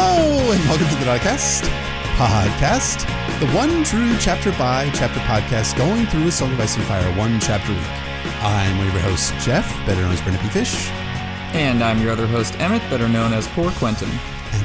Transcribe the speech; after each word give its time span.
Hello 0.00 0.52
and 0.52 0.64
welcome 0.68 0.86
to 0.86 0.94
the 0.94 1.10
Diecast 1.10 1.62
podcast, 2.14 3.00
the 3.40 3.48
one 3.48 3.82
true 3.82 4.16
chapter 4.20 4.52
by 4.52 4.88
chapter 4.90 5.18
podcast 5.18 5.76
going 5.76 6.06
through 6.06 6.28
a 6.28 6.30
Song 6.30 6.52
of 6.52 6.60
Ice 6.60 6.76
and 6.76 6.84
Fire 6.84 7.12
one 7.18 7.40
chapter 7.40 7.72
a 7.72 7.74
week. 7.74 7.84
I'm 8.40 8.78
one 8.78 8.86
of 8.86 8.92
your 8.94 9.02
hosts, 9.02 9.32
Jeff, 9.44 9.68
better 9.86 10.00
known 10.00 10.12
as 10.12 10.20
Brendan 10.20 10.40
P. 10.44 10.50
Fish, 10.50 10.88
And 11.52 11.82
I'm 11.82 12.00
your 12.00 12.12
other 12.12 12.28
host, 12.28 12.54
Emmett, 12.60 12.88
better 12.90 13.08
known 13.08 13.32
as 13.32 13.48
Poor 13.48 13.72
Quentin. 13.72 14.08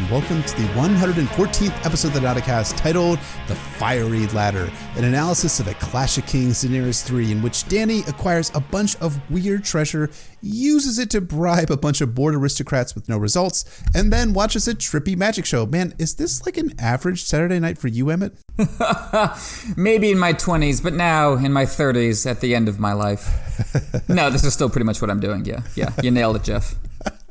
And 0.04 0.12
welcome 0.12 0.42
to 0.44 0.56
the 0.56 0.68
114th 0.70 1.86
episode 1.86 2.08
of 2.10 2.14
the 2.14 2.20
Diecast 2.20 2.76
titled 2.78 3.20
The 3.48 3.56
Fiery 3.56 4.26
Ladder, 4.28 4.72
an 4.96 5.04
analysis 5.04 5.60
of 5.60 5.68
a 5.68 5.74
Clash 5.76 6.18
of 6.18 6.26
Kings 6.26 6.64
Daenerys 6.64 7.04
3 7.04 7.32
in 7.32 7.42
which 7.42 7.68
Danny 7.68 8.00
acquires 8.08 8.52
a 8.56 8.60
bunch 8.60 8.96
of 8.98 9.20
weird 9.30 9.64
treasure, 9.64 10.10
uses 10.42 11.00
it 11.00 11.10
to 11.12 11.22
bribe 11.22 11.70
a 11.70 11.78
bunch 11.78 12.02
of 12.02 12.16
bored 12.16 12.36
aristocrats 12.36 12.96
with 12.96 13.08
no 13.08 13.18
results, 13.18 13.84
and 13.94 14.12
then 14.12 14.34
watches 14.34 14.68
a 14.68 14.74
trippy 14.74 15.16
magic 15.16 15.46
show. 15.46 15.66
Man, 15.66 15.94
is 15.98 16.16
this 16.16 16.46
like 16.46 16.58
an 16.58 16.74
average 16.80 17.24
Saturday 17.24 17.60
night 17.60 17.78
for 17.78 17.88
you, 17.88 18.10
Emmett? 18.10 18.36
Maybe 19.78 20.12
in 20.12 20.18
my 20.18 20.34
20s, 20.34 20.82
but 20.82 20.94
now 20.94 21.34
in 21.34 21.54
my 21.54 21.66
30s 21.66 22.30
at 22.30 22.42
the 22.42 22.56
end 22.56 22.68
of 22.68 22.80
my 22.80 22.94
life. 22.94 23.30
no, 24.10 24.30
this 24.30 24.44
is 24.44 24.54
still 24.54 24.70
pretty 24.70 24.86
much 24.86 25.02
what 25.02 25.10
I'm 25.10 25.20
doing. 25.20 25.46
Yeah, 25.46 25.62
yeah, 25.76 25.92
you 26.02 26.12
nailed 26.12 26.38
it, 26.38 26.44
Jeff. 26.44 26.76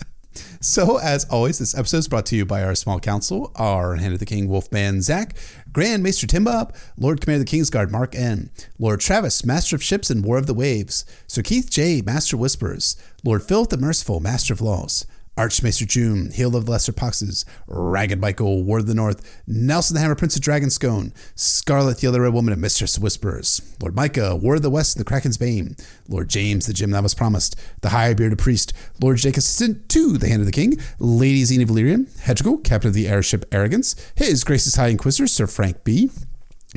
So, 0.65 0.99
as 0.99 1.25
always, 1.25 1.59
this 1.59 1.77
episode 1.77 1.97
is 1.97 2.09
brought 2.09 2.25
to 2.27 2.37
you 2.37 2.47
by 2.47 2.63
our 2.63 2.77
small 2.77 3.01
council, 3.01 3.51
our 3.57 3.97
Hand 3.97 4.13
of 4.13 4.21
the 4.21 4.25
King 4.25 4.47
Wolfman 4.47 5.03
Zach, 5.03 5.37
Grand 5.73 6.05
Maester 6.05 6.25
Timbob, 6.25 6.73
Lord 6.97 7.21
Commander 7.21 7.43
of 7.43 7.51
the 7.51 7.59
Kingsguard 7.59 7.91
Mark 7.91 8.15
N, 8.15 8.49
Lord 8.79 9.01
Travis, 9.01 9.45
Master 9.45 9.75
of 9.75 9.83
Ships 9.83 10.09
and 10.09 10.25
War 10.25 10.39
of 10.39 10.47
the 10.47 10.55
Waves, 10.55 11.05
Sir 11.27 11.43
Keith 11.43 11.69
J, 11.69 12.01
Master 12.01 12.37
Whispers, 12.37 12.95
Lord 13.25 13.43
Philip 13.43 13.71
the 13.71 13.77
Merciful, 13.77 14.21
Master 14.21 14.55
of 14.55 14.61
Laws, 14.61 15.05
Archmaester 15.37 15.87
June, 15.87 16.31
Heal 16.31 16.55
of 16.55 16.67
the 16.67 16.73
Lesser 16.73 16.93
Poxes, 16.93 17.45
Ragged 17.67 18.21
Michael, 18.21 18.63
Ward 18.63 18.83
of 18.83 18.87
the 18.87 18.95
North, 18.95 19.43
Nelson 19.47 19.95
the 19.95 20.01
Hammer, 20.01 20.15
Prince 20.15 20.37
of 20.37 20.43
Dragonscone, 20.43 21.13
Scarlet 21.35 21.99
the 21.99 22.07
Other 22.07 22.21
Red 22.21 22.35
Woman, 22.35 22.53
and 22.53 22.61
Mistress 22.61 22.97
of 22.97 23.03
Whispers, 23.03 23.75
Lord 23.81 23.97
Micah, 23.97 24.37
Ward 24.37 24.57
of 24.59 24.63
the 24.63 24.71
West, 24.71 24.97
and 24.97 25.01
the 25.01 25.09
Kraken's 25.09 25.39
Bane, 25.39 25.77
Lord 26.07 26.29
James, 26.29 26.67
the 26.67 26.75
Gem 26.75 26.91
that 26.91 27.03
was 27.03 27.15
promised, 27.15 27.59
the 27.81 27.89
High 27.91 28.13
Bearded 28.13 28.39
Priest, 28.39 28.75
Lord 29.01 29.17
Jake, 29.17 29.39
Assistant 29.39 29.89
to 29.89 30.19
the 30.19 30.29
Hand 30.29 30.41
of 30.41 30.47
the 30.47 30.53
King, 30.53 30.79
Lady 30.99 31.43
Xena 31.43 31.67
Valyrian, 31.67 32.11
Hedrigal, 32.25 32.63
Captain 32.63 32.89
of 32.89 32.95
the 32.95 33.09
Airship 33.09 33.47
Arrogance, 33.53 33.97
His 34.15 34.45
Grace's 34.45 34.77
High 34.77 34.89
Inquisitor, 34.89 35.27
Sir 35.27 35.47
Frank 35.47 35.83
B., 35.83 36.11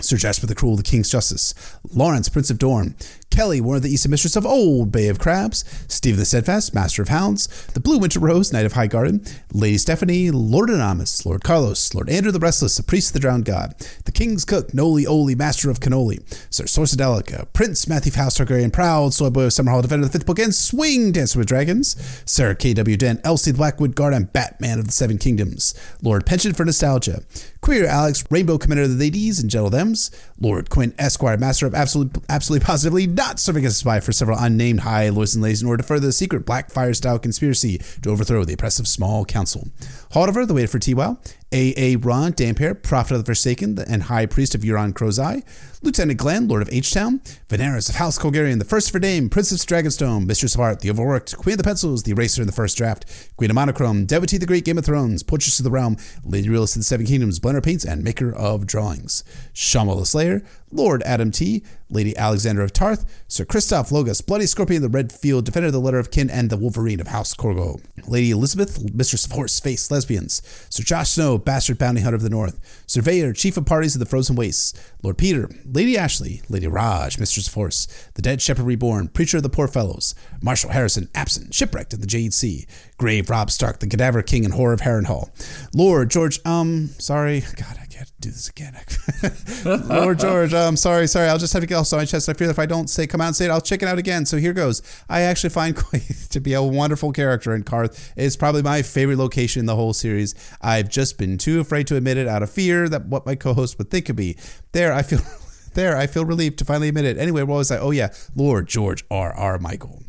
Sir 0.02 0.17
Jasper 0.17 0.45
the 0.45 0.56
Cruel, 0.56 0.76
the 0.76 0.83
King's 0.83 1.09
Justice, 1.09 1.53
Lawrence, 1.94 2.28
Prince 2.28 2.50
of 2.50 2.59
Dorne, 2.59 2.95
Kelly, 3.29 3.59
one 3.59 3.75
of 3.75 3.83
the 3.83 3.89
Eastern 3.89 4.11
Mistress 4.11 4.35
of 4.35 4.45
Old 4.45 4.91
Bay 4.91 5.09
of 5.09 5.19
Crabs, 5.19 5.65
Stephen 5.87 6.19
the 6.19 6.25
Steadfast, 6.25 6.73
Master 6.73 7.01
of 7.01 7.09
Hounds, 7.09 7.47
the 7.73 7.79
Blue 7.81 7.97
Winter 7.97 8.19
Rose, 8.19 8.53
Knight 8.53 8.65
of 8.65 8.73
High 8.73 8.87
Garden, 8.87 9.25
Lady 9.51 9.77
Stephanie, 9.77 10.31
Lord 10.31 10.69
Anonymous, 10.69 11.25
Lord 11.25 11.43
Carlos, 11.43 11.93
Lord 11.93 12.09
Andrew 12.09 12.31
the 12.31 12.39
Restless, 12.39 12.77
the 12.77 12.83
Priest 12.83 13.09
of 13.09 13.13
the 13.13 13.19
Drowned 13.19 13.45
God, 13.45 13.75
the 14.05 14.11
King's 14.11 14.45
Cook, 14.45 14.73
Noli 14.73 15.05
Oli, 15.05 15.35
Master 15.35 15.69
of 15.69 15.81
Cannoli, 15.81 16.19
Sir 16.49 16.63
Sorcedelica, 16.63 17.47
Prince 17.51 17.87
Matthew 17.87 18.11
Faust 18.11 18.37
Targaryen, 18.37 18.71
Proud, 18.71 19.13
Soy 19.13 19.29
Boy 19.29 19.43
of 19.43 19.51
Summerhall, 19.51 19.81
Defender 19.81 20.05
of 20.05 20.11
the 20.11 20.17
Fifth 20.17 20.25
Book, 20.25 20.39
and 20.39 20.55
Swing 20.55 21.11
Dancer 21.11 21.39
with 21.39 21.47
Dragons, 21.47 21.95
Sir 22.25 22.55
K.W. 22.55 22.95
Dent, 22.95 23.19
Elsie 23.23 23.51
the 23.51 23.57
Blackwood 23.57 23.95
Guard, 23.95 24.13
and 24.13 24.31
Batman 24.31 24.79
of 24.79 24.85
the 24.85 24.91
Seven 24.91 25.17
Kingdoms, 25.17 25.73
Lord 26.01 26.25
Pension 26.25 26.53
for 26.53 26.63
Nostalgia, 26.63 27.23
Queer 27.61 27.85
Alex, 27.85 28.23
Rainbow 28.29 28.57
Commander 28.57 28.83
of 28.83 28.91
the 28.91 28.95
Ladies 28.95 29.39
and 29.39 29.49
Gentle 29.49 29.71
Thems, 29.71 30.11
Lord 30.39 30.69
Quinn 30.69 30.93
Esquire, 30.99 31.37
Master 31.37 31.65
of 31.65 31.73
Absolute, 31.73 32.17
Absolutely 32.27 32.65
Positively 32.65 33.07
Not 33.07 33.39
Serving 33.39 33.65
as 33.65 33.73
a 33.73 33.75
Spy 33.75 33.99
for 34.01 34.11
several 34.11 34.37
unnamed 34.37 34.81
high 34.81 35.07
lords 35.09 35.33
and 35.33 35.41
ladies 35.43 35.61
in 35.61 35.67
order 35.67 35.81
to 35.81 35.87
further 35.87 36.07
the 36.07 36.13
secret 36.13 36.45
Blackfire 36.45 36.95
style 36.95 37.19
conspiracy 37.19 37.79
to 38.01 38.09
overthrow 38.09 38.43
the 38.43 38.53
oppressive 38.53 38.87
small 38.87 39.23
council. 39.23 39.69
Haldiver, 40.15 40.48
the 40.48 40.53
waiter 40.53 40.70
for 40.70 40.80
T-Well, 40.80 41.21
A.A. 41.52 41.98
Ron 41.98 42.31
Dampere, 42.31 42.73
Prophet 42.73 43.15
of 43.15 43.20
the 43.20 43.26
Forsaken 43.26 43.77
and 43.80 44.03
High 44.03 44.26
Priest 44.26 44.55
of 44.55 44.61
Euron 44.61 44.95
Crow's 44.95 45.20
Eye, 45.20 45.43
Lieutenant 45.81 46.17
Glenn, 46.17 46.48
Lord 46.48 46.61
of 46.61 46.70
H-Town, 46.71 47.20
Veneris 47.49 47.89
of 47.89 47.95
House 47.95 48.17
Colgarian, 48.17 48.58
the 48.58 48.64
First 48.64 48.93
for 48.93 48.99
Dame, 48.99 49.30
Princess 49.30 49.65
Dragonstone, 49.65 50.26
Mistress 50.26 50.55
of 50.55 50.61
Art, 50.61 50.80
the 50.80 50.89
Overworked, 50.89 51.36
Queen 51.36 51.55
of 51.55 51.58
the 51.58 51.65
Pencils, 51.65 52.03
the 52.03 52.14
Eraser 52.14 52.42
in 52.42 52.48
the 52.48 52.53
First 52.53 52.77
Draft, 52.77 53.05
Queen 53.36 53.52
of 53.52 53.55
Monochrome, 53.55 54.05
Devotee 54.05 54.37
the 54.37 54.45
Great 54.45 54.64
Game 54.64 54.77
of 54.77 54.86
Thrones, 54.86 55.21
Portress 55.21 55.59
of 55.59 55.65
the 55.65 55.70
Realm, 55.70 55.98
Lady 56.23 56.47
Realist 56.47 56.77
of 56.77 56.80
the 56.80 56.86
Seven 56.86 57.05
Kingdoms, 57.05 57.42
Blender 57.42 57.61
Paints, 57.61 57.83
and 57.83 58.02
Maker 58.02 58.33
of 58.33 58.65
Drawings, 58.65 59.26
Shamal 59.53 59.99
the 59.99 60.05
Slayer, 60.05 60.43
Lord 60.71 61.03
Adam 61.03 61.30
T., 61.30 61.61
Lady 61.89 62.15
Alexander 62.17 62.61
of 62.61 62.73
Tarth, 62.73 63.05
Sir 63.27 63.45
Christoph 63.45 63.89
Logus, 63.89 64.25
Bloody 64.25 64.45
Scorpion, 64.45 64.83
of 64.83 64.91
the 64.91 64.95
Red 64.95 65.11
Field, 65.11 65.45
Defender 65.45 65.67
of 65.67 65.73
the 65.73 65.79
Letter 65.79 65.99
of 65.99 66.11
Kin, 66.11 66.29
and 66.29 66.49
the 66.49 66.57
Wolverine 66.57 66.99
of 66.99 67.07
House 67.07 67.33
Corgo, 67.35 67.81
Lady 68.07 68.31
Elizabeth, 68.31 68.93
Mistress 68.93 69.25
of 69.25 69.31
Horse 69.31 69.59
Face 69.59 69.89
Lesbians, 69.91 70.41
Sir 70.69 70.83
Josh 70.83 71.11
Snow, 71.11 71.37
Bastard 71.37 71.77
Bounty 71.77 72.01
Hunter 72.01 72.15
of 72.15 72.21
the 72.23 72.29
North, 72.29 72.59
Surveyor, 72.87 73.33
Chief 73.33 73.57
of 73.57 73.65
Parties 73.65 73.95
of 73.95 73.99
the 73.99 74.05
Frozen 74.05 74.35
Wastes, 74.35 74.73
Lord 75.03 75.17
Peter, 75.17 75.49
Lady 75.65 75.97
Ashley, 75.97 76.41
Lady 76.49 76.67
Raj, 76.67 77.19
Mistress 77.19 77.47
of 77.47 77.53
Horse, 77.53 77.87
the 78.15 78.21
Dead 78.21 78.41
Shepherd 78.41 78.65
Reborn, 78.65 79.09
Preacher 79.09 79.37
of 79.37 79.43
the 79.43 79.49
Poor 79.49 79.67
Fellows, 79.67 80.15
Marshal 80.41 80.71
Harrison, 80.71 81.09
absent, 81.13 81.53
shipwrecked 81.53 81.93
in 81.93 82.02
the 82.02 82.07
Jade 82.07 82.33
Sea, 82.33 82.65
Grave 82.97 83.29
Rob 83.29 83.52
Stark, 83.52 83.79
the 83.79 83.87
Cadaver 83.87 84.21
King 84.23 84.45
and 84.45 84.53
Horror 84.55 84.73
of 84.73 84.81
Harrenhal, 84.81 85.29
Lord 85.73 86.09
George, 86.09 86.39
um, 86.45 86.89
sorry, 86.97 87.41
God, 87.41 87.77
I 87.79 87.84
can't 87.95 88.11
do 88.20 88.30
this 88.30 88.50
again. 88.50 88.76
Lord 89.88 90.20
George, 90.20 90.54
um, 90.54 90.76
sorry, 90.76 91.08
sorry, 91.08 91.30
I'll 91.30 91.38
just 91.38 91.54
have 91.54 91.61
to 91.61 91.67
get 91.67 91.76
off 91.76 91.92
my 91.94 92.04
chest. 92.04 92.28
I 92.28 92.33
fear 92.33 92.50
if 92.50 92.60
I 92.60 92.66
don't 92.66 92.89
say, 92.89 93.08
come 93.08 93.22
out 93.22 93.28
and 93.28 93.36
say 93.36 93.45
it, 93.45 93.52
I'll 93.52 93.61
check 93.61 93.82
it 93.82 93.88
out 93.88 93.98
again. 93.98 94.26
So 94.26 94.36
here 94.38 94.52
goes. 94.52 94.82
I 95.08 95.22
actually 95.22 95.52
find 95.52 95.76
Quaithe 95.76 96.28
to 96.30 96.39
be 96.42 96.54
a 96.54 96.61
wonderful 96.61 97.14
character 97.14 97.56
in 97.56 97.64
Qarth. 97.64 98.11
It's 98.17 98.36
probably 98.36 98.64
my 98.64 98.82
favorite 98.82 99.17
location 99.17 99.61
in 99.61 99.66
the 99.66 99.78
whole 99.78 99.94
series. 99.94 100.36
I've 100.61 100.89
just 100.89 101.17
been 101.17 101.38
too 101.38 101.61
afraid 101.61 101.88
to 101.88 101.95
admit 101.95 102.17
it 102.17 102.28
out 102.28 102.44
of 102.44 102.50
fear 102.50 102.89
that 102.89 103.06
what 103.06 103.26
my 103.26 103.36
co-host 103.36 103.78
would 103.78 103.89
think 103.89 104.10
of 104.10 104.17
me. 104.17 104.36
There, 104.73 104.92
I 104.92 105.02
feel 105.02 105.22
there, 105.73 105.95
I 105.95 106.08
feel 106.08 106.26
relieved 106.26 106.60
to 106.60 106.66
finally 106.66 106.89
admit 106.89 107.06
it. 107.06 107.17
Anyway, 107.17 107.44
what 107.44 107.56
was 107.56 107.72
I? 107.72 107.77
Oh 107.77 107.92
yeah, 107.92 108.10
Lord 108.36 108.67
George 108.67 109.06
R. 109.10 109.32
R. 109.33 109.58
Michael. 109.58 110.04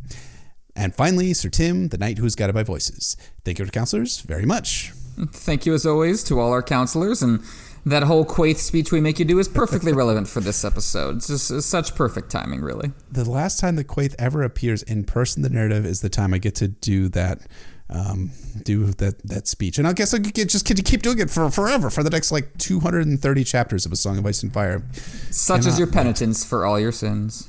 And 0.75 0.93
finally, 0.93 1.33
Sir 1.35 1.51
Tim, 1.51 1.89
the 1.89 1.99
knight 1.99 2.19
who 2.19 2.27
is 2.27 2.35
guided 2.35 2.55
by 2.55 2.65
voices. 2.65 3.17
Thank 3.45 3.61
you 3.61 3.65
to 3.65 3.71
counselors 3.71 4.21
very 4.21 4.45
much. 4.45 4.93
Thank 5.33 5.65
you, 5.65 5.73
as 5.73 5.87
always, 5.87 6.23
to 6.25 6.39
all 6.39 6.53
our 6.53 6.63
counselors. 6.63 7.23
And 7.23 7.43
that 7.87 8.03
whole 8.03 8.25
Quaithe 8.25 8.57
speech 8.57 8.91
we 8.91 9.01
make 9.01 9.21
you 9.21 9.25
do 9.25 9.39
is 9.39 9.49
perfectly 9.49 9.93
relevant 9.93 10.29
for 10.29 10.41
this 10.41 10.65
episode. 10.65 11.19
It's 11.19 11.29
just 11.29 11.51
it's 11.53 11.67
such 11.67 11.95
perfect 11.95 12.31
timing, 12.31 12.61
really. 12.61 12.93
The 13.11 13.29
last 13.29 13.61
time 13.61 13.77
that 13.77 13.87
Quaithe 13.87 14.17
ever 14.19 14.43
appears 14.43 14.83
in 14.83 15.05
person, 15.05 15.43
the 15.43 15.49
narrative 15.49 15.87
is 15.87 16.01
the 16.01 16.09
time 16.09 16.35
I 16.35 16.39
get 16.39 16.57
to 16.57 16.69
do 16.69 17.09
that, 17.11 17.41
um, 17.89 18.33
do 18.65 18.87
that 18.87 19.19
that 19.23 19.47
speech, 19.47 19.79
and 19.79 19.87
I 19.87 19.93
guess 19.93 20.13
I 20.13 20.19
could 20.19 20.35
get, 20.35 20.49
just 20.49 20.65
keep 20.65 21.03
doing 21.03 21.19
it 21.21 21.31
for 21.31 21.51
forever 21.51 21.89
for 21.89 22.03
the 22.03 22.11
next 22.11 22.33
like 22.33 22.57
230 22.59 23.45
chapters 23.45 23.87
of 23.87 23.93
A 23.93 23.97
Song 23.97 24.19
of 24.19 24.27
Ice 24.27 24.43
and 24.43 24.53
Fire. 24.53 24.83
Such 25.31 25.63
Cannot 25.63 25.73
is 25.73 25.79
your 25.79 25.89
penitence 25.89 26.45
for 26.45 26.67
all 26.67 26.81
your 26.81 26.91
sins. 26.91 27.47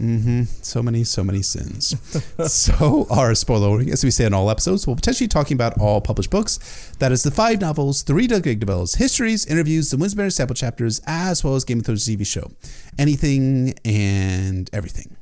So 0.62 0.84
many, 0.84 1.03
so 1.03 1.24
many 1.24 1.42
sins. 1.42 1.96
so, 2.52 3.08
our 3.09 3.34
spoiler 3.34 3.70
warning, 3.70 3.92
as 3.92 4.03
we 4.03 4.12
say 4.12 4.25
in 4.25 4.34
all 4.34 4.50
episodes, 4.52 4.86
we'll 4.86 4.96
potentially 4.96 5.28
talking 5.28 5.56
about 5.56 5.80
all 5.80 6.02
published 6.02 6.30
books. 6.30 6.59
That 7.00 7.12
is 7.12 7.24
the 7.24 7.31
five 7.31 7.59
novels, 7.59 8.04
three 8.04 8.28
Dunk 8.28 8.46
and 8.46 8.62
Egg 8.62 8.66
novellas, 8.66 8.98
histories, 8.98 9.46
interviews, 9.46 9.90
the 9.90 9.98
Winsberry 9.98 10.31
sample 10.31 10.56
chapters, 10.56 11.02
as 11.08 11.44
well 11.44 11.56
as 11.56 11.64
Game 11.64 11.80
of 11.80 11.86
Thrones 11.86 12.08
TV 12.08 12.25
show. 12.25 12.52
Anything 13.00 13.74
and 13.84 14.69
everything. 14.72 15.16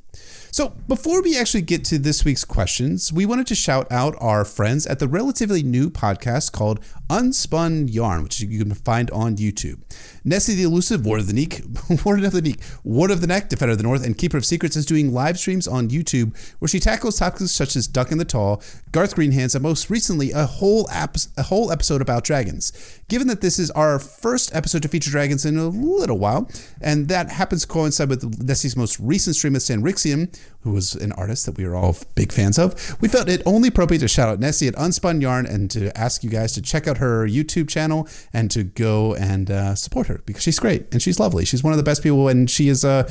So, 0.55 0.69
before 0.87 1.21
we 1.21 1.37
actually 1.37 1.63
get 1.63 1.83
to 1.83 1.97
this 1.97 2.23
week's 2.23 2.45
questions, 2.45 3.11
we 3.11 3.25
wanted 3.25 3.45
to 3.47 3.55
shout 3.55 3.91
out 3.91 4.15
our 4.21 4.45
friends 4.45 4.87
at 4.87 4.99
the 4.99 5.07
relatively 5.09 5.63
new 5.63 5.89
podcast 5.89 6.53
called 6.53 6.79
Unspun 7.09 7.93
Yarn, 7.93 8.23
which 8.23 8.39
you 8.39 8.63
can 8.63 8.73
find 8.73 9.11
on 9.11 9.35
YouTube. 9.35 9.81
Nessie 10.23 10.55
the 10.55 10.63
Elusive, 10.63 11.05
Ward 11.05 11.19
of 11.19 11.27
the 11.27 11.33
Neck, 11.33 11.61
Ward 12.05 12.23
of 12.23 12.31
the 12.31 12.41
Neck, 12.41 12.59
Ward 12.85 13.11
of 13.11 13.19
the 13.19 13.27
Neck, 13.27 13.49
Defender 13.49 13.73
of 13.73 13.79
the 13.79 13.83
North, 13.83 14.05
and 14.05 14.17
Keeper 14.17 14.37
of 14.37 14.45
Secrets 14.45 14.77
is 14.77 14.85
doing 14.85 15.13
live 15.13 15.37
streams 15.37 15.67
on 15.67 15.89
YouTube 15.89 16.33
where 16.59 16.69
she 16.69 16.79
tackles 16.79 17.19
topics 17.19 17.51
such 17.51 17.75
as 17.75 17.85
Duncan 17.85 18.17
the 18.17 18.23
Tall, 18.23 18.63
Garth 18.93 19.17
Greenhands, 19.17 19.55
and 19.55 19.61
most 19.61 19.89
recently 19.89 20.31
a 20.31 20.45
whole 20.45 20.89
ap- 20.89 21.17
a 21.37 21.43
whole 21.43 21.69
episode 21.69 22.01
about 22.01 22.23
dragons. 22.23 22.71
Given 23.09 23.27
that 23.27 23.41
this 23.41 23.59
is 23.59 23.71
our 23.71 23.99
first 23.99 24.55
episode 24.55 24.83
to 24.83 24.87
feature 24.87 25.11
dragons 25.11 25.45
in 25.45 25.57
a 25.57 25.67
little 25.67 26.17
while, 26.17 26.49
and 26.79 27.09
that 27.09 27.29
happens 27.29 27.63
to 27.63 27.67
coincide 27.67 28.07
with 28.07 28.41
Nessie's 28.41 28.77
most 28.77 28.97
recent 29.01 29.35
stream 29.35 29.51
with 29.51 29.61
Sanrixium, 29.61 30.33
who 30.61 30.71
was 30.71 30.95
an 30.95 31.11
artist 31.11 31.45
that 31.45 31.57
we 31.57 31.63
are 31.63 31.75
all 31.75 31.95
big 32.15 32.31
fans 32.31 32.57
of, 32.57 32.97
we 33.01 33.07
felt 33.07 33.29
it 33.29 33.41
only 33.45 33.69
appropriate 33.69 33.99
to 33.99 34.07
shout 34.07 34.29
out 34.29 34.39
Nessie 34.39 34.67
at 34.67 34.73
Unspun 34.75 35.21
Yarn 35.21 35.45
and 35.45 35.69
to 35.71 35.95
ask 35.97 36.23
you 36.23 36.29
guys 36.29 36.53
to 36.53 36.61
check 36.61 36.87
out 36.87 36.97
her 36.97 37.27
YouTube 37.27 37.69
channel 37.69 38.07
and 38.33 38.49
to 38.51 38.63
go 38.63 39.13
and 39.15 39.51
uh, 39.51 39.75
support 39.75 40.07
her 40.07 40.21
because 40.25 40.43
she's 40.43 40.59
great 40.59 40.87
and 40.91 41.01
she's 41.01 41.19
lovely. 41.19 41.45
She's 41.45 41.63
one 41.63 41.73
of 41.73 41.77
the 41.77 41.83
best 41.83 42.01
people, 42.03 42.27
and 42.27 42.49
she 42.49 42.69
is 42.69 42.83
Uh, 42.83 43.09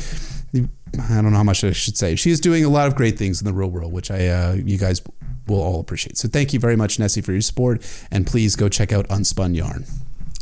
I 1.11 1.21
don't 1.21 1.33
know 1.33 1.39
how 1.39 1.45
much 1.45 1.65
I 1.65 1.73
should 1.73 1.97
say. 1.97 2.15
She 2.15 2.31
is 2.31 2.41
doing 2.41 2.65
a 2.65 2.69
lot 2.69 2.87
of 2.87 2.95
great 2.95 3.19
things 3.19 3.41
in 3.41 3.45
the 3.45 3.53
real 3.53 3.69
world, 3.69 3.93
which 3.93 4.11
I 4.11 4.29
uh, 4.29 4.53
you 4.55 4.79
guys 4.79 5.03
will 5.47 5.61
all 5.61 5.81
appreciate. 5.81 6.17
So 6.17 6.29
thank 6.29 6.53
you 6.53 6.61
very 6.61 6.77
much, 6.77 6.99
Nessie, 6.99 7.21
for 7.21 7.33
your 7.33 7.41
support, 7.41 7.83
and 8.11 8.27
please 8.27 8.57
go 8.57 8.69
check 8.69 8.93
out 8.93 9.09
Unspun 9.09 9.57
Yarn. 9.57 9.85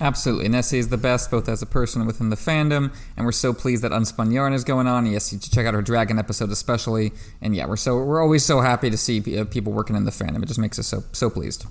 Absolutely. 0.00 0.49
Nessie 0.49 0.79
is 0.79 0.89
the 0.89 0.97
best, 0.97 1.31
both 1.31 1.49
as 1.49 1.62
a 1.62 1.67
person 1.67 2.00
and 2.00 2.06
within 2.09 2.31
the 2.31 2.37
fandom, 2.37 2.93
and 3.17 3.25
we're 3.27 3.31
so 3.33 3.53
pleased 3.53 3.85
that 3.85 3.93
Unspun 3.93 4.33
Yarn 4.33 4.53
is 4.53 4.65
going 4.65 4.87
on. 4.87 5.06
Yes, 5.06 5.33
you 5.33 5.39
should 5.41 5.53
check 5.53 5.67
out 5.67 5.75
her 5.75 5.83
Dragon 5.83 6.19
episode 6.19 6.50
especially, 6.50 7.12
and 7.41 7.55
yeah, 7.55 7.67
we're 7.67 7.77
so 7.77 7.99
we're 7.99 8.21
always 8.21 8.44
so 8.44 8.61
happy 8.61 8.91
to 8.91 8.97
see 8.97 9.39
uh, 9.39 9.44
people 9.44 9.73
working 9.73 9.94
in 9.94 10.05
the 10.05 10.11
fandom. 10.11 10.43
It 10.43 10.47
just 10.47 10.59
makes 10.59 10.79
us 10.79 10.87
so 10.89 11.05
so 11.12 11.31
pleased. 11.31 11.67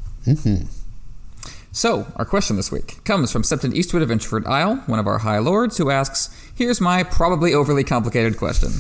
So, 1.74 2.06
our 2.18 2.26
question 2.26 2.58
this 2.58 2.70
week 2.72 3.02
comes 3.06 3.32
from 3.32 3.44
Septon 3.44 3.74
Eastwood 3.74 4.02
of 4.02 4.10
Introford 4.10 4.46
Isle, 4.46 4.76
one 4.88 5.00
of 5.00 5.08
our 5.08 5.20
High 5.20 5.40
Lords, 5.40 5.78
who 5.78 5.90
asks, 5.90 6.30
Here's 6.54 6.82
my 6.82 7.04
probably 7.04 7.54
overly 7.54 7.86
complicated 7.86 8.38
question. 8.38 8.72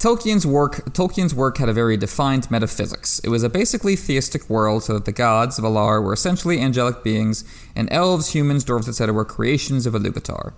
Tolkien's 0.00 0.46
work 0.46 0.76
Tolkien's 0.94 1.34
work 1.34 1.58
had 1.58 1.68
a 1.68 1.74
very 1.74 1.98
defined 1.98 2.50
metaphysics. 2.50 3.18
It 3.18 3.28
was 3.28 3.42
a 3.42 3.50
basically 3.50 3.96
theistic 3.96 4.48
world 4.48 4.84
so 4.84 4.94
that 4.94 5.04
the 5.04 5.12
gods 5.12 5.58
of 5.58 5.64
Valar 5.64 6.02
were 6.02 6.14
essentially 6.14 6.58
angelic 6.58 7.04
beings, 7.04 7.44
and 7.76 7.86
elves, 7.92 8.30
humans, 8.30 8.64
dwarves, 8.64 8.88
etc. 8.88 9.12
were 9.12 9.26
creations 9.26 9.84
of 9.84 9.92
Iluvatar. 9.92 10.54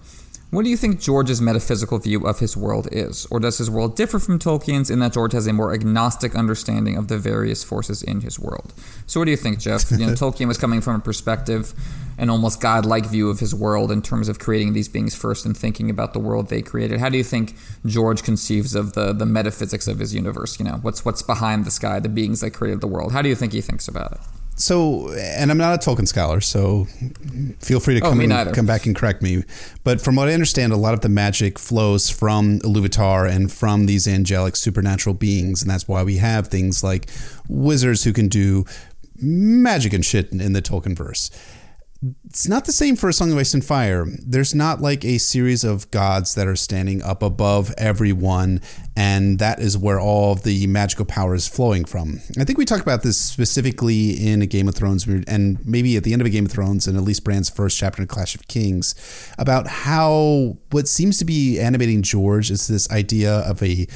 What 0.52 0.64
do 0.64 0.70
you 0.70 0.76
think 0.76 1.00
George's 1.00 1.40
metaphysical 1.40 1.98
view 1.98 2.26
of 2.26 2.40
his 2.40 2.58
world 2.58 2.86
is? 2.92 3.26
Or 3.30 3.40
does 3.40 3.56
his 3.56 3.70
world 3.70 3.96
differ 3.96 4.18
from 4.18 4.38
Tolkien's 4.38 4.90
in 4.90 4.98
that 4.98 5.14
George 5.14 5.32
has 5.32 5.46
a 5.46 5.52
more 5.54 5.72
agnostic 5.72 6.34
understanding 6.34 6.98
of 6.98 7.08
the 7.08 7.16
various 7.16 7.64
forces 7.64 8.02
in 8.02 8.20
his 8.20 8.38
world? 8.38 8.74
So, 9.06 9.18
what 9.18 9.24
do 9.24 9.30
you 9.30 9.38
think, 9.38 9.60
Jeff? 9.60 9.90
You 9.90 9.96
know, 9.96 10.08
Tolkien 10.12 10.48
was 10.48 10.58
coming 10.58 10.82
from 10.82 10.96
a 10.96 10.98
perspective, 10.98 11.72
an 12.18 12.28
almost 12.28 12.60
godlike 12.60 13.06
view 13.06 13.30
of 13.30 13.40
his 13.40 13.54
world 13.54 13.90
in 13.90 14.02
terms 14.02 14.28
of 14.28 14.38
creating 14.38 14.74
these 14.74 14.90
beings 14.90 15.14
first 15.14 15.46
and 15.46 15.56
thinking 15.56 15.88
about 15.88 16.12
the 16.12 16.18
world 16.18 16.50
they 16.50 16.60
created. 16.60 17.00
How 17.00 17.08
do 17.08 17.16
you 17.16 17.24
think 17.24 17.54
George 17.86 18.22
conceives 18.22 18.74
of 18.74 18.92
the, 18.92 19.14
the 19.14 19.24
metaphysics 19.24 19.88
of 19.88 20.00
his 20.00 20.14
universe? 20.14 20.58
You 20.58 20.66
know, 20.66 20.80
what's 20.82 21.02
what's 21.02 21.22
behind 21.22 21.64
the 21.64 21.70
sky, 21.70 21.98
the 21.98 22.10
beings 22.10 22.42
that 22.42 22.50
created 22.50 22.82
the 22.82 22.88
world? 22.88 23.12
How 23.12 23.22
do 23.22 23.30
you 23.30 23.34
think 23.34 23.54
he 23.54 23.62
thinks 23.62 23.88
about 23.88 24.12
it? 24.12 24.20
So, 24.62 25.12
and 25.14 25.50
I'm 25.50 25.58
not 25.58 25.74
a 25.74 25.90
Tolkien 25.90 26.06
scholar, 26.06 26.40
so 26.40 26.84
feel 27.58 27.80
free 27.80 27.98
to 27.98 28.06
Oh, 28.06 28.10
come 28.10 28.18
me 28.18 28.26
and- 28.30 28.54
come 28.54 28.64
back 28.64 28.86
and 28.86 28.94
correct 28.94 29.20
me. 29.20 29.42
But 29.82 30.00
from 30.00 30.14
what 30.14 30.28
I 30.28 30.34
understand, 30.34 30.72
a 30.72 30.76
lot 30.76 30.94
of 30.94 31.00
the 31.00 31.08
magic 31.08 31.58
flows 31.58 32.10
from 32.10 32.60
Iluvatar 32.60 33.28
and 33.28 33.50
from 33.50 33.86
these 33.86 34.06
angelic 34.06 34.54
supernatural 34.54 35.14
beings, 35.14 35.62
and 35.62 35.70
that's 35.70 35.88
why 35.88 36.04
we 36.04 36.18
have 36.18 36.46
things 36.46 36.84
like 36.84 37.08
wizards 37.48 38.04
who 38.04 38.12
can 38.12 38.28
do 38.28 38.64
magic 39.20 39.92
and 39.92 40.04
shit 40.04 40.30
in, 40.30 40.40
in 40.40 40.52
the 40.52 40.62
Tolkien 40.62 40.96
verse. 40.96 41.28
It's 42.24 42.48
not 42.48 42.64
the 42.64 42.72
same 42.72 42.96
for 42.96 43.08
A 43.08 43.12
Song 43.12 43.30
of 43.30 43.38
Ice 43.38 43.54
and 43.54 43.64
Fire. 43.64 44.06
There's 44.26 44.56
not 44.56 44.80
like 44.80 45.04
a 45.04 45.18
series 45.18 45.62
of 45.62 45.88
gods 45.92 46.34
that 46.34 46.48
are 46.48 46.56
standing 46.56 47.00
up 47.00 47.22
above 47.22 47.72
everyone, 47.78 48.60
and 48.96 49.38
that 49.38 49.60
is 49.60 49.78
where 49.78 50.00
all 50.00 50.32
of 50.32 50.42
the 50.42 50.66
magical 50.66 51.04
power 51.04 51.32
is 51.36 51.46
flowing 51.46 51.84
from. 51.84 52.20
I 52.40 52.44
think 52.44 52.58
we 52.58 52.64
talked 52.64 52.82
about 52.82 53.04
this 53.04 53.18
specifically 53.18 54.10
in 54.10 54.42
a 54.42 54.46
Game 54.46 54.66
of 54.66 54.74
Thrones, 54.74 55.06
and 55.06 55.64
maybe 55.64 55.96
at 55.96 56.02
the 56.02 56.12
end 56.12 56.20
of 56.20 56.26
a 56.26 56.30
Game 56.30 56.46
of 56.46 56.50
Thrones, 56.50 56.88
and 56.88 56.96
at 56.96 57.04
least 57.04 57.22
Bran's 57.22 57.48
first 57.48 57.78
chapter 57.78 58.02
in 58.02 58.08
Clash 58.08 58.34
of 58.34 58.48
Kings, 58.48 58.96
about 59.38 59.68
how 59.68 60.58
what 60.72 60.88
seems 60.88 61.18
to 61.18 61.24
be 61.24 61.60
animating 61.60 62.02
George 62.02 62.50
is 62.50 62.66
this 62.66 62.90
idea 62.90 63.32
of 63.32 63.62
a 63.62 63.86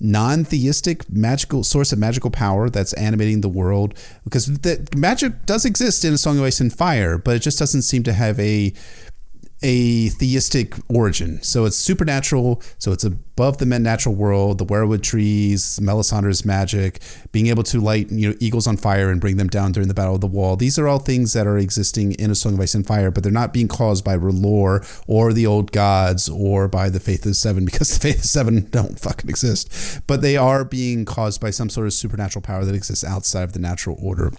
non-theistic 0.00 1.10
magical 1.10 1.64
source 1.64 1.92
of 1.92 1.98
magical 1.98 2.30
power 2.30 2.70
that's 2.70 2.92
animating 2.94 3.40
the 3.40 3.48
world. 3.48 3.94
Because 4.24 4.46
the 4.46 4.86
magic 4.96 5.46
does 5.46 5.64
exist 5.64 6.04
in 6.04 6.14
a 6.14 6.18
song 6.18 6.38
of 6.38 6.44
ice 6.44 6.60
and 6.60 6.72
fire 6.72 7.18
but 7.18 7.36
it 7.36 7.40
just 7.40 7.58
doesn't 7.58 7.82
seem 7.82 8.02
to 8.04 8.12
have 8.12 8.38
a 8.40 8.72
a 9.62 10.08
theistic 10.08 10.74
origin. 10.88 11.42
So 11.42 11.64
it's 11.64 11.76
supernatural 11.76 12.62
so 12.78 12.92
it's 12.92 13.04
above 13.04 13.58
the 13.58 13.66
natural 13.66 14.14
world 14.14 14.58
the 14.58 14.66
weirwood 14.66 15.02
trees 15.02 15.78
melisandre's 15.80 16.44
magic 16.44 17.00
being 17.32 17.46
able 17.46 17.62
to 17.62 17.80
light 17.80 18.10
you 18.10 18.28
know 18.28 18.36
eagles 18.38 18.66
on 18.66 18.76
fire 18.76 19.10
and 19.10 19.20
bring 19.20 19.36
them 19.36 19.48
down 19.48 19.72
during 19.72 19.88
the 19.88 19.94
battle 19.94 20.14
of 20.14 20.20
the 20.20 20.26
wall. 20.26 20.56
These 20.56 20.78
are 20.78 20.88
all 20.88 20.98
things 20.98 21.32
that 21.32 21.46
are 21.46 21.58
existing 21.58 22.12
in 22.12 22.30
a 22.30 22.34
song 22.34 22.54
of 22.54 22.60
ice 22.60 22.74
and 22.74 22.86
fire 22.86 23.10
but 23.10 23.22
they're 23.22 23.32
not 23.32 23.52
being 23.52 23.68
caused 23.68 24.04
by 24.04 24.16
R'hllor 24.16 25.02
or 25.06 25.32
the 25.32 25.46
old 25.46 25.72
gods 25.72 26.28
or 26.28 26.68
by 26.68 26.88
the 26.88 27.00
faith 27.00 27.26
of 27.26 27.36
seven 27.36 27.64
because 27.70 27.90
the 27.90 28.00
faith 28.00 28.20
of 28.20 28.24
seven 28.24 28.68
don't 28.70 28.98
fucking 28.98 29.28
exist. 29.28 30.00
But 30.06 30.22
they 30.22 30.36
are 30.36 30.64
being 30.64 31.04
caused 31.04 31.40
by 31.40 31.50
some 31.50 31.70
sort 31.70 31.86
of 31.86 31.92
supernatural 31.92 32.42
power 32.42 32.64
that 32.64 32.74
exists 32.74 33.04
outside 33.04 33.44
of 33.44 33.52
the 33.52 33.58
natural 33.58 33.96
order 34.00 34.32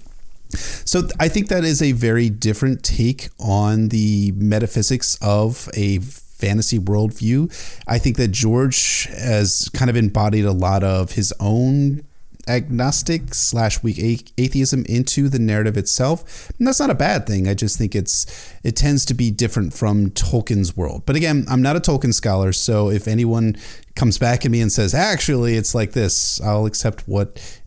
so 0.57 1.07
I 1.19 1.27
think 1.27 1.47
that 1.49 1.63
is 1.63 1.81
a 1.81 1.91
very 1.91 2.29
different 2.29 2.83
take 2.83 3.29
on 3.39 3.89
the 3.89 4.31
metaphysics 4.35 5.17
of 5.21 5.69
a 5.73 5.99
fantasy 5.99 6.79
worldview. 6.79 7.51
I 7.87 7.99
think 7.99 8.17
that 8.17 8.29
George 8.29 9.05
has 9.17 9.69
kind 9.73 9.89
of 9.89 9.95
embodied 9.95 10.45
a 10.45 10.51
lot 10.51 10.83
of 10.83 11.11
his 11.11 11.33
own 11.39 12.03
agnostic 12.47 13.33
slash 13.33 13.83
weak 13.83 14.31
atheism 14.37 14.83
into 14.87 15.29
the 15.29 15.39
narrative 15.39 15.77
itself. 15.77 16.49
And 16.57 16.67
that's 16.67 16.79
not 16.79 16.89
a 16.89 16.95
bad 16.95 17.27
thing. 17.27 17.47
I 17.47 17.53
just 17.53 17.77
think 17.77 17.95
it's 17.95 18.25
it 18.63 18.75
tends 18.75 19.05
to 19.05 19.13
be 19.13 19.31
different 19.31 19.73
from 19.73 20.09
Tolkien's 20.11 20.75
world. 20.75 21.03
But 21.05 21.15
again, 21.15 21.45
I'm 21.49 21.61
not 21.61 21.75
a 21.75 21.79
Tolkien 21.79 22.13
scholar, 22.13 22.51
so 22.51 22.89
if 22.89 23.07
anyone 23.07 23.55
comes 23.95 24.17
back 24.17 24.45
at 24.45 24.51
me 24.51 24.61
and 24.61 24.71
says, 24.71 24.93
"Actually, 24.93 25.55
it's 25.55 25.75
like 25.75 25.91
this," 25.91 26.41
I'll 26.41 26.65
accept 26.65 27.07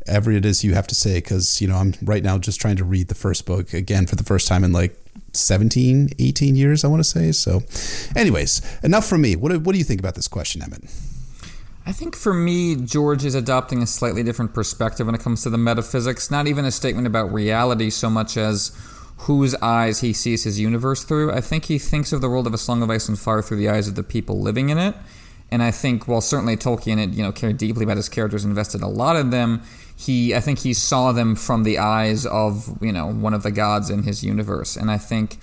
whatever 0.06 0.31
it 0.31 0.45
is 0.45 0.65
you 0.65 0.75
have 0.75 0.87
to 0.87 0.95
say 0.95 1.15
because 1.15 1.61
you 1.61 1.69
know 1.69 1.77
I'm 1.77 1.95
right 2.03 2.23
now 2.23 2.39
just 2.39 2.61
trying 2.61 2.77
to 2.77 2.85
read 2.85 3.09
the 3.09 3.15
first 3.15 3.47
book 3.47 3.73
again 3.73 4.06
for 4.06 4.17
the 4.17 4.25
first 4.25 4.47
time 4.49 4.65
in 4.65 4.73
like 4.73 4.99
17 5.33 6.11
18 6.19 6.55
years 6.55 6.85
i 6.85 6.89
want 6.89 7.01
to 7.01 7.05
say 7.05 7.33
so 7.33 7.62
anyways 8.15 8.62
enough 8.85 9.05
from 9.05 9.21
me 9.21 9.35
what, 9.35 9.56
what 9.59 9.73
do 9.73 9.79
you 9.79 9.85
think 9.85 10.01
about 10.01 10.15
this 10.15 10.29
question 10.29 10.62
emmett 10.62 10.85
I 11.87 11.93
think 11.93 12.17
for 12.17 12.33
me, 12.33 12.77
George 12.77 13.27
is 13.27 13.35
adopting 13.35 13.83
a 13.83 13.87
slightly 13.87 14.23
different 14.23 14.55
perspective 14.55 15.05
when 15.05 15.15
it 15.15 15.21
comes 15.21 15.43
to 15.43 15.51
the 15.51 15.59
metaphysics. 15.59 16.31
Not 16.31 16.47
even 16.47 16.65
a 16.65 16.71
statement 16.71 17.06
about 17.06 17.31
reality 17.31 17.91
so 17.91 18.09
much 18.09 18.39
as 18.39 18.75
whose 19.19 19.55
eyes 19.56 20.01
he 20.01 20.15
sees 20.15 20.45
his 20.45 20.59
universe 20.59 21.05
through. 21.05 21.31
I 21.31 21.43
think 21.43 21.67
he 21.67 21.79
thinks 21.79 22.11
of 22.15 22.23
the 22.23 22.31
world 22.31 22.47
of 22.47 22.55
A 22.55 22.59
Song 22.59 22.83
of 22.83 22.89
Ice 22.89 23.06
and 23.06 23.19
Fire 23.19 23.43
through 23.43 23.59
the 23.59 23.69
eyes 23.69 23.87
of 23.87 23.97
the 23.97 24.03
people 24.03 24.41
living 24.41 24.71
in 24.71 24.79
it. 24.79 24.95
And 25.51 25.62
I 25.62 25.71
think, 25.71 26.09
while 26.09 26.23
certainly 26.23 26.56
Tolkien, 26.56 27.15
you 27.15 27.23
know, 27.23 27.33
cared 27.33 27.59
deeply 27.59 27.85
about 27.85 27.99
his 27.99 28.09
characters, 28.09 28.47
invested 28.47 28.81
a 28.81 28.89
lot 28.89 29.17
in 29.17 29.29
them. 29.29 29.62
He, 29.96 30.35
I 30.35 30.41
think, 30.41 30.61
he 30.61 30.75
saw 30.75 31.12
them 31.12 31.37
from 31.37 31.62
the 31.62 31.79
eyes 31.79 32.26
of, 32.26 32.79
you 32.82 32.93
know, 32.93 33.06
one 33.06 33.32
of 33.32 33.43
the 33.43 33.50
gods 33.50 33.91
in 33.91 34.02
his 34.02 34.25
universe. 34.25 34.76
And 34.76 34.91
I 34.91 34.99
think 34.99 35.38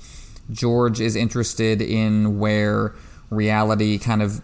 George 0.51 0.99
is 0.99 1.15
interested 1.15 1.81
in 1.81 2.39
where 2.39 2.93
reality 3.29 3.97
kind 3.97 4.21
of 4.21 4.41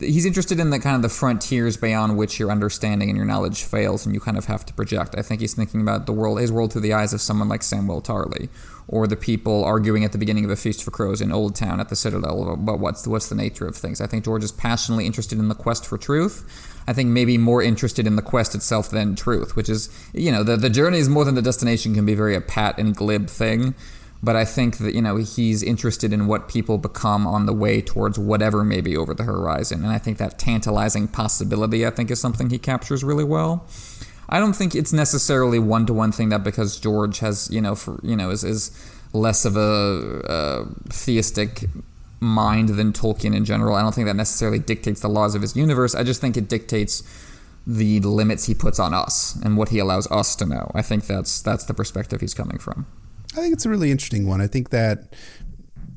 he's 0.00 0.26
interested 0.26 0.60
in 0.60 0.70
the 0.70 0.78
kind 0.78 0.96
of 0.96 1.02
the 1.02 1.08
frontiers 1.08 1.76
beyond 1.76 2.16
which 2.16 2.38
your 2.38 2.50
understanding 2.50 3.08
and 3.08 3.16
your 3.16 3.26
knowledge 3.26 3.62
fails 3.62 4.04
and 4.04 4.14
you 4.14 4.20
kind 4.20 4.36
of 4.36 4.44
have 4.46 4.64
to 4.66 4.74
project. 4.74 5.14
I 5.16 5.22
think 5.22 5.40
he's 5.40 5.54
thinking 5.54 5.80
about 5.80 6.06
the 6.06 6.12
world 6.12 6.40
his 6.40 6.52
world 6.52 6.72
through 6.72 6.82
the 6.82 6.92
eyes 6.92 7.12
of 7.12 7.20
someone 7.20 7.48
like 7.48 7.60
Samwell 7.60 8.04
Tarly 8.04 8.48
or 8.88 9.06
the 9.06 9.16
people 9.16 9.64
arguing 9.64 10.04
at 10.04 10.12
the 10.12 10.18
beginning 10.18 10.44
of 10.44 10.50
a 10.50 10.56
feast 10.56 10.84
for 10.84 10.90
crows 10.90 11.20
in 11.20 11.32
Old 11.32 11.56
Town 11.56 11.80
at 11.80 11.88
the 11.88 11.96
Citadel 11.96 12.52
about 12.52 12.78
what's 12.78 13.02
the, 13.02 13.10
what's 13.10 13.28
the 13.28 13.34
nature 13.34 13.66
of 13.66 13.76
things. 13.76 14.00
I 14.00 14.06
think 14.06 14.24
George 14.24 14.44
is 14.44 14.52
passionately 14.52 15.06
interested 15.06 15.38
in 15.38 15.48
the 15.48 15.54
quest 15.54 15.86
for 15.86 15.98
truth. 15.98 16.74
I 16.88 16.92
think 16.92 17.10
maybe 17.10 17.36
more 17.36 17.62
interested 17.62 18.06
in 18.06 18.16
the 18.16 18.22
quest 18.22 18.54
itself 18.54 18.90
than 18.90 19.16
truth, 19.16 19.56
which 19.56 19.68
is 19.68 19.88
you 20.12 20.30
know 20.32 20.42
the 20.42 20.56
the 20.56 20.70
journey 20.70 20.98
is 20.98 21.08
more 21.08 21.24
than 21.24 21.34
the 21.34 21.42
destination 21.42 21.94
can 21.94 22.06
be 22.06 22.14
very 22.14 22.34
a 22.34 22.40
pat 22.40 22.78
and 22.78 22.94
glib 22.94 23.28
thing 23.28 23.74
but 24.22 24.36
I 24.36 24.44
think 24.44 24.78
that 24.78 24.94
you 24.94 25.02
know 25.02 25.16
he's 25.16 25.62
interested 25.62 26.12
in 26.12 26.26
what 26.26 26.48
people 26.48 26.78
become 26.78 27.26
on 27.26 27.46
the 27.46 27.52
way 27.52 27.80
towards 27.80 28.18
whatever 28.18 28.64
may 28.64 28.80
be 28.80 28.96
over 28.96 29.14
the 29.14 29.24
horizon, 29.24 29.84
and 29.84 29.92
I 29.92 29.98
think 29.98 30.18
that 30.18 30.38
tantalizing 30.38 31.08
possibility 31.08 31.86
I 31.86 31.90
think 31.90 32.10
is 32.10 32.20
something 32.20 32.50
he 32.50 32.58
captures 32.58 33.04
really 33.04 33.24
well. 33.24 33.66
I 34.28 34.40
don't 34.40 34.54
think 34.54 34.74
it's 34.74 34.92
necessarily 34.92 35.58
one 35.58 35.86
to 35.86 35.92
one 35.92 36.12
thing 36.12 36.30
that 36.30 36.42
because 36.42 36.80
George 36.80 37.20
has 37.20 37.48
you 37.50 37.60
know 37.60 37.74
for 37.74 38.00
you 38.02 38.16
know 38.16 38.30
is 38.30 38.42
is 38.42 38.70
less 39.12 39.44
of 39.44 39.56
a, 39.56 40.22
uh 40.28 40.64
theistic 40.88 41.64
mind 42.20 42.70
than 42.70 42.92
Tolkien 42.92 43.34
in 43.34 43.44
general. 43.44 43.76
I 43.76 43.82
don't 43.82 43.94
think 43.94 44.06
that 44.06 44.16
necessarily 44.16 44.58
dictates 44.58 45.00
the 45.00 45.08
laws 45.08 45.34
of 45.34 45.42
his 45.42 45.56
universe. 45.56 45.94
I 45.94 46.02
just 46.02 46.20
think 46.20 46.36
it 46.36 46.48
dictates 46.48 47.02
the 47.66 48.00
limits 48.00 48.46
he 48.46 48.54
puts 48.54 48.78
on 48.78 48.94
us 48.94 49.36
and 49.42 49.56
what 49.56 49.70
he 49.70 49.78
allows 49.78 50.10
us 50.10 50.36
to 50.36 50.46
know. 50.46 50.70
I 50.74 50.82
think 50.82 51.06
that's 51.06 51.42
that's 51.42 51.64
the 51.64 51.74
perspective 51.74 52.20
he's 52.20 52.34
coming 52.34 52.58
from. 52.58 52.86
I 53.32 53.40
think 53.40 53.52
it's 53.52 53.66
a 53.66 53.68
really 53.68 53.90
interesting 53.90 54.26
one. 54.26 54.40
I 54.40 54.46
think 54.46 54.70
that 54.70 55.14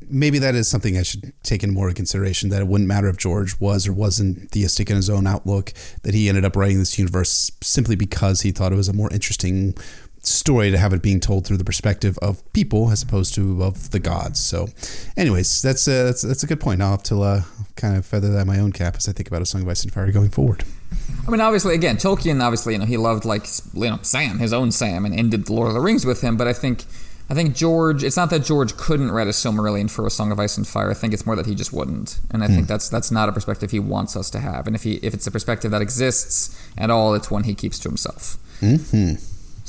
maybe 0.10 0.40
that 0.40 0.56
is 0.56 0.68
something 0.68 0.98
I 0.98 1.04
should 1.04 1.32
take 1.44 1.64
in 1.64 1.72
more 1.72 1.92
consideration. 1.94 2.50
That 2.50 2.62
it 2.62 2.68
wouldn't 2.68 2.88
matter 2.88 3.08
if 3.08 3.18
George 3.18 3.60
was 3.60 3.88
or 3.88 3.94
wasn't 3.94 4.52
theistic 4.52 4.90
in 4.90 4.96
his 4.96 5.10
own 5.10 5.28
outlook. 5.28 5.74
That 6.02 6.14
he 6.14 6.28
ended 6.28 6.44
up 6.44 6.56
writing 6.56 6.80
this 6.80 6.98
universe 6.98 7.52
simply 7.62 7.96
because 7.96 8.42
he 8.42 8.52
thought 8.52 8.74
it 8.74 8.78
was 8.78 8.90
a 8.90 8.94
more 8.94 9.12
interesting 9.14 9.76
story 10.22 10.72
to 10.72 10.78
have 10.78 10.94
it 10.94 11.02
being 11.02 11.20
told 11.20 11.46
through 11.46 11.58
the 11.58 11.64
perspective 11.64 12.18
of 12.20 12.42
people 12.54 12.92
as 12.92 13.02
opposed 13.02 13.34
to 13.36 13.64
of 13.64 13.92
the 13.92 14.00
gods. 14.00 14.40
So, 14.40 14.68
anyways, 15.18 15.62
that's 15.62 15.88
a, 15.88 16.04
that's 16.04 16.22
that's 16.22 16.44
a 16.44 16.48
good 16.48 16.60
point. 16.60 16.82
I'll 16.82 16.92
have 16.92 17.04
to 17.04 17.22
uh, 17.22 17.42
kind 17.76 17.98
of 17.98 18.06
feather 18.06 18.32
that 18.32 18.42
in 18.42 18.48
my 18.48 18.60
own 18.60 18.72
cap 18.72 18.96
as 18.96 19.08
I 19.08 19.12
think 19.12 19.28
about 19.28 19.42
a 19.42 19.46
Song 19.46 19.62
of 19.62 19.68
Ice 19.68 19.84
and 19.84 19.94
Fire 19.94 20.12
going 20.12 20.30
forward. 20.30 20.64
I 21.28 21.32
mean, 21.32 21.42
obviously, 21.42 21.76
again, 21.76 21.98
Tolkien, 21.98 22.42
obviously, 22.42 22.74
you 22.74 22.80
know, 22.80 22.86
he 22.86 22.98
loved 22.98 23.26
like 23.26 23.46
you 23.74 23.90
know 23.90 24.00
Sam, 24.02 24.40
his 24.40 24.54
own 24.54 24.72
Sam, 24.72 25.06
and 25.06 25.14
ended 25.14 25.46
the 25.46 25.54
Lord 25.54 25.68
of 25.68 25.74
the 25.74 25.80
Rings 25.80 26.06
with 26.06 26.22
him. 26.22 26.38
But 26.38 26.48
I 26.48 26.54
think, 26.54 26.86
I 27.30 27.34
think 27.34 27.56
George. 27.56 28.04
It's 28.04 28.18
not 28.18 28.30
that 28.32 28.44
George 28.44 28.76
couldn't 28.78 29.12
write 29.12 29.28
a 29.28 29.32
Silmarillion 29.32 29.90
for 29.90 30.06
a 30.06 30.10
Song 30.10 30.32
of 30.32 30.40
Ice 30.40 30.58
and 30.58 30.68
Fire. 30.68 30.90
I 30.90 30.96
think 30.96 31.14
it's 31.14 31.26
more 31.26 31.36
that 31.36 31.46
he 31.46 31.56
just 31.56 31.72
wouldn't, 31.72 32.20
and 32.32 32.44
I 32.44 32.48
think 32.48 32.68
that's 32.68 32.90
that's 32.90 33.12
not 33.12 33.30
a 33.30 33.32
perspective 33.32 33.72
he 33.72 33.80
wants 33.80 34.16
us 34.16 34.30
to 34.32 34.40
have. 34.40 34.66
And 34.68 34.76
if 34.76 34.84
he 34.84 34.96
if 34.96 35.14
it's 35.14 35.28
a 35.28 35.32
perspective 35.32 35.72
that 35.72 35.82
exists 35.82 36.60
at 36.78 36.90
all, 36.90 37.14
it's 37.14 37.30
one 37.30 37.44
he 37.44 37.54
keeps 37.54 37.78
to 37.80 37.90
himself. 37.90 38.38
hmm 38.60 39.14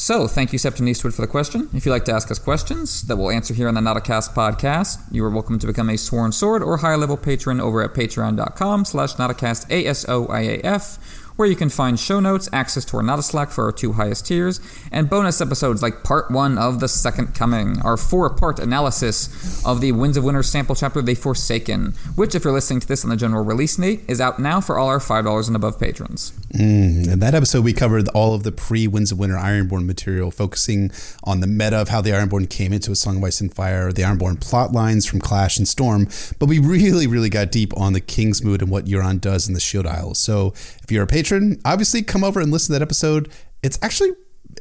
So, 0.00 0.26
thank 0.26 0.54
you, 0.54 0.58
Septon 0.58 0.88
Eastwood, 0.88 1.12
for 1.12 1.20
the 1.20 1.28
question. 1.28 1.68
If 1.74 1.84
you'd 1.84 1.92
like 1.92 2.06
to 2.06 2.12
ask 2.12 2.30
us 2.30 2.38
questions 2.38 3.02
that 3.02 3.16
we'll 3.16 3.30
answer 3.30 3.52
here 3.52 3.68
on 3.68 3.74
the 3.74 3.82
Nauticast 3.82 4.32
podcast, 4.32 4.98
you 5.10 5.22
are 5.26 5.28
welcome 5.28 5.58
to 5.58 5.66
become 5.66 5.90
a 5.90 5.98
Sworn 5.98 6.32
Sword 6.32 6.62
or 6.62 6.78
higher 6.78 6.96
level 6.96 7.18
patron 7.18 7.60
over 7.60 7.82
at 7.82 7.92
patreon.com 7.92 8.86
slash 8.86 9.16
Nauticast, 9.16 9.68
A-S-O-I-A-F, 9.68 11.19
where 11.40 11.48
you 11.48 11.56
can 11.56 11.70
find 11.70 11.98
show 11.98 12.20
notes, 12.20 12.50
access 12.52 12.84
to 12.84 12.98
our 12.98 13.02
Not 13.02 13.18
a 13.18 13.22
Slack 13.22 13.48
for 13.48 13.64
our 13.64 13.72
two 13.72 13.94
highest 13.94 14.26
tiers, 14.26 14.60
and 14.92 15.08
bonus 15.08 15.40
episodes 15.40 15.82
like 15.82 16.04
part 16.04 16.30
one 16.30 16.58
of 16.58 16.80
The 16.80 16.86
Second 16.86 17.34
Coming, 17.34 17.80
our 17.80 17.96
four 17.96 18.28
part 18.28 18.58
analysis 18.58 19.64
of 19.64 19.80
the 19.80 19.92
Winds 19.92 20.18
of 20.18 20.24
Winter 20.24 20.42
sample 20.42 20.74
chapter, 20.74 21.00
The 21.00 21.14
Forsaken, 21.14 21.94
which, 22.14 22.34
if 22.34 22.44
you're 22.44 22.52
listening 22.52 22.80
to 22.80 22.86
this 22.86 23.04
on 23.04 23.10
the 23.10 23.16
general 23.16 23.42
release 23.42 23.76
date, 23.76 24.02
is 24.06 24.20
out 24.20 24.38
now 24.38 24.60
for 24.60 24.78
all 24.78 24.88
our 24.88 24.98
$5 24.98 25.46
and 25.46 25.56
above 25.56 25.80
patrons. 25.80 26.32
Mm, 26.52 27.10
in 27.10 27.18
that 27.20 27.34
episode, 27.34 27.64
we 27.64 27.72
covered 27.72 28.06
all 28.08 28.34
of 28.34 28.42
the 28.42 28.52
pre 28.52 28.86
Winds 28.86 29.10
of 29.10 29.18
Winter 29.18 29.36
Ironborn 29.36 29.86
material, 29.86 30.30
focusing 30.30 30.90
on 31.24 31.40
the 31.40 31.46
meta 31.46 31.76
of 31.76 31.88
how 31.88 32.02
the 32.02 32.10
Ironborn 32.10 32.50
came 32.50 32.74
into 32.74 32.92
A 32.92 32.96
Song 32.96 33.16
of 33.16 33.24
Ice 33.24 33.40
and 33.40 33.54
Fire, 33.54 33.92
the 33.92 34.02
Ironborn 34.02 34.42
plot 34.42 34.72
lines 34.72 35.06
from 35.06 35.22
Clash 35.22 35.56
and 35.56 35.66
Storm, 35.66 36.06
but 36.38 36.50
we 36.50 36.58
really, 36.58 37.06
really 37.06 37.30
got 37.30 37.50
deep 37.50 37.74
on 37.78 37.94
the 37.94 38.00
Kingsmoot 38.02 38.60
and 38.60 38.70
what 38.70 38.84
Euron 38.84 39.22
does 39.22 39.48
in 39.48 39.54
the 39.54 39.60
Shield 39.60 39.86
Isles. 39.86 40.18
So 40.18 40.52
if 40.90 40.94
you're 40.94 41.04
a 41.04 41.06
patron, 41.06 41.60
obviously 41.64 42.02
come 42.02 42.24
over 42.24 42.40
and 42.40 42.50
listen 42.50 42.72
to 42.72 42.78
that 42.80 42.82
episode. 42.82 43.30
It's 43.62 43.78
actually 43.80 44.10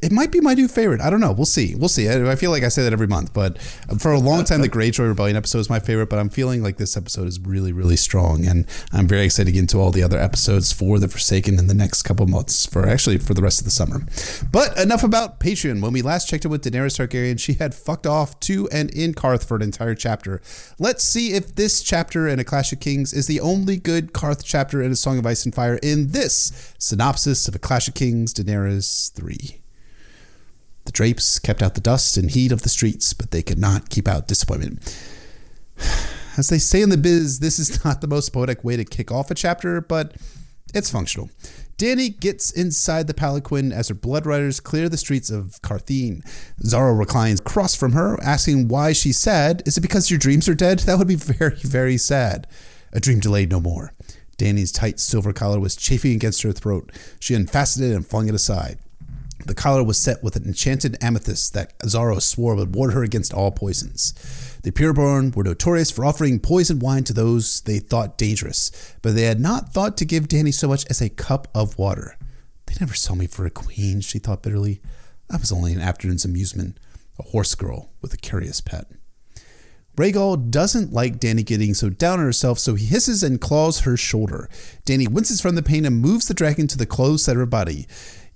it 0.02 0.12
might 0.12 0.30
be 0.30 0.40
my 0.40 0.54
new 0.54 0.68
favorite. 0.68 1.00
I 1.00 1.10
don't 1.10 1.20
know. 1.20 1.32
We'll 1.32 1.46
see. 1.46 1.74
We'll 1.74 1.88
see. 1.88 2.08
I, 2.08 2.36
feel 2.36 2.50
like 2.50 2.62
I 2.62 2.68
say 2.68 2.82
that 2.82 2.92
every 2.92 3.06
month, 3.06 3.32
but 3.32 3.60
for 3.98 4.12
a 4.12 4.18
long 4.18 4.44
time, 4.44 4.60
the 4.60 4.68
Greyjoy 4.70 5.08
Rebellion 5.08 5.36
episode 5.36 5.58
is 5.58 5.70
my 5.70 5.80
favorite. 5.80 6.08
But 6.08 6.18
I'm 6.18 6.28
feeling 6.28 6.62
like 6.62 6.76
this 6.76 6.96
episode 6.96 7.26
is 7.26 7.38
really, 7.40 7.72
really 7.72 7.96
strong, 7.96 8.46
and 8.46 8.66
I'm 8.92 9.06
very 9.06 9.24
excited 9.24 9.46
to 9.46 9.52
get 9.52 9.60
into 9.60 9.78
all 9.78 9.90
the 9.90 10.02
other 10.02 10.18
episodes 10.18 10.72
for 10.72 10.98
the 10.98 11.08
Forsaken 11.08 11.58
in 11.58 11.66
the 11.66 11.74
next 11.74 12.02
couple 12.02 12.26
months. 12.26 12.66
For 12.66 12.86
actually 12.88 13.18
for 13.18 13.34
the 13.34 13.42
rest 13.42 13.60
of 13.60 13.64
the 13.64 13.70
summer. 13.70 14.02
But 14.50 14.78
enough 14.78 15.04
about 15.04 15.40
Patreon. 15.40 15.82
When 15.82 15.92
we 15.92 16.02
last 16.02 16.28
checked 16.28 16.44
in 16.44 16.50
with 16.50 16.64
Daenerys 16.64 16.96
Targaryen, 16.96 17.38
she 17.38 17.54
had 17.54 17.74
fucked 17.74 18.06
off 18.06 18.38
to 18.40 18.68
and 18.70 18.90
in 18.90 19.14
Qarth 19.14 19.44
for 19.44 19.56
an 19.56 19.62
entire 19.62 19.94
chapter. 19.94 20.40
Let's 20.78 21.04
see 21.04 21.32
if 21.32 21.54
this 21.54 21.82
chapter 21.82 22.26
in 22.26 22.38
A 22.38 22.44
Clash 22.44 22.72
of 22.72 22.80
Kings 22.80 23.12
is 23.12 23.26
the 23.26 23.40
only 23.40 23.76
good 23.76 24.12
Qarth 24.12 24.42
chapter 24.44 24.82
in 24.82 24.92
A 24.92 24.96
Song 24.96 25.18
of 25.18 25.26
Ice 25.26 25.44
and 25.44 25.54
Fire 25.54 25.78
in 25.82 26.08
this 26.08 26.74
synopsis 26.78 27.48
of 27.48 27.54
A 27.54 27.58
Clash 27.58 27.88
of 27.88 27.94
Kings, 27.94 28.32
Daenerys 28.32 29.12
three. 29.12 29.59
The 30.90 30.96
drapes 30.96 31.38
kept 31.38 31.62
out 31.62 31.76
the 31.76 31.80
dust 31.80 32.16
and 32.16 32.28
heat 32.28 32.50
of 32.50 32.62
the 32.62 32.68
streets, 32.68 33.12
but 33.12 33.30
they 33.30 33.44
could 33.44 33.60
not 33.60 33.90
keep 33.90 34.08
out 34.08 34.26
disappointment. 34.26 35.00
As 36.36 36.48
they 36.48 36.58
say 36.58 36.82
in 36.82 36.88
the 36.88 36.96
biz, 36.96 37.38
this 37.38 37.60
is 37.60 37.84
not 37.84 38.00
the 38.00 38.08
most 38.08 38.30
poetic 38.30 38.64
way 38.64 38.76
to 38.76 38.84
kick 38.84 39.12
off 39.12 39.30
a 39.30 39.36
chapter, 39.36 39.80
but 39.80 40.16
it's 40.74 40.90
functional. 40.90 41.30
Danny 41.76 42.08
gets 42.08 42.50
inside 42.50 43.06
the 43.06 43.14
palanquin 43.14 43.70
as 43.72 43.86
her 43.86 43.94
blood 43.94 44.26
riders 44.26 44.58
clear 44.58 44.88
the 44.88 44.96
streets 44.96 45.30
of 45.30 45.62
Qartheen. 45.62 46.28
Xaro 46.64 46.98
reclines 46.98 47.38
across 47.38 47.76
from 47.76 47.92
her, 47.92 48.20
asking 48.20 48.66
why 48.66 48.92
she's 48.92 49.16
sad. 49.16 49.62
Is 49.66 49.78
it 49.78 49.82
because 49.82 50.10
your 50.10 50.18
dreams 50.18 50.48
are 50.48 50.56
dead? 50.56 50.80
That 50.86 50.98
would 50.98 51.06
be 51.06 51.14
very, 51.14 51.54
very 51.54 51.98
sad. 51.98 52.48
A 52.92 52.98
dream 52.98 53.20
delayed 53.20 53.52
no 53.52 53.60
more. 53.60 53.92
Danny's 54.38 54.72
tight 54.72 54.98
silver 54.98 55.32
collar 55.32 55.60
was 55.60 55.76
chafing 55.76 56.14
against 56.16 56.42
her 56.42 56.50
throat. 56.50 56.90
She 57.20 57.36
unfastened 57.36 57.92
it 57.92 57.94
and 57.94 58.04
flung 58.04 58.28
it 58.28 58.34
aside. 58.34 58.80
The 59.46 59.54
collar 59.54 59.82
was 59.82 59.98
set 59.98 60.22
with 60.22 60.36
an 60.36 60.44
enchanted 60.44 60.96
amethyst 61.00 61.54
that 61.54 61.78
Xaro 61.80 62.20
swore 62.20 62.54
would 62.54 62.74
ward 62.74 62.92
her 62.92 63.02
against 63.02 63.32
all 63.32 63.50
poisons. 63.50 64.12
The 64.62 64.70
Pureborn 64.70 65.34
were 65.34 65.44
notorious 65.44 65.90
for 65.90 66.04
offering 66.04 66.38
poisoned 66.38 66.82
wine 66.82 67.04
to 67.04 67.12
those 67.12 67.62
they 67.62 67.78
thought 67.78 68.18
dangerous, 68.18 68.70
but 69.02 69.14
they 69.14 69.22
had 69.22 69.40
not 69.40 69.72
thought 69.72 69.96
to 69.98 70.04
give 70.04 70.28
Danny 70.28 70.52
so 70.52 70.68
much 70.68 70.84
as 70.90 71.00
a 71.00 71.08
cup 71.08 71.48
of 71.54 71.78
water. 71.78 72.16
They 72.66 72.74
never 72.78 72.94
saw 72.94 73.14
me 73.14 73.26
for 73.26 73.46
a 73.46 73.50
queen, 73.50 74.00
she 74.00 74.18
thought 74.18 74.42
bitterly. 74.42 74.80
I 75.30 75.36
was 75.36 75.52
only 75.52 75.72
an 75.72 75.80
afternoon's 75.80 76.24
amusement, 76.24 76.78
a 77.18 77.22
horse 77.22 77.54
girl 77.54 77.90
with 78.02 78.12
a 78.12 78.18
curious 78.18 78.60
pet. 78.60 78.86
Rhaegal 79.96 80.50
doesn't 80.50 80.92
like 80.92 81.20
Danny 81.20 81.42
getting 81.42 81.74
so 81.74 81.90
down 81.90 82.20
on 82.20 82.24
herself, 82.24 82.58
so 82.58 82.74
he 82.74 82.86
hisses 82.86 83.22
and 83.22 83.40
claws 83.40 83.80
her 83.80 83.96
shoulder. 83.96 84.48
Danny 84.84 85.06
winces 85.06 85.40
from 85.40 85.56
the 85.56 85.62
pain 85.62 85.84
and 85.84 86.00
moves 86.00 86.28
the 86.28 86.34
dragon 86.34 86.66
to 86.68 86.78
the 86.78 86.86
closed 86.86 87.24
set 87.24 87.32
of 87.36 87.40
her 87.40 87.46
body. 87.46 87.86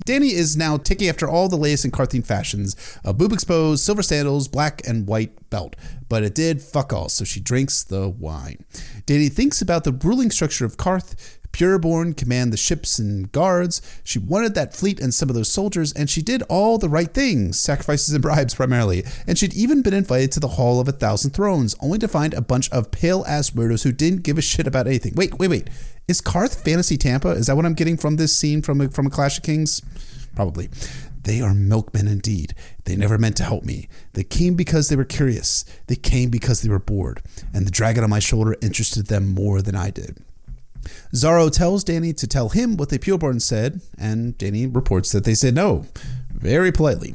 Dany 0.06 0.32
is 0.32 0.56
now 0.56 0.76
ticking 0.76 1.08
after 1.08 1.28
all 1.28 1.48
the 1.48 1.56
latest 1.56 1.84
in 1.84 1.90
Qartheen 1.90 2.26
fashions 2.26 2.76
a 3.04 3.12
boob 3.14 3.32
exposed, 3.32 3.82
silver 3.82 4.02
sandals, 4.02 4.48
black 4.48 4.86
and 4.86 5.06
white 5.06 5.48
belt. 5.50 5.76
But 6.08 6.22
it 6.22 6.34
did 6.34 6.60
fuck 6.60 6.92
all, 6.92 7.08
so 7.08 7.24
she 7.24 7.40
drinks 7.40 7.82
the 7.82 8.08
wine. 8.08 8.64
Danny 9.06 9.28
thinks 9.28 9.62
about 9.62 9.84
the 9.84 9.92
ruling 9.92 10.30
structure 10.30 10.64
of 10.64 10.76
Qarth. 10.76 11.38
Pureborn 11.54 12.16
command 12.16 12.52
the 12.52 12.56
ships 12.56 12.98
and 12.98 13.30
guards. 13.30 13.80
She 14.02 14.18
wanted 14.18 14.56
that 14.56 14.74
fleet 14.74 14.98
and 14.98 15.14
some 15.14 15.28
of 15.28 15.36
those 15.36 15.52
soldiers, 15.52 15.92
and 15.92 16.10
she 16.10 16.20
did 16.20 16.42
all 16.48 16.78
the 16.78 16.88
right 16.88 17.14
things 17.14 17.60
sacrifices 17.60 18.12
and 18.12 18.20
bribes 18.20 18.56
primarily. 18.56 19.04
And 19.24 19.38
she'd 19.38 19.54
even 19.54 19.80
been 19.80 19.94
invited 19.94 20.32
to 20.32 20.40
the 20.40 20.48
Hall 20.48 20.80
of 20.80 20.88
a 20.88 20.92
Thousand 20.92 21.30
Thrones, 21.30 21.76
only 21.80 21.98
to 22.00 22.08
find 22.08 22.34
a 22.34 22.40
bunch 22.40 22.68
of 22.72 22.90
pale 22.90 23.24
ass 23.28 23.50
weirdos 23.50 23.84
who 23.84 23.92
didn't 23.92 24.24
give 24.24 24.36
a 24.36 24.42
shit 24.42 24.66
about 24.66 24.88
anything. 24.88 25.14
Wait, 25.14 25.38
wait, 25.38 25.48
wait. 25.48 25.70
Is 26.08 26.20
Qarth 26.20 26.60
Fantasy 26.64 26.96
Tampa? 26.96 27.28
Is 27.30 27.46
that 27.46 27.54
what 27.54 27.66
I'm 27.66 27.74
getting 27.74 27.96
from 27.96 28.16
this 28.16 28.34
scene 28.34 28.60
from 28.60 28.80
a, 28.80 28.88
from 28.88 29.06
a 29.06 29.10
Clash 29.10 29.36
of 29.36 29.44
Kings? 29.44 29.80
Probably. 30.34 30.68
They 31.22 31.40
are 31.40 31.54
milkmen 31.54 32.08
indeed. 32.08 32.56
They 32.84 32.96
never 32.96 33.16
meant 33.16 33.36
to 33.36 33.44
help 33.44 33.64
me. 33.64 33.88
They 34.14 34.24
came 34.24 34.56
because 34.56 34.88
they 34.88 34.96
were 34.96 35.04
curious. 35.04 35.64
They 35.86 35.94
came 35.94 36.30
because 36.30 36.62
they 36.62 36.68
were 36.68 36.80
bored. 36.80 37.22
And 37.54 37.64
the 37.64 37.70
dragon 37.70 38.02
on 38.02 38.10
my 38.10 38.18
shoulder 38.18 38.56
interested 38.60 39.06
them 39.06 39.28
more 39.28 39.62
than 39.62 39.76
I 39.76 39.90
did. 39.90 40.18
Xaro 41.14 41.50
tells 41.50 41.84
Danny 41.84 42.12
to 42.12 42.26
tell 42.26 42.50
him 42.50 42.76
what 42.76 42.88
the 42.88 42.98
Pureborn 42.98 43.40
said, 43.40 43.80
and 43.98 44.36
Danny 44.38 44.66
reports 44.66 45.12
that 45.12 45.24
they 45.24 45.34
said 45.34 45.54
no 45.54 45.86
very 46.30 46.72
politely. 46.72 47.14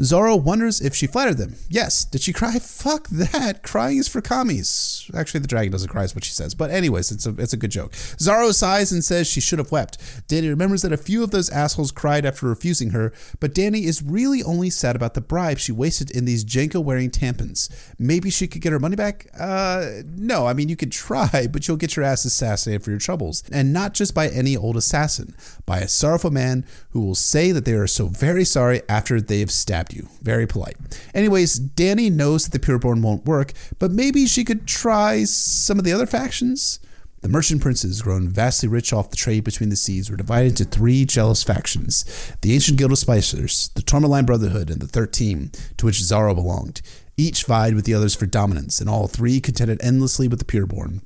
Xaro 0.00 0.42
wonders 0.42 0.80
if 0.80 0.94
she 0.94 1.06
flattered 1.06 1.36
them. 1.36 1.56
Yes. 1.68 2.04
Did 2.04 2.22
she 2.22 2.32
cry? 2.32 2.58
Fuck 2.60 3.08
that. 3.08 3.62
Crying 3.62 3.98
is 3.98 4.08
for 4.08 4.20
commies. 4.20 5.10
Actually, 5.14 5.40
the 5.40 5.48
dragon 5.48 5.72
doesn't 5.72 5.88
cry, 5.88 6.04
is 6.04 6.14
what 6.14 6.24
she 6.24 6.32
says. 6.32 6.54
But 6.54 6.70
anyways, 6.70 7.12
it's 7.12 7.26
a 7.26 7.34
it's 7.38 7.52
a 7.52 7.58
good 7.58 7.70
joke. 7.70 7.92
Xaro 7.92 8.54
sighs 8.54 8.92
and 8.92 9.04
says 9.04 9.26
she 9.26 9.40
should 9.40 9.58
have 9.58 9.70
wept. 9.70 9.98
Danny 10.26 10.48
remembers 10.48 10.82
that 10.82 10.92
a 10.92 10.96
few 10.96 11.22
of 11.22 11.30
those 11.30 11.50
assholes 11.50 11.92
cried 11.92 12.24
after 12.24 12.46
refusing 12.46 12.90
her, 12.90 13.12
but 13.40 13.54
Danny 13.54 13.84
is 13.84 14.02
really 14.02 14.42
only 14.42 14.70
sad 14.70 14.96
about 14.96 15.14
the 15.14 15.20
bribe 15.20 15.58
she 15.58 15.72
wasted 15.72 16.10
in 16.10 16.24
these 16.24 16.44
JNCO 16.44 16.82
wearing 16.82 17.10
tampons. 17.10 17.68
Maybe 17.98 18.30
she 18.30 18.46
could 18.46 18.62
get 18.62 18.72
her 18.72 18.78
money 18.78 18.96
back? 18.96 19.26
Uh, 19.38 20.02
no. 20.06 20.46
I 20.46 20.54
mean, 20.54 20.68
you 20.68 20.76
could 20.76 20.92
try, 20.92 21.46
but 21.50 21.68
you'll 21.68 21.76
get 21.76 21.96
your 21.96 22.04
ass 22.04 22.24
assassinated 22.24 22.84
for 22.84 22.90
your 22.90 23.00
troubles. 23.00 23.42
And 23.52 23.72
not 23.72 23.94
just 23.94 24.14
by 24.14 24.28
any 24.28 24.56
old 24.56 24.76
assassin, 24.76 25.34
by 25.66 25.80
a 25.80 25.88
sorrowful 25.88 26.30
man 26.30 26.64
who 26.90 27.00
will 27.04 27.14
say 27.14 27.52
that 27.52 27.64
they 27.64 27.74
are 27.74 27.86
so 27.86 28.06
very 28.06 28.44
sorry 28.44 28.82
after 28.88 29.20
they 29.20 29.40
have 29.40 29.50
stabbed 29.50 29.89
you. 29.92 30.08
Very 30.22 30.46
polite. 30.46 30.76
Anyways, 31.14 31.58
Danny 31.58 32.10
knows 32.10 32.44
that 32.44 32.52
the 32.52 32.64
Pureborn 32.64 33.02
won't 33.02 33.24
work, 33.24 33.52
but 33.78 33.90
maybe 33.90 34.26
she 34.26 34.44
could 34.44 34.66
try 34.66 35.24
some 35.24 35.78
of 35.78 35.84
the 35.84 35.92
other 35.92 36.06
factions? 36.06 36.80
The 37.22 37.28
merchant 37.28 37.60
princes, 37.60 38.00
grown 38.00 38.28
vastly 38.28 38.68
rich 38.68 38.94
off 38.94 39.10
the 39.10 39.16
trade 39.16 39.44
between 39.44 39.68
the 39.68 39.76
seas, 39.76 40.10
were 40.10 40.16
divided 40.16 40.52
into 40.52 40.64
three 40.64 41.04
jealous 41.04 41.42
factions 41.42 42.04
the 42.40 42.54
ancient 42.54 42.78
guild 42.78 42.92
of 42.92 42.98
spicers, 42.98 43.72
the 43.74 43.82
Tourmaline 43.82 44.24
Brotherhood, 44.24 44.70
and 44.70 44.80
the 44.80 44.86
Thirteen, 44.86 45.50
to 45.76 45.84
which 45.84 45.98
Xaro 46.00 46.34
belonged. 46.34 46.80
Each 47.18 47.44
vied 47.44 47.74
with 47.74 47.84
the 47.84 47.92
others 47.92 48.14
for 48.14 48.24
dominance, 48.24 48.80
and 48.80 48.88
all 48.88 49.06
three 49.06 49.38
contended 49.38 49.82
endlessly 49.82 50.28
with 50.28 50.38
the 50.38 50.46
Pureborn. 50.46 51.02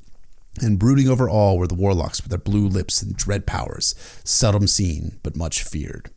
And 0.61 0.79
brooding 0.79 1.09
over 1.09 1.29
all 1.29 1.59
were 1.59 1.67
the 1.67 1.75
warlocks 1.75 2.23
with 2.23 2.31
their 2.31 2.39
blue 2.39 2.69
lips 2.69 3.03
and 3.03 3.17
dread 3.17 3.45
powers, 3.45 3.97
seldom 4.23 4.69
seen 4.69 5.19
but 5.25 5.35
much 5.35 5.65
feared. 5.65 6.11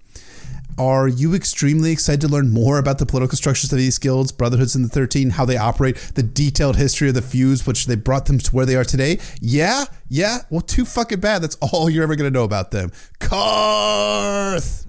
Are 0.80 1.08
you 1.08 1.34
extremely 1.34 1.92
excited 1.92 2.22
to 2.22 2.28
learn 2.28 2.50
more 2.50 2.78
about 2.78 3.00
the 3.00 3.06
political 3.06 3.36
structures 3.36 3.72
of 3.72 3.80
these 3.80 3.98
guilds, 3.98 4.32
Brotherhoods 4.32 4.76
in 4.76 4.84
the 4.84 4.90
13, 4.90 5.32
how 5.32 5.44
they 5.44 5.58
operate, 5.58 5.96
the 6.14 6.24
detailed 6.24 6.76
history 6.76 7.10
of 7.10 7.16
the 7.16 7.22
feuds 7.22 7.66
which 7.66 7.88
they 7.88 7.96
brought 7.96 8.28
them 8.28 8.38
to 8.38 8.56
where 8.56 8.66
they 8.66 8.76
are 8.76 8.84
today? 8.84 9.20
Yeah? 9.42 9.86
Yeah? 10.08 10.40
Well, 10.50 10.62
too 10.62 10.86
fucking 10.86 11.20
bad. 11.20 11.42
That's 11.42 11.58
all 11.62 11.90
you're 11.90 12.04
ever 12.04 12.16
going 12.16 12.32
to 12.32 12.38
know 12.38 12.44
about 12.44 12.72
them. 12.72 12.92
Qarth! 13.20 14.87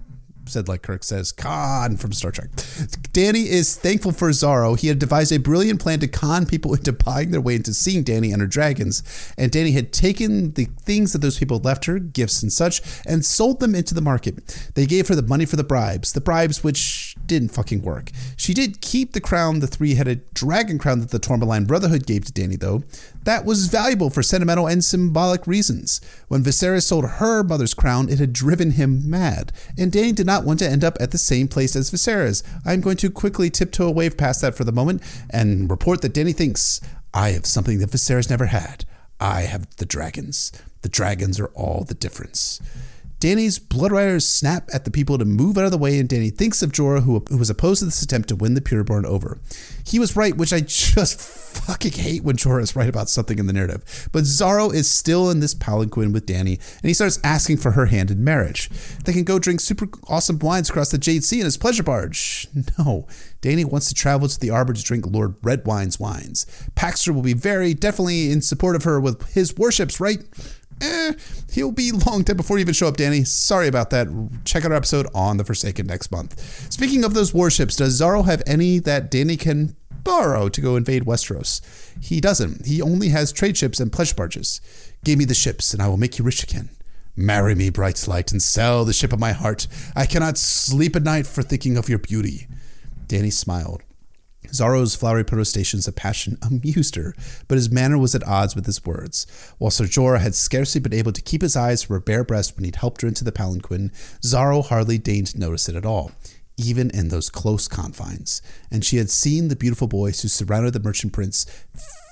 Said 0.48 0.68
like 0.68 0.82
Kirk 0.82 1.04
says, 1.04 1.32
Khan 1.32 1.96
from 1.96 2.12
Star 2.12 2.30
Trek. 2.30 2.50
Danny 3.12 3.48
is 3.48 3.76
thankful 3.76 4.12
for 4.12 4.30
Xaro. 4.30 4.78
He 4.78 4.88
had 4.88 4.98
devised 4.98 5.32
a 5.32 5.38
brilliant 5.38 5.80
plan 5.80 6.00
to 6.00 6.08
con 6.08 6.46
people 6.46 6.74
into 6.74 6.92
buying 6.92 7.30
their 7.30 7.40
way 7.40 7.56
into 7.56 7.74
seeing 7.74 8.02
Danny 8.02 8.32
and 8.32 8.40
her 8.40 8.48
dragons. 8.48 9.02
And 9.36 9.50
Danny 9.50 9.72
had 9.72 9.92
taken 9.92 10.52
the 10.52 10.66
things 10.82 11.12
that 11.12 11.20
those 11.20 11.38
people 11.38 11.58
left 11.58 11.84
her, 11.86 11.98
gifts 11.98 12.42
and 12.42 12.52
such, 12.52 12.80
and 13.06 13.24
sold 13.24 13.60
them 13.60 13.74
into 13.74 13.94
the 13.94 14.00
market. 14.00 14.70
They 14.74 14.86
gave 14.86 15.08
her 15.08 15.14
the 15.14 15.22
money 15.22 15.44
for 15.44 15.56
the 15.56 15.64
bribes, 15.64 16.12
the 16.12 16.20
bribes 16.20 16.64
which 16.64 17.14
didn't 17.26 17.50
fucking 17.50 17.82
work. 17.82 18.10
She 18.36 18.54
did 18.54 18.80
keep 18.80 19.12
the 19.12 19.20
crown, 19.20 19.60
the 19.60 19.66
three 19.66 19.94
headed 19.94 20.32
dragon 20.34 20.78
crown 20.78 21.00
that 21.00 21.10
the 21.10 21.18
Tourmaline 21.18 21.66
Brotherhood 21.66 22.06
gave 22.06 22.24
to 22.24 22.32
Danny, 22.32 22.56
though. 22.56 22.82
That 23.24 23.44
was 23.44 23.66
valuable 23.66 24.10
for 24.10 24.22
sentimental 24.22 24.66
and 24.66 24.82
symbolic 24.82 25.46
reasons. 25.46 26.00
When 26.28 26.42
Viserys 26.42 26.84
sold 26.84 27.04
her 27.04 27.42
mother's 27.44 27.74
crown, 27.74 28.08
it 28.08 28.18
had 28.18 28.32
driven 28.32 28.72
him 28.72 29.08
mad. 29.08 29.52
And 29.76 29.92
Dany 29.92 30.14
did 30.14 30.26
not 30.26 30.37
not 30.38 30.46
want 30.46 30.60
to 30.60 30.68
end 30.68 30.84
up 30.84 30.96
at 31.00 31.10
the 31.10 31.18
same 31.18 31.48
place 31.48 31.74
as 31.74 31.90
Viserys. 31.90 32.44
I'm 32.64 32.80
going 32.80 32.96
to 32.98 33.10
quickly 33.10 33.50
tiptoe 33.50 33.88
away 33.88 34.08
past 34.10 34.40
that 34.42 34.54
for 34.54 34.62
the 34.62 34.72
moment 34.72 35.02
and 35.30 35.68
report 35.68 36.00
that 36.02 36.14
Dany 36.14 36.34
thinks 36.34 36.80
I 37.12 37.30
have 37.30 37.44
something 37.44 37.80
that 37.80 37.90
Viserys 37.90 38.30
never 38.30 38.46
had. 38.46 38.84
I 39.18 39.42
have 39.42 39.74
the 39.76 39.84
dragons. 39.84 40.52
The 40.82 40.88
dragons 40.88 41.40
are 41.40 41.48
all 41.54 41.82
the 41.82 41.94
difference. 41.94 42.60
Dany's 43.20 43.58
Blood 43.58 43.90
Riders 43.90 44.28
snap 44.28 44.68
at 44.72 44.84
the 44.84 44.92
people 44.92 45.18
to 45.18 45.24
move 45.24 45.58
out 45.58 45.64
of 45.64 45.72
the 45.72 45.78
way, 45.78 45.98
and 45.98 46.08
Danny 46.08 46.30
thinks 46.30 46.62
of 46.62 46.70
Jorah, 46.70 47.02
who, 47.02 47.24
who 47.28 47.36
was 47.36 47.50
opposed 47.50 47.80
to 47.80 47.86
this 47.86 48.00
attempt 48.00 48.28
to 48.28 48.36
win 48.36 48.54
the 48.54 48.60
Pureborn 48.60 49.04
over. 49.04 49.38
He 49.84 49.98
was 49.98 50.14
right, 50.14 50.36
which 50.36 50.52
I 50.52 50.60
just 50.60 51.20
fucking 51.20 51.92
hate 51.92 52.22
when 52.22 52.36
Jorah 52.36 52.62
is 52.62 52.76
right 52.76 52.88
about 52.88 53.08
something 53.08 53.38
in 53.38 53.46
the 53.46 53.52
narrative. 53.52 54.08
But 54.12 54.24
Xaro 54.24 54.72
is 54.72 54.88
still 54.88 55.30
in 55.30 55.40
this 55.40 55.54
palanquin 55.54 56.12
with 56.12 56.26
Danny, 56.26 56.54
and 56.54 56.88
he 56.88 56.94
starts 56.94 57.18
asking 57.24 57.56
for 57.56 57.72
her 57.72 57.86
hand 57.86 58.10
in 58.12 58.22
marriage. 58.22 58.70
They 59.04 59.12
can 59.12 59.24
go 59.24 59.40
drink 59.40 59.60
super 59.60 59.88
awesome 60.08 60.38
wines 60.38 60.70
across 60.70 60.90
the 60.90 60.98
Jade 60.98 61.24
Sea 61.24 61.40
in 61.40 61.44
his 61.44 61.56
pleasure 61.56 61.82
barge. 61.82 62.46
No, 62.78 63.08
Danny 63.40 63.64
wants 63.64 63.88
to 63.88 63.94
travel 63.94 64.28
to 64.28 64.38
the 64.38 64.50
Arbor 64.50 64.72
to 64.72 64.82
drink 64.82 65.06
Lord 65.06 65.40
Redwyne's 65.40 65.98
wines. 65.98 66.46
Paxter 66.76 67.14
will 67.14 67.22
be 67.22 67.32
very 67.32 67.74
definitely 67.74 68.30
in 68.30 68.40
support 68.40 68.76
of 68.76 68.84
her 68.84 69.00
with 69.00 69.32
his 69.32 69.56
warships, 69.56 69.98
right? 70.00 70.18
Eh, 70.80 71.14
he'll 71.52 71.72
be 71.72 71.92
long 71.92 72.22
dead 72.22 72.36
before 72.36 72.58
you 72.58 72.62
even 72.62 72.74
show 72.74 72.88
up, 72.88 72.96
Danny. 72.96 73.24
Sorry 73.24 73.68
about 73.68 73.90
that. 73.90 74.08
Check 74.44 74.64
out 74.64 74.70
our 74.70 74.76
episode 74.76 75.06
on 75.14 75.36
the 75.36 75.44
Forsaken 75.44 75.86
next 75.86 76.10
month. 76.10 76.72
Speaking 76.72 77.04
of 77.04 77.14
those 77.14 77.34
warships, 77.34 77.76
does 77.76 78.00
Xaro 78.00 78.24
have 78.24 78.42
any 78.46 78.78
that 78.80 79.10
Danny 79.10 79.36
can 79.36 79.76
borrow 80.04 80.48
to 80.48 80.60
go 80.60 80.76
invade 80.76 81.04
Westeros? 81.04 81.60
He 82.02 82.20
doesn't. 82.20 82.66
He 82.66 82.80
only 82.80 83.08
has 83.08 83.32
trade 83.32 83.56
ships 83.56 83.80
and 83.80 83.92
pleasure 83.92 84.14
barges. 84.14 84.60
Give 85.04 85.18
me 85.18 85.24
the 85.24 85.34
ships, 85.34 85.72
and 85.72 85.82
I 85.82 85.88
will 85.88 85.96
make 85.96 86.18
you 86.18 86.24
rich 86.24 86.42
again. 86.42 86.70
Marry 87.16 87.54
me, 87.54 87.68
bright 87.68 88.06
light, 88.06 88.30
and 88.30 88.40
sell 88.40 88.84
the 88.84 88.92
ship 88.92 89.12
of 89.12 89.18
my 89.18 89.32
heart. 89.32 89.66
I 89.96 90.06
cannot 90.06 90.38
sleep 90.38 90.94
at 90.94 91.02
night 91.02 91.26
for 91.26 91.42
thinking 91.42 91.76
of 91.76 91.88
your 91.88 91.98
beauty. 91.98 92.46
Danny 93.08 93.30
smiled. 93.30 93.82
Xaro's 94.46 94.94
flowery 94.94 95.24
protestations 95.24 95.86
of 95.88 95.96
passion 95.96 96.38
amused 96.42 96.94
her, 96.94 97.14
but 97.48 97.56
his 97.56 97.70
manner 97.70 97.98
was 97.98 98.14
at 98.14 98.26
odds 98.26 98.54
with 98.54 98.66
his 98.66 98.84
words. 98.84 99.26
While 99.58 99.70
Ser 99.70 99.84
Jorah 99.84 100.20
had 100.20 100.34
scarcely 100.34 100.80
been 100.80 100.94
able 100.94 101.12
to 101.12 101.22
keep 101.22 101.42
his 101.42 101.56
eyes 101.56 101.82
from 101.82 101.94
her 101.94 102.00
bare 102.00 102.24
breast 102.24 102.56
when 102.56 102.64
he'd 102.64 102.76
helped 102.76 103.02
her 103.02 103.08
into 103.08 103.24
the 103.24 103.32
palanquin, 103.32 103.90
Xaro 104.22 104.64
hardly 104.64 104.98
deigned 104.98 105.28
to 105.28 105.38
notice 105.38 105.68
it 105.68 105.76
at 105.76 105.86
all, 105.86 106.12
even 106.56 106.90
in 106.90 107.08
those 107.08 107.30
close 107.30 107.68
confines. 107.68 108.40
And 108.70 108.84
she 108.84 108.96
had 108.96 109.10
seen 109.10 109.48
the 109.48 109.56
beautiful 109.56 109.88
boys 109.88 110.22
who 110.22 110.28
surrounded 110.28 110.72
the 110.72 110.80
merchant 110.80 111.12
prince 111.12 111.44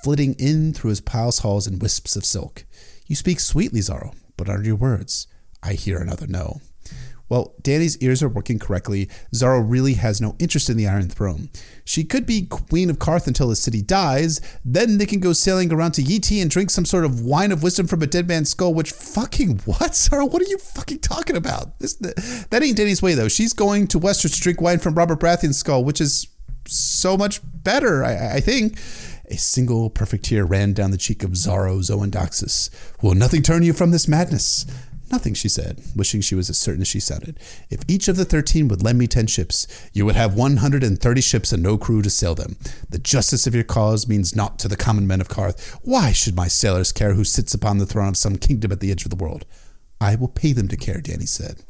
flitting 0.03 0.35
in 0.35 0.73
through 0.73 0.89
his 0.89 1.01
palace 1.01 1.39
halls 1.39 1.67
in 1.67 1.79
wisps 1.79 2.15
of 2.15 2.25
silk. 2.25 2.65
You 3.07 3.15
speak 3.15 3.39
sweetly, 3.39 3.79
Xaro, 3.79 4.13
but 4.35 4.49
are 4.49 4.63
your 4.63 4.75
words? 4.75 5.27
I 5.63 5.73
hear 5.73 5.97
another 5.97 6.27
no. 6.27 6.61
Well, 7.29 7.53
Danny's 7.61 7.97
ears 7.97 8.23
are 8.23 8.29
working 8.29 8.59
correctly. 8.59 9.09
Xaro 9.33 9.63
really 9.65 9.95
has 9.95 10.21
no 10.21 10.35
interest 10.39 10.69
in 10.69 10.77
the 10.77 10.87
Iron 10.87 11.09
Throne. 11.09 11.49
She 11.83 12.03
could 12.03 12.25
be 12.25 12.43
Queen 12.43 12.89
of 12.89 12.99
Qarth 12.99 13.27
until 13.27 13.49
the 13.49 13.55
city 13.55 13.81
dies. 13.81 14.39
Then 14.63 14.97
they 14.97 15.05
can 15.05 15.19
go 15.19 15.33
sailing 15.33 15.71
around 15.71 15.91
to 15.93 16.01
Yi 16.01 16.41
and 16.41 16.49
drink 16.49 16.69
some 16.69 16.85
sort 16.85 17.05
of 17.05 17.21
wine 17.21 17.51
of 17.51 17.63
wisdom 17.63 17.87
from 17.87 18.01
a 18.01 18.07
dead 18.07 18.27
man's 18.27 18.49
skull. 18.49 18.73
Which 18.73 18.91
fucking 18.91 19.59
what, 19.65 19.79
Xaro? 19.91 20.31
What 20.31 20.41
are 20.41 20.49
you 20.49 20.57
fucking 20.57 20.99
talking 20.99 21.35
about? 21.35 21.79
This, 21.79 21.95
that 21.95 22.63
ain't 22.63 22.77
Danny's 22.77 23.01
way 23.01 23.13
though. 23.13 23.27
She's 23.27 23.53
going 23.53 23.87
to 23.87 23.99
Westeros 23.99 24.35
to 24.35 24.41
drink 24.41 24.61
wine 24.61 24.79
from 24.79 24.95
Robert 24.95 25.19
Baratheon's 25.19 25.57
skull, 25.57 25.83
which 25.83 26.01
is 26.01 26.27
so 26.67 27.17
much 27.17 27.41
better, 27.43 28.03
I, 28.03 28.35
I 28.35 28.39
think. 28.39 28.77
A 29.29 29.37
single 29.37 29.89
perfect 29.89 30.25
tear 30.25 30.45
ran 30.45 30.71
down 30.71 30.91
the 30.91 30.97
cheek 30.97 31.21
of 31.23 31.31
Xaro 31.31 31.79
Xhoan 31.79 32.11
Daxos. 32.11 32.69
Will 33.01 33.13
nothing 33.13 33.41
turn 33.41 33.61
you 33.61 33.73
from 33.73 33.91
this 33.91 34.07
madness? 34.07 34.65
Nothing, 35.09 35.33
she 35.33 35.47
said, 35.47 35.81
wishing 35.95 36.19
she 36.19 36.35
was 36.35 36.49
as 36.49 36.57
certain 36.57 36.81
as 36.81 36.87
she 36.87 36.99
sounded. 36.99 37.39
If 37.69 37.79
each 37.87 38.07
of 38.07 38.17
the 38.17 38.25
thirteen 38.25 38.67
would 38.67 38.83
lend 38.83 38.99
me 38.99 39.07
ten 39.07 39.27
ships, 39.27 39.65
you 39.93 40.05
would 40.05 40.15
have 40.15 40.35
one 40.35 40.57
hundred 40.57 40.83
and 40.83 40.99
thirty 40.99 41.21
ships 41.21 41.53
and 41.53 41.63
no 41.63 41.77
crew 41.77 42.01
to 42.01 42.09
sail 42.09 42.35
them. 42.35 42.57
The 42.89 42.99
justice 42.99 43.47
of 43.47 43.55
your 43.55 43.63
cause 43.63 44.07
means 44.07 44.35
naught 44.35 44.59
to 44.59 44.67
the 44.67 44.75
common 44.75 45.07
men 45.07 45.21
of 45.21 45.29
Qarth. 45.29 45.77
Why 45.81 46.11
should 46.11 46.35
my 46.35 46.49
sailors 46.49 46.91
care 46.91 47.13
who 47.13 47.23
sits 47.23 47.53
upon 47.53 47.77
the 47.77 47.85
throne 47.85 48.09
of 48.09 48.17
some 48.17 48.35
kingdom 48.35 48.71
at 48.71 48.81
the 48.81 48.91
edge 48.91 49.05
of 49.05 49.09
the 49.09 49.15
world? 49.15 49.45
I 50.01 50.15
will 50.15 50.27
pay 50.27 50.51
them 50.51 50.67
to 50.67 50.77
care, 50.77 50.99
Dany 50.99 51.27
said. 51.27 51.63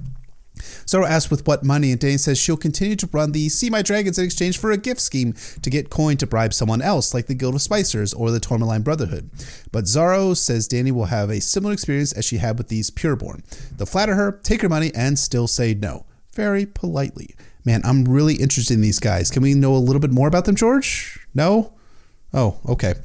Xaro 0.58 1.08
asks 1.08 1.32
with 1.32 1.48
what 1.48 1.64
money, 1.64 1.92
and 1.92 2.00
Dany 2.00 2.20
says 2.20 2.38
she'll 2.38 2.58
continue 2.58 2.96
to 2.96 3.10
run 3.12 3.32
the 3.32 3.50
See 3.50 3.70
My 3.70 3.82
Dragons 3.82 4.18
in 4.18 4.26
exchange 4.26 4.58
for 4.58 4.72
a 4.72 4.78
gift 4.78 5.02
scheme 5.02 5.34
to 5.62 5.70
get 5.70 5.90
coin 5.90 6.18
to 6.18 6.28
bribe 6.28 6.54
someone 6.54 6.82
else, 6.82 7.14
like 7.14 7.28
the 7.28 7.36
Guild 7.36 7.56
of 7.56 7.62
Spicers 7.62 8.14
or 8.18 8.32
the 8.32 8.40
Tourmaline 8.40 8.82
Brotherhood. 8.82 9.30
But 9.72 9.86
Xaro 9.86 10.36
says 10.36 10.68
Dany 10.68 10.92
will 10.92 11.06
have 11.06 11.30
a 11.30 11.42
similar 11.42 11.74
experience 11.74 12.12
as 12.14 12.26
she 12.26 12.38
had 12.38 12.58
with 12.58 12.68
these 12.68 12.90
Pureborn. 12.90 13.44
They'll 13.78 13.86
flatter 13.86 14.16
her, 14.16 14.40
take 14.44 14.62
her 14.62 14.70
money, 14.70 14.92
and 14.94 15.18
still 15.18 15.48
say 15.48 15.74
no. 15.74 16.06
Very 16.34 16.66
politely. 16.66 17.36
Man, 17.66 17.82
I'm 17.84 18.06
really 18.06 18.36
interested 18.36 18.76
in 18.76 18.82
these 18.82 19.00
guys. 19.00 19.30
Can 19.30 19.44
we 19.44 19.54
know 19.54 19.76
a 19.76 19.78
little 19.78 20.00
bit 20.00 20.12
more 20.12 20.28
about 20.28 20.46
them, 20.46 20.56
George? 20.56 21.20
No? 21.34 21.74
Oh, 22.34 22.60
okay. 22.68 22.96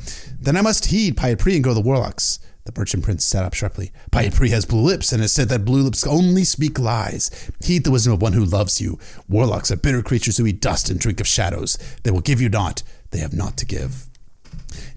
Then 0.41 0.57
I 0.57 0.61
must 0.61 0.87
heed 0.87 1.17
Pyat 1.17 1.45
and 1.55 1.65
go 1.65 1.71
to 1.71 1.75
the 1.75 1.81
Warlocks. 1.81 2.39
The 2.65 2.73
merchant 2.77 3.03
prince 3.03 3.25
sat 3.25 3.45
up 3.45 3.55
sharply. 3.55 3.91
Pyat 4.13 4.35
has 4.51 4.65
blue 4.65 4.83
lips, 4.83 5.13
and 5.13 5.21
it 5.21 5.27
is 5.27 5.33
said 5.33 5.49
that 5.49 5.65
blue 5.65 5.83
lips 5.83 6.07
only 6.07 6.45
speak 6.45 6.79
lies. 6.79 7.51
Heed 7.65 7.85
the 7.85 7.91
wisdom 7.91 8.13
of 8.13 8.23
one 8.23 8.35
who 8.35 8.45
loves 8.45 8.81
you. 8.81 8.99
Warlocks 9.29 9.73
are 9.73 9.77
bitter 9.77 10.03
creatures 10.03 10.37
who 10.37 10.47
eat 10.47 10.61
dust 10.61 10.89
and 10.89 11.01
drink 11.01 11.21
of 11.21 11.27
shadows. 11.27 11.77
They 12.05 12.13
will 12.13 12.21
give 12.21 12.41
you 12.41 12.49
naught. 12.49 12.85
They 13.11 13.19
have 13.19 13.33
naught 13.33 13.57
to 13.59 13.67
give. 13.67 14.07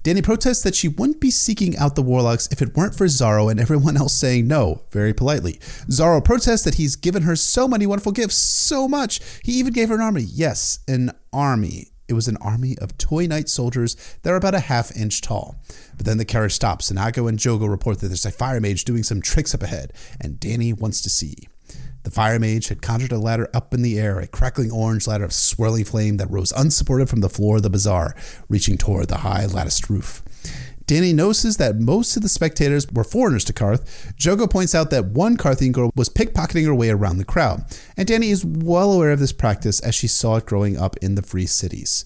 Danny 0.04 0.22
protests 0.22 0.62
that 0.62 0.76
she 0.76 0.88
wouldn't 0.88 1.20
be 1.20 1.32
seeking 1.32 1.76
out 1.78 1.96
the 1.96 2.02
warlocks 2.04 2.48
if 2.52 2.62
it 2.62 2.76
weren't 2.76 2.96
for 2.96 3.08
Xaro 3.08 3.50
and 3.50 3.60
everyone 3.60 3.98
else 3.98 4.14
saying 4.14 4.48
no, 4.48 4.84
very 4.92 5.14
politely. 5.14 5.54
Xaro 5.90 6.24
protests 6.24 6.64
that 6.64 6.76
he's 6.76 6.96
given 6.96 7.24
her 7.24 7.36
so 7.36 7.68
many 7.68 7.88
wonderful 7.88 8.12
gifts, 8.12 8.36
so 8.36 8.88
much. 8.88 9.20
He 9.44 9.54
even 9.54 9.74
gave 9.74 9.90
her 9.90 9.96
an 9.96 10.02
army. 10.02 10.22
Yes, 10.22 10.80
an 10.88 11.12
army. 11.34 11.90
It 12.08 12.14
was 12.14 12.28
an 12.28 12.38
army 12.38 12.78
of 12.78 12.98
toy 12.98 13.26
knight 13.26 13.50
soldiers 13.50 13.96
that 14.22 14.32
are 14.32 14.36
about 14.36 14.56
a 14.56 14.60
half 14.60 14.96
inch 14.96 15.22
tall. 15.22 15.56
But 15.98 16.06
then 16.06 16.18
the 16.18 16.26
carriage 16.26 16.54
stops, 16.54 16.90
and 16.90 17.00
Aggo 17.00 17.28
and 17.28 17.40
Jhogo 17.40 17.70
report 17.70 18.00
that 18.00 18.08
there's 18.08 18.26
a 18.26 18.32
fire 18.32 18.62
mage 18.62 18.86
doing 18.86 19.04
some 19.04 19.22
tricks 19.22 19.56
up 19.56 19.64
ahead, 19.64 19.94
and 20.22 20.40
Dany 20.40 20.78
wants 20.78 21.02
to 21.02 21.10
see. 21.10 21.36
The 22.04 22.12
fire 22.12 22.38
mage 22.38 22.68
had 22.68 22.84
conjured 22.84 23.12
a 23.12 23.18
ladder 23.18 23.50
up 23.52 23.74
in 23.74 23.82
the 23.82 24.00
air, 24.00 24.20
a 24.20 24.28
crackling 24.28 24.72
orange 24.72 25.08
ladder 25.08 25.24
of 25.26 25.34
swirling 25.34 25.86
flame 25.86 26.18
that 26.18 26.30
rose 26.30 26.52
unsupported 26.52 27.10
from 27.10 27.22
the 27.22 27.30
floor 27.30 27.58
of 27.58 27.64
the 27.64 27.70
bazaar, 27.72 28.16
reaching 28.48 28.78
toward 28.78 29.08
the 29.08 29.18
high 29.18 29.48
latticed 29.48 29.90
roof. 29.90 30.22
Dany 30.88 31.16
notices 31.16 31.58
that 31.58 31.80
most 31.80 32.16
of 32.16 32.22
the 32.22 32.30
spectators 32.30 32.88
were 32.92 33.04
foreigners 33.04 33.44
to 33.46 33.54
Qarth. 33.54 34.14
Jhogo 34.18 34.50
points 34.50 34.76
out 34.76 34.92
that 34.92 35.06
one 35.06 35.36
Qarthian 35.36 35.72
girl 35.72 35.92
was 35.96 36.10
pickpocketing 36.10 36.66
her 36.66 36.76
way 36.76 36.90
around 36.90 37.18
the 37.18 37.26
crowd, 37.26 37.64
and 37.98 38.08
Danny 38.08 38.30
is 38.30 38.46
well 38.46 38.92
aware 38.92 39.12
of 39.12 39.20
this 39.20 39.34
practice 39.34 39.80
as 39.80 39.96
she 39.96 40.08
saw 40.08 40.36
it 40.36 40.46
growing 40.46 40.78
up 40.78 40.96
in 40.98 41.16
the 41.16 41.24
free 41.24 41.48
cities. 41.48 42.06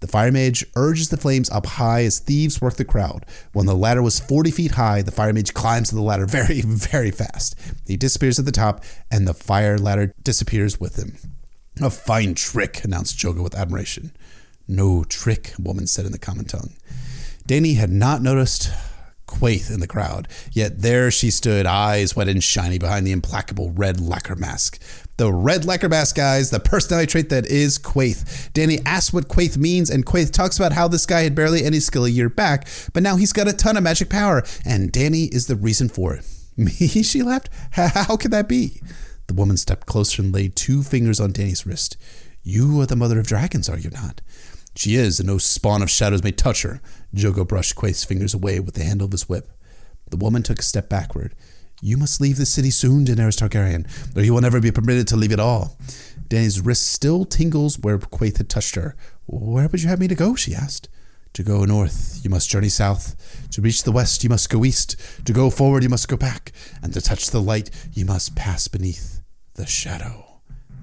The 0.00 0.06
fire 0.06 0.30
mage 0.30 0.64
urges 0.76 1.08
the 1.08 1.16
flames 1.16 1.50
up 1.50 1.66
high 1.66 2.04
as 2.04 2.20
thieves 2.20 2.60
work 2.60 2.74
the 2.74 2.84
crowd. 2.84 3.24
When 3.52 3.66
the 3.66 3.74
ladder 3.74 4.02
was 4.02 4.20
40 4.20 4.50
feet 4.50 4.70
high, 4.72 5.02
the 5.02 5.10
fire 5.10 5.32
mage 5.32 5.54
climbs 5.54 5.88
to 5.88 5.94
the 5.94 6.02
ladder 6.02 6.26
very, 6.28 6.60
very 6.60 7.10
fast. 7.10 7.56
He 7.86 7.96
disappears 7.96 8.38
at 8.38 8.44
the 8.44 8.52
top, 8.52 8.84
and 9.10 9.26
the 9.26 9.34
fire 9.34 9.78
ladder 9.78 10.14
disappears 10.22 10.78
with 10.78 10.96
him. 10.96 11.16
A 11.80 11.90
fine 11.90 12.34
trick, 12.34 12.84
announced 12.84 13.18
Jhogo 13.18 13.42
with 13.42 13.54
admiration. 13.54 14.12
No 14.66 15.04
trick, 15.04 15.54
a 15.58 15.62
woman 15.62 15.86
said 15.86 16.04
in 16.04 16.12
the 16.12 16.18
common 16.18 16.44
tongue. 16.44 16.74
Dany 17.48 17.76
had 17.76 17.90
not 17.90 18.20
noticed 18.20 18.70
Quaithe 19.26 19.70
in 19.70 19.80
the 19.80 19.86
crowd, 19.86 20.28
yet 20.52 20.82
there 20.82 21.10
she 21.10 21.30
stood, 21.30 21.64
eyes 21.64 22.14
wet 22.14 22.28
and 22.28 22.44
shiny 22.44 22.78
behind 22.78 23.06
the 23.06 23.12
implacable 23.12 23.70
red 23.70 24.02
lacquer 24.02 24.36
mask. 24.36 24.78
The 25.16 25.32
red 25.32 25.64
lacquer 25.64 25.88
mask, 25.88 26.14
guys, 26.14 26.50
the 26.50 26.60
personality 26.60 27.10
trait 27.10 27.30
that 27.30 27.46
is 27.46 27.78
Quaithe. 27.78 28.52
Danny 28.52 28.80
asks 28.84 29.14
what 29.14 29.28
Quaithe 29.28 29.56
means, 29.56 29.88
and 29.88 30.04
Quaithe 30.04 30.30
talks 30.30 30.58
about 30.58 30.74
how 30.74 30.88
this 30.88 31.06
guy 31.06 31.22
had 31.22 31.34
barely 31.34 31.64
any 31.64 31.80
skill 31.80 32.04
a 32.04 32.10
year 32.10 32.28
back, 32.28 32.68
but 32.92 33.02
now 33.02 33.16
he's 33.16 33.32
got 33.32 33.48
a 33.48 33.54
ton 33.54 33.78
of 33.78 33.82
magic 33.82 34.10
power, 34.10 34.44
and 34.66 34.92
Danny 34.92 35.24
is 35.24 35.46
the 35.46 35.56
reason 35.56 35.88
for 35.88 36.12
it. 36.12 36.26
Me? 36.58 36.70
She 36.70 37.22
laughed. 37.22 37.48
How 37.70 38.18
could 38.18 38.30
that 38.32 38.46
be? 38.46 38.82
The 39.26 39.32
woman 39.34 39.56
stepped 39.56 39.86
closer 39.86 40.20
and 40.20 40.34
laid 40.34 40.54
two 40.54 40.82
fingers 40.82 41.18
on 41.18 41.32
Danny's 41.32 41.64
wrist. 41.64 41.96
You 42.42 42.78
are 42.82 42.86
the 42.86 42.96
mother 42.96 43.18
of 43.18 43.26
dragons, 43.26 43.70
are 43.70 43.78
you 43.78 43.88
not? 43.88 44.20
She 44.78 44.94
is, 44.94 45.18
and 45.18 45.26
no 45.26 45.38
spawn 45.38 45.82
of 45.82 45.90
shadows 45.90 46.22
may 46.22 46.30
touch 46.30 46.62
her. 46.62 46.80
Jhogo 47.12 47.44
brushed 47.44 47.74
Quaithe's 47.74 48.04
fingers 48.04 48.32
away 48.32 48.60
with 48.60 48.76
the 48.76 48.84
handle 48.84 49.06
of 49.06 49.10
his 49.10 49.28
whip. 49.28 49.48
The 50.08 50.16
woman 50.16 50.44
took 50.44 50.60
a 50.60 50.62
step 50.62 50.88
backward. 50.88 51.34
You 51.82 51.96
must 51.96 52.20
leave 52.20 52.36
the 52.36 52.46
city 52.46 52.70
soon, 52.70 53.04
Daenerys 53.04 53.36
Targaryen, 53.36 53.88
or 54.16 54.22
you 54.22 54.32
will 54.32 54.40
never 54.40 54.60
be 54.60 54.70
permitted 54.70 55.08
to 55.08 55.16
leave 55.16 55.32
at 55.32 55.40
all. 55.40 55.76
Dany's 56.28 56.60
wrist 56.60 56.86
still 56.86 57.24
tingles 57.24 57.76
where 57.80 57.98
Quaithe 57.98 58.38
had 58.38 58.48
touched 58.48 58.76
her. 58.76 58.94
Where 59.26 59.66
would 59.66 59.82
you 59.82 59.88
have 59.88 59.98
me 59.98 60.06
to 60.06 60.14
go? 60.14 60.36
she 60.36 60.54
asked. 60.54 60.88
To 61.32 61.42
go 61.42 61.64
north, 61.64 62.20
you 62.22 62.30
must 62.30 62.48
journey 62.48 62.68
south. 62.68 63.16
To 63.50 63.60
reach 63.60 63.82
the 63.82 63.90
west, 63.90 64.22
you 64.22 64.30
must 64.30 64.48
go 64.48 64.64
east. 64.64 64.94
To 65.24 65.32
go 65.32 65.50
forward, 65.50 65.82
you 65.82 65.88
must 65.88 66.06
go 66.06 66.16
back. 66.16 66.52
And 66.84 66.94
to 66.94 67.00
touch 67.00 67.30
the 67.30 67.42
light, 67.42 67.68
you 67.94 68.04
must 68.04 68.36
pass 68.36 68.68
beneath 68.68 69.22
the 69.54 69.66
shadow. 69.66 70.28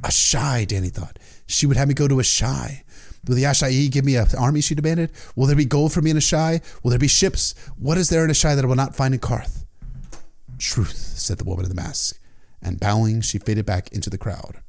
Asshai, 0.03 0.67
Dany 0.67 0.91
thought. 0.91 1.17
She 1.47 1.65
would 1.65 1.77
have 1.77 1.87
me 1.87 1.93
go 1.93 2.09
to 2.09 2.15
Asshai. 2.15 2.81
Will 3.27 3.35
the 3.35 3.43
Asshai'i 3.43 3.89
give 3.89 4.05
me 4.05 4.15
an 4.15 4.27
army? 4.37 4.61
She 4.61 4.75
demanded. 4.75 5.11
Will 5.35 5.47
there 5.47 5.55
be 5.55 5.65
gold 5.65 5.93
for 5.93 6.01
me 6.01 6.11
in 6.11 6.17
Asshai? 6.17 6.61
Will 6.83 6.91
there 6.91 6.99
be 6.99 7.07
ships? 7.07 7.55
What 7.77 7.97
is 7.97 8.09
there 8.09 8.23
in 8.23 8.31
Asshai 8.31 8.55
that 8.55 8.63
I 8.63 8.67
will 8.67 8.75
not 8.75 8.95
find 8.95 9.13
in 9.13 9.19
Qarth? 9.19 9.65
Truth, 10.57 10.95
said 10.95 11.37
the 11.37 11.43
woman 11.43 11.65
in 11.65 11.69
the 11.69 11.75
mask, 11.75 12.19
and 12.61 12.79
bowing, 12.79 13.21
she 13.21 13.39
faded 13.39 13.65
back 13.65 13.91
into 13.91 14.09
the 14.09 14.17
crowd. 14.17 14.61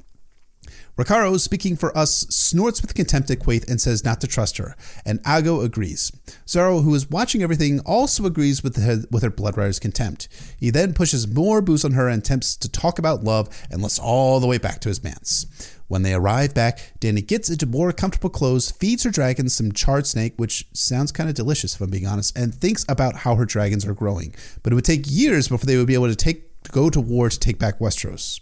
Rakharo, 0.96 1.38
speaking 1.38 1.76
for 1.76 1.96
us, 1.96 2.26
snorts 2.30 2.80
with 2.80 2.94
contempt 2.94 3.30
at 3.30 3.40
Quaithe 3.40 3.68
and 3.68 3.78
says 3.78 4.02
not 4.02 4.18
to 4.22 4.26
trust 4.26 4.56
her, 4.56 4.74
and 5.04 5.22
Aggo 5.24 5.62
agrees. 5.62 6.10
Xaro, 6.46 6.82
who 6.82 6.94
is 6.94 7.10
watching 7.10 7.42
everything, 7.42 7.80
also 7.80 8.24
agrees 8.24 8.62
with 8.62 8.82
her, 8.82 9.02
with 9.10 9.22
her 9.22 9.30
Bloodrider's 9.30 9.78
contempt. 9.78 10.26
He 10.58 10.70
then 10.70 10.94
pushes 10.94 11.28
more 11.28 11.60
booze 11.60 11.84
on 11.84 11.92
her 11.92 12.08
and 12.08 12.22
attempts 12.22 12.56
to 12.56 12.68
talk 12.70 12.98
about 12.98 13.22
love 13.22 13.50
and 13.70 13.82
lets 13.82 13.98
all 13.98 14.40
the 14.40 14.46
way 14.46 14.56
back 14.56 14.80
to 14.80 14.88
his 14.88 15.04
manse. 15.04 15.44
When 15.88 16.02
they 16.02 16.14
arrive 16.14 16.52
back, 16.52 16.92
Dany 17.00 17.24
gets 17.24 17.48
into 17.48 17.66
more 17.66 17.92
comfortable 17.92 18.30
clothes, 18.30 18.70
feeds 18.70 19.04
her 19.04 19.10
dragons 19.10 19.54
some 19.54 19.72
charred 19.72 20.06
snake, 20.06 20.34
which 20.36 20.66
sounds 20.72 21.12
kind 21.12 21.28
of 21.28 21.36
delicious 21.36 21.74
if 21.74 21.80
I'm 21.80 21.90
being 21.90 22.06
honest, 22.06 22.36
and 22.36 22.54
thinks 22.54 22.84
about 22.88 23.18
how 23.18 23.36
her 23.36 23.44
dragons 23.44 23.86
are 23.86 23.94
growing. 23.94 24.34
But 24.62 24.72
it 24.72 24.74
would 24.74 24.84
take 24.84 25.04
years 25.06 25.48
before 25.48 25.66
they 25.66 25.76
would 25.76 25.86
be 25.86 25.94
able 25.94 26.08
to 26.08 26.16
take 26.16 26.42
go 26.72 26.90
to 26.90 27.00
war 27.00 27.28
to 27.28 27.38
take 27.38 27.60
back 27.60 27.78
Westeros 27.78 28.40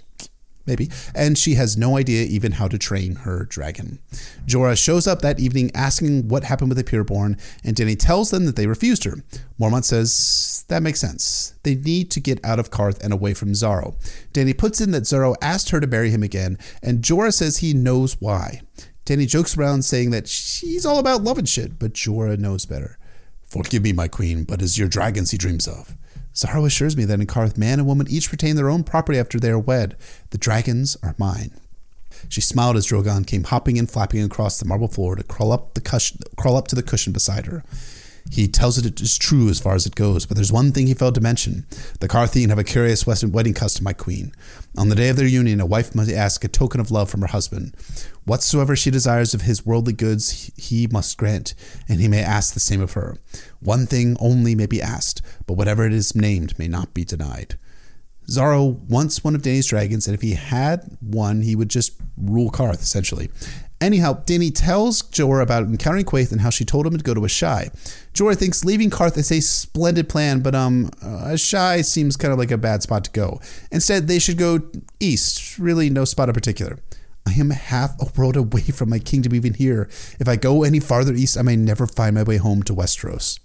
maybe, 0.67 0.91
and 1.15 1.37
she 1.37 1.55
has 1.55 1.77
no 1.77 1.97
idea 1.97 2.25
even 2.25 2.53
how 2.53 2.69
to 2.69 2.79
train 2.79 3.17
her 3.17 3.45
dragon. 3.45 3.99
Jorah 4.47 4.83
shows 4.83 5.07
up 5.07 5.23
that 5.23 5.41
evening 5.41 5.71
asking 5.75 6.29
what 6.29 6.45
happened 6.45 6.71
with 6.71 6.79
the 6.79 6.85
pureborn, 6.85 7.41
and 7.65 7.77
Danny 7.77 7.97
tells 7.97 8.31
them 8.31 8.47
that 8.47 8.57
they 8.57 8.67
refused 8.67 9.05
her. 9.05 9.17
Mormont 9.61 9.85
says 9.85 10.65
that 10.69 10.83
makes 10.83 11.01
sense. 11.01 11.55
They 11.63 11.75
need 11.75 12.11
to 12.13 12.21
get 12.21 12.45
out 12.45 12.59
of 12.59 12.71
Qarth 12.71 13.03
and 13.03 13.13
away 13.13 13.35
from 13.35 13.53
Xaro. 13.53 13.95
Danny 14.33 14.55
puts 14.55 14.81
in 14.81 14.91
that 14.93 15.05
Xaro 15.05 15.35
asked 15.43 15.71
her 15.71 15.81
to 15.81 15.87
marry 15.87 16.11
him 16.11 16.23
again, 16.23 16.59
and 16.83 17.03
Jorah 17.03 17.33
says 17.33 17.59
he 17.59 17.75
knows 17.75 18.21
why. 18.21 18.63
Danny 19.05 19.27
jokes 19.27 19.57
around 19.57 19.85
saying 19.85 20.11
that 20.11 20.29
she's 20.29 20.87
all 20.87 20.99
about 20.99 21.23
love 21.23 21.37
and 21.37 21.49
shit, 21.49 21.79
but 21.79 21.93
Jorah 21.93 22.39
knows 22.39 22.65
better. 22.65 22.99
Forgive 23.43 23.83
me, 23.83 23.93
my 23.93 24.09
queen, 24.09 24.45
but 24.45 24.63
it's 24.63 24.79
your 24.79 24.89
dragons 24.89 25.31
he 25.31 25.39
dreams 25.39 25.69
of. 25.69 25.95
Xaro 26.35 26.67
assures 26.67 26.97
me 26.97 27.05
that 27.05 27.21
in 27.21 27.27
Qarth, 27.27 27.57
man 27.57 27.79
and 27.79 27.87
woman 27.87 28.09
each 28.11 28.33
retain 28.33 28.57
their 28.57 28.69
own 28.69 28.83
property 28.83 29.19
after 29.19 29.39
they 29.39 29.51
are 29.51 29.59
wed. 29.59 29.97
The 30.31 30.39
dragons 30.39 30.97
are 31.03 31.15
mine. 31.17 31.53
She 32.29 32.41
smiled 32.41 32.77
as 32.77 32.87
Drogon 32.87 33.27
came 33.27 33.45
hopping 33.45 33.79
and 33.79 33.91
flapping 33.91 34.23
across 34.23 34.59
the 34.59 34.65
marble 34.65 34.89
floor 34.89 35.15
to 35.15 35.23
crawl 35.23 35.53
up 35.53 35.75
the 35.75 35.81
cushion, 35.81 36.19
crawl 36.37 36.57
up 36.57 36.69
to 36.69 36.77
the 36.77 36.83
cushion 36.83 37.13
beside 37.13 37.47
her. 37.47 37.63
He 38.31 38.49
tells 38.49 38.79
it 38.79 39.01
is 39.01 39.19
true 39.19 39.49
as 39.49 39.61
far 39.61 39.75
as 39.75 39.87
it 39.87 39.95
goes, 39.95 40.27
but 40.27 40.37
there's 40.37 40.53
one 40.53 40.73
thing 40.73 40.87
he 40.87 40.95
failed 40.95 41.15
to 41.17 41.21
mention. 41.21 41.67
The 42.01 42.09
Qartheen 42.09 42.49
have 42.49 42.59
a 42.59 42.65
curious 42.65 43.07
Western 43.07 43.33
wedding 43.33 43.55
custom, 43.55 43.85
my 43.85 43.93
queen. 43.93 44.33
On 44.77 44.89
the 44.89 44.97
day 44.97 45.11
of 45.11 45.17
their 45.17 45.27
union, 45.27 45.61
a 45.61 45.67
wife 45.67 45.95
must 45.95 46.11
ask 46.11 46.43
a 46.43 46.49
token 46.49 46.81
of 46.81 46.91
love 46.91 47.11
from 47.11 47.21
her 47.21 47.29
husband. 47.29 47.77
Whatsoever 48.25 48.75
she 48.75 48.91
desires 48.91 49.35
of 49.35 49.43
his 49.43 49.67
worldly 49.67 49.93
goods, 49.93 50.51
he 50.57 50.87
must 50.87 51.19
grant, 51.19 51.55
and 51.89 52.01
he 52.01 52.09
may 52.09 52.23
ask 52.23 52.55
the 52.55 52.61
same 52.61 52.81
of 52.81 52.95
her. 52.95 53.19
One 53.61 53.87
thing 53.87 54.17
only 54.19 54.55
may 54.55 54.67
be 54.67 54.83
asked, 54.83 55.21
but 55.47 55.57
whatever 55.57 55.87
it 55.87 55.93
is 55.93 56.17
named 56.17 56.59
may 56.59 56.67
not 56.67 56.95
be 56.95 57.05
denied. 57.05 57.59
Xaro 58.29 58.79
wants 58.89 59.23
one 59.23 59.35
of 59.35 59.43
Danny's 59.43 59.67
dragons, 59.67 60.07
and 60.07 60.15
if 60.15 60.23
he 60.23 60.33
had 60.33 60.97
one, 61.01 61.43
he 61.43 61.55
would 61.55 61.69
just 61.69 61.93
rule 62.17 62.51
Qarth, 62.51 62.81
essentially. 62.81 63.31
Anyhow, 63.81 64.23
Dany 64.25 64.51
tells 64.55 65.03
Jorah 65.03 65.43
about 65.43 65.65
encountering 65.65 66.07
Quaithe 66.07 66.33
and 66.33 66.41
how 66.41 66.51
she 66.51 66.65
told 66.65 66.87
him 66.87 66.97
to 66.97 67.05
go 67.05 67.13
to 67.13 67.21
Asshai. 67.21 67.71
Jorah 68.15 68.37
thinks 68.37 68.65
leaving 68.65 68.89
Qarth 68.89 69.19
is 69.19 69.31
a 69.31 69.41
splendid 69.41 70.09
plan, 70.09 70.41
but 70.41 70.55
um, 70.55 70.91
uh, 71.03 71.33
Asshai 71.33 71.85
seems 71.85 72.17
kind 72.17 72.33
of 72.33 72.39
like 72.39 72.51
a 72.51 72.57
bad 72.57 72.83
spot 72.83 73.05
to 73.05 73.11
go. 73.11 73.41
Instead, 73.71 74.07
they 74.07 74.19
should 74.19 74.39
go 74.39 74.61
east. 75.01 75.59
Really, 75.59 75.91
no 75.91 76.05
spot 76.05 76.29
in 76.29 76.35
particular. 76.35 76.79
I 77.27 77.33
am 77.33 77.51
half 77.51 78.01
a 78.01 78.07
world 78.17 78.37
away 78.37 78.63
from 78.63 78.91
my 78.91 78.99
kingdom 78.99 79.35
even 79.35 79.55
here. 79.55 79.89
If 80.19 80.29
I 80.29 80.37
go 80.37 80.63
any 80.63 80.81
farther 80.81 81.15
east, 81.15 81.37
I 81.37 81.43
may 81.43 81.57
never 81.57 81.87
find 81.87 82.15
my 82.15 82.23
way 82.23 82.37
home 82.37 82.63
to 82.65 82.75
Westeros. 82.75 83.39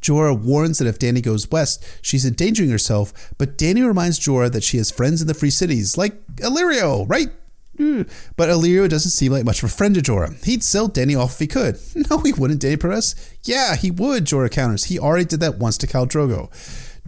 Jorah 0.00 0.38
warns 0.38 0.78
that 0.78 0.88
if 0.88 0.98
Dany 0.98 1.22
goes 1.22 1.50
west, 1.50 1.84
she's 2.02 2.26
endangering 2.26 2.70
herself, 2.70 3.32
but 3.38 3.56
Dany 3.56 3.86
reminds 3.86 4.18
Jorah 4.18 4.50
that 4.52 4.64
she 4.64 4.78
has 4.78 4.90
friends 4.90 5.20
in 5.20 5.28
the 5.28 5.34
free 5.34 5.50
cities, 5.50 5.96
like 5.96 6.24
Illyrio, 6.36 7.08
right? 7.08 7.28
Hmm. 7.76 8.02
But 8.36 8.50
Illyrio 8.50 8.88
doesn't 8.88 9.12
seem 9.12 9.32
like 9.32 9.44
much 9.44 9.62
of 9.62 9.70
a 9.70 9.72
friend 9.72 9.94
to 9.94 10.02
Jorah. 10.02 10.44
He'd 10.44 10.62
sell 10.62 10.88
Dany 10.88 11.18
off 11.18 11.32
if 11.34 11.38
he 11.38 11.46
could. 11.46 11.78
No, 12.10 12.18
he 12.18 12.32
wouldn't, 12.32 12.60
Dany 12.60 12.78
Perez. 12.78 13.14
Yeah, 13.44 13.76
he 13.76 13.90
would, 13.90 14.24
Jorah 14.24 14.50
counters. 14.50 14.84
He 14.84 14.98
already 14.98 15.24
did 15.24 15.40
that 15.40 15.58
once 15.58 15.78
to 15.78 15.86
Khal 15.86 16.06
Drogo. 16.06 16.50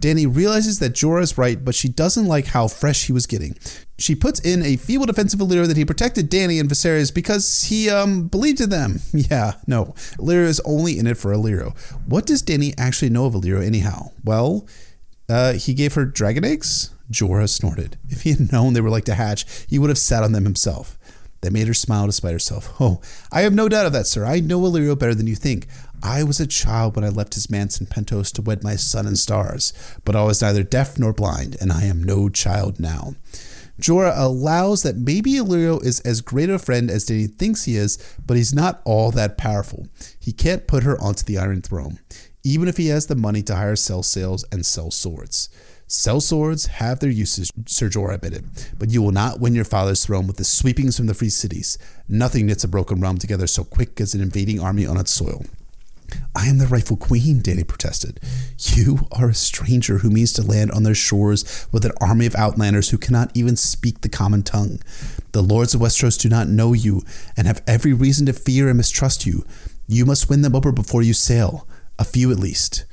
Dany 0.01 0.25
realizes 0.33 0.79
that 0.79 0.93
Jorah 0.93 1.21
is 1.21 1.37
right, 1.37 1.63
but 1.63 1.75
she 1.75 1.87
doesn't 1.87 2.25
like 2.25 2.47
how 2.47 2.67
fresh 2.67 3.05
he 3.05 3.13
was 3.13 3.25
getting. 3.25 3.55
She 3.97 4.13
puts 4.15 4.39
in 4.41 4.61
a 4.61 4.75
feeble 4.75 5.05
defense 5.05 5.33
of 5.33 5.39
Illyrio 5.39 5.67
that 5.67 5.77
he 5.77 5.85
protected 5.85 6.29
Dany 6.29 6.59
and 6.59 6.69
Viserys 6.69 7.13
because 7.13 7.63
he 7.63 7.89
um 7.89 8.27
believed 8.27 8.59
in 8.59 8.69
them. 8.69 8.99
Yeah, 9.13 9.53
no. 9.67 9.93
Illyrio 10.17 10.47
is 10.47 10.59
only 10.65 10.99
in 10.99 11.07
it 11.07 11.17
for 11.17 11.31
Illyrio. 11.31 11.77
What 12.05 12.25
does 12.25 12.43
Dany 12.43 12.73
actually 12.77 13.09
know 13.09 13.25
of 13.25 13.33
Illyrio 13.35 13.65
anyhow? 13.65 14.11
Well, 14.23 14.67
uh, 15.29 15.53
he 15.53 15.73
gave 15.73 15.93
her 15.93 16.05
dragon 16.05 16.43
eggs? 16.43 16.89
Jorah 17.11 17.49
snorted. 17.49 17.97
If 18.09 18.23
he 18.23 18.31
had 18.31 18.51
known 18.51 18.73
they 18.73 18.81
were 18.81 18.89
like 18.89 19.05
to 19.05 19.15
hatch, 19.15 19.45
he 19.67 19.79
would 19.79 19.89
have 19.89 19.97
sat 19.97 20.23
on 20.23 20.31
them 20.31 20.43
himself. 20.43 20.97
That 21.41 21.53
made 21.53 21.67
her 21.67 21.75
smile 21.75 22.07
despite 22.07 22.33
herself. 22.33 22.73
Oh, 22.81 23.01
I 23.31 23.41
have 23.41 23.53
no 23.53 23.69
doubt 23.69 23.85
of 23.85 23.93
that, 23.93 24.07
sir. 24.07 24.25
I 24.25 24.39
know 24.39 24.61
Illyrio 24.61 24.97
better 24.97 25.13
than 25.13 25.27
you 25.27 25.35
think. 25.35 25.67
I 26.01 26.23
was 26.23 26.39
a 26.39 26.47
child 26.47 26.95
when 26.95 27.05
I 27.05 27.09
left 27.09 27.35
his 27.35 27.51
manse 27.51 27.79
in 27.79 27.85
Pentos 27.85 28.31
to 28.33 28.41
wed 28.41 28.63
my 28.63 28.75
sun 28.75 29.05
and 29.05 29.17
stars, 29.17 29.73
but 30.05 30.15
I 30.15 30.23
was 30.23 30.41
neither 30.41 30.63
deaf 30.63 30.97
nor 30.97 31.13
blind, 31.13 31.55
and 31.61 31.71
I 31.71 31.83
am 31.83 32.03
no 32.03 32.29
child 32.29 32.79
now. 32.79 33.15
Jorah 33.79 34.13
allows 34.15 34.83
that 34.83 34.95
maybe 34.95 35.33
Illyrio 35.33 35.83
is 35.83 35.99
as 36.01 36.21
great 36.21 36.49
a 36.49 36.57
friend 36.57 36.89
as 36.89 37.05
Dany 37.05 37.31
thinks 37.31 37.65
he 37.65 37.75
is, 37.75 37.97
but 38.25 38.37
he's 38.37 38.53
not 38.53 38.81
all 38.85 39.11
that 39.11 39.37
powerful. 39.37 39.87
He 40.19 40.31
can't 40.31 40.67
put 40.67 40.83
her 40.83 40.99
onto 41.01 41.23
the 41.23 41.37
Iron 41.37 41.61
Throne, 41.61 41.99
even 42.43 42.67
if 42.67 42.77
he 42.77 42.87
has 42.87 43.07
the 43.07 43.15
money 43.15 43.41
to 43.43 43.55
hire 43.55 43.75
cell 43.75 44.01
sales 44.01 44.45
and 44.51 44.65
sell 44.65 44.91
swords. 44.91 45.49
Sell 45.87 46.19
swords 46.19 46.65
have 46.65 46.99
their 46.99 47.11
uses, 47.11 47.51
Sir 47.67 47.89
Jorah 47.89 48.15
admitted, 48.15 48.45
but 48.79 48.89
you 48.89 49.03
will 49.03 49.11
not 49.11 49.39
win 49.39 49.53
your 49.53 49.65
father's 49.65 50.03
throne 50.03 50.25
with 50.25 50.37
the 50.37 50.43
sweepings 50.43 50.97
from 50.97 51.05
the 51.05 51.13
free 51.13 51.29
cities. 51.29 51.77
Nothing 52.09 52.47
knits 52.47 52.63
a 52.63 52.67
broken 52.67 52.99
realm 52.99 53.19
together 53.19 53.45
so 53.45 53.63
quick 53.63 54.01
as 54.01 54.15
an 54.15 54.21
invading 54.21 54.59
army 54.59 54.87
on 54.87 54.97
its 54.97 55.11
soil. 55.11 55.45
I 56.35 56.47
am 56.47 56.57
the 56.57 56.65
rightful 56.65 56.97
queen, 56.97 57.39
Dany 57.39 57.67
protested. 57.67 58.19
You 58.57 59.07
are 59.11 59.29
a 59.29 59.35
stranger 59.35 59.99
who 59.99 60.09
means 60.09 60.33
to 60.33 60.41
land 60.41 60.71
on 60.71 60.83
their 60.83 60.95
shores 60.95 61.67
with 61.71 61.85
an 61.85 61.91
army 62.01 62.25
of 62.25 62.35
outlanders 62.35 62.89
who 62.89 62.97
cannot 62.97 63.31
even 63.35 63.55
speak 63.55 64.01
the 64.01 64.09
common 64.09 64.41
tongue. 64.41 64.79
The 65.33 65.43
lords 65.43 65.75
of 65.75 65.81
Westeros 65.81 66.19
do 66.19 66.29
not 66.29 66.47
know 66.47 66.73
you 66.73 67.03
and 67.37 67.45
have 67.45 67.63
every 67.67 67.93
reason 67.93 68.25
to 68.25 68.33
fear 68.33 68.67
and 68.67 68.77
mistrust 68.77 69.25
you. 69.25 69.45
You 69.87 70.05
must 70.05 70.29
win 70.29 70.41
them 70.41 70.55
over 70.55 70.71
before 70.71 71.03
you 71.03 71.13
sail, 71.13 71.67
a 71.99 72.03
few 72.03 72.31
at 72.31 72.39
least. 72.39 72.85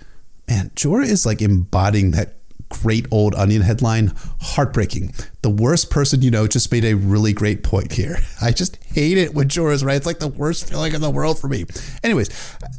Man, 0.48 0.70
Jorah 0.74 1.06
is 1.06 1.24
like 1.24 1.40
embodying 1.40 2.10
that 2.10 2.34
great 2.72 3.06
old 3.10 3.34
Onion 3.34 3.62
headline. 3.62 4.12
Heartbreaking. 4.40 5.14
The 5.42 5.50
worst 5.50 5.90
person 5.90 6.22
you 6.22 6.30
know 6.30 6.46
just 6.46 6.72
made 6.72 6.84
a 6.84 6.94
really 6.94 7.32
great 7.32 7.62
point 7.62 7.92
here. 7.92 8.16
I 8.40 8.52
just 8.52 8.82
hate 8.84 9.18
it 9.18 9.34
when 9.34 9.48
Jorah's 9.48 9.84
right. 9.84 9.96
It's 9.96 10.06
like 10.06 10.18
the 10.18 10.28
worst 10.28 10.68
feeling 10.68 10.94
in 10.94 11.00
the 11.00 11.10
world 11.10 11.38
for 11.38 11.48
me. 11.48 11.66
Anyways, 12.02 12.30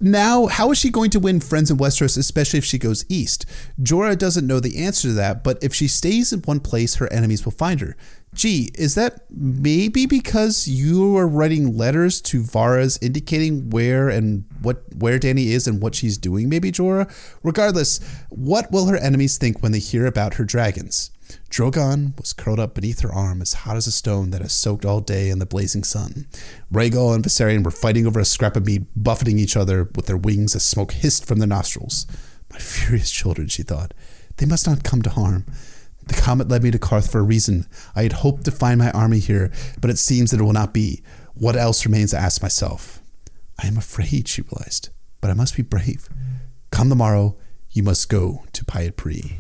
now 0.02 0.48
how 0.48 0.72
is 0.72 0.78
she 0.78 0.90
going 0.90 1.12
to 1.12 1.20
win 1.20 1.40
friends 1.40 1.70
in 1.70 1.78
Westeros, 1.78 2.18
especially 2.18 2.58
if 2.58 2.66
she 2.66 2.78
goes 2.78 3.06
east? 3.08 3.46
Jorah 3.82 4.18
doesn't 4.18 4.48
know 4.48 4.60
the 4.60 4.84
answer 4.84 5.10
to 5.10 5.14
that, 5.14 5.44
but 5.44 5.64
if 5.64 5.74
she 5.74 5.88
stays 5.88 6.34
in 6.34 6.40
one 6.42 6.60
place, 6.60 6.96
her 6.96 7.12
enemies 7.12 7.46
will 7.46 7.52
find 7.52 7.80
her. 7.82 7.96
Gee, 8.34 8.72
is 8.76 8.96
that 8.96 9.26
maybe 9.30 10.06
because 10.06 10.68
you 10.68 11.16
are 11.18 11.28
writing 11.28 11.78
letters 11.78 12.20
to 12.22 12.42
Varys 12.42 13.02
indicating 13.02 13.70
where 13.70 14.10
and 14.10 14.46
what 14.62 14.84
where 14.96 15.20
Danny 15.20 15.52
is 15.52 15.68
and 15.68 15.82
what 15.82 15.96
she's 15.96 16.18
doing, 16.18 16.50
maybe 16.50 16.72
Jorah? 16.72 17.12
Regardless, 17.44 18.00
what 18.30 18.72
will 18.72 18.88
her 18.88 18.98
enemies 18.98 19.38
think 19.38 19.62
when 19.62 19.72
they 19.72 19.80
hear 19.80 20.06
about 20.06 20.36
her 20.36 20.46
dragons? 20.46 21.12
Drogon 21.50 22.18
was 22.20 22.34
curled 22.34 22.60
up 22.60 22.76
beneath 22.76 23.02
her 23.02 23.14
arm 23.14 23.42
as 23.42 23.54
hot 23.54 23.78
as 23.78 23.88
a 23.88 23.92
stone 23.92 24.32
that 24.32 24.42
has 24.42 24.54
soaked 24.54 24.86
all 24.86 25.02
day 25.02 25.30
in 25.30 25.40
the 25.40 25.46
blazing 25.46 25.84
sun. 25.84 26.28
Rhaegal 26.72 27.16
and 27.16 27.24
Viserion 27.24 27.64
were 27.64 27.72
fighting 27.72 28.08
over 28.08 28.20
a 28.20 28.26
scrap 28.26 28.56
of 28.56 28.66
meat, 28.66 28.84
buffeting 28.96 29.40
each 29.40 29.56
other 29.56 29.90
with 29.96 30.08
their 30.08 30.18
wings 30.18 30.56
as 30.56 30.64
smoke 30.64 30.92
hissed 30.92 31.26
from 31.26 31.40
their 31.40 31.48
nostrils. 31.48 32.08
My 32.52 32.58
furious 32.60 33.12
children, 33.12 33.48
she 33.48 33.64
thought. 33.64 33.94
They 34.38 34.46
must 34.46 34.68
not 34.68 34.84
come 34.84 35.02
to 35.04 35.10
harm. 35.12 35.46
The 36.08 36.22
comet 36.22 36.50
led 36.50 36.64
me 36.64 36.72
to 36.72 36.80
Qarth 36.80 37.12
for 37.12 37.20
a 37.20 37.24
reason. 37.24 37.68
I 37.96 38.04
had 38.04 38.14
hoped 38.14 38.46
to 38.46 38.52
find 38.52 38.80
my 38.80 38.92
army 38.92 39.20
here, 39.20 39.52
but 39.80 39.90
it 39.90 39.98
seems 39.98 40.32
that 40.32 40.40
it 40.40 40.44
will 40.44 40.54
not 40.54 40.74
be. 40.74 41.02
What 41.34 41.56
else 41.56 41.86
remains 41.86 42.12
to 42.12 42.18
ask 42.18 42.42
myself? 42.42 43.02
I 43.62 43.68
am 43.68 43.78
afraid, 43.78 44.28
she 44.28 44.42
realized, 44.42 44.90
but 45.22 45.30
I 45.30 45.34
must 45.34 45.56
be 45.56 45.64
brave. 45.64 46.10
Come 46.72 46.90
the 46.90 46.96
morrow, 46.96 47.38
you 47.72 47.84
must 47.84 48.10
go 48.10 48.44
to 48.54 48.66
Pyat 48.66 48.96
Pree. 48.96 49.38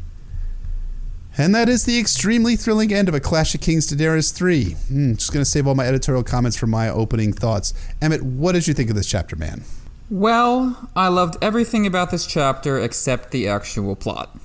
And 1.35 1.53
that 1.55 1.67
is 1.67 1.85
the 1.85 1.99
extremely 1.99 2.55
thrilling 2.55 2.93
end 2.93 3.09
of 3.09 3.15
A 3.15 3.19
Clash 3.19 3.55
of 3.55 3.61
Kings 3.61 3.87
to 3.87 3.95
Daenerys 3.95 4.31
3. 4.31 4.73
Hmm, 4.73 5.13
just 5.15 5.33
going 5.33 5.43
to 5.43 5.49
save 5.49 5.65
all 5.65 5.73
my 5.73 5.87
editorial 5.87 6.23
comments 6.23 6.55
for 6.55 6.67
my 6.67 6.89
opening 6.89 7.33
thoughts. 7.33 7.73
Emmett, 8.01 8.21
what 8.21 8.51
did 8.51 8.67
you 8.67 8.75
think 8.75 8.91
of 8.91 8.95
this 8.95 9.09
chapter, 9.09 9.35
man? 9.35 9.63
Well, 10.11 10.89
I 10.95 11.07
loved 11.07 11.37
everything 11.41 11.87
about 11.87 12.11
this 12.11 12.27
chapter 12.27 12.77
except 12.77 13.31
the 13.31 13.47
actual 13.47 13.95
plot. 13.95 14.37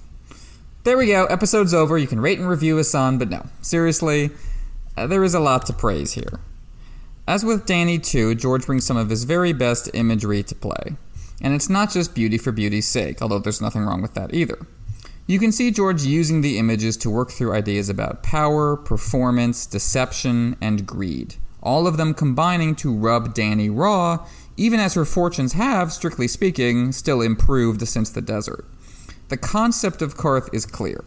There 0.84 0.96
we 0.96 1.06
go. 1.06 1.26
Episode's 1.26 1.74
over. 1.74 1.98
You 1.98 2.06
can 2.06 2.20
rate 2.20 2.38
and 2.38 2.48
review 2.48 2.78
us 2.78 2.94
on, 2.94 3.18
but 3.18 3.28
no. 3.28 3.46
Seriously, 3.60 4.30
uh, 4.96 5.06
there 5.06 5.24
is 5.24 5.34
a 5.34 5.40
lot 5.40 5.66
to 5.66 5.72
praise 5.72 6.12
here. 6.12 6.40
As 7.26 7.44
with 7.44 7.66
Danny 7.66 7.98
2, 7.98 8.36
George 8.36 8.64
brings 8.64 8.86
some 8.86 8.96
of 8.96 9.10
his 9.10 9.24
very 9.24 9.52
best 9.52 9.90
imagery 9.92 10.42
to 10.42 10.54
play. 10.54 10.96
And 11.42 11.54
it's 11.54 11.68
not 11.68 11.92
just 11.92 12.14
beauty 12.14 12.38
for 12.38 12.52
beauty's 12.52 12.88
sake, 12.88 13.20
although 13.20 13.38
there's 13.38 13.60
nothing 13.60 13.82
wrong 13.82 14.02
with 14.02 14.14
that 14.14 14.32
either. 14.32 14.66
You 15.26 15.38
can 15.38 15.52
see 15.52 15.70
George 15.70 16.04
using 16.04 16.40
the 16.40 16.58
images 16.58 16.96
to 16.98 17.10
work 17.10 17.30
through 17.30 17.52
ideas 17.52 17.90
about 17.90 18.22
power, 18.22 18.76
performance, 18.76 19.66
deception, 19.66 20.56
and 20.60 20.86
greed, 20.86 21.34
all 21.62 21.86
of 21.86 21.98
them 21.98 22.14
combining 22.14 22.74
to 22.76 22.94
rub 22.94 23.34
Danny 23.34 23.68
raw, 23.68 24.26
even 24.56 24.80
as 24.80 24.94
her 24.94 25.04
fortunes 25.04 25.52
have, 25.52 25.92
strictly 25.92 26.28
speaking, 26.28 26.92
still 26.92 27.20
improved 27.20 27.86
since 27.86 28.08
the 28.08 28.22
desert. 28.22 28.64
The 29.28 29.36
concept 29.36 30.00
of 30.00 30.16
Qarth 30.16 30.48
is 30.52 30.64
clear. 30.64 31.04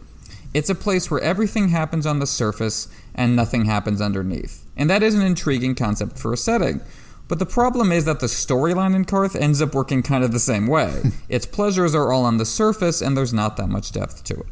It's 0.54 0.70
a 0.70 0.74
place 0.74 1.10
where 1.10 1.20
everything 1.20 1.68
happens 1.68 2.06
on 2.06 2.18
the 2.18 2.26
surface 2.26 2.88
and 3.14 3.34
nothing 3.34 3.64
happens 3.64 4.00
underneath. 4.00 4.64
And 4.76 4.88
that 4.90 5.02
is 5.02 5.14
an 5.14 5.22
intriguing 5.22 5.74
concept 5.74 6.18
for 6.18 6.32
a 6.32 6.36
setting. 6.36 6.80
But 7.26 7.38
the 7.38 7.46
problem 7.46 7.90
is 7.90 8.04
that 8.04 8.20
the 8.20 8.26
storyline 8.26 8.94
in 8.94 9.06
Qarth 9.06 9.34
ends 9.34 9.62
up 9.62 9.74
working 9.74 10.02
kind 10.02 10.22
of 10.22 10.32
the 10.32 10.38
same 10.38 10.66
way. 10.66 11.02
its 11.28 11.46
pleasures 11.46 11.94
are 11.94 12.12
all 12.12 12.24
on 12.24 12.36
the 12.36 12.44
surface 12.44 13.00
and 13.00 13.16
there's 13.16 13.32
not 13.32 13.56
that 13.56 13.68
much 13.68 13.92
depth 13.92 14.22
to 14.24 14.34
it. 14.34 14.46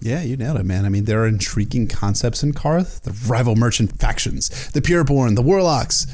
Yeah, 0.00 0.22
you 0.22 0.36
nailed 0.36 0.58
it, 0.58 0.66
man. 0.66 0.84
I 0.84 0.88
mean, 0.88 1.06
there 1.06 1.22
are 1.22 1.26
intriguing 1.26 1.88
concepts 1.88 2.42
in 2.42 2.52
Qarth 2.52 3.00
the 3.00 3.12
rival 3.28 3.56
merchant 3.56 3.98
factions, 3.98 4.70
the 4.70 4.82
Pureborn, 4.82 5.34
the 5.34 5.42
Warlocks 5.42 6.06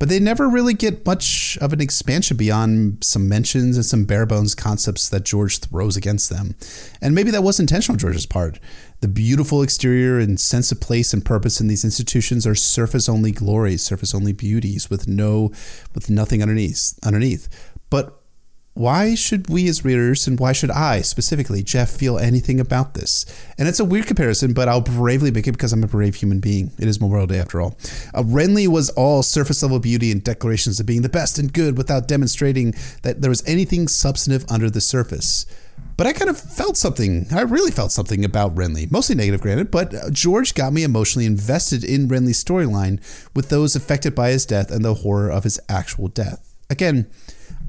but 0.00 0.08
they 0.08 0.18
never 0.18 0.48
really 0.48 0.72
get 0.72 1.04
much 1.04 1.58
of 1.60 1.74
an 1.74 1.80
expansion 1.80 2.34
beyond 2.34 3.04
some 3.04 3.28
mentions 3.28 3.76
and 3.76 3.84
some 3.84 4.06
bare 4.06 4.24
bones 4.24 4.54
concepts 4.54 5.10
that 5.10 5.26
George 5.26 5.58
throws 5.58 5.94
against 5.94 6.30
them. 6.30 6.56
And 7.02 7.14
maybe 7.14 7.30
that 7.30 7.42
was 7.42 7.60
intentional 7.60 7.96
on 7.96 7.98
George's 7.98 8.24
part. 8.24 8.58
The 9.02 9.08
beautiful 9.08 9.62
exterior 9.62 10.18
and 10.18 10.40
sense 10.40 10.72
of 10.72 10.80
place 10.80 11.12
and 11.12 11.22
purpose 11.22 11.60
in 11.60 11.66
these 11.66 11.84
institutions 11.84 12.46
are 12.46 12.54
surface 12.54 13.10
only 13.10 13.30
glories, 13.30 13.82
surface 13.82 14.14
only 14.14 14.32
beauties 14.32 14.88
with 14.88 15.06
no 15.06 15.52
with 15.94 16.08
nothing 16.08 16.40
underneath 16.40 16.98
underneath. 17.04 17.48
But 17.90 18.19
why 18.74 19.14
should 19.14 19.50
we 19.50 19.68
as 19.68 19.84
readers, 19.84 20.26
and 20.26 20.38
why 20.38 20.52
should 20.52 20.70
I 20.70 21.00
specifically, 21.00 21.62
Jeff, 21.62 21.90
feel 21.90 22.18
anything 22.18 22.60
about 22.60 22.94
this? 22.94 23.26
And 23.58 23.66
it's 23.66 23.80
a 23.80 23.84
weird 23.84 24.06
comparison, 24.06 24.54
but 24.54 24.68
I'll 24.68 24.80
bravely 24.80 25.30
make 25.30 25.48
it 25.48 25.52
because 25.52 25.72
I'm 25.72 25.82
a 25.82 25.88
brave 25.88 26.14
human 26.14 26.40
being. 26.40 26.70
It 26.78 26.86
is 26.86 27.00
Memorial 27.00 27.26
Day 27.26 27.40
after 27.40 27.60
all. 27.60 27.76
Uh, 28.14 28.22
Renly 28.22 28.68
was 28.68 28.88
all 28.90 29.22
surface 29.22 29.62
level 29.62 29.80
beauty 29.80 30.12
and 30.12 30.22
declarations 30.22 30.78
of 30.78 30.86
being 30.86 31.02
the 31.02 31.08
best 31.08 31.38
and 31.38 31.52
good 31.52 31.76
without 31.76 32.06
demonstrating 32.06 32.74
that 33.02 33.20
there 33.20 33.30
was 33.30 33.46
anything 33.46 33.88
substantive 33.88 34.48
under 34.50 34.70
the 34.70 34.80
surface. 34.80 35.46
But 35.96 36.06
I 36.06 36.12
kind 36.12 36.30
of 36.30 36.40
felt 36.40 36.78
something. 36.78 37.26
I 37.30 37.42
really 37.42 37.70
felt 37.72 37.92
something 37.92 38.24
about 38.24 38.54
Renly. 38.54 38.90
Mostly 38.90 39.14
negative, 39.14 39.42
granted, 39.42 39.70
but 39.70 39.94
uh, 39.94 40.10
George 40.10 40.54
got 40.54 40.72
me 40.72 40.84
emotionally 40.84 41.26
invested 41.26 41.84
in 41.84 42.08
Renly's 42.08 42.42
storyline 42.42 43.02
with 43.34 43.48
those 43.50 43.76
affected 43.76 44.14
by 44.14 44.30
his 44.30 44.46
death 44.46 44.70
and 44.70 44.84
the 44.84 44.94
horror 44.94 45.28
of 45.28 45.44
his 45.44 45.60
actual 45.68 46.08
death. 46.08 46.54
Again, 46.70 47.10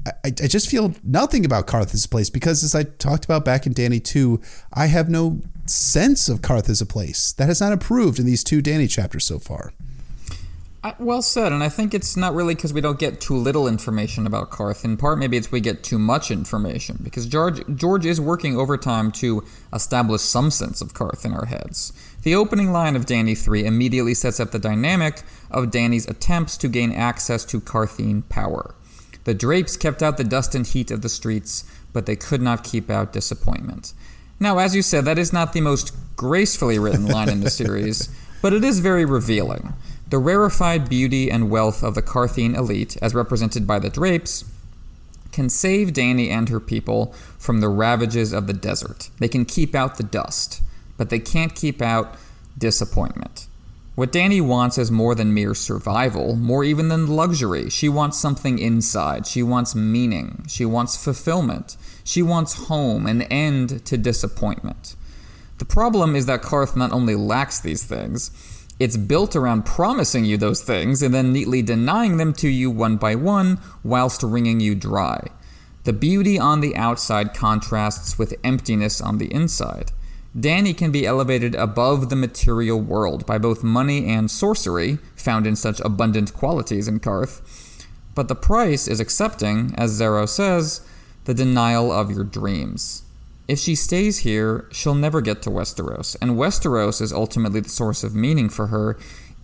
I, 0.04 0.12
I 0.24 0.30
just 0.30 0.68
feel 0.68 0.94
nothing 1.04 1.44
about 1.44 1.72
a 1.72 2.08
place 2.08 2.30
because, 2.30 2.64
as 2.64 2.74
I 2.74 2.82
talked 2.82 3.24
about 3.24 3.44
back 3.44 3.66
in 3.66 3.72
Danny 3.72 4.00
2, 4.00 4.40
I 4.72 4.86
have 4.86 5.08
no 5.08 5.40
sense 5.66 6.28
of 6.28 6.40
Qarth 6.40 6.68
as 6.68 6.80
a 6.80 6.86
place. 6.86 7.32
That 7.32 7.46
has 7.46 7.60
not 7.60 7.72
improved 7.72 8.18
in 8.18 8.26
these 8.26 8.42
two 8.42 8.60
Danny 8.60 8.88
chapters 8.88 9.24
so 9.24 9.38
far. 9.38 9.72
I, 10.84 10.94
well 10.98 11.22
said, 11.22 11.52
and 11.52 11.62
I 11.62 11.68
think 11.68 11.94
it's 11.94 12.16
not 12.16 12.34
really 12.34 12.56
because 12.56 12.72
we 12.72 12.80
don't 12.80 12.98
get 12.98 13.20
too 13.20 13.36
little 13.36 13.68
information 13.68 14.26
about 14.26 14.50
Qarth. 14.50 14.84
In 14.84 14.96
part, 14.96 15.16
maybe 15.18 15.36
it's 15.36 15.52
we 15.52 15.60
get 15.60 15.84
too 15.84 15.98
much 15.98 16.32
information 16.32 16.98
because 17.04 17.26
George 17.26 17.62
George 17.76 18.04
is 18.04 18.20
working 18.20 18.56
overtime 18.58 19.12
to 19.12 19.44
establish 19.72 20.22
some 20.22 20.50
sense 20.50 20.80
of 20.80 20.94
Qarth 20.94 21.24
in 21.24 21.32
our 21.32 21.46
heads. 21.46 21.92
The 22.22 22.34
opening 22.34 22.72
line 22.72 22.96
of 22.96 23.06
Danny 23.06 23.36
3 23.36 23.64
immediately 23.64 24.14
sets 24.14 24.40
up 24.40 24.50
the 24.50 24.58
dynamic 24.58 25.22
of 25.52 25.70
Danny's 25.70 26.08
attempts 26.08 26.56
to 26.56 26.68
gain 26.68 26.90
access 26.90 27.44
to 27.44 27.60
Qartheen 27.60 28.28
power. 28.28 28.74
The 29.24 29.34
drapes 29.34 29.76
kept 29.76 30.02
out 30.02 30.16
the 30.16 30.24
dust 30.24 30.54
and 30.54 30.66
heat 30.66 30.90
of 30.90 31.02
the 31.02 31.08
streets, 31.08 31.64
but 31.92 32.06
they 32.06 32.16
could 32.16 32.42
not 32.42 32.64
keep 32.64 32.90
out 32.90 33.12
disappointment. 33.12 33.92
Now, 34.40 34.58
as 34.58 34.74
you 34.74 34.82
said, 34.82 35.04
that 35.04 35.18
is 35.18 35.32
not 35.32 35.52
the 35.52 35.60
most 35.60 35.94
gracefully 36.16 36.78
written 36.78 37.06
line 37.06 37.28
in 37.28 37.40
the 37.40 37.50
series, 37.62 38.08
but 38.40 38.52
it 38.52 38.64
is 38.64 38.80
very 38.80 39.04
revealing. 39.04 39.74
The 40.10 40.18
rarefied 40.18 40.88
beauty 40.88 41.30
and 41.30 41.50
wealth 41.50 41.82
of 41.82 41.94
the 41.94 42.02
Qartheen 42.02 42.56
elite, 42.56 42.96
as 43.00 43.14
represented 43.14 43.66
by 43.66 43.78
the 43.78 43.88
drapes, 43.88 44.44
can 45.30 45.48
save 45.48 45.92
Danny 45.94 46.28
and 46.28 46.48
her 46.48 46.60
people 46.60 47.14
from 47.38 47.60
the 47.60 47.68
ravages 47.68 48.32
of 48.32 48.46
the 48.46 48.52
desert. 48.52 49.10
They 49.18 49.28
can 49.28 49.44
keep 49.44 49.74
out 49.74 49.96
the 49.96 50.02
dust, 50.02 50.60
but 50.96 51.08
they 51.08 51.18
can't 51.18 51.54
keep 51.54 51.80
out 51.80 52.16
disappointment. 52.58 53.46
What 53.94 54.10
Dany 54.10 54.40
wants 54.40 54.78
is 54.78 54.90
more 54.90 55.14
than 55.14 55.34
mere 55.34 55.54
survival, 55.54 56.34
more 56.34 56.64
even 56.64 56.88
than 56.88 57.08
luxury. 57.08 57.68
She 57.68 57.90
wants 57.90 58.18
something 58.18 58.58
inside. 58.58 59.26
She 59.26 59.42
wants 59.42 59.74
meaning. 59.74 60.44
She 60.48 60.64
wants 60.64 61.02
fulfillment. 61.02 61.76
She 62.02 62.22
wants 62.22 62.68
home, 62.68 63.06
an 63.06 63.22
end 63.22 63.84
to 63.84 63.98
disappointment. 63.98 64.96
The 65.58 65.66
problem 65.66 66.16
is 66.16 66.24
that 66.24 66.40
Qarth 66.42 66.74
not 66.74 66.90
only 66.90 67.14
lacks 67.14 67.60
these 67.60 67.84
things, 67.84 68.30
it's 68.80 68.96
built 68.96 69.36
around 69.36 69.66
promising 69.66 70.24
you 70.24 70.38
those 70.38 70.62
things 70.62 71.02
and 71.02 71.12
then 71.12 71.30
neatly 71.30 71.60
denying 71.60 72.16
them 72.16 72.32
to 72.34 72.48
you 72.48 72.70
one 72.70 72.96
by 72.96 73.14
one 73.14 73.60
whilst 73.84 74.22
wringing 74.22 74.58
you 74.58 74.74
dry. 74.74 75.28
The 75.84 75.92
beauty 75.92 76.38
on 76.38 76.60
the 76.60 76.74
outside 76.76 77.34
contrasts 77.34 78.18
with 78.18 78.34
emptiness 78.42 79.02
on 79.02 79.18
the 79.18 79.32
inside. 79.32 79.92
Dany 80.36 80.74
can 80.76 80.90
be 80.90 81.04
elevated 81.06 81.54
above 81.54 82.08
the 82.08 82.16
material 82.16 82.80
world 82.80 83.26
by 83.26 83.36
both 83.36 83.62
money 83.62 84.06
and 84.08 84.30
sorcery, 84.30 84.98
found 85.14 85.46
in 85.46 85.56
such 85.56 85.80
abundant 85.80 86.32
qualities 86.32 86.88
in 86.88 87.00
Qarth. 87.00 87.42
But 88.14 88.28
the 88.28 88.34
price 88.34 88.88
is 88.88 89.00
accepting, 89.00 89.74
as 89.76 90.00
Xaro 90.00 90.26
says, 90.26 90.80
the 91.24 91.34
denial 91.34 91.92
of 91.92 92.10
your 92.10 92.24
dreams. 92.24 93.02
If 93.46 93.58
she 93.58 93.74
stays 93.74 94.18
here, 94.20 94.68
she'll 94.72 94.94
never 94.94 95.20
get 95.20 95.42
to 95.42 95.50
Westeros, 95.50 96.16
and 96.22 96.32
Westeros 96.32 97.02
is 97.02 97.12
ultimately 97.12 97.60
the 97.60 97.68
source 97.68 98.02
of 98.02 98.14
meaning 98.14 98.48
for 98.48 98.68
her, 98.68 98.96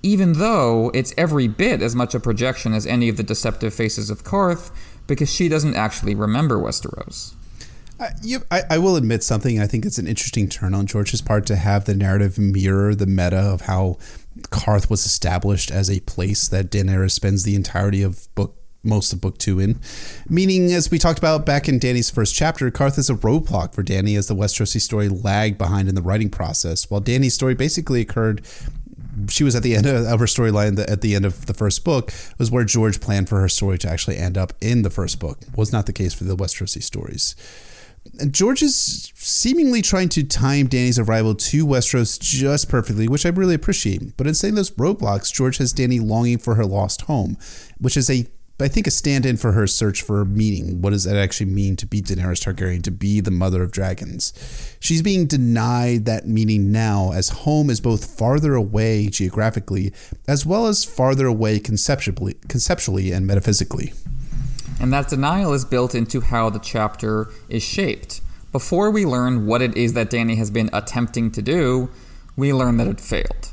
even 0.03 0.35
though 0.35 0.91
it's 0.95 1.13
every 1.19 1.49
bit 1.49 1.83
as 1.83 1.95
much 1.95 2.15
a 2.15 2.21
projection 2.21 2.73
as 2.73 2.87
any 2.87 3.09
of 3.09 3.17
the 3.17 3.23
deceptive 3.23 3.75
faces 3.75 4.09
of 4.09 4.25
Qarth, 4.25 4.71
because 5.07 5.31
she 5.31 5.49
doesn't 5.49 5.75
actually 5.75 6.15
remember 6.15 6.57
Westeros. 6.57 7.35
I, 8.01 8.11
you, 8.23 8.43
I, 8.51 8.63
I, 8.71 8.79
will 8.79 8.97
admit 8.97 9.25
something. 9.25 9.61
I 9.61 9.67
think 9.67 9.85
it's 9.85 9.99
an 9.99 10.07
interesting 10.07 10.49
turn 10.49 10.75
on 10.75 10.87
George's 10.87 11.21
part 11.21 11.47
to 11.47 11.57
have 11.57 11.85
the 11.85 11.95
narrative 11.95 12.39
mirror 12.39 12.95
the 12.95 13.07
meta 13.07 13.39
of 13.39 13.63
how 13.63 13.99
Qarth 14.51 14.89
was 14.89 15.05
established 15.05 15.71
as 15.71 15.91
a 15.91 16.01
place 16.01 16.47
that 16.49 16.71
Daenerys 16.71 17.13
spends 17.13 17.43
the 17.43 17.55
entirety 17.55 18.03
of 18.03 18.33
book 18.35 18.55
most 18.85 19.13
of 19.13 19.21
book 19.21 19.37
two 19.39 19.59
in. 19.59 19.81
Meaning, 20.29 20.73
as 20.73 20.91
we 20.91 20.99
talked 20.99 21.19
about 21.19 21.45
back 21.45 21.69
in 21.69 21.81
Danny's 21.81 22.11
first 22.11 22.35
chapter, 22.35 22.71
Qarth 22.71 22.99
is 22.99 23.11
a 23.11 23.15
roadblock 23.15 23.75
for 23.75 23.83
Danny 23.83 24.15
as 24.15 24.29
the 24.29 24.35
Westerosi 24.37 24.81
story 24.81 25.09
lagged 25.09 25.59
behind 25.59 25.89
in 25.89 25.97
the 25.97 26.03
writing 26.03 26.31
process, 26.31 26.89
while 26.89 27.01
Danny's 27.01 27.35
story 27.35 27.55
basically 27.55 28.01
occurred 28.01 28.47
she 29.29 29.43
was 29.43 29.57
at 29.57 29.65
the 29.65 29.75
end 29.75 29.87
of 29.87 30.21
her 30.21 30.27
storyline 30.27 30.79
at 30.89 31.01
the 31.01 31.17
end 31.17 31.25
of 31.25 31.47
the 31.47 31.55
first 31.55 31.85
book 31.85 32.13
was 32.39 32.53
where 32.53 32.65
George 32.65 33.01
planned 33.01 33.29
for 33.29 33.41
her 33.41 33.49
story 33.49 33.77
to 33.79 33.91
actually 33.91 34.17
end 34.17 34.39
up 34.39 34.53
in 34.61 34.83
the 34.83 34.91
first 34.91 35.19
book. 35.19 35.41
Was 35.57 35.73
not 35.73 35.87
the 35.87 35.93
case 35.93 36.15
for 36.15 36.23
the 36.23 36.37
Westerosi 36.37 36.83
stories. 36.83 37.35
George 38.31 38.63
is 38.63 39.13
seemingly 39.15 39.83
trying 39.83 40.09
to 40.11 40.25
time 40.25 40.67
Danny's 40.67 40.99
arrival 40.99 41.35
to 41.35 41.67
Westeros 41.67 42.19
just 42.19 42.69
perfectly, 42.69 43.09
which 43.09 43.27
I 43.27 43.31
really 43.31 43.55
appreciate. 43.55 44.17
But 44.17 44.27
in 44.27 44.35
saying 44.35 44.55
those 44.55 44.71
roadblocks, 44.73 45.33
George 45.33 45.59
has 45.59 45.73
Danny 45.73 46.01
longing 46.01 46.39
for 46.39 46.55
her 46.57 46.65
lost 46.65 47.03
home, 47.03 47.37
which 47.79 47.97
is 47.97 48.11
a 48.11 48.27
I 48.61 48.67
think 48.67 48.89
a 48.89 48.91
stand-in 48.91 49.37
for 49.37 49.53
her 49.53 49.69
search 49.69 50.03
for 50.03 50.25
meaning. 50.25 50.83
What 50.83 50.91
does 50.91 51.05
that 51.05 51.15
actually 51.15 51.47
mean 51.47 51.77
to 51.77 51.87
be 51.87 52.03
Daenerys 52.03 52.43
Targaryen, 52.43 52.83
to 52.83 52.91
be 52.91 53.21
the 53.21 53.31
mother 53.31 53.63
of 53.63 53.71
dragons? 53.71 54.33
She's 54.81 55.01
being 55.01 55.27
denied 55.27 56.07
that 56.07 56.27
meaning 56.27 56.73
now, 56.73 57.13
as 57.13 57.29
home 57.29 57.71
is 57.71 57.81
both 57.81 58.19
farther 58.19 58.55
away 58.57 59.07
geographically, 59.07 59.93
as 60.27 60.45
well 60.45 60.67
as 60.67 60.85
farther 60.85 61.27
away 61.27 61.61
conceptually, 61.61 62.35
conceptually 62.49 63.13
and 63.13 63.29
metaphysically 63.29 63.93
and 64.81 64.93
that 64.93 65.09
denial 65.09 65.53
is 65.53 65.65
built 65.65 65.95
into 65.95 66.21
how 66.21 66.51
the 66.51 66.59
chapter 66.59 67.29
is 67.49 67.63
shaped. 67.63 68.21
Before 68.53 68.91
we 68.91 69.05
learn 69.05 69.47
what 69.47 69.63
it 69.63 69.77
is 69.77 69.93
that 69.93 70.11
Danny 70.11 70.37
has 70.37 70.51
been 70.51 70.71
attempting 70.73 71.31
to 71.33 71.43
do, 71.43 71.91
we 72.37 72.53
learn 72.53 72.77
that 72.79 72.87
it 72.87 73.01
failed. 73.01 73.53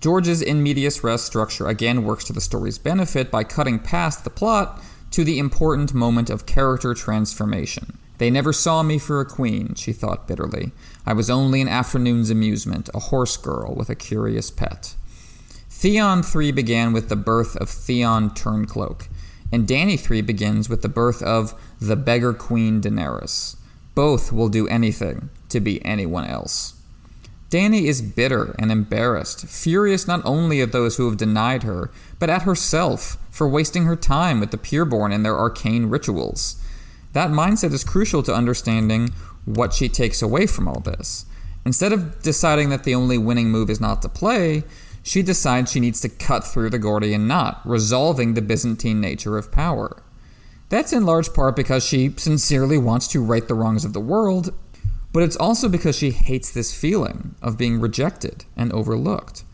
George's 0.00 0.40
in 0.40 0.62
medias 0.62 1.04
res 1.04 1.20
structure 1.20 1.66
again 1.66 2.04
works 2.04 2.24
to 2.24 2.32
the 2.32 2.40
story's 2.40 2.78
benefit 2.78 3.30
by 3.30 3.44
cutting 3.44 3.78
past 3.78 4.24
the 4.24 4.30
plot 4.30 4.82
to 5.10 5.24
the 5.24 5.38
important 5.38 5.92
moment 5.92 6.30
of 6.30 6.46
character 6.46 6.94
transformation. 6.94 7.98
They 8.16 8.30
never 8.30 8.52
saw 8.52 8.82
me 8.82 8.98
for 8.98 9.20
a 9.20 9.26
queen, 9.26 9.74
she 9.74 9.92
thought 9.92 10.28
bitterly. 10.28 10.72
I 11.04 11.12
was 11.12 11.28
only 11.28 11.60
an 11.60 11.68
afternoon's 11.68 12.30
amusement, 12.30 12.88
a 12.94 13.00
horse 13.00 13.36
girl 13.36 13.74
with 13.74 13.90
a 13.90 13.94
curious 13.94 14.50
pet. 14.50 14.94
Theon 15.68 16.22
3 16.22 16.52
began 16.52 16.92
with 16.92 17.08
the 17.08 17.16
birth 17.16 17.56
of 17.56 17.68
Theon 17.68 18.30
Turncloak, 18.30 19.08
and 19.52 19.66
Danny 19.66 19.96
3 19.96 20.20
begins 20.22 20.68
with 20.68 20.82
the 20.82 20.88
birth 20.88 21.22
of 21.22 21.54
the 21.80 21.96
beggar 21.96 22.32
queen 22.32 22.80
Daenerys. 22.80 23.56
Both 23.94 24.32
will 24.32 24.48
do 24.48 24.68
anything 24.68 25.30
to 25.48 25.60
be 25.60 25.84
anyone 25.84 26.24
else. 26.24 26.74
Danny 27.50 27.88
is 27.88 28.00
bitter 28.00 28.54
and 28.60 28.70
embarrassed, 28.70 29.46
furious 29.46 30.06
not 30.06 30.24
only 30.24 30.60
at 30.60 30.70
those 30.70 30.96
who 30.96 31.06
have 31.08 31.16
denied 31.16 31.64
her, 31.64 31.90
but 32.20 32.30
at 32.30 32.42
herself 32.42 33.18
for 33.28 33.48
wasting 33.48 33.84
her 33.84 33.96
time 33.96 34.38
with 34.38 34.52
the 34.52 34.56
pureborn 34.56 35.12
and 35.12 35.24
their 35.24 35.36
arcane 35.36 35.86
rituals. 35.86 36.62
That 37.12 37.30
mindset 37.30 37.72
is 37.72 37.82
crucial 37.82 38.22
to 38.22 38.34
understanding 38.34 39.12
what 39.44 39.74
she 39.74 39.88
takes 39.88 40.22
away 40.22 40.46
from 40.46 40.68
all 40.68 40.78
this. 40.78 41.26
Instead 41.64 41.92
of 41.92 42.22
deciding 42.22 42.68
that 42.68 42.84
the 42.84 42.94
only 42.94 43.18
winning 43.18 43.50
move 43.50 43.68
is 43.68 43.80
not 43.80 44.00
to 44.02 44.08
play, 44.08 44.62
she 45.02 45.22
decides 45.22 45.72
she 45.72 45.80
needs 45.80 46.00
to 46.00 46.08
cut 46.08 46.44
through 46.44 46.70
the 46.70 46.78
Gordian 46.78 47.26
knot, 47.26 47.60
resolving 47.64 48.34
the 48.34 48.42
Byzantine 48.42 49.00
nature 49.00 49.38
of 49.38 49.52
power. 49.52 50.02
That's 50.68 50.92
in 50.92 51.04
large 51.04 51.32
part 51.34 51.56
because 51.56 51.84
she 51.84 52.14
sincerely 52.16 52.78
wants 52.78 53.08
to 53.08 53.22
right 53.22 53.46
the 53.46 53.54
wrongs 53.54 53.84
of 53.84 53.92
the 53.92 54.00
world, 54.00 54.54
but 55.12 55.22
it's 55.22 55.36
also 55.36 55.68
because 55.68 55.96
she 55.96 56.10
hates 56.10 56.50
this 56.50 56.78
feeling 56.78 57.34
of 57.42 57.58
being 57.58 57.80
rejected 57.80 58.44
and 58.56 58.72
overlooked. 58.72 59.44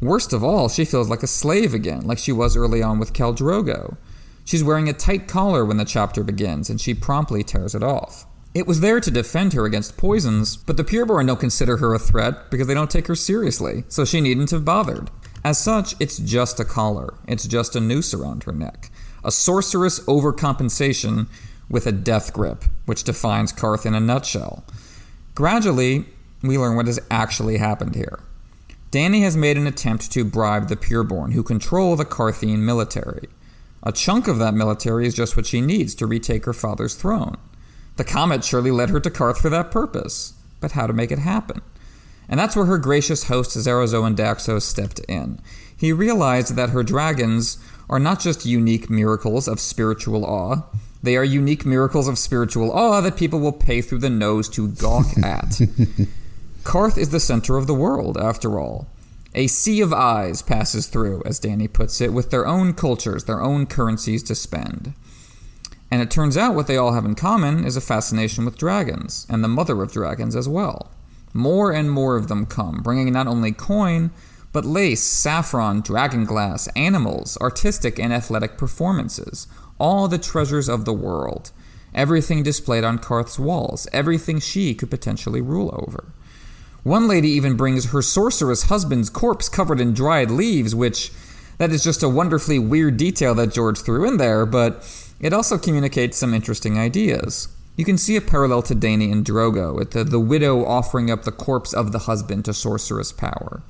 Worst 0.00 0.32
of 0.32 0.42
all, 0.44 0.68
she 0.68 0.84
feels 0.84 1.08
like 1.08 1.22
a 1.22 1.26
slave 1.26 1.74
again, 1.74 2.06
like 2.06 2.18
she 2.18 2.32
was 2.32 2.56
early 2.56 2.82
on 2.82 2.98
with 2.98 3.12
Khal 3.12 3.36
Drogo. 3.36 3.96
She's 4.44 4.64
wearing 4.64 4.88
a 4.88 4.94
tight 4.94 5.28
collar 5.28 5.64
when 5.64 5.76
the 5.76 5.84
chapter 5.84 6.24
begins, 6.24 6.68
and 6.68 6.80
she 6.80 6.94
promptly 6.94 7.42
tears 7.42 7.74
it 7.74 7.82
off. 7.82 8.26
It 8.52 8.66
was 8.66 8.80
there 8.80 8.98
to 9.00 9.10
defend 9.12 9.52
her 9.52 9.64
against 9.64 9.96
poisons, 9.96 10.56
but 10.56 10.76
the 10.76 10.82
Pureborn 10.82 11.28
don't 11.28 11.38
consider 11.38 11.76
her 11.76 11.94
a 11.94 12.00
threat 12.00 12.50
because 12.50 12.66
they 12.66 12.74
don't 12.74 12.90
take 12.90 13.06
her 13.06 13.14
seriously, 13.14 13.84
so 13.88 14.04
she 14.04 14.20
needn't 14.20 14.50
have 14.50 14.64
bothered. 14.64 15.08
As 15.44 15.58
such, 15.58 15.94
it's 16.00 16.18
just 16.18 16.58
a 16.58 16.64
collar. 16.64 17.14
It's 17.28 17.46
just 17.46 17.76
a 17.76 17.80
noose 17.80 18.12
around 18.12 18.44
her 18.44 18.52
neck. 18.52 18.90
A 19.24 19.30
sorceress 19.30 20.00
overcompensation 20.00 21.28
with 21.68 21.86
a 21.86 21.92
death 21.92 22.32
grip, 22.32 22.64
which 22.86 23.04
defines 23.04 23.52
Qarth 23.52 23.86
in 23.86 23.94
a 23.94 24.00
nutshell. 24.00 24.64
Gradually, 25.36 26.06
we 26.42 26.58
learn 26.58 26.74
what 26.74 26.86
has 26.86 26.98
actually 27.08 27.58
happened 27.58 27.94
here. 27.94 28.18
Danny 28.90 29.22
has 29.22 29.36
made 29.36 29.56
an 29.56 29.68
attempt 29.68 30.10
to 30.10 30.24
bribe 30.24 30.68
the 30.68 30.76
Pureborn, 30.76 31.32
who 31.32 31.44
control 31.44 31.94
the 31.94 32.04
Qartheen 32.04 32.58
military. 32.58 33.28
A 33.84 33.92
chunk 33.92 34.26
of 34.26 34.38
that 34.38 34.54
military 34.54 35.06
is 35.06 35.14
just 35.14 35.36
what 35.36 35.46
she 35.46 35.60
needs 35.60 35.94
to 35.94 36.06
retake 36.06 36.44
her 36.46 36.52
father's 36.52 36.96
throne. 36.96 37.36
The 38.00 38.04
comet 38.04 38.42
surely 38.42 38.70
led 38.70 38.88
her 38.88 38.98
to 38.98 39.10
Qarth 39.10 39.36
for 39.36 39.50
that 39.50 39.70
purpose, 39.70 40.32
but 40.58 40.72
how 40.72 40.86
to 40.86 40.94
make 40.94 41.12
it 41.12 41.18
happen? 41.18 41.60
And 42.30 42.40
that's 42.40 42.56
where 42.56 42.64
her 42.64 42.78
gracious 42.78 43.24
host 43.24 43.54
Xaro 43.54 43.86
Xhoan 43.86 44.16
Daxos 44.16 44.62
stepped 44.62 45.00
in. 45.00 45.38
He 45.76 45.92
realized 45.92 46.56
that 46.56 46.70
her 46.70 46.82
dragons 46.82 47.58
are 47.90 47.98
not 47.98 48.18
just 48.18 48.46
unique 48.46 48.88
miracles 48.88 49.46
of 49.46 49.60
spiritual 49.60 50.24
awe, 50.24 50.62
they 51.02 51.14
are 51.14 51.24
unique 51.24 51.66
miracles 51.66 52.08
of 52.08 52.16
spiritual 52.16 52.72
awe 52.72 53.02
that 53.02 53.18
people 53.18 53.38
will 53.38 53.52
pay 53.52 53.82
through 53.82 53.98
the 53.98 54.08
nose 54.08 54.48
to 54.48 54.68
gawk 54.68 55.18
at. 55.22 55.60
Qarth 56.62 56.96
is 56.96 57.10
the 57.10 57.20
center 57.20 57.58
of 57.58 57.66
the 57.66 57.74
world, 57.74 58.16
after 58.16 58.58
all. 58.58 58.88
A 59.34 59.46
sea 59.46 59.82
of 59.82 59.92
eyes 59.92 60.40
passes 60.40 60.86
through, 60.86 61.22
as 61.26 61.38
Danny 61.38 61.68
puts 61.68 62.00
it, 62.00 62.14
with 62.14 62.30
their 62.30 62.46
own 62.46 62.72
cultures, 62.72 63.24
their 63.24 63.42
own 63.42 63.66
currencies 63.66 64.22
to 64.22 64.34
spend. 64.34 64.94
And 65.90 66.00
it 66.00 66.10
turns 66.10 66.36
out 66.36 66.54
what 66.54 66.66
they 66.66 66.76
all 66.76 66.92
have 66.92 67.04
in 67.04 67.14
common 67.14 67.64
is 67.64 67.76
a 67.76 67.80
fascination 67.80 68.44
with 68.44 68.58
dragons, 68.58 69.26
and 69.28 69.42
the 69.42 69.48
mother 69.48 69.82
of 69.82 69.92
dragons 69.92 70.36
as 70.36 70.48
well. 70.48 70.90
More 71.32 71.72
and 71.72 71.90
more 71.90 72.16
of 72.16 72.28
them 72.28 72.46
come, 72.46 72.78
bringing 72.82 73.12
not 73.12 73.26
only 73.26 73.52
coin, 73.52 74.10
but 74.52 74.64
lace, 74.64 75.02
saffron, 75.02 75.80
dragon 75.80 76.24
glass, 76.24 76.66
animals, 76.68 77.38
artistic 77.40 77.98
and 77.98 78.12
athletic 78.12 78.58
performances, 78.58 79.46
all 79.78 80.08
the 80.08 80.18
treasures 80.18 80.68
of 80.68 80.84
the 80.84 80.92
world. 80.92 81.52
Everything 81.94 82.42
displayed 82.42 82.84
on 82.84 82.98
Qarth's 82.98 83.38
walls, 83.38 83.88
everything 83.92 84.38
she 84.40 84.74
could 84.74 84.90
potentially 84.90 85.40
rule 85.40 85.70
over. 85.82 86.12
One 86.82 87.08
lady 87.08 87.28
even 87.30 87.56
brings 87.56 87.90
her 87.90 88.02
sorceress 88.02 88.64
husband's 88.64 89.10
corpse 89.10 89.48
covered 89.48 89.80
in 89.80 89.92
dried 89.92 90.30
leaves, 90.30 90.74
which 90.74 91.12
that 91.58 91.70
is 91.70 91.84
just 91.84 92.02
a 92.02 92.08
wonderfully 92.08 92.58
weird 92.58 92.96
detail 92.96 93.34
that 93.34 93.52
George 93.52 93.80
threw 93.80 94.08
in 94.08 94.16
there, 94.16 94.46
but 94.46 94.82
it 95.20 95.32
also 95.32 95.58
communicates 95.58 96.16
some 96.16 96.34
interesting 96.34 96.78
ideas. 96.78 97.48
You 97.76 97.84
can 97.84 97.98
see 97.98 98.16
a 98.16 98.20
parallel 98.20 98.62
to 98.62 98.74
Dany 98.74 99.12
and 99.12 99.24
Drogo, 99.24 99.74
with 99.74 99.92
the, 99.92 100.04
the 100.04 100.18
widow 100.20 100.64
offering 100.64 101.10
up 101.10 101.22
the 101.22 101.32
corpse 101.32 101.72
of 101.72 101.92
the 101.92 102.00
husband 102.00 102.44
to 102.46 102.54
sorceress 102.54 103.12
power. 103.12 103.62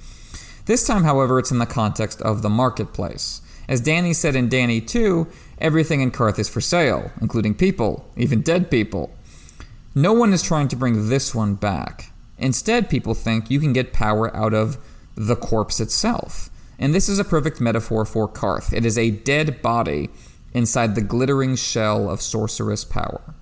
This 0.67 0.87
time, 0.87 1.05
however, 1.05 1.39
it's 1.39 1.51
in 1.51 1.59
the 1.59 1.67
context 1.67 2.23
of 2.23 2.43
the 2.43 2.49
marketplace. 2.49 3.43
As 3.69 3.81
Danny 3.81 4.13
said 4.13 4.35
in 4.35 4.49
Danny 4.49 4.81
2, 4.81 5.27
everything 5.59 6.01
in 6.01 6.11
Qarth 6.11 6.39
is 6.39 6.49
for 6.49 6.61
sale, 6.61 7.13
including 7.21 7.55
people, 7.55 8.09
even 8.17 8.41
dead 8.41 8.71
people. 8.71 9.15
No 9.95 10.13
one 10.13 10.33
is 10.33 10.43
trying 10.43 10.69
to 10.69 10.77
bring 10.77 11.09
this 11.09 11.35
one 11.35 11.55
back. 11.55 12.13
Instead, 12.39 12.89
people 12.89 13.15
think 13.15 13.51
you 13.51 13.61
can 13.61 13.73
get 13.73 13.93
power 13.93 14.35
out 14.35 14.55
of 14.55 14.79
the 15.15 15.37
corpse 15.37 15.79
itself. 15.79 16.51
And 16.79 16.95
this 16.95 17.09
is 17.09 17.19
a 17.19 17.25
perfect 17.25 17.61
metaphor 17.61 18.05
for 18.05 18.27
Qarth. 18.27 18.73
It 18.73 18.87
is 18.87 18.97
a 18.97 19.11
dead 19.11 19.61
body 19.61 20.09
inside 20.55 20.95
the 20.95 21.01
glittering 21.01 21.57
shell 21.57 22.11
of 22.11 22.21
sorceress 22.21 22.85
power. 22.85 23.35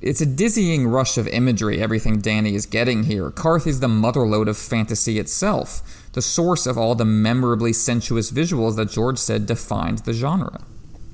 It's 0.00 0.22
a 0.22 0.26
dizzying 0.26 0.88
rush 0.88 1.18
of 1.18 1.28
imagery, 1.28 1.80
everything 1.80 2.20
Danny 2.20 2.54
is 2.54 2.64
getting 2.64 3.04
here. 3.04 3.30
Qarth 3.30 3.66
is 3.66 3.80
the 3.80 3.86
motherlode 3.86 4.48
of 4.48 4.56
fantasy 4.56 5.18
itself, 5.18 6.08
the 6.14 6.22
source 6.22 6.66
of 6.66 6.78
all 6.78 6.94
the 6.94 7.04
memorably 7.04 7.74
sensuous 7.74 8.30
visuals 8.30 8.76
that 8.76 8.90
George 8.90 9.18
said 9.18 9.44
defined 9.44 9.98
the 9.98 10.14
genre. 10.14 10.64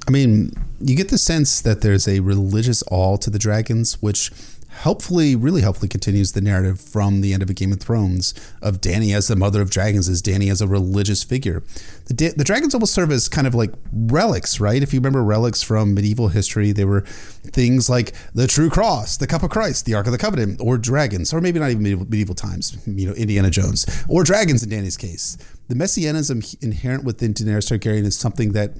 I 0.06 0.12
mean, 0.12 0.52
you 0.80 0.94
get 0.94 1.08
the 1.08 1.18
sense 1.18 1.60
that 1.62 1.80
there's 1.80 2.06
a 2.06 2.20
religious 2.20 2.84
awe 2.88 3.16
to 3.16 3.28
the 3.28 3.40
dragons, 3.40 4.00
which 4.00 4.30
helpfully, 4.76 5.34
really 5.34 5.62
helpfully 5.62 5.88
continues 5.88 6.32
the 6.32 6.40
narrative 6.40 6.78
from 6.78 7.22
the 7.22 7.32
end 7.32 7.42
of 7.42 7.48
A 7.48 7.54
Game 7.54 7.72
of 7.72 7.80
Thrones 7.80 8.34
of 8.60 8.80
Danny 8.80 9.14
as 9.14 9.26
the 9.26 9.36
mother 9.36 9.62
of 9.62 9.70
dragons, 9.70 10.08
as 10.08 10.20
Danny 10.20 10.50
as 10.50 10.60
a 10.60 10.66
religious 10.66 11.24
figure. 11.24 11.62
The, 12.06 12.34
the 12.36 12.44
dragons 12.44 12.74
almost 12.74 12.92
serve 12.92 13.10
as 13.10 13.28
kind 13.28 13.46
of 13.46 13.54
like 13.54 13.72
relics, 13.90 14.60
right? 14.60 14.82
If 14.82 14.92
you 14.92 15.00
remember 15.00 15.24
relics 15.24 15.62
from 15.62 15.94
medieval 15.94 16.28
history, 16.28 16.72
they 16.72 16.84
were 16.84 17.00
things 17.00 17.88
like 17.88 18.12
the 18.34 18.46
True 18.46 18.68
Cross, 18.68 19.16
the 19.16 19.26
Cup 19.26 19.42
of 19.42 19.50
Christ, 19.50 19.86
the 19.86 19.94
Ark 19.94 20.06
of 20.06 20.12
the 20.12 20.18
Covenant, 20.18 20.60
or 20.60 20.76
dragons, 20.76 21.32
or 21.32 21.40
maybe 21.40 21.58
not 21.58 21.70
even 21.70 21.82
medieval, 21.82 22.04
medieval 22.04 22.34
times, 22.34 22.76
you 22.86 23.08
know, 23.08 23.14
Indiana 23.14 23.50
Jones, 23.50 23.86
or 24.08 24.24
dragons 24.24 24.62
in 24.62 24.68
Danny's 24.68 24.98
case. 24.98 25.38
The 25.68 25.74
messianism 25.74 26.42
inherent 26.60 27.02
within 27.04 27.32
Daenerys 27.32 27.70
Targaryen 27.70 28.04
is 28.04 28.16
something 28.16 28.52
that 28.52 28.72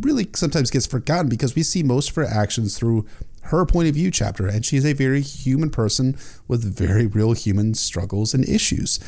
really 0.00 0.28
sometimes 0.34 0.70
gets 0.70 0.86
forgotten 0.86 1.28
because 1.28 1.54
we 1.54 1.62
see 1.62 1.82
most 1.82 2.10
of 2.10 2.14
her 2.16 2.24
actions 2.24 2.78
through 2.78 3.06
her 3.42 3.66
point 3.66 3.88
of 3.88 3.94
view 3.94 4.10
chapter, 4.10 4.46
and 4.46 4.64
she's 4.64 4.86
a 4.86 4.92
very 4.92 5.20
human 5.20 5.70
person 5.70 6.16
with 6.48 6.64
very 6.64 7.06
real 7.06 7.32
human 7.32 7.74
struggles 7.74 8.34
and 8.34 8.48
issues. 8.48 8.98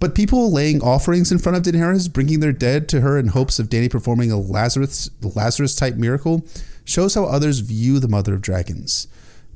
But 0.00 0.16
people 0.16 0.50
laying 0.50 0.82
offerings 0.82 1.30
in 1.30 1.38
front 1.38 1.56
of 1.56 1.62
Daenerys, 1.62 2.12
bringing 2.12 2.40
their 2.40 2.52
dead 2.52 2.88
to 2.88 3.02
her 3.02 3.16
in 3.16 3.28
hopes 3.28 3.60
of 3.60 3.68
Dany 3.68 3.88
performing 3.88 4.32
a 4.32 4.36
Lazarus 4.36 5.08
Lazarus 5.22 5.76
type 5.76 5.94
miracle, 5.94 6.44
shows 6.84 7.14
how 7.14 7.24
others 7.24 7.60
view 7.60 8.00
the 8.00 8.08
Mother 8.08 8.34
of 8.34 8.42
Dragons. 8.42 9.06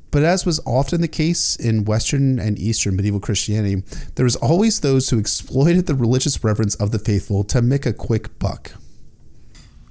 But 0.09 0.23
as 0.23 0.45
was 0.45 0.61
often 0.65 1.01
the 1.01 1.09
case 1.09 1.57
in 1.57 1.83
Western 1.83 2.39
and 2.39 2.57
Eastern 2.57 2.95
medieval 2.95 3.19
Christianity, 3.19 3.83
there 4.15 4.23
was 4.23 4.37
always 4.37 4.79
those 4.79 5.09
who 5.09 5.19
exploited 5.19 5.85
the 5.85 5.95
religious 5.95 6.41
reverence 6.43 6.75
of 6.75 6.91
the 6.91 6.99
faithful 6.99 7.43
to 7.43 7.61
make 7.61 7.85
a 7.85 7.91
quick 7.91 8.39
buck. 8.39 8.71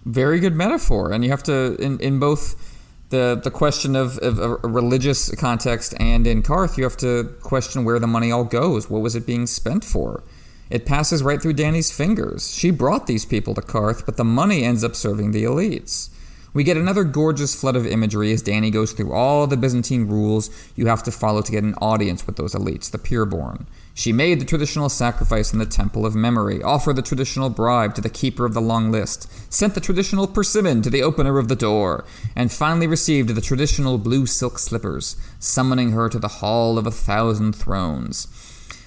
Very 0.07 0.41
good 0.41 0.55
metaphor, 0.55 1.13
and 1.13 1.23
you 1.23 1.31
have 1.31 1.43
to 1.43 1.77
in 1.77 2.01
in 2.01 2.19
both 2.19 2.66
the 3.11 3.41
the 3.43 3.51
question 3.51 3.95
of, 3.95 4.19
of, 4.19 4.39
a 4.39 4.69
religious 4.69 5.35
context 5.37 5.95
and 6.01 6.27
in 6.27 6.43
Qarth, 6.43 6.77
you 6.77 6.85
have 6.85 6.97
to 6.99 7.25
question 7.43 7.85
where 7.85 7.99
the 7.99 8.07
money 8.07 8.33
all 8.33 8.45
goes. 8.45 8.91
What 8.91 9.03
was 9.03 9.15
it 9.15 9.27
being 9.27 9.47
spent 9.47 9.85
for? 9.85 10.23
It 10.69 10.85
passes 10.85 11.23
right 11.23 11.41
through 11.41 11.53
Danny's 11.53 11.93
fingers. 11.93 12.53
She 12.53 12.71
brought 12.73 13.07
these 13.07 13.25
people 13.25 13.55
to 13.55 13.61
Qarth, 13.61 14.05
but 14.05 14.17
the 14.17 14.25
money 14.25 14.65
ends 14.65 14.83
up 14.83 14.97
serving 14.97 15.31
the 15.31 15.45
elites. 15.45 16.11
We 16.53 16.65
get 16.65 16.77
another 16.77 17.05
gorgeous 17.05 17.55
flood 17.55 17.77
of 17.77 17.87
imagery 17.87 18.33
as 18.33 18.43
Danny 18.43 18.71
goes 18.71 18.93
through 18.93 19.13
all 19.13 19.47
the 19.47 19.59
Byzantine 19.59 20.09
rules 20.09 20.51
you 20.75 20.87
have 20.87 21.03
to 21.03 21.13
follow 21.13 21.43
to 21.43 21.53
get 21.53 21.63
an 21.63 21.75
audience 21.75 22.27
with 22.27 22.37
those 22.37 22.55
elites, 22.55 22.91
the 22.91 22.99
pureborn. 22.99 23.67
She 23.99 24.13
made 24.13 24.43
the 24.43 24.45
traditional 24.45 24.91
sacrifice 24.91 25.55
in 25.55 25.59
the 25.59 25.65
Temple 25.65 26.05
of 26.05 26.15
Memory, 26.15 26.63
offered 26.63 26.97
the 26.97 27.03
traditional 27.03 27.49
bribe 27.49 27.95
to 27.95 28.03
the 28.03 28.11
keeper 28.11 28.45
of 28.45 28.53
the 28.53 28.61
long 28.61 28.93
list, 28.93 29.27
sent 29.51 29.75
the 29.75 29.81
traditional 29.81 30.27
persimmon 30.27 30.83
to 30.83 30.91
the 30.91 31.03
opener 31.03 31.39
of 31.39 31.49
the 31.49 31.57
door, 31.57 32.05
and 32.37 32.53
finally 32.53 32.87
received 32.87 33.31
the 33.31 33.41
traditional 33.41 33.97
blue 33.97 34.27
silk 34.27 34.59
slippers, 34.59 35.17
summoning 35.39 35.93
her 35.93 36.11
to 36.11 36.19
the 36.19 36.29
Hall 36.29 36.77
of 36.77 36.87
a 36.87 36.91
Thousand 36.91 37.57
Thrones. 37.57 38.29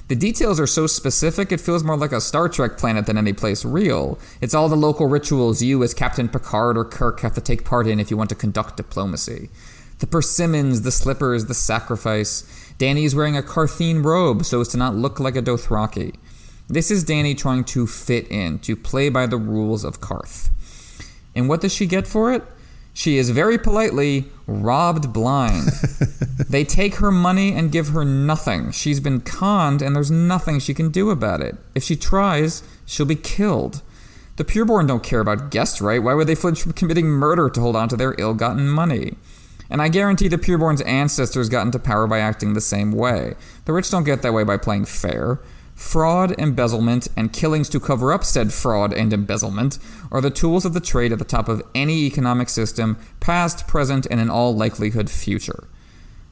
The 0.10 0.15
details 0.15 0.60
are 0.60 0.67
so 0.67 0.86
specific, 0.86 1.52
it 1.52 1.60
feels 1.60 1.84
more 1.84 1.98
like 1.98 2.12
a 2.12 2.22
Star 2.22 2.48
Trek 2.48 2.78
planet 2.78 3.08
than 3.08 3.17
any 3.17 3.34
place 3.34 3.65
real. 3.65 4.19
It's 4.41 4.54
all 4.54 4.69
the 4.69 4.76
local 4.76 5.08
rituals 5.08 5.63
you, 5.63 5.82
as 5.82 5.95
Captain 5.95 6.30
Picard 6.30 6.78
or 6.78 6.86
Kirk, 6.86 7.22
have 7.22 7.34
to 7.34 7.41
take 7.41 7.65
part 7.65 7.88
in 7.88 8.00
if 8.00 8.12
you 8.12 8.17
want 8.17 8.30
to 8.30 8.36
conduct 8.36 8.78
diplomacy. 8.78 9.50
The 10.00 10.08
persimmons, 10.08 10.84
the 10.84 10.91
slippers, 10.91 11.45
the 11.45 11.54
sacrifice. 11.54 12.43
Dany 12.80 13.04
is 13.04 13.13
wearing 13.13 13.36
a 13.36 13.42
Qartheen 13.42 14.06
robe 14.06 14.46
so 14.46 14.62
as 14.62 14.70
to 14.70 14.78
not 14.78 14.96
look 14.96 15.20
like 15.20 15.36
a 15.36 15.42
Dothraki. 15.42 16.15
This 16.69 16.90
is 16.90 17.04
Danny 17.04 17.36
trying 17.36 17.65
to 17.65 17.86
fit 17.86 18.25
in, 18.32 18.60
to 18.60 18.77
play 18.77 19.10
by 19.10 19.27
the 19.27 19.36
rules 19.36 19.84
of 19.84 20.00
Qarth. 20.00 20.50
And 21.36 21.50
what 21.50 21.60
does 21.60 21.73
she 21.73 21.86
get 21.86 22.08
for 22.08 22.32
it? 22.32 22.42
She 22.94 23.17
is 23.17 23.32
very 23.32 23.58
politely 23.58 24.27
robbed 24.48 25.12
blind. 25.12 25.67
they 26.50 26.63
take 26.63 26.96
her 26.96 27.12
money 27.12 27.54
and 27.54 27.69
give 27.69 27.90
her 27.90 28.06
nothing. 28.06 28.71
She's 28.71 29.02
been 29.02 29.19
conned, 29.19 29.82
and 29.82 29.94
there's 29.94 30.10
nothing 30.10 30.60
she 30.60 30.73
can 30.73 30.90
do 30.90 31.10
about 31.10 31.42
it. 31.42 31.58
If 31.75 31.84
she 31.84 31.98
tries, 31.98 32.63
she'll 32.86 33.06
be 33.06 33.15
killed. 33.15 33.82
The 34.38 34.46
pureborn 34.46 34.88
don't 34.88 35.04
care 35.04 35.19
about 35.19 35.52
guest 35.52 35.82
right. 35.82 36.02
Why 36.02 36.13
would 36.13 36.27
they 36.27 36.36
flinch 36.36 36.62
from 36.62 36.71
committing 36.71 37.08
murder 37.08 37.50
to 37.50 37.60
hold 37.60 37.75
on 37.75 37.90
to 37.90 37.98
their 37.98 38.15
ill 38.17 38.34
gotten 38.34 38.69
money? 38.69 39.17
And 39.70 39.82
I 39.82 39.90
guarantee 39.90 40.28
the 40.28 40.38
Pureborn's 40.38 40.82
ancestors 40.82 41.50
got 41.50 41.65
into 41.65 41.80
power 41.80 42.08
by 42.08 42.20
acting 42.20 42.54
the 42.54 42.62
same 42.62 42.92
way. 42.92 43.36
The 43.65 43.74
rich 43.74 43.92
don't 43.92 44.04
get 44.04 44.22
that 44.24 44.34
way 44.34 44.44
by 44.44 44.58
playing 44.58 44.86
fair. 44.86 45.40
Fraud, 45.76 46.38
embezzlement, 46.38 47.08
and 47.15 47.32
killings 47.32 47.70
to 47.70 47.80
cover 47.80 48.12
up 48.12 48.26
said 48.26 48.52
fraud 48.52 48.92
and 48.92 49.13
embezzlement 49.13 49.80
are 50.12 50.20
the 50.20 50.30
tools 50.30 50.65
of 50.65 50.74
the 50.74 50.82
trade 50.82 51.13
at 51.13 51.20
the 51.20 51.26
top 51.26 51.48
of 51.48 51.62
any 51.74 52.06
economic 52.06 52.50
system, 52.50 52.98
past, 53.22 53.65
present, 53.65 54.06
and 54.12 54.20
in 54.20 54.30
all 54.30 54.54
likelihood 54.54 55.10
future. 55.10 55.70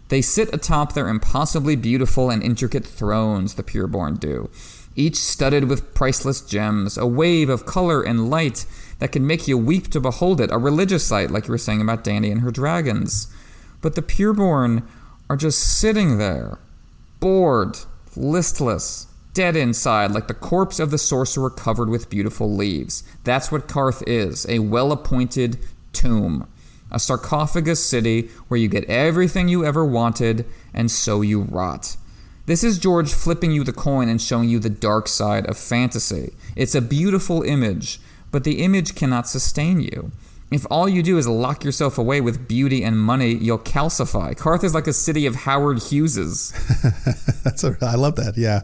They 0.09 0.21
sit 0.21 0.53
atop 0.53 0.93
their 0.93 1.07
impossibly 1.07 1.75
beautiful 1.75 2.29
and 2.29 2.43
intricate 2.43 2.85
thrones, 2.85 3.53
the 3.53 3.63
pureborn 3.63 4.19
do, 4.19 4.49
each 4.97 5.15
studded 5.15 5.69
with 5.69 5.93
priceless 5.93 6.41
gems, 6.41 6.97
a 6.97 7.05
wave 7.05 7.49
of 7.49 7.65
color 7.65 8.01
and 8.01 8.29
light 8.29 8.65
that 8.99 9.11
can 9.11 9.25
make 9.25 9.47
you 9.47 9.57
weep 9.57 9.89
to 9.91 10.01
behold 10.01 10.41
it, 10.41 10.51
a 10.51 10.57
religious 10.57 11.05
sight, 11.05 11.31
like 11.31 11.47
you 11.47 11.51
were 11.51 11.57
saying 11.57 11.81
about 11.81 12.03
Dany 12.03 12.31
and 12.31 12.41
her 12.41 12.51
dragons. 12.51 13.27
But 13.79 13.95
the 13.95 14.01
pureborn 14.01 14.83
are 15.29 15.37
just 15.37 15.79
sitting 15.79 16.17
there, 16.17 16.57
bored, 17.19 17.77
listless, 18.15 19.05
dead 19.33 19.55
inside, 19.55 20.11
like 20.11 20.27
the 20.27 20.33
corpse 20.33 20.79
of 20.79 20.89
the 20.89 20.97
sorcerer 20.97 21.51
covered 21.51 21.89
with 21.89 22.09
beautiful 22.09 22.51
leaves. 22.51 23.03
That's 23.23 23.51
what 23.51 23.67
Qarth 23.67 24.03
is 24.07 24.47
a 24.49 24.59
well 24.59 24.91
appointed 24.91 25.59
tomb. 25.93 26.47
A 26.89 26.99
sarcophagus 26.99 27.85
city 27.85 28.29
where 28.47 28.59
you 28.59 28.67
get 28.67 28.85
everything 28.85 29.47
you 29.47 29.63
ever 29.63 29.85
wanted, 29.85 30.45
and 30.73 30.89
so 30.89 31.21
you 31.21 31.41
rot. 31.41 31.97
This 32.47 32.63
is 32.63 32.79
George 32.79 33.13
flipping 33.13 33.51
you 33.51 33.65
the 33.65 33.73
coin 33.73 34.07
and 34.07 34.21
showing 34.21 34.47
you 34.47 34.57
the 34.57 34.69
dark 34.69 35.09
side 35.09 35.45
of 35.47 35.57
fantasy. 35.57 36.31
It's 36.55 36.75
a 36.75 36.81
beautiful 36.81 37.43
image, 37.43 37.99
but 38.31 38.45
the 38.45 38.63
image 38.63 38.95
cannot 38.95 39.27
sustain 39.27 39.81
you. 39.81 40.13
If 40.49 40.65
all 40.71 40.87
you 40.87 41.03
do 41.03 41.17
is 41.17 41.27
lock 41.27 41.65
yourself 41.65 41.97
away 41.97 42.21
with 42.21 42.47
beauty 42.47 42.85
and 42.85 42.97
money, 42.97 43.33
you'll 43.33 43.59
calcify. 43.59 44.33
Qarth 44.33 44.63
is 44.63 44.73
like 44.73 44.87
a 44.87 44.93
city 44.93 45.25
of 45.25 45.35
Howard 45.35 45.79
Hugheses. 45.79 46.53
That's 47.43 47.65
a, 47.65 47.75
I 47.81 47.95
love 47.95 48.15
that. 48.15 48.37
Yeah, 48.37 48.61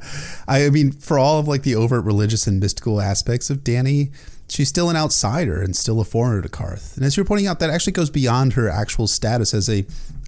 I 0.47 0.69
mean, 0.69 0.93
for 0.93 1.19
all 1.19 1.39
of 1.39 1.49
like 1.49 1.63
the 1.63 1.75
overt 1.75 2.05
religious 2.05 2.47
and 2.47 2.61
mystical 2.61 3.01
aspects 3.01 3.49
of 3.49 3.65
Danny, 3.65 4.11
she's 4.47 4.69
still 4.69 4.89
an 4.89 4.95
outsider 4.95 5.61
and 5.61 5.75
still 5.75 5.99
a 5.99 6.05
foreigner 6.05 6.41
to 6.41 6.47
Qarth. 6.47 6.95
And 6.95 7.05
as 7.05 7.17
you're 7.17 7.25
pointing 7.25 7.47
out, 7.47 7.59
that 7.59 7.69
actually 7.69 7.91
goes 7.91 8.09
beyond 8.09 8.53
her 8.53 8.69
actual 8.69 9.07
status 9.07 9.53
as 9.53 9.69
a 9.69 9.85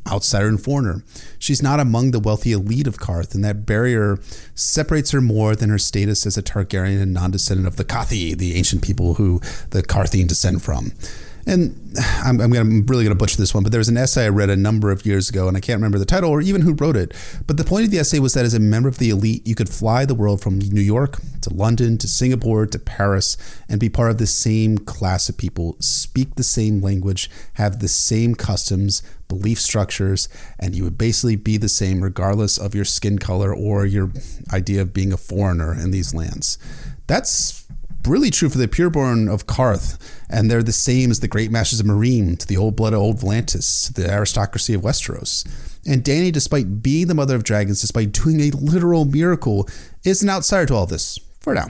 outsider 0.08 0.48
and 0.48 0.62
foreigner. 0.62 1.04
She's 1.40 1.62
not 1.62 1.80
among 1.80 2.12
the 2.12 2.20
wealthy 2.20 2.52
elite 2.52 2.88
of 2.88 3.00
Qarth, 3.00 3.34
and 3.34 3.44
that 3.44 3.66
barrier 3.66 4.20
separates 4.54 5.12
her 5.12 5.22
more 5.22 5.56
than 5.56 5.70
her 5.70 5.78
status 5.78 6.26
as 6.26 6.38
a 6.38 6.44
Targaryen 6.44 7.02
and 7.02 7.14
non-descendant 7.14 7.68
of 7.68 7.76
the 7.76 7.86
Qaathi, 7.86 8.38
the 8.38 8.56
ancient 8.56 8.82
people 8.82 9.16
who 9.16 9.40
the 9.72 9.82
Qartheen 9.84 10.28
descend 10.28 10.64
from 10.64 10.92
and 11.46 11.80
I'm, 12.24 12.42
I'm, 12.42 12.50
gonna, 12.52 12.62
I'm 12.62 12.86
really 12.86 13.04
going 13.04 13.16
to 13.16 13.20
butcher 13.20 13.38
this 13.38 13.54
one, 13.54 13.64
but 13.64 13.72
there 13.72 13.80
was 13.80 13.90
an 13.90 13.98
essay 13.98 14.26
I 14.26 14.30
read 14.30 14.50
a 14.50 14.56
number 14.56 14.92
of 14.92 15.06
years 15.06 15.30
ago, 15.30 15.48
and 15.48 15.56
I 15.56 15.60
can't 15.60 15.78
remember 15.78 16.00
the 16.00 16.06
title 16.06 16.30
or 16.30 16.42
even 16.42 16.62
who 16.62 16.74
wrote 16.74 16.96
it. 16.96 17.14
But 17.46 17.58
the 17.58 17.64
point 17.64 17.86
of 17.86 17.92
the 17.92 18.00
essay 18.00 18.20
was 18.20 18.34
that 18.34 18.46
as 18.46 18.54
a 18.54 18.60
member 18.60 18.90
of 18.90 18.98
the 18.98 19.10
elite, 19.10 19.46
you 19.46 19.54
could 19.54 19.70
fly 19.70 20.06
the 20.06 20.16
world 20.16 20.42
from 20.42 20.58
New 20.60 20.82
York 20.82 21.20
to 21.42 21.54
London 21.54 21.98
to 22.00 22.08
Singapore 22.08 22.66
to 22.66 22.80
Paris 22.80 23.38
and 23.70 23.80
be 23.80 23.90
part 23.90 24.12
of 24.12 24.18
the 24.18 24.28
same 24.28 24.78
class 24.78 25.30
of 25.30 25.38
people, 25.38 25.76
speak 25.80 26.36
the 26.36 26.44
same 26.44 26.82
language, 26.82 27.30
have 27.54 27.80
the 27.80 27.88
same 27.88 28.34
customs, 28.34 29.04
belief 29.28 29.60
structures, 29.60 30.28
and 30.60 30.76
you 30.76 30.84
would 30.84 30.98
basically 30.98 31.36
be 31.36 31.58
the 31.58 31.70
same 31.70 32.02
regardless 32.02 32.58
of 32.58 32.74
your 32.74 32.86
skin 32.86 33.20
color 33.20 33.54
or 33.54 33.86
your 33.86 34.12
idea 34.52 34.82
of 34.82 34.94
being 34.94 35.14
a 35.14 35.18
foreigner 35.18 35.74
in 35.74 35.92
these 35.92 36.14
lands. 36.14 36.58
That's 37.08 37.65
really 38.08 38.30
true 38.30 38.50
for 38.50 38.58
the 38.58 38.68
pureborn 38.68 39.32
of 39.32 39.48
Qarth, 39.48 39.98
and 40.30 40.50
they're 40.50 40.64
the 40.64 40.72
same 40.72 41.12
as 41.12 41.20
the 41.20 41.28
great 41.28 41.52
masters 41.52 41.80
of 41.80 41.86
Meereen 41.86 42.38
to 42.40 42.48
the 42.48 42.58
old 42.58 42.76
blood 42.76 42.94
of 42.94 43.00
old 43.00 43.20
Volantis, 43.20 43.86
to 43.88 43.94
the 43.94 44.10
aristocracy 44.10 44.74
of 44.74 44.82
Westeros. 44.82 45.46
And 45.86 46.04
Danny, 46.04 46.32
despite 46.32 46.82
being 46.82 47.08
the 47.08 47.14
mother 47.14 47.36
of 47.36 47.44
dragons, 47.44 47.82
despite 47.82 48.12
doing 48.12 48.42
a 48.42 48.52
literal 48.52 49.06
miracle, 49.06 49.68
is 50.04 50.24
an 50.24 50.30
outsider 50.30 50.66
to 50.68 50.76
all 50.76 50.86
this, 50.86 51.20
for 51.40 51.54
now. 51.54 51.68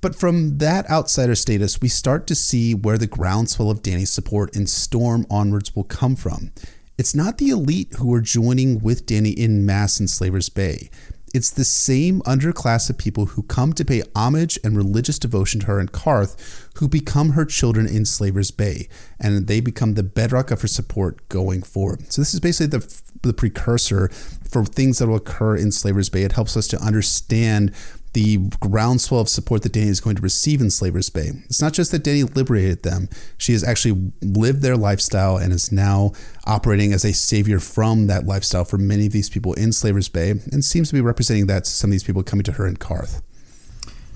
But 0.00 0.14
from 0.14 0.58
that 0.58 0.88
outsider 0.88 1.34
status, 1.34 1.80
we 1.80 1.88
start 1.88 2.26
to 2.28 2.34
see 2.34 2.74
where 2.74 2.96
the 2.96 3.06
groundswell 3.06 3.70
of 3.70 3.82
Danny's 3.82 4.10
support 4.10 4.56
in 4.56 4.66
Storm 4.66 5.26
onwards 5.30 5.76
will 5.76 5.84
come 5.84 6.16
from. 6.16 6.52
It's 6.96 7.14
not 7.14 7.38
the 7.38 7.48
elite 7.48 7.94
who 7.98 8.12
are 8.14 8.20
joining 8.20 8.80
with 8.80 9.06
Danny 9.06 9.30
in 9.30 9.64
mass 9.66 10.00
in 10.00 10.08
Slaver's 10.08 10.48
Bay. 10.48 10.90
It's 11.32 11.50
the 11.50 11.64
same 11.64 12.20
underclass 12.22 12.90
of 12.90 12.98
people 12.98 13.26
who 13.26 13.42
come 13.44 13.72
to 13.74 13.84
pay 13.84 14.02
homage 14.16 14.58
and 14.64 14.76
religious 14.76 15.18
devotion 15.18 15.60
to 15.60 15.66
her 15.66 15.80
in 15.80 15.88
Qarth 15.88 16.68
who 16.78 16.88
become 16.88 17.30
her 17.30 17.44
children 17.44 17.86
in 17.86 18.04
Slaver's 18.04 18.50
Bay, 18.50 18.88
and 19.20 19.46
they 19.46 19.60
become 19.60 19.94
the 19.94 20.02
bedrock 20.02 20.50
of 20.50 20.62
her 20.62 20.68
support 20.68 21.28
going 21.28 21.62
forward. 21.62 22.10
So, 22.12 22.20
this 22.20 22.34
is 22.34 22.40
basically 22.40 22.78
the, 22.78 23.00
the 23.22 23.32
precursor 23.32 24.08
for 24.48 24.64
things 24.64 24.98
that 24.98 25.06
will 25.06 25.16
occur 25.16 25.56
in 25.56 25.72
Slaver's 25.72 26.08
Bay. 26.08 26.22
It 26.22 26.32
helps 26.32 26.56
us 26.56 26.66
to 26.68 26.80
understand 26.82 27.72
the 28.12 28.38
groundswell 28.60 29.20
of 29.20 29.28
support 29.28 29.62
that 29.62 29.72
Danny 29.72 29.88
is 29.88 30.00
going 30.00 30.16
to 30.16 30.22
receive 30.22 30.60
in 30.60 30.70
Slaver's 30.70 31.10
Bay. 31.10 31.30
It's 31.44 31.62
not 31.62 31.72
just 31.72 31.92
that 31.92 32.04
Danny 32.04 32.24
liberated 32.24 32.82
them, 32.82 33.08
she 33.38 33.52
has 33.52 33.62
actually 33.62 34.12
lived 34.20 34.62
their 34.62 34.76
lifestyle 34.76 35.36
and 35.36 35.52
is 35.52 35.70
now 35.70 36.12
operating 36.44 36.92
as 36.92 37.04
a 37.04 37.12
savior 37.12 37.60
from 37.60 38.06
that 38.08 38.26
lifestyle 38.26 38.64
for 38.64 38.78
many 38.78 39.06
of 39.06 39.12
these 39.12 39.30
people 39.30 39.54
in 39.54 39.72
Slaver's 39.72 40.08
Bay 40.08 40.30
and 40.30 40.64
seems 40.64 40.88
to 40.88 40.94
be 40.94 41.00
representing 41.00 41.46
that 41.46 41.64
to 41.64 41.70
some 41.70 41.90
of 41.90 41.92
these 41.92 42.04
people 42.04 42.22
coming 42.22 42.44
to 42.44 42.52
her 42.52 42.66
in 42.66 42.76
Qarth 42.76 43.22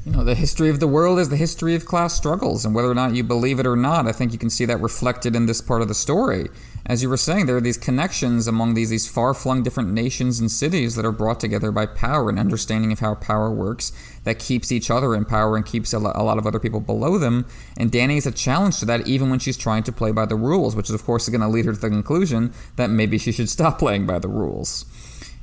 you 0.05 0.13
know, 0.13 0.23
the 0.23 0.35
history 0.35 0.69
of 0.69 0.81
the 0.81 0.87
world 0.87 1.19
is 1.19 1.31
the 1.31 1.37
history 1.37 1.75
of 1.75 1.87
class 1.87 2.15
struggles, 2.15 2.67
and 2.67 2.75
whether 2.75 2.91
or 2.91 2.95
not 2.95 3.15
you 3.15 3.25
believe 3.25 3.59
it 3.59 3.67
or 3.67 3.75
not, 3.75 4.07
I 4.07 4.13
think 4.13 4.33
you 4.33 4.39
can 4.39 4.51
see 4.51 4.67
that 4.67 4.83
reflected 4.83 5.35
in 5.35 5.47
this 5.47 5.63
part 5.63 5.81
of 5.81 5.89
the 5.89 5.95
story. 5.95 6.49
As 6.85 7.03
you 7.03 7.09
were 7.09 7.17
saying, 7.17 7.47
there 7.47 7.57
are 7.57 7.63
these 7.63 7.79
connections 7.79 8.47
among 8.47 8.75
these 8.75 8.91
these 8.91 9.09
far 9.09 9.33
flung 9.33 9.63
different 9.63 9.95
nations 9.95 10.39
and 10.39 10.51
cities 10.51 10.95
that 10.97 11.07
are 11.07 11.13
brought 11.13 11.41
together 11.41 11.73
by 11.73 11.87
power 11.87 12.29
and 12.29 12.39
understanding 12.39 12.93
of 12.93 13.01
how 13.01 13.15
power 13.15 13.51
works 13.51 13.93
that 14.25 14.39
keeps 14.39 14.71
each 14.71 14.91
other 14.91 15.15
in 15.15 15.25
power 15.25 15.57
and 15.57 15.65
keeps 15.65 15.95
a 15.95 15.99
lot 15.99 16.37
of 16.37 16.47
other 16.47 16.61
people 16.61 16.81
below 16.81 17.17
them. 17.17 17.47
And 17.79 17.91
Dany 17.91 18.19
is 18.19 18.27
a 18.27 18.33
challenge 18.33 18.81
to 18.81 18.85
that, 18.85 19.07
even 19.07 19.31
when 19.31 19.39
she's 19.39 19.57
trying 19.57 19.85
to 19.85 19.93
play 19.93 20.13
by 20.13 20.27
the 20.27 20.37
rules, 20.37 20.77
which 20.77 20.91
is 20.91 20.95
of 20.95 21.05
course 21.05 21.27
going 21.31 21.41
to 21.41 21.49
lead 21.49 21.65
her 21.65 21.73
to 21.73 21.81
the 21.81 21.89
conclusion 21.89 22.53
that 22.77 22.91
maybe 22.91 23.17
she 23.17 23.33
should 23.33 23.49
stop 23.49 23.79
playing 23.79 24.05
by 24.05 24.19
the 24.19 24.29
rules. 24.29 24.85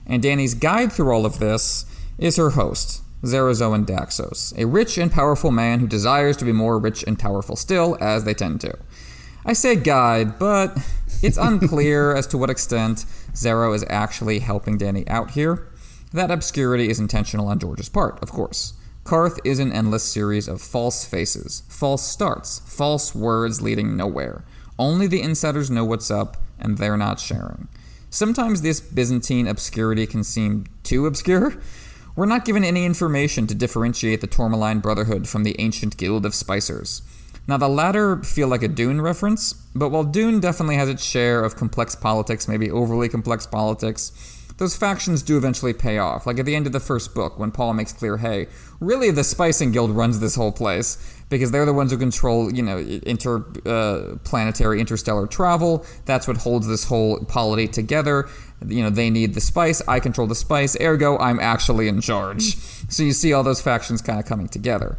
And 0.05 0.21
Danny's 0.21 0.53
guide 0.53 0.93
through 0.93 1.11
all 1.11 1.25
of 1.25 1.39
this 1.39 1.85
is 2.19 2.35
her 2.35 2.51
host, 2.51 3.01
Xaro 3.23 3.51
Xhoan 3.51 3.85
Daxos, 3.85 4.57
a 4.57 4.65
rich 4.65 4.97
and 4.97 5.11
powerful 5.11 5.51
man 5.51 5.79
who 5.79 5.87
desires 5.87 6.35
to 6.37 6.45
be 6.45 6.51
more 6.51 6.79
rich 6.79 7.03
and 7.05 7.19
powerful 7.19 7.55
still, 7.55 7.97
as 8.01 8.23
they 8.23 8.33
tend 8.33 8.61
to. 8.61 8.77
I 9.45 9.53
say 9.53 9.75
guide, 9.75 10.39
but 10.39 10.77
it's 11.21 11.37
unclear 11.37 12.15
as 12.15 12.27
to 12.27 12.37
what 12.37 12.49
extent 12.49 13.05
Xaro 13.33 13.75
is 13.75 13.85
actually 13.89 14.39
helping 14.39 14.77
Danny 14.77 15.07
out 15.07 15.31
here. 15.31 15.67
That 16.13 16.31
obscurity 16.31 16.89
is 16.89 16.99
intentional 16.99 17.47
on 17.47 17.59
George's 17.59 17.89
part, 17.89 18.21
of 18.21 18.31
course. 18.31 18.73
Qarth 19.03 19.39
is 19.43 19.59
an 19.59 19.71
endless 19.71 20.03
series 20.03 20.47
of 20.47 20.61
false 20.61 21.05
faces, 21.05 21.63
false 21.69 22.05
starts, 22.05 22.59
false 22.59 23.15
words 23.15 23.61
leading 23.61 23.95
nowhere. 23.95 24.43
Only 24.77 25.07
the 25.07 25.21
insiders 25.21 25.71
know 25.71 25.85
what's 25.85 26.11
up, 26.11 26.37
and 26.59 26.77
they're 26.77 26.97
not 26.97 27.19
sharing. 27.19 27.67
Sometimes 28.09 28.61
this 28.61 28.81
Byzantine 28.81 29.47
obscurity 29.47 30.05
can 30.05 30.23
seem 30.23 30.65
too 30.83 31.07
obscure, 31.07 31.55
we're 32.15 32.25
not 32.25 32.45
given 32.45 32.63
any 32.63 32.85
information 32.85 33.47
to 33.47 33.55
differentiate 33.55 34.21
the 34.21 34.27
Tourmaline 34.27 34.79
Brotherhood 34.79 35.27
from 35.27 35.43
the 35.43 35.55
ancient 35.59 35.97
Guild 35.97 36.25
of 36.25 36.33
Spicers. 36.33 37.01
Now, 37.47 37.57
the 37.57 37.69
latter 37.69 38.21
feel 38.23 38.47
like 38.47 38.63
a 38.63 38.67
Dune 38.67 39.01
reference, 39.01 39.53
but 39.75 39.89
while 39.89 40.03
Dune 40.03 40.39
definitely 40.39 40.75
has 40.75 40.89
its 40.89 41.03
share 41.03 41.43
of 41.43 41.55
complex 41.55 41.95
politics, 41.95 42.47
maybe 42.47 42.69
overly 42.69 43.09
complex 43.09 43.47
politics, 43.47 44.37
those 44.57 44.75
factions 44.75 45.23
do 45.23 45.37
eventually 45.37 45.73
pay 45.73 45.97
off. 45.97 46.27
Like 46.27 46.37
at 46.37 46.45
the 46.45 46.55
end 46.55 46.67
of 46.67 46.71
the 46.71 46.79
first 46.79 47.15
book, 47.15 47.39
when 47.39 47.51
Paul 47.51 47.73
makes 47.73 47.93
clear, 47.93 48.17
hey, 48.17 48.47
really 48.79 49.09
the 49.09 49.23
Spacing 49.23 49.71
Guild 49.71 49.89
runs 49.89 50.19
this 50.19 50.35
whole 50.35 50.51
place 50.51 51.17
because 51.29 51.49
they're 51.49 51.65
the 51.65 51.73
ones 51.73 51.91
who 51.91 51.97
control, 51.97 52.53
you 52.53 52.61
know, 52.61 52.77
interplanetary, 52.77 54.77
uh, 54.77 54.79
interstellar 54.79 55.25
travel. 55.25 55.83
That's 56.05 56.27
what 56.27 56.37
holds 56.37 56.67
this 56.67 56.83
whole 56.83 57.25
polity 57.25 57.67
together. 57.67 58.29
You 58.65 58.83
know, 58.83 58.89
they 58.89 59.09
need 59.09 59.33
the 59.33 59.41
spice. 59.41 59.81
I 59.87 59.99
control 59.99 60.27
the 60.27 60.35
spice. 60.35 60.77
Ergo, 60.79 61.17
I'm 61.17 61.39
actually 61.39 61.87
in 61.87 62.01
charge. 62.01 62.55
So 62.89 63.03
you 63.03 63.13
see 63.13 63.33
all 63.33 63.43
those 63.43 63.61
factions 63.61 64.01
kind 64.01 64.19
of 64.19 64.25
coming 64.25 64.47
together. 64.47 64.97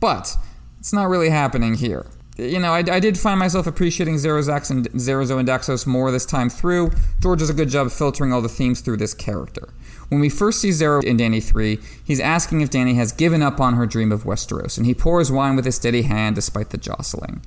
But 0.00 0.36
it's 0.78 0.92
not 0.92 1.08
really 1.08 1.30
happening 1.30 1.74
here 1.74 2.06
you 2.36 2.58
know, 2.58 2.72
I, 2.72 2.78
I, 2.78 3.00
did 3.00 3.16
find 3.16 3.38
myself 3.38 3.66
appreciating 3.66 4.16
Zerozax 4.16 4.70
and 4.70 4.90
Zerozo 4.92 5.38
and 5.38 5.48
Daxos 5.48 5.86
more 5.86 6.10
this 6.10 6.26
time 6.26 6.50
through. 6.50 6.90
George 7.20 7.38
does 7.38 7.50
a 7.50 7.54
good 7.54 7.68
job 7.68 7.90
filtering 7.92 8.32
all 8.32 8.42
the 8.42 8.48
themes 8.48 8.80
through 8.80 8.96
this 8.96 9.14
character. 9.14 9.68
When 10.08 10.20
we 10.20 10.28
first 10.28 10.60
see 10.60 10.70
Xaro 10.70 11.02
in 11.04 11.16
Danny 11.16 11.40
3, 11.40 11.78
he's 12.04 12.20
asking 12.20 12.60
if 12.60 12.70
Danny 12.70 12.94
has 12.94 13.12
given 13.12 13.40
up 13.40 13.60
on 13.60 13.74
her 13.74 13.86
dream 13.86 14.10
of 14.10 14.24
Westeros, 14.24 14.76
and 14.76 14.84
he 14.84 14.94
pours 14.94 15.30
wine 15.30 15.54
with 15.54 15.66
a 15.66 15.72
steady 15.72 16.02
hand 16.02 16.34
despite 16.34 16.70
the 16.70 16.76
jostling. 16.76 17.42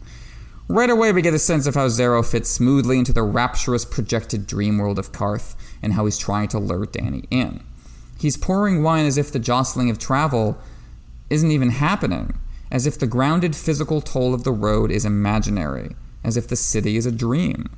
Right 0.69 0.89
away, 0.89 1.13
we 1.13 1.21
get 1.21 1.33
a 1.33 1.39
sense 1.39 1.65
of 1.65 1.75
how 1.75 1.87
Xaro 1.87 2.29
fits 2.29 2.49
smoothly 2.49 2.97
into 2.97 3.13
the 3.13 3.23
rapturous 3.23 3.85
projected 3.85 4.45
dream 4.45 4.77
world 4.77 4.99
of 4.99 5.13
Qarth 5.13 5.55
and 5.81 5.93
how 5.93 6.05
he's 6.05 6.17
trying 6.17 6.49
to 6.49 6.59
lure 6.59 6.85
Danny 6.85 7.23
in. 7.31 7.63
He's 8.19 8.35
pouring 8.35 8.83
wine 8.83 9.05
as 9.05 9.17
if 9.17 9.31
the 9.31 9.39
jostling 9.39 9.89
of 9.89 9.97
travel 9.97 10.57
isn't 11.29 11.51
even 11.51 11.69
happening 11.69 12.33
as 12.71 12.85
if 12.85 12.99
the 12.99 13.07
grounded 13.07 13.55
physical 13.55 14.01
toll 14.01 14.33
of 14.33 14.43
the 14.43 14.51
road 14.51 14.91
is 14.91 15.05
imaginary, 15.05 15.95
as 16.23 16.37
if 16.37 16.47
the 16.47 16.55
city 16.55 16.97
is 16.97 17.05
a 17.05 17.11
dream. 17.11 17.69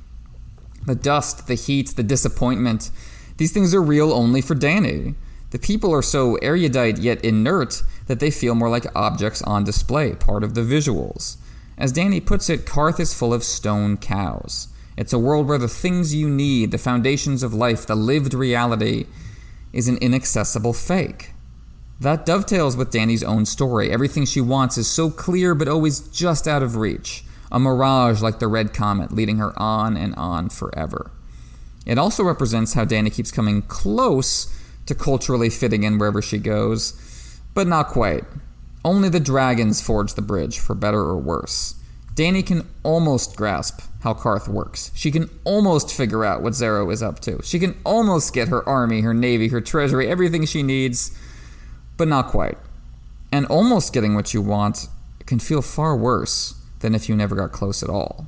The 0.86 0.94
dust, 0.94 1.46
the 1.46 1.54
heat, 1.54 1.94
the 1.94 2.02
disappointment, 2.02 2.90
these 3.36 3.52
things 3.52 3.74
are 3.74 3.82
real 3.82 4.12
only 4.12 4.40
for 4.40 4.54
Danny. 4.54 5.14
The 5.50 5.58
people 5.58 5.94
are 5.94 6.02
so 6.02 6.36
erudite 6.36 6.98
yet 6.98 7.24
inert 7.24 7.82
that 8.06 8.20
they 8.20 8.30
feel 8.30 8.54
more 8.54 8.68
like 8.68 8.86
objects 8.96 9.42
on 9.42 9.64
display, 9.64 10.14
part 10.14 10.42
of 10.42 10.54
the 10.54 10.62
visuals. 10.62 11.36
As 11.80 11.92
Danny 11.92 12.20
puts 12.20 12.50
it, 12.50 12.66
Qarth 12.66 13.00
is 13.00 13.14
full 13.14 13.32
of 13.32 13.42
stone 13.42 13.96
cows. 13.96 14.68
It's 14.98 15.14
a 15.14 15.18
world 15.18 15.48
where 15.48 15.56
the 15.56 15.66
things 15.66 16.14
you 16.14 16.28
need, 16.28 16.72
the 16.72 16.78
foundations 16.78 17.42
of 17.42 17.54
life, 17.54 17.86
the 17.86 17.94
lived 17.94 18.34
reality, 18.34 19.06
is 19.72 19.88
an 19.88 19.96
inaccessible 19.96 20.74
fake. 20.74 21.32
That 21.98 22.26
dovetails 22.26 22.76
with 22.76 22.90
Danny's 22.90 23.24
own 23.24 23.46
story. 23.46 23.90
Everything 23.90 24.26
she 24.26 24.42
wants 24.42 24.76
is 24.76 24.88
so 24.88 25.10
clear 25.10 25.54
but 25.54 25.68
always 25.68 26.00
just 26.00 26.46
out 26.46 26.62
of 26.62 26.76
reach. 26.76 27.24
A 27.50 27.58
mirage 27.58 28.20
like 28.20 28.40
the 28.40 28.46
red 28.46 28.74
comet, 28.74 29.10
leading 29.10 29.38
her 29.38 29.58
on 29.58 29.96
and 29.96 30.14
on 30.16 30.50
forever. 30.50 31.10
It 31.86 31.96
also 31.96 32.22
represents 32.22 32.74
how 32.74 32.84
Danny 32.84 33.08
keeps 33.08 33.32
coming 33.32 33.62
close 33.62 34.54
to 34.84 34.94
culturally 34.94 35.48
fitting 35.48 35.84
in 35.84 35.96
wherever 35.96 36.20
she 36.20 36.38
goes, 36.38 37.40
but 37.54 37.66
not 37.66 37.88
quite. 37.88 38.24
Only 38.84 39.08
the 39.08 39.20
dragons 39.20 39.80
forge 39.80 40.14
the 40.14 40.22
bridge, 40.22 40.58
for 40.58 40.74
better 40.74 41.00
or 41.00 41.18
worse. 41.18 41.74
Danny 42.14 42.42
can 42.42 42.68
almost 42.82 43.36
grasp 43.36 43.80
how 44.00 44.14
Qarth 44.14 44.48
works. 44.48 44.90
She 44.94 45.10
can 45.10 45.30
almost 45.44 45.94
figure 45.94 46.24
out 46.24 46.42
what 46.42 46.54
Xaro 46.54 46.92
is 46.92 47.02
up 47.02 47.20
to. 47.20 47.40
She 47.42 47.58
can 47.58 47.76
almost 47.84 48.32
get 48.32 48.48
her 48.48 48.66
army, 48.68 49.02
her 49.02 49.14
navy, 49.14 49.48
her 49.48 49.60
treasury, 49.60 50.08
everything 50.08 50.44
she 50.46 50.62
needs, 50.62 51.16
but 51.96 52.08
not 52.08 52.28
quite. 52.28 52.58
And 53.30 53.46
almost 53.46 53.92
getting 53.92 54.14
what 54.14 54.34
you 54.34 54.42
want 54.42 54.88
can 55.26 55.38
feel 55.38 55.62
far 55.62 55.96
worse 55.96 56.54
than 56.80 56.94
if 56.94 57.08
you 57.08 57.14
never 57.14 57.36
got 57.36 57.52
close 57.52 57.82
at 57.82 57.90
all. 57.90 58.26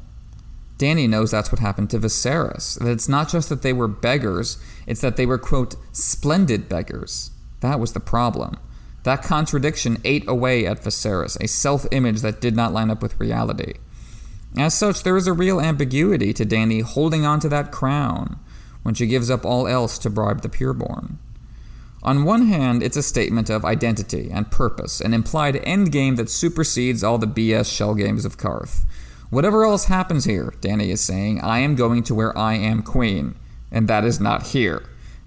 Danny 0.78 1.06
knows 1.06 1.30
that's 1.30 1.52
what 1.52 1.60
happened 1.60 1.90
to 1.90 1.98
Viserys. 1.98 2.78
That 2.78 2.90
it's 2.90 3.08
not 3.08 3.28
just 3.28 3.48
that 3.48 3.62
they 3.62 3.72
were 3.72 3.88
beggars, 3.88 4.58
it's 4.86 5.00
that 5.00 5.16
they 5.16 5.26
were, 5.26 5.38
quote, 5.38 5.76
splendid 5.92 6.68
beggars. 6.68 7.30
That 7.60 7.80
was 7.80 7.92
the 7.92 8.00
problem. 8.00 8.56
That 9.04 9.22
contradiction 9.22 9.98
ate 10.04 10.28
away 10.28 10.66
at 10.66 10.82
Viserys, 10.82 11.36
a 11.40 11.48
self 11.48 11.86
image 11.90 12.20
that 12.20 12.40
did 12.40 12.54
not 12.54 12.72
line 12.72 12.90
up 12.90 13.02
with 13.02 13.18
reality. 13.18 13.74
As 14.56 14.74
such, 14.74 15.02
there 15.02 15.16
is 15.16 15.26
a 15.26 15.32
real 15.32 15.60
ambiguity 15.60 16.32
to 16.34 16.44
Dany 16.44 16.82
holding 16.82 17.24
on 17.24 17.40
to 17.40 17.48
that 17.48 17.72
crown 17.72 18.38
when 18.82 18.94
she 18.94 19.06
gives 19.06 19.30
up 19.30 19.44
all 19.44 19.66
else 19.66 19.98
to 19.98 20.10
bribe 20.10 20.42
the 20.42 20.48
pureborn. 20.48 21.18
On 22.02 22.24
one 22.24 22.46
hand, 22.46 22.82
it's 22.82 22.96
a 22.96 23.02
statement 23.02 23.48
of 23.48 23.64
identity 23.64 24.28
and 24.30 24.50
purpose, 24.50 25.00
an 25.00 25.14
implied 25.14 25.54
endgame 25.54 26.16
that 26.16 26.28
supersedes 26.28 27.04
all 27.04 27.16
the 27.16 27.28
BS 27.28 27.72
shell 27.74 27.94
games 27.94 28.24
of 28.24 28.36
Qarth. 28.36 28.84
Whatever 29.30 29.64
else 29.64 29.84
happens 29.84 30.24
here, 30.24 30.52
Dany 30.60 30.88
is 30.88 31.00
saying, 31.00 31.40
I 31.40 31.60
am 31.60 31.76
going 31.76 32.02
to 32.04 32.14
where 32.14 32.36
I 32.36 32.54
am 32.54 32.82
queen, 32.82 33.36
and 33.70 33.88
that 33.88 34.04
is 34.04 34.20
not 34.20 34.48
here. 34.48 34.82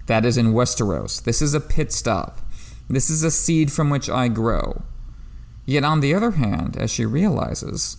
That 0.06 0.24
is 0.24 0.36
in 0.36 0.52
Westeros. 0.52 1.24
This 1.24 1.42
is 1.42 1.54
a 1.54 1.60
pit 1.60 1.92
stop. 1.92 2.40
This 2.88 3.10
is 3.10 3.24
a 3.24 3.30
seed 3.30 3.72
from 3.72 3.90
which 3.90 4.08
I 4.08 4.28
grow. 4.28 4.82
Yet, 5.64 5.84
on 5.84 6.00
the 6.00 6.14
other 6.14 6.32
hand, 6.32 6.76
as 6.76 6.90
she 6.90 7.04
realizes, 7.04 7.96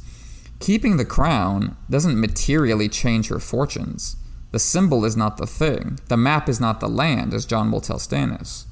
keeping 0.60 0.98
the 0.98 1.06
crown 1.06 1.76
doesn't 1.90 2.20
materially 2.20 2.88
change 2.88 3.28
her 3.28 3.40
fortunes. 3.40 4.16
The 4.52 4.60
symbol 4.60 5.04
is 5.04 5.18
not 5.18 5.38
the 5.38 5.46
thing, 5.46 6.00
the 6.08 6.16
map 6.16 6.48
is 6.48 6.62
not 6.62 6.80
the 6.80 6.88
land, 6.88 7.34
as 7.34 7.46
John 7.46 7.70
will 7.70 7.82
tell 7.82 7.98
Stannis. 7.98 8.66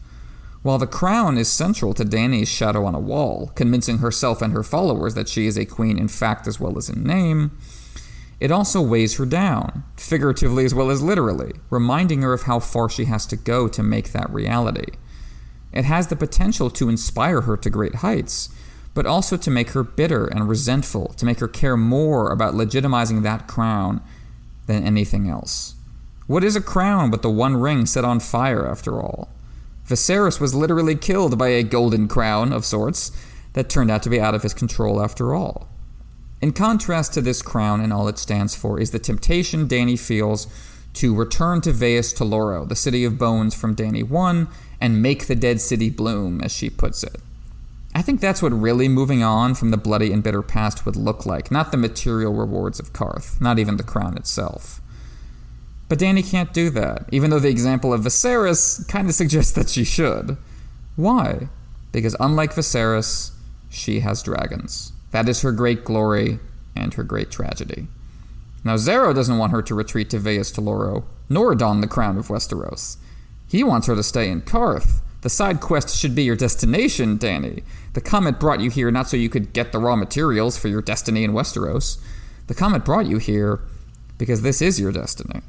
While 0.63 0.77
the 0.77 0.87
crown 0.87 1.37
is 1.37 1.51
central 1.51 1.93
to 1.93 2.05
Danny's 2.05 2.49
shadow 2.49 2.85
on 2.85 2.95
a 2.95 2.99
wall, 2.99 3.51
convincing 3.53 3.99
herself 3.99 4.41
and 4.41 4.53
her 4.53 4.63
followers 4.63 5.13
that 5.13 5.29
she 5.29 5.45
is 5.45 5.57
a 5.57 5.65
queen 5.65 5.99
in 5.99 6.07
fact 6.07 6.47
as 6.47 6.59
well 6.59 6.77
as 6.77 6.89
in 6.89 7.03
name, 7.03 7.51
it 8.39 8.51
also 8.51 8.81
weighs 8.81 9.17
her 9.17 9.25
down, 9.25 9.83
figuratively 9.95 10.65
as 10.65 10.73
well 10.73 10.89
as 10.89 11.03
literally, 11.03 11.53
reminding 11.69 12.21
her 12.21 12.33
of 12.33 12.43
how 12.43 12.59
far 12.59 12.89
she 12.89 13.05
has 13.05 13.25
to 13.27 13.35
go 13.35 13.67
to 13.67 13.83
make 13.83 14.11
that 14.11 14.29
reality. 14.31 14.93
It 15.75 15.85
has 15.85 16.07
the 16.07 16.15
potential 16.15 16.69
to 16.71 16.89
inspire 16.89 17.41
her 17.41 17.57
to 17.57 17.69
great 17.69 17.95
heights, 17.95 18.49
but 18.93 19.05
also 19.05 19.35
to 19.35 19.51
make 19.51 19.71
her 19.71 19.83
bitter 19.83 20.25
and 20.25 20.47
resentful, 20.47 21.09
to 21.17 21.25
make 21.25 21.39
her 21.39 21.49
care 21.49 21.75
more 21.75 22.31
about 22.31 22.53
legitimizing 22.53 23.23
that 23.23 23.47
crown 23.47 24.01
than 24.67 24.83
anything 24.83 25.29
else. 25.29 25.75
What 26.27 26.43
is 26.43 26.55
a 26.55 26.61
crown 26.61 27.11
but 27.11 27.21
the 27.21 27.29
one 27.29 27.57
ring 27.57 27.85
set 27.85 28.05
on 28.05 28.21
fire, 28.21 28.65
after 28.65 29.01
all? 29.01 29.29
Viserys 29.87 30.39
was 30.39 30.55
literally 30.55 30.95
killed 30.95 31.37
by 31.37 31.49
a 31.49 31.61
golden 31.61 32.07
crown 32.07 32.51
of 32.51 32.65
sorts 32.65 33.11
that 33.53 33.69
turned 33.69 33.91
out 33.91 34.01
to 34.03 34.09
be 34.09 34.19
out 34.19 34.33
of 34.33 34.43
his 34.43 34.53
control 34.53 35.03
after 35.03 35.35
all. 35.35 35.67
In 36.41 36.53
contrast 36.53 37.13
to 37.13 37.21
this 37.21 37.41
crown 37.41 37.81
and 37.81 37.93
all 37.93 38.07
it 38.07 38.17
stands 38.17 38.55
for 38.55 38.79
is 38.79 38.91
the 38.91 38.99
temptation 38.99 39.67
Danny 39.67 39.95
feels 39.95 40.47
to 40.93 41.13
return 41.13 41.61
to 41.61 41.71
Vaes 41.71 42.13
Tolorro, 42.13 42.67
the 42.67 42.75
city 42.75 43.03
of 43.03 43.17
bones 43.17 43.53
from 43.53 43.75
Danny 43.75 44.03
1, 44.03 44.47
and 44.79 45.01
make 45.01 45.27
the 45.27 45.35
dead 45.35 45.61
city 45.61 45.89
bloom, 45.89 46.41
as 46.41 46.51
she 46.51 46.69
puts 46.69 47.03
it. 47.03 47.21
I 47.93 48.01
think 48.01 48.19
that's 48.19 48.41
what 48.41 48.51
really 48.51 48.89
moving 48.89 49.23
on 49.23 49.55
from 49.55 49.71
the 49.71 49.77
bloody 49.77 50.11
and 50.11 50.21
bitter 50.21 50.41
past 50.41 50.85
would 50.85 50.97
look 50.97 51.25
like, 51.25 51.49
not 51.49 51.71
the 51.71 51.77
material 51.77 52.33
rewards 52.33 52.79
of 52.79 52.91
Qarth, 52.91 53.39
not 53.39 53.57
even 53.57 53.77
the 53.77 53.83
crown 53.83 54.17
itself. 54.17 54.81
But 55.87 55.99
Dany 55.99 56.29
can't 56.29 56.53
do 56.53 56.69
that, 56.71 57.07
even 57.11 57.29
though 57.29 57.39
the 57.39 57.49
example 57.49 57.93
of 57.93 58.01
Viserys 58.01 58.85
kind 58.89 59.07
of 59.07 59.15
suggests 59.15 59.53
that 59.53 59.69
she 59.69 59.83
should. 59.83 60.35
Why? 60.95 61.47
Because 61.91 62.15
unlike 62.19 62.53
Viserys, 62.53 63.31
she 63.69 64.01
has 64.01 64.23
dragons. 64.23 64.91
That 65.11 65.29
is 65.29 65.41
her 65.41 65.51
great 65.51 65.85
glory 65.85 66.39
and 66.75 66.93
her 66.95 67.03
great 67.03 67.31
tragedy. 67.31 67.87
Now, 68.65 68.75
Xaro 68.75 69.13
doesn't 69.13 69.37
want 69.37 69.51
her 69.51 69.61
to 69.61 69.75
retreat 69.75 70.09
to 70.09 70.19
Vaes 70.19 70.51
Tolorro, 70.51 71.05
nor 71.29 71.55
don 71.55 71.81
the 71.81 71.87
crown 71.87 72.17
of 72.17 72.27
Westeros. 72.27 72.97
He 73.47 73.63
wants 73.63 73.87
her 73.87 73.95
to 73.95 74.03
stay 74.03 74.29
in 74.29 74.41
Qarth. 74.41 75.01
The 75.21 75.29
side 75.29 75.59
quest 75.59 75.97
should 75.97 76.13
be 76.13 76.23
your 76.23 76.35
destination, 76.35 77.17
Danny. 77.17 77.63
The 77.93 78.01
comet 78.01 78.39
brought 78.39 78.59
you 78.59 78.69
here 78.69 78.91
not 78.91 79.09
so 79.09 79.17
you 79.17 79.29
could 79.29 79.53
get 79.53 79.71
the 79.71 79.79
raw 79.79 79.95
materials 79.95 80.57
for 80.57 80.67
your 80.67 80.81
destiny 80.81 81.23
in 81.23 81.33
Westeros. 81.33 81.97
The 82.47 82.53
comet 82.53 82.85
brought 82.85 83.07
you 83.07 83.17
here 83.17 83.61
because 84.17 84.41
this 84.41 84.61
is 84.61 84.79
your 84.79 84.91
destiny. 84.91 85.41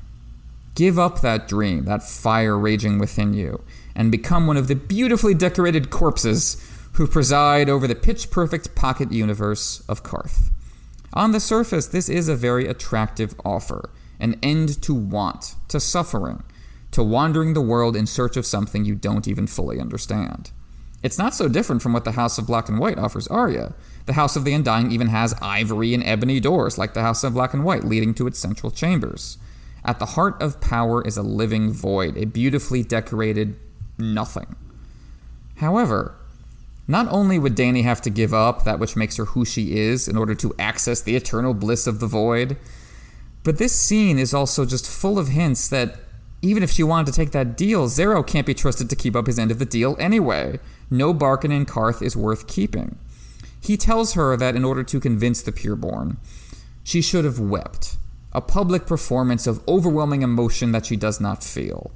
Give 0.74 0.98
up 0.98 1.20
that 1.20 1.48
dream, 1.48 1.84
that 1.84 2.02
fire 2.02 2.58
raging 2.58 2.98
within 2.98 3.34
you, 3.34 3.62
and 3.94 4.10
become 4.10 4.46
one 4.46 4.56
of 4.56 4.68
the 4.68 4.74
beautifully 4.74 5.34
decorated 5.34 5.90
corpses 5.90 6.62
who 6.92 7.06
preside 7.06 7.68
over 7.68 7.86
the 7.86 7.94
pitch 7.94 8.30
perfect 8.30 8.74
pocket 8.74 9.12
universe 9.12 9.82
of 9.88 10.02
Qarth. 10.02 10.50
On 11.12 11.32
the 11.32 11.40
surface, 11.40 11.86
this 11.86 12.08
is 12.08 12.28
a 12.28 12.36
very 12.36 12.66
attractive 12.66 13.34
offer 13.44 13.90
an 14.18 14.38
end 14.42 14.80
to 14.82 14.94
want, 14.94 15.56
to 15.68 15.78
suffering, 15.78 16.42
to 16.92 17.02
wandering 17.02 17.54
the 17.54 17.60
world 17.60 17.96
in 17.96 18.06
search 18.06 18.36
of 18.36 18.46
something 18.46 18.84
you 18.84 18.94
don't 18.94 19.28
even 19.28 19.46
fully 19.46 19.80
understand. 19.80 20.50
It's 21.02 21.18
not 21.18 21.34
so 21.34 21.48
different 21.48 21.82
from 21.82 21.92
what 21.92 22.04
the 22.04 22.12
House 22.12 22.38
of 22.38 22.46
Black 22.46 22.68
and 22.68 22.78
White 22.78 22.98
offers 22.98 23.28
Arya. 23.28 23.74
The 24.06 24.14
House 24.14 24.34
of 24.34 24.44
the 24.44 24.52
Undying 24.52 24.90
even 24.90 25.08
has 25.08 25.34
ivory 25.42 25.94
and 25.94 26.02
ebony 26.02 26.40
doors, 26.40 26.78
like 26.78 26.94
the 26.94 27.02
House 27.02 27.22
of 27.22 27.34
Black 27.34 27.54
and 27.54 27.64
White, 27.64 27.84
leading 27.84 28.14
to 28.14 28.26
its 28.26 28.38
central 28.38 28.70
chambers. 28.70 29.38
At 29.84 29.98
the 29.98 30.06
heart 30.06 30.40
of 30.42 30.60
power 30.60 31.06
is 31.06 31.16
a 31.16 31.22
living 31.22 31.70
void, 31.70 32.16
a 32.16 32.24
beautifully 32.24 32.82
decorated 32.82 33.56
nothing. 33.98 34.56
However, 35.56 36.16
not 36.88 37.08
only 37.08 37.38
would 37.38 37.56
Dany 37.56 37.82
have 37.82 38.00
to 38.02 38.10
give 38.10 38.32
up 38.32 38.64
that 38.64 38.78
which 38.78 38.96
makes 38.96 39.16
her 39.16 39.26
who 39.26 39.44
she 39.44 39.78
is 39.78 40.08
in 40.08 40.16
order 40.16 40.34
to 40.34 40.54
access 40.58 41.00
the 41.00 41.16
eternal 41.16 41.54
bliss 41.54 41.86
of 41.86 42.00
the 42.00 42.06
void, 42.06 42.56
but 43.42 43.58
this 43.58 43.78
scene 43.78 44.18
is 44.18 44.34
also 44.34 44.64
just 44.64 44.88
full 44.88 45.18
of 45.18 45.28
hints 45.28 45.68
that 45.68 45.96
even 46.42 46.62
if 46.62 46.70
she 46.70 46.82
wanted 46.82 47.06
to 47.06 47.12
take 47.12 47.32
that 47.32 47.56
deal, 47.56 47.88
Xaro 47.88 48.26
can't 48.26 48.46
be 48.46 48.54
trusted 48.54 48.90
to 48.90 48.96
keep 48.96 49.16
up 49.16 49.26
his 49.26 49.38
end 49.38 49.50
of 49.50 49.58
the 49.58 49.64
deal 49.64 49.96
anyway. 49.98 50.58
No 50.90 51.12
bargain 51.12 51.52
in 51.52 51.66
Qarth 51.66 52.02
is 52.02 52.16
worth 52.16 52.46
keeping. 52.46 52.98
He 53.60 53.76
tells 53.76 54.14
her 54.14 54.36
that 54.36 54.54
in 54.54 54.64
order 54.64 54.84
to 54.84 55.00
convince 55.00 55.42
the 55.42 55.52
pureborn, 55.52 56.18
she 56.84 57.02
should 57.02 57.24
have 57.24 57.40
wept 57.40 57.96
a 58.32 58.40
public 58.40 58.86
performance 58.86 59.46
of 59.46 59.66
overwhelming 59.66 60.20
emotion 60.20 60.70
that 60.70 60.84
she 60.84 60.94
does 60.94 61.20
not 61.20 61.42
feel. 61.42 61.90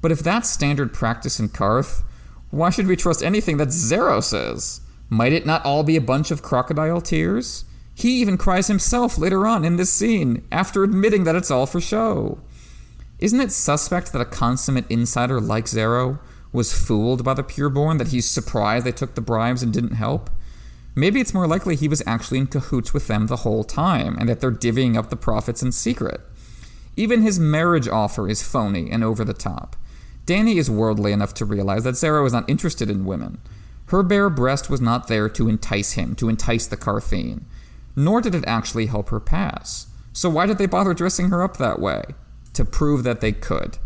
But 0.00 0.12
if 0.12 0.20
that's 0.20 0.48
standard 0.48 0.94
practice 0.94 1.40
in 1.40 1.48
Qarth, 1.48 2.02
why 2.50 2.70
should 2.70 2.86
we 2.86 2.96
trust 2.96 3.22
anything 3.22 3.56
that 3.56 3.68
Xaro 3.68 4.22
says? 4.22 4.80
Might 5.08 5.32
it 5.32 5.44
not 5.44 5.64
all 5.64 5.82
be 5.82 5.96
a 5.96 6.00
bunch 6.00 6.30
of 6.30 6.40
crocodile 6.40 7.00
tears? 7.00 7.64
He 7.94 8.20
even 8.20 8.38
cries 8.38 8.68
himself 8.68 9.18
later 9.18 9.46
on 9.46 9.64
in 9.64 9.76
this 9.76 9.92
scene, 9.92 10.46
after 10.52 10.84
admitting 10.84 11.24
that 11.24 11.34
it's 11.34 11.50
all 11.50 11.66
for 11.66 11.80
show. 11.80 12.38
Isn't 13.20 13.40
it 13.40 13.52
suspect 13.52 14.12
that 14.12 14.22
a 14.22 14.24
consummate 14.24 14.90
insider 14.90 15.42
like 15.42 15.66
Xaro 15.66 16.18
was 16.52 16.72
fooled 16.72 17.22
by 17.22 17.34
the 17.34 17.44
pureborn, 17.44 17.98
that 17.98 18.08
he's 18.08 18.28
surprised 18.28 18.86
they 18.86 18.92
took 18.92 19.14
the 19.14 19.20
bribes 19.20 19.62
and 19.62 19.72
didn't 19.72 19.94
help? 19.94 20.30
Maybe 20.94 21.20
it's 21.20 21.34
more 21.34 21.46
likely 21.46 21.76
he 21.76 21.86
was 21.86 22.02
actually 22.06 22.38
in 22.38 22.46
cahoots 22.46 22.94
with 22.94 23.08
them 23.08 23.26
the 23.26 23.36
whole 23.36 23.62
time, 23.62 24.16
and 24.18 24.28
that 24.28 24.40
they're 24.40 24.50
divvying 24.50 24.96
up 24.96 25.10
the 25.10 25.16
profits 25.16 25.62
in 25.62 25.70
secret. 25.70 26.22
Even 26.96 27.20
his 27.20 27.38
marriage 27.38 27.86
offer 27.86 28.26
is 28.26 28.42
phony 28.42 28.90
and 28.90 29.04
over 29.04 29.24
the 29.24 29.34
top. 29.34 29.76
Danny 30.24 30.56
is 30.56 30.70
worldly 30.70 31.12
enough 31.12 31.34
to 31.34 31.44
realize 31.44 31.84
that 31.84 31.94
Xaro 31.94 32.26
is 32.26 32.32
not 32.32 32.48
interested 32.48 32.88
in 32.88 33.04
women. 33.04 33.38
Her 33.86 34.02
bare 34.02 34.30
breast 34.30 34.70
was 34.70 34.80
not 34.80 35.08
there 35.08 35.28
to 35.28 35.48
entice 35.48 35.92
him, 35.92 36.14
to 36.16 36.28
entice 36.28 36.66
the 36.66 36.76
Qartheen. 36.76 37.42
Nor 37.94 38.20
did 38.20 38.34
it 38.34 38.44
actually 38.46 38.86
help 38.86 39.10
her 39.10 39.20
pass. 39.20 39.88
So 40.12 40.30
why 40.30 40.46
did 40.46 40.58
they 40.58 40.66
bother 40.66 40.94
dressing 40.94 41.28
her 41.28 41.42
up 41.42 41.58
that 41.58 41.80
way? 41.80 42.02
To 42.60 42.66
prove 42.66 43.04
that 43.04 43.22
they 43.22 43.32
could. 43.32 43.78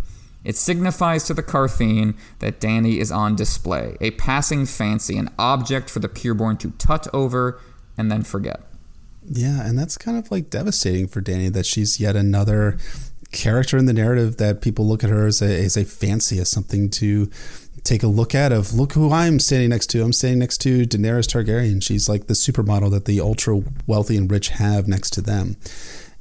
It 0.43 0.57
signifies 0.57 1.23
to 1.25 1.35
the 1.35 1.45
Qartheen 1.45 2.17
that 2.41 2.59
Danny 2.59 2.99
is 2.99 3.13
on 3.13 3.37
display, 3.37 3.97
a 4.01 4.11
passing 4.11 4.67
fancy, 4.67 5.17
an 5.17 5.31
object 5.39 5.89
for 5.89 6.01
the 6.01 6.09
pureborn 6.09 6.59
to 6.59 6.73
tut 6.73 7.07
over 7.15 7.61
and 7.97 8.11
then 8.11 8.25
forget. 8.25 8.63
Yeah, 9.25 9.65
and 9.65 9.79
that's 9.79 9.97
kind 9.97 10.19
of 10.19 10.29
like 10.33 10.51
devastating 10.51 11.07
for 11.07 11.21
Danny 11.21 11.51
that 11.51 11.67
she's 11.67 12.01
yet 12.01 12.17
another 12.17 12.77
character 13.31 13.79
in 13.79 13.87
the 13.87 13.93
narrative 13.93 14.39
that 14.39 14.61
people 14.61 14.89
look 14.89 15.05
at 15.05 15.11
her 15.11 15.29
as 15.29 15.41
a, 15.41 15.65
as 15.65 15.77
a 15.77 15.85
fancy, 15.85 16.41
as 16.41 16.49
something 16.49 16.91
to 16.91 17.31
take 17.85 18.03
a 18.03 18.09
look 18.09 18.35
at 18.35 18.51
of 18.51 18.75
look 18.75 18.95
who 18.95 19.13
I'm 19.13 19.39
standing 19.39 19.71
next 19.71 19.87
to. 19.91 20.03
I'm 20.03 20.13
standing 20.13 20.41
next 20.41 20.59
to 20.63 20.85
Daenerys 20.85 21.29
Targaryen. 21.29 21.81
She's 21.81 22.09
like 22.09 22.27
the 22.27 22.35
supermodel 22.35 22.91
that 22.91 23.05
the 23.05 23.21
ultra 23.21 23.63
wealthy 23.87 24.17
and 24.17 24.29
rich 24.29 24.49
have 24.49 24.89
next 24.89 25.11
to 25.11 25.21
them. 25.21 25.59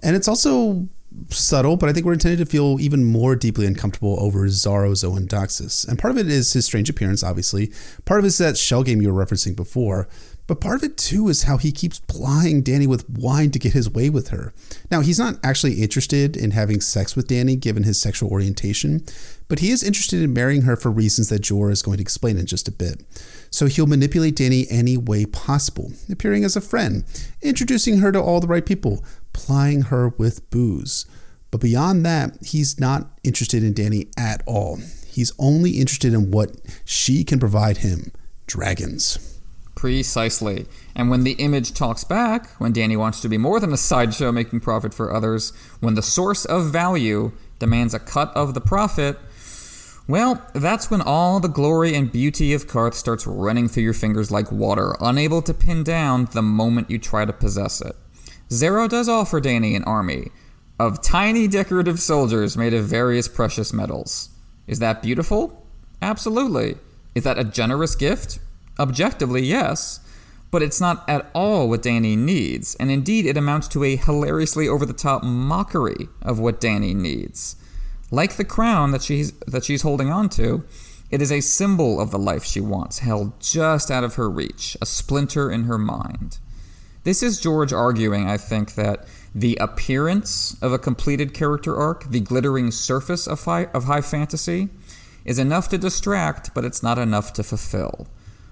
And 0.03 0.15
it's 0.15 0.27
also 0.27 0.87
subtle, 1.29 1.77
but 1.77 1.89
I 1.89 1.93
think 1.93 2.05
we're 2.05 2.13
intended 2.13 2.39
to 2.39 2.45
feel 2.45 2.79
even 2.79 3.05
more 3.05 3.35
deeply 3.35 3.65
uncomfortable 3.65 4.17
over 4.19 4.47
Xaro 4.47 4.91
Xhoan 4.91 5.27
Daxos. 5.27 5.87
And 5.87 5.99
part 5.99 6.11
of 6.11 6.17
it 6.17 6.29
is 6.29 6.53
his 6.53 6.65
strange 6.65 6.89
appearance, 6.89 7.23
obviously. 7.23 7.71
Part 8.05 8.19
of 8.19 8.25
it 8.25 8.29
is 8.29 8.37
that 8.37 8.57
shell 8.57 8.83
game 8.83 9.01
you 9.01 9.13
were 9.13 9.25
referencing 9.25 9.55
before. 9.55 10.07
But 10.45 10.59
part 10.59 10.77
of 10.77 10.83
it 10.83 10.97
too 10.97 11.29
is 11.29 11.43
how 11.43 11.57
he 11.57 11.71
keeps 11.71 11.99
plying 11.99 12.63
Danny 12.63 12.85
with 12.85 13.09
wine 13.09 13.51
to 13.51 13.59
get 13.59 13.73
his 13.73 13.89
way 13.89 14.09
with 14.09 14.29
her. 14.29 14.53
Now, 14.91 14.99
he's 14.99 15.19
not 15.19 15.39
actually 15.43 15.81
interested 15.81 16.35
in 16.35 16.51
having 16.51 16.81
sex 16.81 17.15
with 17.15 17.27
Danny 17.27 17.55
given 17.55 17.83
his 17.83 18.01
sexual 18.01 18.29
orientation, 18.29 19.05
but 19.47 19.59
he 19.59 19.71
is 19.71 19.83
interested 19.83 20.21
in 20.21 20.33
marrying 20.33 20.63
her 20.63 20.75
for 20.75 20.91
reasons 20.91 21.29
that 21.29 21.41
Jor 21.41 21.71
is 21.71 21.81
going 21.81 21.97
to 21.97 22.01
explain 22.01 22.37
in 22.37 22.45
just 22.45 22.67
a 22.67 22.71
bit. 22.71 23.01
So 23.53 23.67
he'll 23.67 23.85
manipulate 23.85 24.35
Danny 24.35 24.65
any 24.71 24.97
way 24.97 25.27
possible, 25.27 25.91
appearing 26.09 26.43
as 26.43 26.55
a 26.55 26.61
friend, 26.61 27.03
introducing 27.43 27.99
her 27.99 28.11
to 28.11 28.19
all 28.19 28.39
the 28.39 28.47
right 28.47 28.65
people, 28.65 29.05
plying 29.31 29.83
her 29.83 30.09
with 30.09 30.49
booze. 30.49 31.05
But 31.51 31.61
beyond 31.61 32.03
that, 32.03 32.35
he's 32.43 32.79
not 32.79 33.11
interested 33.23 33.63
in 33.63 33.73
Danny 33.73 34.07
at 34.17 34.41
all. 34.47 34.79
He's 35.05 35.31
only 35.37 35.73
interested 35.79 36.15
in 36.15 36.31
what 36.31 36.55
she 36.83 37.23
can 37.23 37.39
provide 37.39 37.77
him 37.77 38.11
dragons. 38.47 39.19
Precisely. 39.75 40.65
And 40.95 41.11
when 41.11 41.23
the 41.23 41.33
image 41.33 41.75
talks 41.75 42.03
back, 42.03 42.49
when 42.59 42.73
Danny 42.73 42.97
wants 42.97 43.21
to 43.21 43.29
be 43.29 43.37
more 43.37 43.59
than 43.59 43.71
a 43.71 43.77
sideshow 43.77 44.31
making 44.31 44.61
profit 44.61 44.95
for 44.95 45.13
others, 45.13 45.53
when 45.79 45.93
the 45.93 46.01
source 46.01 46.43
of 46.45 46.71
value 46.71 47.31
demands 47.59 47.93
a 47.93 47.99
cut 47.99 48.35
of 48.35 48.55
the 48.55 48.61
profit, 48.61 49.19
well, 50.07 50.45
that's 50.53 50.91
when 50.91 51.01
all 51.01 51.39
the 51.39 51.47
glory 51.47 51.95
and 51.95 52.11
beauty 52.11 52.53
of 52.53 52.67
Qarth 52.67 52.93
starts 52.93 53.25
running 53.25 53.67
through 53.67 53.83
your 53.83 53.93
fingers 53.93 54.31
like 54.31 54.51
water, 54.51 54.95
unable 54.99 55.41
to 55.41 55.53
pin 55.53 55.83
down 55.83 56.27
the 56.31 56.41
moment 56.41 56.89
you 56.89 56.97
try 56.99 57.23
to 57.25 57.33
possess 57.33 57.81
it. 57.81 57.95
Xaro 58.49 58.89
does 58.89 59.07
offer 59.07 59.39
Danny 59.39 59.75
an 59.75 59.83
army 59.85 60.29
of 60.79 61.01
tiny 61.01 61.47
decorative 61.47 61.99
soldiers 61.99 62.57
made 62.57 62.73
of 62.73 62.85
various 62.85 63.27
precious 63.27 63.71
metals. 63.71 64.29
Is 64.67 64.79
that 64.79 65.01
beautiful? 65.01 65.65
Absolutely. 66.01 66.77
Is 67.15 67.23
that 67.23 67.39
a 67.39 67.43
generous 67.43 67.95
gift? 67.95 68.39
Objectively, 68.79 69.41
yes, 69.43 69.99
but 70.51 70.61
it's 70.61 70.81
not 70.81 71.07
at 71.07 71.29
all 71.33 71.69
what 71.69 71.81
Danny 71.81 72.15
needs, 72.15 72.75
and 72.75 72.91
indeed 72.91 73.25
it 73.25 73.37
amounts 73.37 73.67
to 73.69 73.83
a 73.83 73.95
hilariously 73.95 74.67
over 74.67 74.85
the 74.85 74.93
top 74.93 75.23
mockery 75.23 76.09
of 76.21 76.39
what 76.39 76.59
Danny 76.59 76.93
needs. 76.93 77.55
Like 78.13 78.35
the 78.35 78.45
crown 78.45 78.91
that 78.91 79.01
she's 79.01 79.31
that 79.47 79.63
she's 79.63 79.81
holding 79.81 80.11
on 80.11 80.29
to, 80.37 80.63
it 81.09 81.19
is 81.19 81.31
a 81.31 81.41
symbol 81.41 81.99
of 81.99 82.11
the 82.11 82.19
life 82.19 82.43
she 82.43 82.61
wants, 82.61 82.99
held 82.99 83.39
just 83.41 83.89
out 83.89 84.03
of 84.03 84.13
her 84.15 84.29
reach, 84.29 84.77
a 84.79 84.85
splinter 84.85 85.49
in 85.49 85.63
her 85.63 85.79
mind. 85.79 86.37
This 87.05 87.23
is 87.23 87.41
George 87.41 87.73
arguing, 87.73 88.29
I 88.29 88.37
think, 88.37 88.75
that 88.75 89.07
the 89.33 89.57
appearance 89.59 90.55
of 90.61 90.71
a 90.71 90.77
completed 90.77 91.33
character 91.33 91.75
arc, 91.75 92.03
the 92.07 92.19
glittering 92.19 92.69
surface 92.69 93.25
of 93.25 93.43
high, 93.45 93.65
of 93.73 93.85
high 93.85 94.01
fantasy, 94.01 94.69
is 95.25 95.39
enough 95.39 95.67
to 95.69 95.79
distract, 95.79 96.53
but 96.53 96.63
it's 96.63 96.83
not 96.83 96.99
enough 96.99 97.33
to 97.33 97.43
fulfill. 97.43 98.05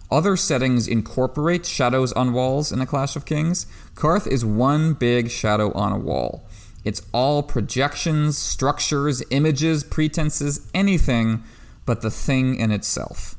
Other 0.09 0.36
settings 0.36 0.88
incorporate 0.88 1.68
shadows 1.68 2.14
on 2.14 2.34
walls 2.34 2.72
in 2.72 2.82
A 2.82 2.88
Clash 2.88 3.16
of 3.16 3.26
Kings. 3.26 3.68
Qarth 3.93 4.26
is 4.26 4.43
one 4.43 4.93
big 4.93 5.30
shadow 5.30 5.72
on 5.74 5.91
a 5.91 5.99
wall. 5.99 6.47
It's 6.84 7.01
all 7.13 7.43
projections, 7.43 8.38
structures, 8.38 9.23
images, 9.29 9.84
pretenses, 9.84 10.67
anything 10.73 11.43
but 11.86 12.01
the 12.01 12.11
thing 12.11 12.55
in 12.55 12.71
itself. 12.71 13.36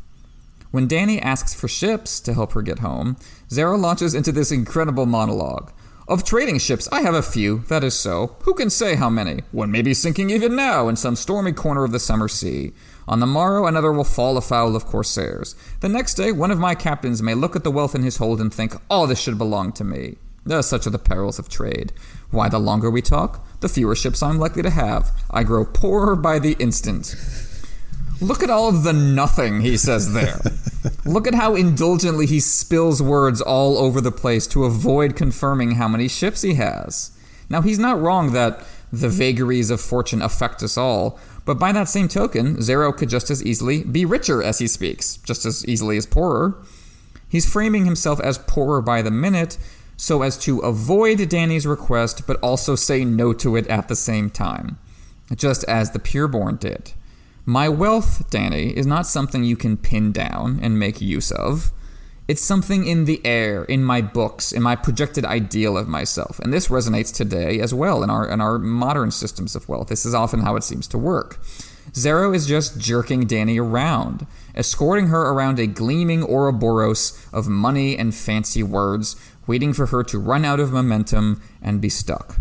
When 0.70 0.88
Danny 0.88 1.20
asks 1.20 1.52
for 1.54 1.68
ships 1.68 2.18
to 2.20 2.34
help 2.34 2.52
her 2.52 2.62
get 2.62 2.78
home, 2.78 3.16
Xaro 3.48 3.78
launches 3.78 4.14
into 4.14 4.32
this 4.32 4.50
incredible 4.50 5.06
monologue. 5.06 5.72
Of 6.08 6.24
trading 6.24 6.58
ships, 6.58 6.88
I 6.90 7.02
have 7.02 7.14
a 7.14 7.22
few, 7.22 7.58
that 7.68 7.84
is 7.84 7.94
so. 7.94 8.36
Who 8.42 8.54
can 8.54 8.70
say 8.70 8.96
how 8.96 9.08
many? 9.08 9.40
One 9.52 9.70
may 9.70 9.82
be 9.82 9.94
sinking 9.94 10.30
even 10.30 10.56
now 10.56 10.88
in 10.88 10.96
some 10.96 11.14
stormy 11.14 11.52
corner 11.52 11.84
of 11.84 11.92
the 11.92 12.00
summer 12.00 12.26
sea. 12.26 12.72
On 13.06 13.20
the 13.20 13.26
morrow, 13.26 13.66
another 13.66 13.92
will 13.92 14.02
fall 14.04 14.36
afoul 14.36 14.74
of 14.74 14.86
corsairs. 14.86 15.54
The 15.80 15.88
next 15.88 16.14
day, 16.14 16.32
one 16.32 16.50
of 16.50 16.58
my 16.58 16.74
captains 16.74 17.22
may 17.22 17.34
look 17.34 17.54
at 17.54 17.64
the 17.64 17.70
wealth 17.70 17.94
in 17.94 18.02
his 18.02 18.16
hold 18.16 18.40
and 18.40 18.52
think, 18.52 18.74
all 18.90 19.06
this 19.06 19.20
should 19.20 19.38
belong 19.38 19.72
to 19.72 19.84
me. 19.84 20.16
Uh, 20.50 20.60
such 20.60 20.86
are 20.86 20.90
the 20.90 20.98
perils 20.98 21.38
of 21.38 21.48
trade. 21.48 21.92
Why, 22.32 22.48
the 22.48 22.58
longer 22.58 22.90
we 22.90 23.02
talk, 23.02 23.46
the 23.60 23.68
fewer 23.68 23.94
ships 23.94 24.22
I'm 24.22 24.38
likely 24.38 24.62
to 24.62 24.70
have. 24.70 25.12
I 25.30 25.44
grow 25.44 25.64
poorer 25.64 26.16
by 26.16 26.38
the 26.38 26.56
instant. 26.58 27.14
Look 28.22 28.42
at 28.42 28.50
all 28.50 28.68
of 28.68 28.84
the 28.84 28.92
nothing 28.92 29.60
he 29.60 29.76
says 29.76 30.14
there. 30.14 30.40
Look 31.04 31.26
at 31.26 31.34
how 31.34 31.54
indulgently 31.54 32.26
he 32.26 32.40
spills 32.40 33.02
words 33.02 33.40
all 33.40 33.76
over 33.76 34.00
the 34.00 34.10
place 34.10 34.46
to 34.48 34.64
avoid 34.64 35.14
confirming 35.14 35.72
how 35.72 35.88
many 35.88 36.08
ships 36.08 36.42
he 36.42 36.54
has. 36.54 37.10
Now, 37.50 37.60
he's 37.60 37.78
not 37.78 38.00
wrong 38.00 38.32
that 38.32 38.64
the 38.90 39.10
vagaries 39.10 39.70
of 39.70 39.80
fortune 39.80 40.22
affect 40.22 40.62
us 40.62 40.78
all, 40.78 41.18
but 41.44 41.58
by 41.58 41.70
that 41.72 41.88
same 41.88 42.08
token, 42.08 42.56
Xaro 42.56 42.96
could 42.96 43.10
just 43.10 43.30
as 43.30 43.44
easily 43.44 43.84
be 43.84 44.04
richer 44.04 44.42
as 44.42 44.58
he 44.58 44.66
speaks, 44.66 45.16
just 45.18 45.44
as 45.44 45.66
easily 45.66 45.98
as 45.98 46.06
poorer. 46.06 46.62
He's 47.28 47.50
framing 47.50 47.84
himself 47.84 48.20
as 48.20 48.38
poorer 48.38 48.80
by 48.80 49.02
the 49.02 49.10
minute 49.10 49.58
so 50.02 50.22
as 50.22 50.36
to 50.36 50.58
avoid 50.58 51.28
Danny's 51.28 51.64
request, 51.64 52.26
but 52.26 52.36
also 52.40 52.74
say 52.74 53.04
no 53.04 53.32
to 53.34 53.54
it 53.54 53.68
at 53.68 53.86
the 53.86 53.94
same 53.94 54.30
time, 54.30 54.76
just 55.32 55.62
as 55.68 55.92
the 55.92 56.00
pureborn 56.00 56.58
did. 56.58 56.90
My 57.46 57.68
wealth, 57.68 58.28
Danny, 58.28 58.76
is 58.76 58.84
not 58.84 59.06
something 59.06 59.44
you 59.44 59.54
can 59.54 59.76
pin 59.76 60.10
down 60.10 60.58
and 60.60 60.76
make 60.76 61.00
use 61.00 61.30
of. 61.30 61.70
It's 62.26 62.42
something 62.42 62.84
in 62.84 63.04
the 63.04 63.24
air, 63.24 63.62
in 63.62 63.84
my 63.84 64.00
books, 64.00 64.50
in 64.50 64.60
my 64.60 64.74
projected 64.74 65.24
ideal 65.24 65.78
of 65.78 65.86
myself. 65.86 66.40
And 66.40 66.52
this 66.52 66.66
resonates 66.66 67.14
today 67.14 67.60
as 67.60 67.72
well 67.72 68.02
in 68.02 68.10
our 68.10 68.28
in 68.28 68.40
our 68.40 68.58
modern 68.58 69.12
systems 69.12 69.54
of 69.54 69.68
wealth. 69.68 69.86
This 69.86 70.04
is 70.04 70.14
often 70.14 70.40
how 70.40 70.56
it 70.56 70.64
seems 70.64 70.88
to 70.88 70.98
work. 70.98 71.38
Xaro 71.92 72.34
is 72.34 72.46
just 72.46 72.78
jerking 72.78 73.26
Danny 73.26 73.58
around, 73.58 74.26
escorting 74.54 75.08
her 75.08 75.30
around 75.30 75.58
a 75.58 75.66
gleaming 75.66 76.22
Ouroboros 76.22 77.26
of 77.32 77.48
money 77.48 77.98
and 77.98 78.14
fancy 78.14 78.62
words, 78.62 79.16
waiting 79.46 79.72
for 79.72 79.86
her 79.86 80.02
to 80.04 80.18
run 80.18 80.44
out 80.44 80.60
of 80.60 80.72
momentum 80.72 81.42
and 81.60 81.80
be 81.80 81.88
stuck. 81.88 82.38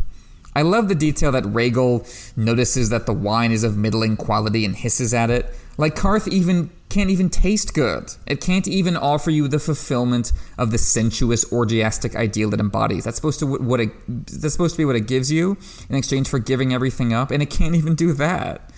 I 0.54 0.64
love 0.64 0.90
the 0.90 0.96
detail 0.96 1.32
that 1.32 1.46
Rhaegal 1.46 2.36
notices 2.36 2.90
that 2.90 3.06
the 3.06 3.14
wine 3.14 3.52
is 3.52 3.64
of 3.64 3.78
middling 3.78 4.18
quality 4.18 4.66
and 4.66 4.76
hisses 4.76 5.14
at 5.14 5.30
it. 5.30 5.46
Like 5.78 5.96
Qarth 5.96 6.28
even 6.28 6.70
can't 6.90 7.10
even 7.10 7.30
taste 7.30 7.74
good. 7.74 8.14
It 8.28 8.42
can't 8.42 8.68
even 8.68 8.98
offer 8.98 9.32
you 9.32 9.48
the 9.48 9.60
fulfillment 9.60 10.34
of 10.58 10.72
the 10.72 10.78
sensuous 10.78 11.46
orgiastic 11.46 12.18
ideal 12.18 12.54
it 12.54 12.60
embodies. 12.60 13.06
That's 13.06 13.16
supposed 13.16 13.40
to 13.40 13.46
what 13.46 13.80
it 13.80 13.92
that's 14.08 14.52
supposed 14.52 14.76
to 14.76 14.78
be 14.78 14.86
what 14.86 14.98
it 14.98 15.08
gives 15.08 15.32
you 15.32 15.58
in 15.90 15.96
exchange 15.96 16.28
for 16.28 16.38
giving 16.38 16.74
everything 16.74 17.14
up, 17.14 17.32
and 17.32 17.42
it 17.42 17.50
can't 17.50 17.76
even 17.76 17.96
do 17.96 18.12
that. 18.14 18.70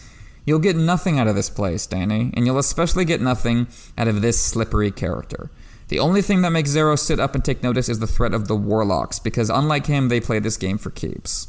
You'll 0.46 0.60
get 0.60 0.76
nothing 0.76 1.18
out 1.18 1.28
of 1.28 1.36
this 1.36 1.50
place, 1.50 1.88
Danny, 1.88 2.32
and 2.36 2.46
you'll 2.46 2.60
especially 2.60 3.06
get 3.06 3.22
nothing 3.22 3.68
out 3.98 4.08
of 4.08 4.22
this 4.22 4.40
slippery 4.40 4.92
character. 4.92 5.50
The 5.90 6.00
only 6.00 6.22
thing 6.22 6.42
that 6.42 6.52
makes 6.52 6.72
Xaro 6.72 6.98
sit 6.98 7.20
up 7.20 7.36
and 7.36 7.44
take 7.44 7.62
notice 7.62 7.90
is 7.90 8.00
the 8.00 8.08
threat 8.08 8.34
of 8.34 8.48
the 8.48 8.56
Warlocks, 8.56 9.20
because 9.20 9.50
unlike 9.50 9.86
him, 9.88 10.10
they 10.10 10.20
play 10.20 10.40
this 10.40 10.58
game 10.58 10.78
for 10.78 10.90
keeps. 10.90 11.48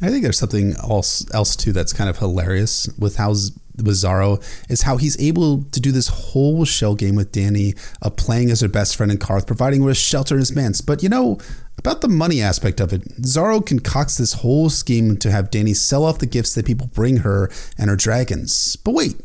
I 0.00 0.08
think 0.08 0.22
there's 0.22 0.38
something 0.38 0.74
else 0.74 1.28
else 1.34 1.56
too 1.56 1.72
that's 1.72 1.92
kind 1.92 2.08
of 2.08 2.18
hilarious 2.18 2.88
with 2.98 3.16
how 3.16 3.32
Xaro 3.32 4.42
is 4.70 4.82
how 4.82 4.96
he's 4.96 5.20
able 5.20 5.64
to 5.64 5.80
do 5.80 5.90
this 5.90 6.08
whole 6.08 6.64
shell 6.64 6.94
game 6.94 7.16
with 7.16 7.32
Danny, 7.32 7.74
uh, 8.02 8.10
playing 8.10 8.50
as 8.50 8.60
her 8.60 8.68
best 8.68 8.96
friend 8.96 9.10
in 9.10 9.18
Qarth, 9.18 9.46
providing 9.46 9.82
her 9.82 9.94
shelter 9.94 10.36
in 10.36 10.40
his 10.40 10.54
manse. 10.54 10.80
But 10.80 11.02
you 11.02 11.08
know 11.08 11.38
about 11.78 12.00
the 12.00 12.08
money 12.08 12.40
aspect 12.40 12.80
of 12.80 12.92
it, 12.92 13.02
Xaro 13.22 13.64
concocts 13.64 14.16
this 14.18 14.34
whole 14.34 14.70
scheme 14.70 15.16
to 15.18 15.30
have 15.30 15.50
Danny 15.50 15.74
sell 15.74 16.04
off 16.04 16.18
the 16.18 16.26
gifts 16.26 16.54
that 16.54 16.66
people 16.66 16.88
bring 16.88 17.18
her 17.18 17.50
and 17.76 17.90
her 17.90 17.96
dragons. 17.96 18.76
But 18.76 18.94
wait. 18.94 19.16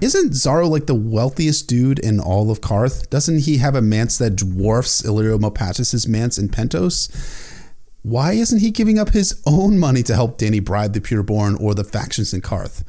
Isn't 0.00 0.32
Xaro 0.32 0.68
like 0.68 0.86
the 0.86 0.94
wealthiest 0.94 1.68
dude 1.68 1.98
in 1.98 2.20
all 2.20 2.50
of 2.50 2.60
Qarth? 2.60 3.08
Doesn't 3.10 3.40
he 3.40 3.58
have 3.58 3.74
a 3.74 3.82
manse 3.82 4.18
that 4.18 4.36
dwarfs 4.36 5.02
Illyrio 5.02 5.38
Mopatis' 5.38 6.08
manse 6.08 6.38
in 6.38 6.48
Pentos? 6.48 7.08
Why 8.02 8.32
isn't 8.32 8.58
he 8.58 8.70
giving 8.70 8.98
up 8.98 9.10
his 9.10 9.40
own 9.46 9.78
money 9.78 10.02
to 10.02 10.14
help 10.14 10.36
Danny 10.36 10.60
bribe 10.60 10.92
the 10.92 11.00
Pureborn 11.00 11.58
or 11.60 11.74
the 11.74 11.84
factions 11.84 12.34
in 12.34 12.42
Qarth? 12.42 12.82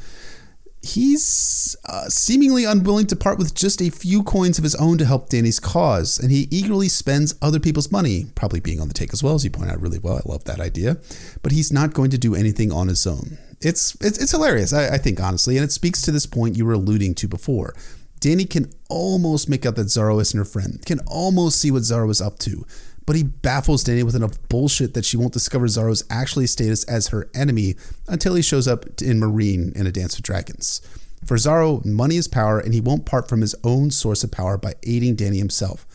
he's 0.85 1.75
uh, 1.85 2.07
seemingly 2.09 2.63
unwilling 2.63 3.07
to 3.07 3.15
part 3.15 3.37
with 3.37 3.53
just 3.55 3.81
a 3.81 3.89
few 3.89 4.23
coins 4.23 4.57
of 4.57 4.63
his 4.63 4.75
own 4.75 4.97
to 4.97 5.05
help 5.05 5.29
Danny's 5.29 5.59
cause, 5.59 6.19
and 6.19 6.31
he 6.31 6.47
eagerly 6.51 6.87
spends 6.87 7.35
other 7.41 7.59
people's 7.59 7.91
money, 7.91 8.27
probably 8.35 8.59
being 8.59 8.79
on 8.79 8.87
the 8.87 8.93
take 8.93 9.13
as 9.13 9.23
well, 9.23 9.35
as 9.35 9.43
you 9.43 9.49
point 9.49 9.71
out 9.71 9.81
really 9.81 9.99
well. 9.99 10.17
I 10.17 10.29
love 10.29 10.43
that 10.45 10.59
idea. 10.59 10.97
But 11.41 11.51
he's 11.51 11.71
not 11.71 11.93
going 11.93 12.11
to 12.11 12.17
do 12.17 12.35
anything 12.35 12.71
on 12.71 12.87
his 12.87 13.05
own. 13.05 13.37
It's 13.65 13.97
it's, 13.99 14.19
it's 14.19 14.31
hilarious, 14.31 14.73
I, 14.73 14.89
I 14.89 14.97
think, 14.99 15.19
honestly, 15.19 15.57
and 15.57 15.63
it 15.63 15.71
speaks 15.71 16.01
to 16.03 16.11
this 16.11 16.27
point 16.27 16.55
you 16.55 16.65
were 16.65 16.73
alluding 16.73 17.15
to 17.15 17.27
before. 17.27 17.73
Danny 18.19 18.45
can 18.45 18.71
almost 18.89 19.49
make 19.49 19.65
out 19.65 19.75
that 19.75 19.87
Xaro 19.87 20.21
isn't 20.21 20.37
her 20.37 20.45
friend, 20.45 20.85
can 20.85 20.99
almost 21.07 21.59
see 21.59 21.71
what 21.71 21.81
Xaro 21.81 22.11
is 22.11 22.21
up 22.21 22.37
to, 22.39 22.65
but 23.07 23.15
he 23.15 23.23
baffles 23.23 23.83
Danny 23.83 24.03
with 24.03 24.15
enough 24.15 24.37
bullshit 24.49 24.93
that 24.93 25.03
she 25.03 25.17
won't 25.17 25.33
discover 25.33 25.65
Xaro's 25.65 26.03
actually 26.11 26.45
status 26.45 26.83
as 26.83 27.07
her 27.07 27.27
enemy 27.33 27.75
until 28.07 28.35
he 28.35 28.43
shows 28.43 28.67
up 28.67 28.85
in 29.01 29.19
Meereen 29.19 29.75
in 29.75 29.87
A 29.87 29.91
Dance 29.91 30.15
with 30.15 30.25
Dragons. 30.25 30.81
For 31.25 31.35
Xaro, 31.35 31.83
money 31.83 32.17
is 32.17 32.27
power, 32.27 32.59
and 32.59 32.71
he 32.71 32.81
won't 32.81 33.07
part 33.07 33.27
from 33.27 33.41
his 33.41 33.55
own 33.63 33.89
source 33.89 34.23
of 34.23 34.31
power 34.31 34.57
by 34.57 34.75
aiding 34.83 35.15
Danny 35.15 35.39
himself. 35.39 35.87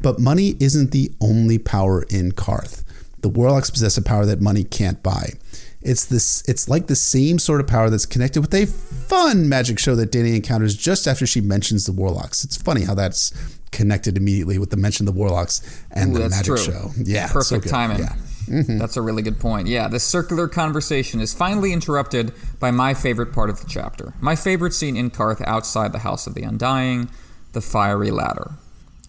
But 0.00 0.18
money 0.18 0.56
isn't 0.60 0.92
the 0.92 1.12
only 1.20 1.58
power 1.58 2.04
in 2.04 2.32
Qarth. 2.32 2.84
The 3.20 3.28
Warlocks 3.28 3.68
possess 3.68 3.98
a 3.98 4.02
power 4.02 4.24
that 4.24 4.40
money 4.40 4.64
can't 4.64 5.02
buy. 5.02 5.34
It's 5.80 6.04
this 6.04 6.42
it's 6.48 6.68
like 6.68 6.88
the 6.88 6.96
same 6.96 7.38
sort 7.38 7.60
of 7.60 7.66
power 7.66 7.88
that's 7.88 8.06
connected 8.06 8.40
with 8.40 8.52
a 8.52 8.66
fun 8.66 9.48
magic 9.48 9.78
show 9.78 9.94
that 9.94 10.10
Dany 10.10 10.34
encounters 10.34 10.76
just 10.76 11.06
after 11.06 11.26
she 11.26 11.40
mentions 11.40 11.86
the 11.86 11.92
Warlocks. 11.92 12.44
It's 12.44 12.56
funny 12.56 12.82
how 12.82 12.94
that's 12.94 13.32
connected 13.70 14.16
immediately 14.16 14.58
with 14.58 14.70
the 14.70 14.76
mention 14.76 15.06
of 15.06 15.14
the 15.14 15.18
Warlocks 15.18 15.84
and 15.90 16.16
Ooh, 16.16 16.22
the 16.22 16.28
magic 16.30 16.46
true. 16.46 16.56
show. 16.56 16.90
Yeah. 16.96 17.28
Perfect 17.28 17.64
so 17.64 17.70
timing. 17.70 18.00
Yeah. 18.00 18.16
Mm-hmm. 18.48 18.78
That's 18.78 18.96
a 18.96 19.02
really 19.02 19.22
good 19.22 19.38
point. 19.38 19.68
Yeah, 19.68 19.88
this 19.88 20.04
circular 20.04 20.48
conversation 20.48 21.20
is 21.20 21.34
finally 21.34 21.72
interrupted 21.72 22.32
by 22.58 22.70
my 22.70 22.94
favorite 22.94 23.32
part 23.32 23.50
of 23.50 23.60
the 23.60 23.66
chapter. 23.68 24.14
My 24.20 24.34
favorite 24.36 24.72
scene 24.72 24.96
in 24.96 25.10
Qarth 25.10 25.42
outside 25.46 25.92
the 25.92 25.98
House 25.98 26.26
of 26.26 26.34
the 26.34 26.42
Undying, 26.44 27.10
the 27.52 27.60
fiery 27.60 28.10
ladder. 28.10 28.52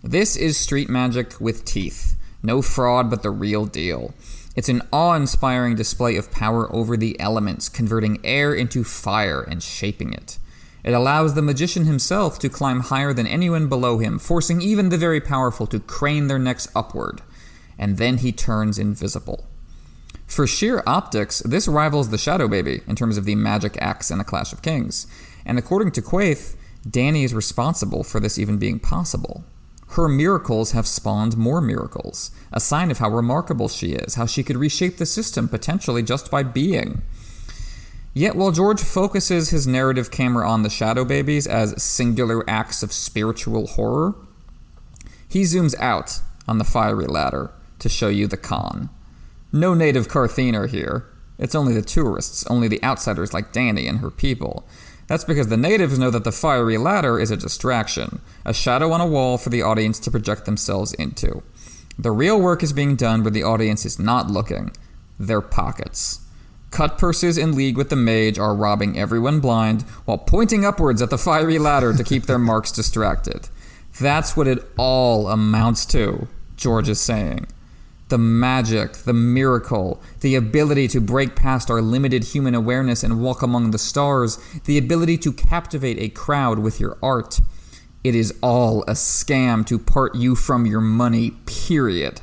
This 0.03 0.35
is 0.35 0.57
street 0.57 0.89
magic 0.89 1.39
with 1.39 1.65
teeth. 1.65 2.15
No 2.43 2.61
fraud, 2.61 3.09
but 3.09 3.23
the 3.23 3.31
real 3.31 3.65
deal. 3.65 4.13
It's 4.55 4.69
an 4.69 4.81
awe 4.91 5.13
inspiring 5.13 5.75
display 5.75 6.15
of 6.15 6.31
power 6.31 6.73
over 6.73 6.97
the 6.97 7.19
elements, 7.19 7.69
converting 7.69 8.19
air 8.23 8.53
into 8.53 8.83
fire 8.83 9.41
and 9.41 9.61
shaping 9.61 10.13
it. 10.13 10.37
It 10.83 10.93
allows 10.93 11.33
the 11.33 11.41
magician 11.41 11.85
himself 11.85 12.39
to 12.39 12.49
climb 12.49 12.81
higher 12.81 13.13
than 13.13 13.27
anyone 13.27 13.67
below 13.67 13.99
him, 13.99 14.17
forcing 14.17 14.61
even 14.61 14.89
the 14.89 14.97
very 14.97 15.21
powerful 15.21 15.67
to 15.67 15.79
crane 15.79 16.27
their 16.27 16.39
necks 16.39 16.67
upward. 16.75 17.21
And 17.77 17.97
then 17.97 18.17
he 18.17 18.31
turns 18.31 18.79
invisible. 18.79 19.45
For 20.25 20.45
sheer 20.47 20.83
optics, 20.85 21.39
this 21.39 21.67
rivals 21.67 22.09
the 22.09 22.17
Shadow 22.17 22.47
Baby 22.47 22.81
in 22.87 22.95
terms 22.95 23.17
of 23.17 23.25
the 23.25 23.35
magic 23.35 23.77
axe 23.81 24.11
in 24.11 24.19
A 24.19 24.23
Clash 24.23 24.53
of 24.53 24.61
Kings. 24.61 25.07
And 25.45 25.57
according 25.57 25.91
to 25.93 26.01
Quaithe, 26.01 26.55
Danny 26.89 27.23
is 27.23 27.33
responsible 27.33 28.03
for 28.03 28.19
this 28.19 28.37
even 28.37 28.57
being 28.57 28.79
possible. 28.79 29.43
Her 29.93 30.07
miracles 30.07 30.71
have 30.71 30.87
spawned 30.87 31.35
more 31.35 31.61
miracles, 31.61 32.29
a 32.53 32.59
sign 32.59 32.91
of 32.91 32.99
how 32.99 33.09
remarkable 33.09 33.67
she 33.67 33.93
is, 33.93 34.15
how 34.15 34.27
she 34.27 34.43
could 34.43 34.57
reshape 34.57 34.97
the 34.97 35.05
system 35.05 35.47
potentially 35.47 36.03
just 36.03 36.29
by 36.29 36.43
being. 36.43 37.01
Yet 38.13 38.35
while 38.35 38.51
George 38.51 38.81
focuses 38.81 39.49
his 39.49 39.65
narrative 39.65 40.11
camera 40.11 40.47
on 40.49 40.61
the 40.61 40.69
Shadow 40.69 41.05
Babies 41.05 41.47
as 41.47 41.81
singular 41.81 42.47
acts 42.47 42.83
of 42.83 42.93
spiritual 42.93 43.67
horror, 43.67 44.15
he 45.27 45.41
zooms 45.41 45.79
out 45.79 46.19
on 46.47 46.59
the 46.59 46.63
fiery 46.63 47.05
ladder 47.05 47.51
to 47.79 47.89
show 47.89 48.09
you 48.09 48.27
the 48.27 48.37
con. 48.37 48.89
No 49.51 49.73
native 49.73 50.07
Qartheen 50.07 50.55
are 50.55 50.67
here. 50.67 51.05
It's 51.39 51.55
only 51.55 51.73
the 51.73 51.81
tourists, 51.81 52.45
only 52.47 52.67
the 52.67 52.83
outsiders 52.83 53.33
like 53.33 53.51
Danny 53.51 53.87
and 53.87 53.99
her 53.99 54.11
people. 54.11 54.67
That's 55.09 55.23
because 55.23 55.47
the 55.47 55.57
natives 55.57 55.97
know 55.97 56.11
that 56.11 56.23
the 56.23 56.31
fiery 56.31 56.77
ladder 56.77 57.19
is 57.19 57.31
a 57.31 57.35
distraction, 57.35 58.21
a 58.45 58.53
shadow 58.53 58.91
on 58.91 59.01
a 59.01 59.07
wall 59.07 59.39
for 59.39 59.49
the 59.49 59.63
audience 59.63 59.97
to 60.01 60.11
project 60.11 60.45
themselves 60.45 60.93
into. 60.93 61.41
The 61.97 62.11
real 62.11 62.39
work 62.39 62.61
is 62.61 62.73
being 62.73 62.95
done 62.95 63.23
where 63.23 63.31
the 63.31 63.43
audience 63.43 63.85
is 63.87 63.97
not 63.97 64.29
looking 64.29 64.71
their 65.19 65.41
pockets. 65.41 66.19
Cut 66.69 66.99
purses 66.99 67.39
in 67.39 67.55
league 67.55 67.75
with 67.75 67.89
the 67.89 67.95
mage 67.95 68.37
are 68.37 68.53
robbing 68.53 68.99
everyone 68.99 69.39
blind 69.39 69.81
while 70.05 70.19
pointing 70.19 70.63
upwards 70.63 71.01
at 71.01 71.09
the 71.09 71.17
fiery 71.17 71.57
ladder 71.57 71.91
to 71.91 72.03
keep 72.03 72.27
their 72.27 72.37
marks 72.51 72.71
distracted. 72.71 73.49
That's 73.99 74.37
what 74.37 74.47
it 74.47 74.63
all 74.77 75.27
amounts 75.27 75.87
to, 75.87 76.27
George 76.55 76.87
is 76.87 77.01
saying 77.01 77.47
the 78.09 78.17
magic, 78.17 78.93
the 78.93 79.13
miracle, 79.13 80.01
the 80.21 80.35
ability 80.35 80.87
to 80.89 80.99
break 80.99 81.35
past 81.35 81.69
our 81.71 81.81
limited 81.81 82.23
human 82.25 82.55
awareness 82.55 83.03
and 83.03 83.21
walk 83.21 83.41
among 83.41 83.71
the 83.71 83.77
stars, 83.77 84.37
the 84.65 84.77
ability 84.77 85.17
to 85.19 85.31
captivate 85.31 85.97
a 85.99 86.09
crowd 86.09 86.59
with 86.59 86.79
your 86.79 86.97
art. 87.01 87.39
It 88.03 88.15
is 88.15 88.33
all 88.41 88.83
a 88.83 88.93
scam 88.93 89.65
to 89.67 89.77
part 89.77 90.15
you 90.15 90.35
from 90.35 90.65
your 90.65 90.81
money, 90.81 91.31
period. 91.45 92.21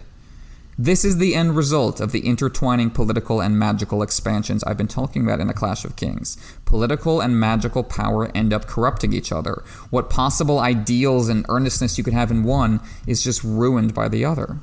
This 0.78 1.07
is 1.07 1.16
the 1.16 1.34
end 1.34 1.57
result 1.57 2.01
of 2.01 2.12
the 2.12 2.26
intertwining 2.26 2.91
political 2.91 3.41
and 3.41 3.59
magical 3.59 4.03
expansions 4.03 4.62
I've 4.64 4.76
been 4.76 4.89
talking 4.89 5.22
about 5.22 5.41
in 5.41 5.47
The 5.47 5.55
Clash 5.55 5.87
of 5.87 5.97
Kings. 5.97 6.37
Political 6.66 7.22
and 7.22 7.41
magical 7.41 7.82
power 7.82 8.30
end 8.34 8.53
up 8.53 8.66
corrupting 8.66 9.14
each 9.14 9.32
other. 9.32 9.62
What 9.89 10.11
possible 10.11 10.59
ideals 10.59 11.30
and 11.30 11.47
earnestness 11.49 11.97
you 11.97 12.05
could 12.05 12.12
have 12.12 12.30
in 12.30 12.43
one 12.43 12.80
is 13.07 13.24
just 13.24 13.43
ruined 13.43 13.95
by 13.95 14.09
the 14.09 14.24
other. 14.26 14.59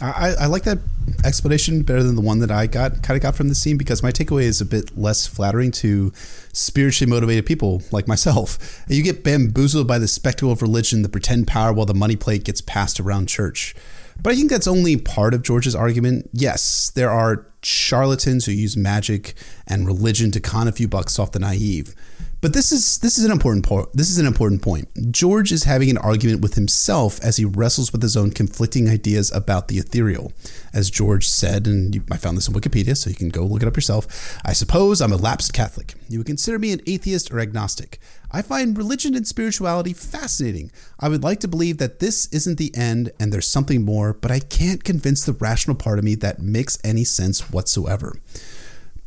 I, 0.00 0.34
I 0.40 0.46
like 0.46 0.64
that 0.64 0.78
explanation 1.24 1.82
better 1.82 2.02
than 2.02 2.14
the 2.14 2.20
one 2.22 2.38
that 2.40 2.50
I 2.50 2.66
got 2.66 3.02
kind 3.02 3.16
of 3.16 3.22
got 3.22 3.34
from 3.34 3.48
the 3.48 3.54
scene 3.54 3.76
because 3.76 4.02
my 4.02 4.12
takeaway 4.12 4.42
is 4.42 4.60
a 4.60 4.64
bit 4.64 4.96
less 4.96 5.26
flattering 5.26 5.70
to 5.72 6.12
spiritually 6.52 7.10
motivated 7.10 7.46
people 7.46 7.82
like 7.90 8.06
myself. 8.06 8.84
You 8.88 9.02
get 9.02 9.24
bamboozled 9.24 9.86
by 9.86 9.98
the 9.98 10.08
spectacle 10.08 10.52
of 10.52 10.62
religion, 10.62 11.02
the 11.02 11.08
pretend 11.08 11.46
power, 11.46 11.72
while 11.72 11.86
the 11.86 11.94
money 11.94 12.16
plate 12.16 12.44
gets 12.44 12.60
passed 12.60 13.00
around 13.00 13.28
church. 13.28 13.74
But 14.20 14.32
I 14.32 14.36
think 14.36 14.50
that's 14.50 14.66
only 14.66 14.96
part 14.96 15.34
of 15.34 15.42
George's 15.42 15.74
argument. 15.74 16.28
Yes, 16.32 16.90
there 16.90 17.10
are 17.10 17.46
charlatans 17.62 18.46
who 18.46 18.52
use 18.52 18.76
magic 18.76 19.34
and 19.66 19.86
religion 19.86 20.30
to 20.32 20.40
con 20.40 20.68
a 20.68 20.72
few 20.72 20.88
bucks 20.88 21.18
off 21.18 21.32
the 21.32 21.38
naive. 21.38 21.94
But 22.40 22.52
this 22.52 22.70
is 22.70 22.98
this 22.98 23.18
is 23.18 23.24
an 23.24 23.32
important 23.32 23.66
point. 23.66 23.88
This 23.92 24.10
is 24.10 24.18
an 24.18 24.26
important 24.26 24.62
point. 24.62 24.88
George 25.10 25.50
is 25.50 25.64
having 25.64 25.90
an 25.90 25.98
argument 25.98 26.40
with 26.40 26.54
himself 26.54 27.18
as 27.20 27.36
he 27.36 27.44
wrestles 27.44 27.90
with 27.90 28.00
his 28.00 28.16
own 28.16 28.30
conflicting 28.30 28.88
ideas 28.88 29.32
about 29.32 29.66
the 29.66 29.78
ethereal. 29.78 30.32
As 30.72 30.88
George 30.88 31.26
said, 31.26 31.66
and 31.66 32.00
I 32.12 32.16
found 32.16 32.36
this 32.36 32.48
on 32.48 32.54
Wikipedia, 32.54 32.96
so 32.96 33.10
you 33.10 33.16
can 33.16 33.30
go 33.30 33.42
look 33.42 33.62
it 33.62 33.66
up 33.66 33.76
yourself. 33.76 34.38
I 34.44 34.52
suppose 34.52 35.00
I'm 35.00 35.12
a 35.12 35.16
lapsed 35.16 35.52
Catholic. 35.52 35.94
You 36.08 36.20
would 36.20 36.28
consider 36.28 36.60
me 36.60 36.72
an 36.72 36.80
atheist 36.86 37.32
or 37.32 37.40
agnostic. 37.40 37.98
I 38.30 38.42
find 38.42 38.78
religion 38.78 39.16
and 39.16 39.26
spirituality 39.26 39.92
fascinating. 39.92 40.70
I 41.00 41.08
would 41.08 41.24
like 41.24 41.40
to 41.40 41.48
believe 41.48 41.78
that 41.78 41.98
this 41.98 42.26
isn't 42.26 42.58
the 42.58 42.72
end 42.76 43.10
and 43.18 43.32
there's 43.32 43.48
something 43.48 43.84
more, 43.84 44.12
but 44.12 44.30
I 44.30 44.38
can't 44.38 44.84
convince 44.84 45.24
the 45.24 45.32
rational 45.32 45.74
part 45.74 45.98
of 45.98 46.04
me 46.04 46.14
that 46.16 46.40
makes 46.40 46.78
any 46.84 47.02
sense 47.02 47.50
whatsoever. 47.50 48.14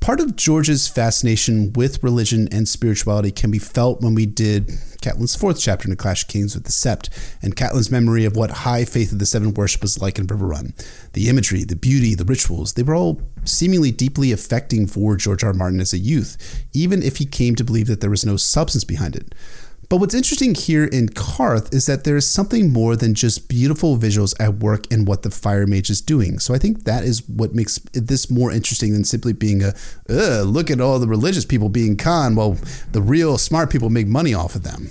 Part 0.02 0.20
of 0.20 0.36
George's 0.36 0.88
fascination 0.88 1.74
with 1.74 2.04
religion 2.04 2.48
and 2.52 2.68
spirituality 2.68 3.30
can 3.30 3.52
be 3.52 3.60
felt 3.60 4.02
when 4.02 4.16
we 4.16 4.26
did 4.26 4.70
Catelyn's 5.00 5.36
fourth 5.36 5.60
chapter 5.60 5.86
in 5.86 5.92
the 5.92 5.96
Clash 5.96 6.24
of 6.24 6.28
Kings 6.28 6.56
with 6.56 6.64
the 6.64 6.72
Sept, 6.72 7.10
and 7.44 7.56
Catelyn's 7.56 7.92
memory 7.92 8.26
of 8.26 8.36
what 8.36 8.50
high 8.50 8.84
faith 8.84 9.12
of 9.12 9.20
the 9.20 9.28
Seven 9.28 9.54
worship 9.54 9.84
was 9.84 10.02
like 10.02 10.18
in 10.18 10.26
Riverrun. 10.26 10.74
The 11.14 11.30
imagery, 11.30 11.64
the 11.64 11.76
beauty, 11.76 12.16
the 12.16 12.26
rituals, 12.26 12.74
they 12.74 12.82
were 12.82 12.96
all 12.96 13.22
seemingly 13.44 13.92
deeply 13.92 14.32
affecting 14.32 14.88
for 14.88 15.16
George. 15.18 15.44
R. 15.44 15.54
Martin 15.54 15.80
as 15.80 15.94
a 15.94 16.00
youth, 16.00 16.66
even 16.74 17.04
if 17.04 17.18
he 17.18 17.26
came 17.26 17.56
to 17.56 17.64
believe 17.64 17.86
that 17.86 18.02
there 18.02 18.10
was 18.10 18.26
no 18.26 18.38
substance 18.38 18.84
behind 18.84 19.16
it. 19.16 19.36
But 19.92 19.98
what's 19.98 20.16
interesting 20.16 20.56
here 20.56 20.86
in 20.86 21.10
Qarth 21.10 21.74
is 21.74 21.86
that 21.88 22.06
there 22.06 22.16
is 22.16 22.26
something 22.26 22.72
more 22.72 22.96
than 22.96 23.14
just 23.14 23.50
beautiful 23.50 23.98
visuals 23.98 24.34
at 24.40 24.54
work 24.60 24.90
in 24.90 25.04
what 25.04 25.24
the 25.24 25.30
fire 25.30 25.68
mage 25.68 25.90
is 25.90 26.00
doing. 26.00 26.40
So 26.40 26.54
I 26.54 26.60
think 26.60 26.86
that 26.86 27.04
is 27.04 27.28
what 27.28 27.54
makes 27.54 27.78
this 27.92 28.32
more 28.32 28.54
interesting 28.54 28.94
than 28.94 29.04
simply 29.04 29.34
being 29.34 29.62
a 29.66 29.74
look 30.44 30.72
at 30.72 30.80
all 30.80 30.98
the 30.98 31.10
religious 31.10 31.44
people 31.44 31.68
being 31.68 31.98
con 31.98 32.36
while 32.36 32.58
the 32.94 33.02
real 33.02 33.38
smart 33.38 33.70
people 33.70 33.90
make 33.90 34.08
money 34.08 34.34
off 34.34 34.56
of 34.56 34.64
them. 34.64 34.90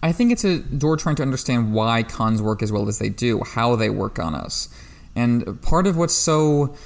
I 0.00 0.12
think 0.12 0.30
it's 0.30 0.44
a 0.44 0.60
door 0.60 0.96
trying 0.96 1.16
to 1.16 1.22
understand 1.22 1.74
why 1.74 2.04
cons 2.04 2.40
work 2.40 2.62
as 2.62 2.70
well 2.70 2.86
as 2.86 3.00
they 3.00 3.08
do, 3.08 3.42
how 3.42 3.74
they 3.74 3.90
work 3.90 4.20
on 4.20 4.36
us. 4.36 4.68
And 5.16 5.60
part 5.60 5.88
of 5.88 5.96
what's 5.96 6.14
so 6.14 6.76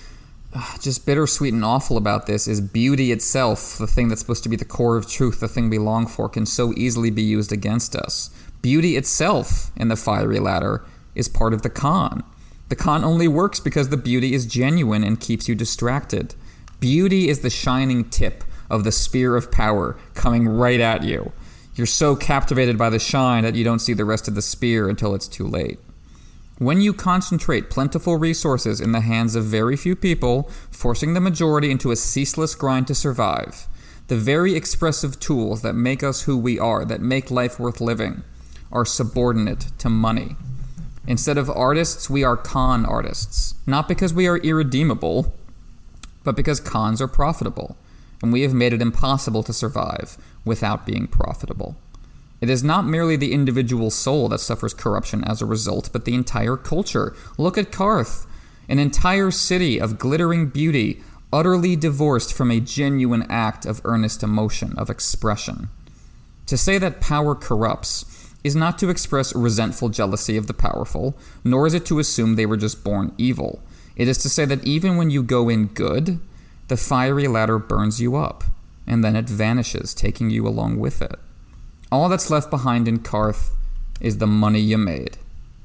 Ah, 0.57 0.77
just 0.81 1.05
bittersweet 1.05 1.53
and 1.53 1.65
awful 1.65 1.97
about 1.97 2.27
this 2.27 2.47
is 2.47 2.61
beauty 2.61 3.11
itself, 3.11 3.77
the 3.77 3.89
thing 3.89 4.07
that's 4.07 4.21
supposed 4.21 4.45
to 4.45 4.49
be 4.49 4.55
the 4.55 4.65
core 4.65 4.97
of 4.97 5.11
truth, 5.11 5.41
the 5.41 5.49
thing 5.49 5.69
we 5.69 5.79
long 5.79 6.07
for, 6.07 6.29
can 6.29 6.47
so 6.47 6.73
easily 6.77 7.11
be 7.11 7.23
used 7.23 7.51
against 7.51 7.97
us. 7.97 8.31
Beauty 8.63 8.97
itself 8.97 9.73
in 9.77 9.89
the 9.89 9.97
fiery 9.97 10.39
ladder 10.39 10.85
is 11.17 11.29
part 11.29 11.55
of 11.55 11.63
the 11.63 11.71
con. 11.71 12.23
The 12.69 12.77
con 12.77 13.03
only 13.03 13.27
works 13.27 13.59
because 13.59 13.89
the 13.89 13.97
beauty 13.97 14.33
is 14.33 14.47
genuine 14.47 15.03
and 15.03 15.21
keeps 15.21 15.49
you 15.49 15.57
distracted. 15.57 16.37
Beauty 16.79 17.29
is 17.29 17.41
the 17.41 17.51
shining 17.51 18.09
tip 18.09 18.45
of 18.71 18.85
the 18.85 18.93
spear 18.93 19.37
of 19.37 19.51
power 19.51 19.97
coming 20.15 20.47
right 20.47 20.81
at 20.81 21.03
you. 21.03 21.33
You're 21.75 21.87
so 21.89 22.15
captivated 22.15 22.79
by 22.79 22.91
the 22.91 23.01
shine 23.01 23.43
that 23.43 23.57
you 23.57 23.65
don't 23.65 23.81
see 23.81 23.93
the 23.93 24.05
rest 24.05 24.29
of 24.29 24.37
the 24.37 24.43
spear 24.43 24.89
until 24.89 25.17
it's 25.17 25.27
too 25.27 25.49
late. 25.49 25.81
When 26.59 26.81
you 26.81 26.95
concentrate 26.95 27.69
plentiful 27.69 28.17
resources 28.17 28.81
in 28.81 28.93
the 28.93 29.01
hands 29.01 29.35
of 29.35 29.45
very 29.45 29.77
few 29.77 29.97
people, 29.97 30.49
forcing 30.71 31.15
the 31.15 31.21
majority 31.21 31.71
into 31.71 31.91
a 31.91 31.97
ceaseless 31.97 32.55
grind 32.55 32.87
to 32.87 32.95
survive, 32.95 33.67
The 34.07 34.17
very 34.17 34.55
expressive 34.55 35.19
tools 35.19 35.63
that 35.63 35.75
make 35.75 36.03
us 36.03 36.23
who 36.23 36.37
we 36.37 36.59
are, 36.59 36.85
that 36.85 37.01
make 37.01 37.31
life 37.31 37.59
worth 37.59 37.81
living, 37.81 38.23
are 38.71 38.85
subordinate 38.85 39.73
to 39.79 39.89
money. 39.89 40.37
Instead 41.07 41.39
of 41.39 41.49
artists, 41.49 42.11
we 42.11 42.23
are 42.23 42.37
con 42.37 42.85
artists. 42.85 43.55
Not 43.67 43.89
because 43.89 44.13
we 44.13 44.27
are 44.27 44.37
irredeemable, 44.39 45.33
but 46.23 46.37
because 46.37 46.61
cons 46.61 47.01
are 47.01 47.09
profitable, 47.09 47.77
and 48.23 48.31
we 48.33 48.43
have 48.43 48.53
made 48.53 48.75
it 48.75 48.83
impossible 48.83 49.43
to 49.43 49.53
survive 49.55 50.19
without 50.45 50.85
being 50.85 51.07
profitable. 51.07 51.77
It 52.45 52.51
is 52.51 52.63
not 52.63 52.85
merely 52.85 53.17
the 53.17 53.33
individual 53.33 53.91
soul 53.91 54.29
that 54.29 54.39
suffers 54.39 54.75
corruption 54.75 55.25
as 55.25 55.41
a 55.41 55.47
result, 55.47 55.89
but 55.95 56.05
the 56.05 56.13
entire 56.13 56.59
culture. 56.59 57.17
Look 57.39 57.57
at 57.57 57.73
Qarth, 57.73 58.27
an 58.69 58.79
entire 58.79 59.31
city 59.31 59.81
of 59.81 59.99
glittering 59.99 60.49
beauty, 60.49 61.01
utterly 61.33 61.75
divorced 61.75 62.35
from 62.35 62.51
a 62.51 62.61
genuine 62.61 63.25
act 63.31 63.65
of 63.65 63.81
earnest 63.87 64.23
emotion, 64.23 64.75
of 64.77 64.91
expression. 64.91 65.71
To 66.49 66.59
say 66.59 66.77
that 66.77 67.01
power 67.01 67.35
corrupts 67.35 68.35
is 68.45 68.55
not 68.55 68.79
to 68.81 68.91
express 68.91 69.35
resentful 69.35 69.89
jealousy 69.89 70.37
of 70.37 70.47
the 70.47 70.53
powerful, 70.53 71.17
nor 71.45 71.67
is 71.67 71.73
it 71.73 71.87
to 71.87 71.99
assume 71.99 72.37
they 72.37 72.45
were 72.45 72.59
just 72.59 72.85
born 72.85 73.15
evil. 73.17 73.63
It 73.97 74.07
is 74.07 74.19
to 74.19 74.29
say 74.29 74.45
that 74.45 74.67
even 74.67 74.99
when 74.99 75.09
you 75.09 75.23
go 75.23 75.49
in 75.49 75.69
good, 75.69 76.21
the 76.69 76.77
fiery 76.77 77.27
ladder 77.27 77.59
burns 77.59 78.03
you 78.03 78.17
up, 78.17 78.45
and 78.87 79.03
then 79.03 79.17
it 79.17 79.31
vanishes, 79.31 79.95
taking 79.95 80.29
you 80.29 80.47
along 80.47 80.79
with 80.79 81.01
it. 81.01 81.19
All 81.95 82.09
that's 82.09 82.29
left 82.29 82.51
behind 82.51 82.89
in 82.89 82.99
Qarth 82.99 83.51
is 84.01 84.19
the 84.19 84.27
money 84.27 84.59
you 84.59 84.77
made, 84.77 85.17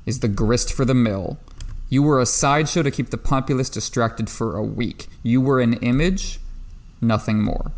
is 0.05 0.19
the 0.19 0.27
grist 0.27 0.71
for 0.71 0.85
the 0.85 0.93
mill, 0.93 1.39
you 1.89 2.03
were 2.03 2.19
a 2.19 2.25
sideshow 2.27 2.83
to 2.83 2.91
keep 2.91 3.09
the 3.09 3.17
populace 3.17 3.67
distracted 3.67 4.29
for 4.29 4.55
a 4.55 4.61
week. 4.61 5.07
You 5.23 5.41
were 5.41 5.59
an 5.59 5.73
image, 5.73 6.39
nothing 7.01 7.41
more. 7.41 7.71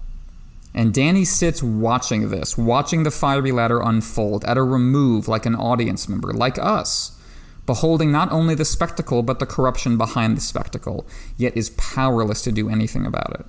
And 0.73 0.93
Danny 0.93 1.23
sits 1.23 1.63
watching 1.63 2.29
this, 2.29 2.57
watching 2.57 3.03
the 3.03 3.09
fiery 3.09 3.53
ladder 3.53 3.79
unfold 3.79 4.43
at 4.43 4.57
a 4.57 4.63
remove 4.63 5.29
like 5.29 5.45
an 5.45 5.55
audience 5.55 6.09
member, 6.09 6.33
like 6.33 6.59
us, 6.59 7.17
beholding 7.65 8.11
not 8.11 8.33
only 8.33 8.53
the 8.53 8.65
spectacle 8.65 9.23
but 9.23 9.39
the 9.39 9.45
corruption 9.45 9.97
behind 9.97 10.35
the 10.35 10.41
spectacle, 10.41 11.07
yet 11.37 11.55
is 11.55 11.69
powerless 11.69 12.41
to 12.41 12.51
do 12.51 12.67
anything 12.67 13.05
about 13.05 13.33
it. 13.39 13.45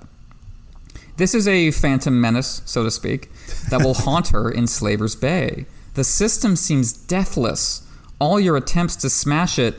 This 1.17 1.35
is 1.35 1.47
a 1.47 1.71
phantom 1.71 2.19
menace, 2.19 2.61
so 2.65 2.83
to 2.83 2.91
speak, 2.91 3.31
that 3.69 3.83
will 3.83 3.93
haunt 4.05 4.29
her 4.29 4.49
in 4.49 4.67
Slaver's 4.67 5.15
Bay. 5.15 5.65
The 5.93 6.03
system 6.03 6.55
seems 6.55 6.91
deathless. 6.91 7.87
All 8.19 8.39
your 8.39 8.57
attempts 8.57 8.95
to 8.97 9.09
smash 9.09 9.59
it 9.59 9.75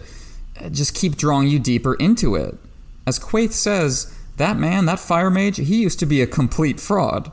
uh, 0.60 0.68
just 0.68 0.94
keep 0.94 1.16
drawing 1.16 1.48
you 1.48 1.58
deeper 1.58 1.94
into 1.94 2.36
it. 2.36 2.56
As 3.06 3.18
Quaithe 3.18 3.52
says, 3.52 4.14
that 4.36 4.56
man, 4.56 4.86
that 4.86 5.00
fire 5.00 5.30
mage, 5.30 5.56
he 5.56 5.82
used 5.82 5.98
to 6.00 6.06
be 6.06 6.22
a 6.22 6.26
complete 6.26 6.80
fraud. 6.80 7.32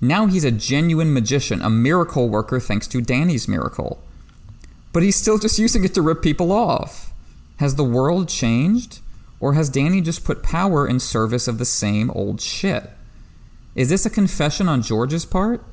Now 0.00 0.26
he's 0.26 0.44
a 0.44 0.50
genuine 0.50 1.12
magician, 1.12 1.60
a 1.62 1.70
miracle 1.70 2.28
worker 2.28 2.60
thanks 2.60 2.86
to 2.88 3.00
Danny's 3.00 3.48
miracle. 3.48 4.02
But 4.92 5.02
he's 5.02 5.16
still 5.16 5.38
just 5.38 5.58
using 5.58 5.84
it 5.84 5.94
to 5.94 6.02
rip 6.02 6.22
people 6.22 6.52
off. 6.52 7.12
Has 7.58 7.74
the 7.74 7.84
world 7.84 8.28
changed? 8.28 9.00
Or 9.38 9.54
has 9.54 9.70
Danny 9.70 10.00
just 10.00 10.24
put 10.24 10.42
power 10.42 10.86
in 10.86 11.00
service 11.00 11.48
of 11.48 11.58
the 11.58 11.64
same 11.64 12.10
old 12.10 12.40
shit? 12.40 12.90
Is 13.74 13.88
this 13.88 14.04
a 14.06 14.10
confession 14.10 14.68
on 14.68 14.82
George's 14.82 15.24
part? 15.24 15.64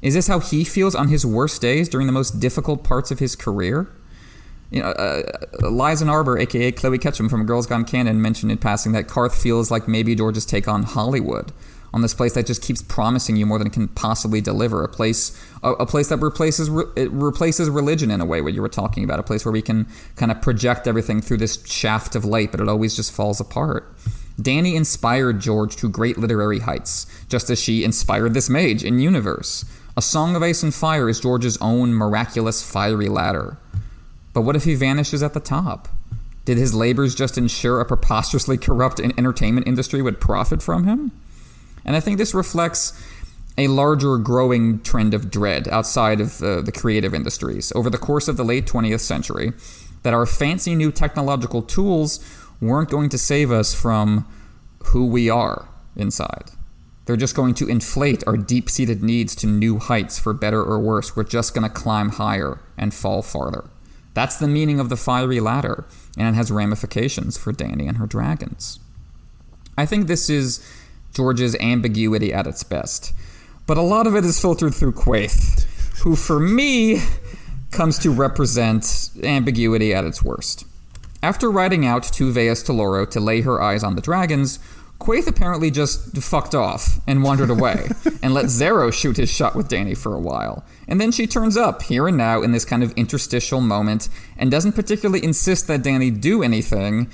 Is 0.00 0.14
this 0.14 0.26
how 0.26 0.40
he 0.40 0.64
feels 0.64 0.94
on 0.94 1.08
his 1.08 1.24
worst 1.24 1.62
days 1.62 1.88
during 1.88 2.06
the 2.06 2.12
most 2.12 2.40
difficult 2.40 2.82
parts 2.82 3.10
of 3.10 3.18
his 3.18 3.36
career? 3.36 3.88
you 4.72 4.80
know, 4.80 4.88
uh, 4.88 5.22
Liza 5.68 6.06
Arbor, 6.06 6.38
aka 6.38 6.72
Chloe 6.72 6.98
Ketchum 6.98 7.28
from 7.28 7.44
Girls 7.44 7.66
Gone 7.66 7.84
Canon, 7.84 8.22
mentioned 8.22 8.50
in 8.50 8.56
passing 8.56 8.92
that 8.92 9.06
Qarth 9.06 9.34
feels 9.34 9.70
like 9.70 9.86
maybe 9.86 10.14
George's 10.14 10.46
take 10.46 10.66
on 10.66 10.84
Hollywood, 10.84 11.52
on 11.92 12.00
this 12.00 12.14
place 12.14 12.32
that 12.32 12.46
just 12.46 12.62
keeps 12.62 12.80
promising 12.80 13.36
you 13.36 13.44
more 13.44 13.58
than 13.58 13.66
it 13.66 13.74
can 13.74 13.88
possibly 13.88 14.40
deliver. 14.40 14.82
A 14.82 14.88
place, 14.88 15.38
a, 15.62 15.72
a 15.72 15.84
place 15.84 16.08
that 16.08 16.16
replaces 16.16 16.70
re, 16.70 16.84
replaces 17.08 17.68
religion 17.68 18.10
in 18.10 18.22
a 18.22 18.24
way. 18.24 18.40
What 18.40 18.54
you 18.54 18.62
were 18.62 18.70
talking 18.70 19.04
about, 19.04 19.20
a 19.20 19.22
place 19.22 19.44
where 19.44 19.52
we 19.52 19.60
can 19.60 19.86
kind 20.16 20.32
of 20.32 20.40
project 20.40 20.88
everything 20.88 21.20
through 21.20 21.36
this 21.36 21.62
shaft 21.66 22.16
of 22.16 22.24
light, 22.24 22.50
but 22.50 22.58
it 22.58 22.68
always 22.68 22.96
just 22.96 23.12
falls 23.12 23.40
apart. 23.40 23.94
Dany 24.42 24.74
inspired 24.74 25.40
George 25.40 25.76
to 25.76 25.88
great 25.88 26.18
literary 26.18 26.60
heights, 26.60 27.06
just 27.28 27.50
as 27.50 27.60
she 27.60 27.84
inspired 27.84 28.34
this 28.34 28.50
mage 28.50 28.82
in 28.82 28.98
Universe. 28.98 29.64
A 29.96 30.02
Song 30.02 30.34
of 30.34 30.42
Ice 30.42 30.62
and 30.62 30.74
Fire 30.74 31.08
is 31.08 31.20
George's 31.20 31.58
own 31.60 31.92
miraculous 31.92 32.62
fiery 32.62 33.08
ladder. 33.08 33.58
But 34.32 34.42
what 34.42 34.56
if 34.56 34.64
he 34.64 34.74
vanishes 34.74 35.22
at 35.22 35.34
the 35.34 35.40
top? 35.40 35.88
Did 36.44 36.58
his 36.58 36.74
labors 36.74 37.14
just 37.14 37.38
ensure 37.38 37.80
a 37.80 37.84
preposterously 37.84 38.56
corrupt 38.56 38.98
entertainment 38.98 39.68
industry 39.68 40.02
would 40.02 40.20
profit 40.20 40.62
from 40.62 40.84
him? 40.84 41.12
And 41.84 41.94
I 41.94 42.00
think 42.00 42.18
this 42.18 42.34
reflects 42.34 43.00
a 43.58 43.68
larger 43.68 44.16
growing 44.16 44.80
trend 44.80 45.14
of 45.14 45.30
dread 45.30 45.68
outside 45.68 46.20
of 46.20 46.42
uh, 46.42 46.62
the 46.62 46.72
creative 46.72 47.14
industries 47.14 47.70
over 47.74 47.90
the 47.90 47.98
course 47.98 48.28
of 48.28 48.36
the 48.36 48.44
late 48.44 48.66
20th 48.66 49.00
century 49.00 49.52
that 50.02 50.14
our 50.14 50.26
fancy 50.26 50.74
new 50.74 50.90
technological 50.90 51.62
tools 51.62 52.18
weren't 52.62 52.88
going 52.88 53.08
to 53.10 53.18
save 53.18 53.50
us 53.50 53.74
from 53.74 54.26
who 54.86 55.06
we 55.06 55.28
are 55.28 55.68
inside. 55.96 56.50
They're 57.04 57.16
just 57.16 57.34
going 57.34 57.54
to 57.54 57.68
inflate 57.68 58.22
our 58.26 58.36
deep 58.36 58.70
seated 58.70 59.02
needs 59.02 59.34
to 59.36 59.46
new 59.48 59.78
heights 59.78 60.18
for 60.18 60.32
better 60.32 60.62
or 60.62 60.78
worse. 60.78 61.16
We're 61.16 61.24
just 61.24 61.52
going 61.52 61.68
to 61.68 61.74
climb 61.74 62.10
higher 62.10 62.60
and 62.78 62.94
fall 62.94 63.22
farther. 63.22 63.68
That's 64.14 64.36
the 64.36 64.46
meaning 64.46 64.78
of 64.78 64.88
the 64.88 64.96
fiery 64.96 65.40
ladder, 65.40 65.84
and 66.16 66.28
it 66.28 66.34
has 66.34 66.52
ramifications 66.52 67.36
for 67.36 67.50
Danny 67.50 67.88
and 67.88 67.96
her 67.96 68.06
dragons. 68.06 68.78
I 69.76 69.84
think 69.84 70.06
this 70.06 70.30
is 70.30 70.64
George's 71.12 71.56
ambiguity 71.56 72.32
at 72.32 72.46
its 72.46 72.62
best, 72.62 73.12
but 73.66 73.78
a 73.78 73.82
lot 73.82 74.06
of 74.06 74.14
it 74.14 74.24
is 74.24 74.40
filtered 74.40 74.74
through 74.74 74.92
Quaithe, 74.92 75.64
who 76.02 76.14
for 76.14 76.38
me 76.38 77.00
comes 77.70 77.98
to 78.00 78.10
represent 78.10 79.10
ambiguity 79.22 79.92
at 79.94 80.04
its 80.04 80.22
worst. 80.22 80.66
After 81.22 81.50
riding 81.50 81.86
out 81.86 82.02
to 82.14 82.32
Vaes 82.32 82.64
Tolorro 82.64 83.08
to 83.10 83.20
lay 83.20 83.42
her 83.42 83.62
eyes 83.62 83.84
on 83.84 83.94
the 83.94 84.02
dragons, 84.02 84.58
Quaithe 84.98 85.28
apparently 85.28 85.70
just 85.70 86.16
fucked 86.18 86.54
off 86.54 86.98
and 87.06 87.22
wandered 87.22 87.50
away 87.56 87.88
and 88.22 88.34
let 88.34 88.46
Xaro 88.46 88.92
shoot 88.92 89.16
his 89.16 89.30
shot 89.30 89.54
with 89.54 89.68
Danny 89.68 89.94
for 89.94 90.14
a 90.14 90.20
while. 90.20 90.64
And 90.88 91.00
then 91.00 91.12
she 91.12 91.28
turns 91.28 91.56
up 91.56 91.82
here 91.82 92.08
and 92.08 92.16
now 92.16 92.42
in 92.42 92.50
this 92.50 92.64
kind 92.64 92.82
of 92.82 92.92
interstitial 92.92 93.60
moment 93.60 94.08
and 94.36 94.50
doesn't 94.50 94.72
particularly 94.72 95.24
insist 95.24 95.68
that 95.68 95.82
Danny 95.82 96.10
do 96.10 96.42
anything, 96.42 97.08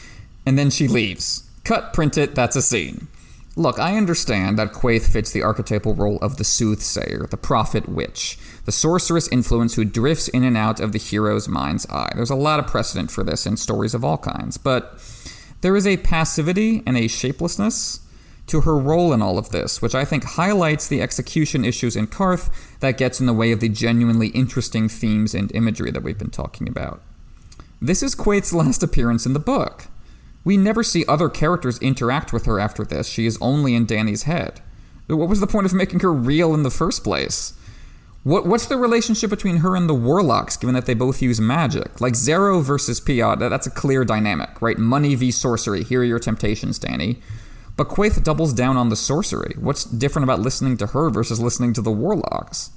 and 0.46 0.58
then 0.58 0.70
she 0.70 0.88
leaves. 0.88 1.48
Cut, 1.64 1.92
print 1.92 2.16
it, 2.16 2.34
that's 2.34 2.56
a 2.56 2.62
scene. 2.62 3.08
Look, 3.56 3.78
I 3.78 3.96
understand 3.96 4.58
that 4.58 4.72
Quaithe 4.72 5.06
fits 5.06 5.32
the 5.32 5.42
archetypal 5.42 5.94
role 5.94 6.18
of 6.18 6.36
the 6.36 6.44
soothsayer, 6.44 7.26
the 7.26 7.36
prophet 7.36 7.88
witch, 7.88 8.38
the 8.68 8.72
sorceress 8.72 9.28
influence 9.28 9.76
who 9.76 9.84
drifts 9.86 10.28
in 10.28 10.44
and 10.44 10.54
out 10.54 10.78
of 10.78 10.92
the 10.92 10.98
hero's 10.98 11.48
mind's 11.48 11.88
eye. 11.88 12.12
There's 12.14 12.28
a 12.28 12.34
lot 12.34 12.58
of 12.58 12.66
precedent 12.66 13.10
for 13.10 13.24
this 13.24 13.46
in 13.46 13.56
stories 13.56 13.94
of 13.94 14.04
all 14.04 14.18
kinds, 14.18 14.58
but 14.58 15.00
there 15.62 15.74
is 15.74 15.86
a 15.86 15.96
passivity 15.96 16.82
and 16.86 16.94
a 16.94 17.08
shapelessness 17.08 18.00
to 18.48 18.60
her 18.60 18.76
role 18.76 19.14
in 19.14 19.22
all 19.22 19.38
of 19.38 19.48
this, 19.48 19.80
which 19.80 19.94
I 19.94 20.04
think 20.04 20.22
highlights 20.22 20.86
the 20.86 21.00
execution 21.00 21.64
issues 21.64 21.96
in 21.96 22.08
Qarth 22.08 22.50
that 22.80 22.98
gets 22.98 23.20
in 23.20 23.24
the 23.24 23.32
way 23.32 23.52
of 23.52 23.60
the 23.60 23.70
genuinely 23.70 24.28
interesting 24.28 24.86
themes 24.86 25.34
and 25.34 25.50
imagery 25.54 25.90
that 25.90 26.02
we've 26.02 26.18
been 26.18 26.28
talking 26.28 26.68
about. 26.68 27.00
This 27.80 28.02
is 28.02 28.14
Quaithe's 28.14 28.52
last 28.52 28.82
appearance 28.82 29.24
in 29.24 29.32
the 29.32 29.38
book. 29.38 29.86
We 30.44 30.58
never 30.58 30.82
see 30.82 31.06
other 31.06 31.30
characters 31.30 31.78
interact 31.78 32.34
with 32.34 32.44
her 32.44 32.60
after 32.60 32.84
this. 32.84 33.08
She 33.08 33.24
is 33.24 33.38
only 33.40 33.74
in 33.74 33.86
Danny's 33.86 34.24
head. 34.24 34.60
What 35.06 35.30
was 35.30 35.40
the 35.40 35.46
point 35.46 35.64
of 35.64 35.72
making 35.72 36.00
her 36.00 36.12
real 36.12 36.52
in 36.52 36.64
the 36.64 36.70
first 36.70 37.02
place? 37.02 37.54
What, 38.28 38.44
what's 38.44 38.66
the 38.66 38.76
relationship 38.76 39.30
between 39.30 39.56
her 39.56 39.74
and 39.74 39.88
the 39.88 39.94
warlocks, 39.94 40.58
given 40.58 40.74
that 40.74 40.84
they 40.84 40.92
both 40.92 41.22
use 41.22 41.40
magic? 41.40 41.98
Like 41.98 42.12
Xaro 42.12 42.62
versus 42.62 43.00
Pyat, 43.00 43.40
uh, 43.40 43.48
that's 43.48 43.66
a 43.66 43.70
clear 43.70 44.04
dynamic, 44.04 44.60
right? 44.60 44.76
Money 44.76 45.14
v 45.14 45.30
sorcery. 45.30 45.82
Here 45.82 46.02
are 46.02 46.04
your 46.04 46.18
temptations, 46.18 46.78
Danny. 46.78 47.22
But 47.74 47.88
Quaithe 47.88 48.22
doubles 48.22 48.52
down 48.52 48.76
on 48.76 48.90
the 48.90 48.96
sorcery. 48.96 49.54
What's 49.58 49.84
different 49.84 50.24
about 50.24 50.40
listening 50.40 50.76
to 50.76 50.88
her 50.88 51.08
versus 51.08 51.40
listening 51.40 51.72
to 51.72 51.80
the 51.80 51.90
warlocks? 51.90 52.68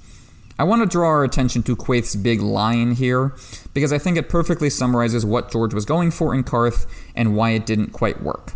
I 0.58 0.64
want 0.64 0.80
to 0.80 0.88
draw 0.88 1.08
our 1.08 1.22
attention 1.22 1.62
to 1.64 1.76
Quaithe's 1.76 2.16
big 2.16 2.40
line 2.40 2.92
here, 2.92 3.34
because 3.74 3.92
I 3.92 3.98
think 3.98 4.16
it 4.16 4.30
perfectly 4.30 4.70
summarizes 4.70 5.26
what 5.26 5.50
George 5.50 5.74
was 5.74 5.84
going 5.84 6.12
for 6.12 6.34
in 6.34 6.44
Qarth 6.44 6.86
and 7.14 7.36
why 7.36 7.50
it 7.50 7.66
didn't 7.66 7.92
quite 7.92 8.22
work. 8.22 8.54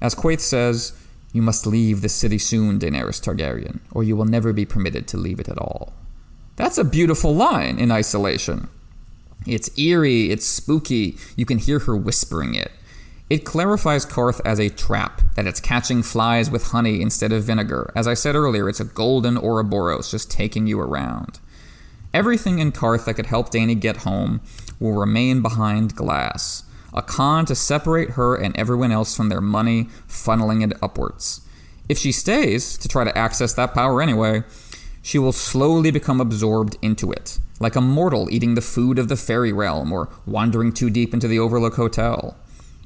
As 0.00 0.16
Quaithe 0.16 0.40
says, 0.40 0.94
You 1.32 1.42
must 1.42 1.64
leave 1.64 2.02
the 2.02 2.08
city 2.08 2.38
soon, 2.38 2.80
Daenerys 2.80 3.22
Targaryen, 3.22 3.78
or 3.92 4.02
you 4.02 4.16
will 4.16 4.24
never 4.24 4.52
be 4.52 4.64
permitted 4.64 5.06
to 5.06 5.16
leave 5.16 5.38
it 5.38 5.48
at 5.48 5.58
all. 5.58 5.92
That's 6.56 6.78
a 6.78 6.84
beautiful 6.84 7.34
line 7.34 7.78
in 7.78 7.90
isolation. 7.90 8.68
It's 9.46 9.76
eerie, 9.78 10.30
it's 10.30 10.46
spooky, 10.46 11.18
you 11.36 11.44
can 11.44 11.58
hear 11.58 11.80
her 11.80 11.96
whispering 11.96 12.54
it. 12.54 12.70
It 13.28 13.44
clarifies 13.44 14.06
Qarth 14.06 14.40
as 14.44 14.60
a 14.60 14.68
trap, 14.68 15.22
that 15.34 15.46
it's 15.46 15.60
catching 15.60 16.02
flies 16.02 16.50
with 16.50 16.68
honey 16.68 17.00
instead 17.00 17.32
of 17.32 17.44
vinegar. 17.44 17.90
As 17.96 18.06
I 18.06 18.14
said 18.14 18.36
earlier, 18.36 18.68
it's 18.68 18.80
a 18.80 18.84
golden 18.84 19.36
Ouroboros 19.36 20.10
just 20.10 20.30
taking 20.30 20.66
you 20.66 20.78
around. 20.78 21.40
Everything 22.12 22.60
in 22.60 22.70
Qarth 22.70 23.06
that 23.06 23.14
could 23.14 23.26
help 23.26 23.50
Danny 23.50 23.74
get 23.74 23.98
home 23.98 24.40
will 24.78 24.92
remain 24.92 25.42
behind 25.42 25.96
glass, 25.96 26.62
a 26.92 27.02
con 27.02 27.44
to 27.46 27.54
separate 27.54 28.10
her 28.10 28.36
and 28.36 28.56
everyone 28.56 28.92
else 28.92 29.16
from 29.16 29.30
their 29.30 29.40
money, 29.40 29.88
funneling 30.08 30.62
it 30.62 30.78
upwards. 30.80 31.40
If 31.88 31.98
she 31.98 32.12
stays 32.12 32.78
to 32.78 32.88
try 32.88 33.04
to 33.04 33.18
access 33.18 33.52
that 33.54 33.74
power 33.74 34.00
anyway, 34.00 34.44
she 35.04 35.18
will 35.18 35.32
slowly 35.32 35.90
become 35.90 36.18
absorbed 36.18 36.78
into 36.80 37.12
it, 37.12 37.38
like 37.60 37.76
a 37.76 37.80
mortal 37.80 38.26
eating 38.30 38.54
the 38.54 38.62
food 38.62 38.98
of 38.98 39.08
the 39.08 39.16
fairy 39.16 39.52
realm 39.52 39.92
or 39.92 40.08
wandering 40.24 40.72
too 40.72 40.88
deep 40.88 41.12
into 41.12 41.28
the 41.28 41.38
Overlook 41.38 41.74
Hotel. 41.74 42.34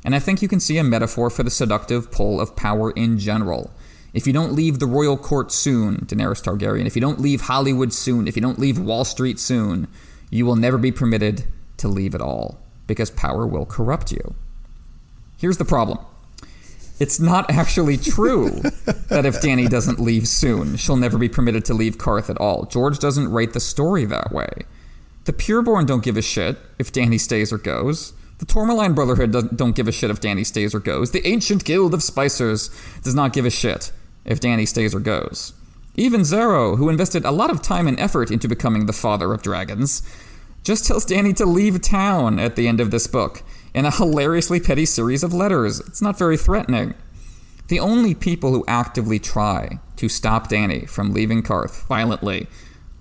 And 0.05 0.17
I 0.17 0.19
think 0.19 0.43
you 0.43 0.49
can 0.49 0.59
see 0.59 0.79
a 0.79 0.85
metaphor 0.85 1.31
for 1.31 1.45
the 1.45 1.51
seductive 1.51 2.11
pull 2.11 2.41
of 2.41 2.57
power 2.57 2.91
in 2.91 3.21
general. 3.21 3.71
If 4.13 4.27
you 4.27 4.33
don't 4.33 4.53
leave 4.53 4.81
the 4.81 4.87
royal 4.87 5.17
court 5.17 5.53
soon, 5.53 5.99
Daenerys 5.99 6.43
Targaryen, 6.43 6.87
if 6.87 6.97
you 6.97 7.01
don't 7.01 7.21
leave 7.21 7.43
Hollywood 7.43 7.93
soon, 7.93 8.27
if 8.27 8.35
you 8.35 8.43
don't 8.43 8.59
leave 8.59 8.81
Wall 8.81 9.05
Street 9.05 9.39
soon, 9.39 9.87
you 10.29 10.45
will 10.45 10.57
never 10.57 10.77
be 10.77 10.91
permitted 10.91 11.45
to 11.77 11.87
leave 11.87 12.17
at 12.17 12.21
all, 12.21 12.59
because 12.89 13.13
power 13.13 13.47
will 13.47 13.65
corrupt 13.65 14.11
you. 14.11 14.35
Here's 15.37 15.59
the 15.59 15.65
problem 15.65 15.99
it's 17.01 17.21
not 17.21 17.51
actually 17.51 17.97
true 17.97 18.51
that 19.09 19.25
if 19.25 19.41
Danny 19.41 19.69
doesn't 19.69 20.01
leave 20.01 20.27
soon, 20.27 20.77
she'll 20.77 20.97
never 20.97 21.19
be 21.19 21.29
permitted 21.29 21.65
to 21.67 21.75
leave 21.75 21.99
Qarth 21.99 22.29
at 22.29 22.39
all. 22.39 22.65
George 22.65 22.99
doesn't 22.99 23.31
write 23.31 23.53
the 23.53 23.61
story 23.61 24.05
that 24.07 24.33
way. 24.33 24.49
The 25.25 25.33
Pureborn 25.33 25.87
don't 25.87 26.03
give 26.03 26.17
a 26.17 26.23
shit 26.23 26.59
if 26.79 26.91
Danny 26.91 27.19
stays 27.19 27.53
or 27.53 27.59
goes. 27.59 28.15
The 28.39 28.47
Tourmaline 28.47 28.95
Brotherhood 28.95 29.57
don't 29.57 29.75
give 29.75 29.89
a 29.89 29.93
shit 29.93 30.11
if 30.11 30.21
Danny 30.21 30.45
stays 30.45 30.75
or 30.75 30.81
goes. 30.81 31.11
The 31.11 31.27
Ancient 31.27 31.65
Guild 31.65 31.93
of 31.93 32.01
Spicers 32.01 32.71
does 33.03 33.15
not 33.15 33.33
give 33.33 33.45
a 33.45 33.51
shit 33.51 33.93
if 34.25 34.41
Danny 34.41 34.65
stays 34.65 34.95
or 34.95 35.01
goes. 35.01 35.53
Even 35.97 36.21
Xaro, 36.21 36.79
who 36.79 36.89
invested 36.89 37.25
a 37.25 37.33
lot 37.33 37.51
of 37.51 37.61
time 37.61 37.89
and 37.89 37.99
effort 37.99 38.31
into 38.31 38.47
becoming 38.47 38.87
the 38.87 38.93
father 38.93 39.33
of 39.33 39.43
dragons, 39.43 40.03
just 40.63 40.87
tells 40.87 41.05
Danny 41.05 41.33
to 41.33 41.45
leave 41.47 41.81
town 41.81 42.39
at 42.39 42.55
the 42.55 42.69
end 42.69 42.81
of 42.81 42.91
this 42.91 43.07
book 43.07 43.43
in 43.79 43.85
a 43.85 43.93
hilariously 43.93 44.59
petty 44.59 44.85
series 44.85 45.23
of 45.23 45.33
letters. 45.33 45.79
It's 45.79 46.03
not 46.03 46.19
very 46.19 46.37
threatening. 46.37 46.95
The 47.69 47.79
only 47.79 48.13
people 48.13 48.51
who 48.51 48.65
actively 48.67 49.21
try 49.21 49.79
to 49.95 50.09
stop 50.09 50.49
Danny 50.49 50.85
from 50.85 51.15
leaving 51.15 51.45
Qarth 51.45 51.87
violently 51.87 52.49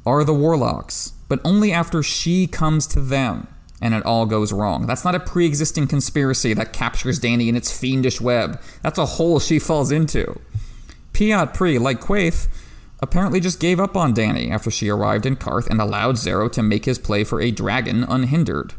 are 0.05 0.23
the 0.23 0.35
warlocks, 0.35 1.13
but 1.27 1.41
only 1.43 1.71
after 1.71 2.03
she 2.03 2.45
comes 2.45 2.85
to 2.87 3.01
them 3.01 3.47
and 3.81 3.95
it 3.95 4.05
all 4.05 4.27
goes 4.27 4.53
wrong. 4.53 4.85
That's 4.85 5.03
not 5.03 5.15
a 5.15 5.19
pre 5.19 5.47
existing 5.47 5.87
conspiracy 5.87 6.53
that 6.53 6.73
captures 6.73 7.17
Danny 7.17 7.49
in 7.49 7.55
its 7.55 7.75
fiendish 7.75 8.21
web. 8.21 8.61
That's 8.83 8.99
a 8.99 9.05
hole 9.05 9.39
she 9.39 9.57
falls 9.57 9.91
into. 9.91 10.39
Pyat 11.11 11.55
Pree, 11.55 11.79
like 11.79 12.01
Quaithe, 12.01 12.47
apparently 12.99 13.39
just 13.39 13.59
gave 13.59 13.79
up 13.79 13.97
on 13.97 14.13
Danny 14.13 14.51
after 14.51 14.69
she 14.69 14.89
arrived 14.89 15.25
in 15.25 15.37
Qarth 15.37 15.67
and 15.67 15.81
allowed 15.81 16.17
Xaro 16.17 16.51
to 16.51 16.61
make 16.61 16.85
his 16.85 16.99
play 16.99 17.23
for 17.23 17.41
a 17.41 17.49
dragon 17.49 18.03
unhindered. 18.03 18.75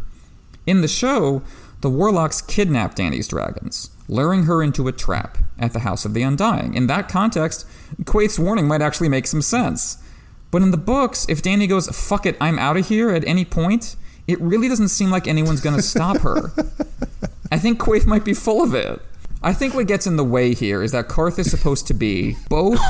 In 0.65 0.81
the 0.81 0.89
show, 0.89 1.43
the 1.81 1.91
warlocks 1.91 2.41
kidnap 2.41 2.95
Danny's 2.95 3.29
dragons, 3.29 3.91
luring 4.09 4.45
her 4.45 4.63
into 4.63 4.89
a 4.89 4.93
trap 4.93 5.39
at 5.59 5.73
the 5.73 5.81
House 5.81 6.05
of 6.05 6.15
the 6.15 6.23
Undying. 6.23 6.75
In 6.75 6.87
that 6.89 7.09
context, 7.09 7.67
Quaithe's 8.05 8.39
warning 8.39 8.67
might 8.67 8.83
actually 8.83 9.09
make 9.09 9.27
some 9.27 9.43
sense. 9.43 10.03
But 10.51 10.63
in 10.63 10.71
the 10.71 10.77
books, 10.77 11.27
if 11.29 11.43
Danny 11.43 11.67
goes, 11.67 11.89
fuck 11.89 12.27
it, 12.27 12.37
I'm 12.41 12.59
out 12.59 12.77
of 12.77 12.89
here 12.89 13.11
at 13.11 13.27
any 13.27 13.45
point, 13.45 13.97
it 14.27 14.41
really 14.41 14.69
doesn't 14.69 14.89
seem 14.89 15.11
like 15.11 15.29
anyone's 15.29 15.61
going 15.61 15.77
to 15.77 15.83
stop 15.83 16.19
her. 16.19 16.53
I 17.53 17.59
think 17.59 17.79
Quaithe 17.79 18.07
might 18.07 18.25
be 18.25 18.35
full 18.35 18.63
of 18.63 18.75
it. 18.75 19.01
I 19.43 19.53
think 19.53 19.75
what 19.75 19.87
gets 19.87 20.07
in 20.07 20.17
the 20.17 20.25
way 20.25 20.55
here 20.55 20.83
is 20.83 20.93
that 20.93 21.09
Qarth 21.09 21.39
is 21.39 21.51
supposed 21.51 21.87
to 21.87 21.95
be 21.95 22.37
both 22.49 22.81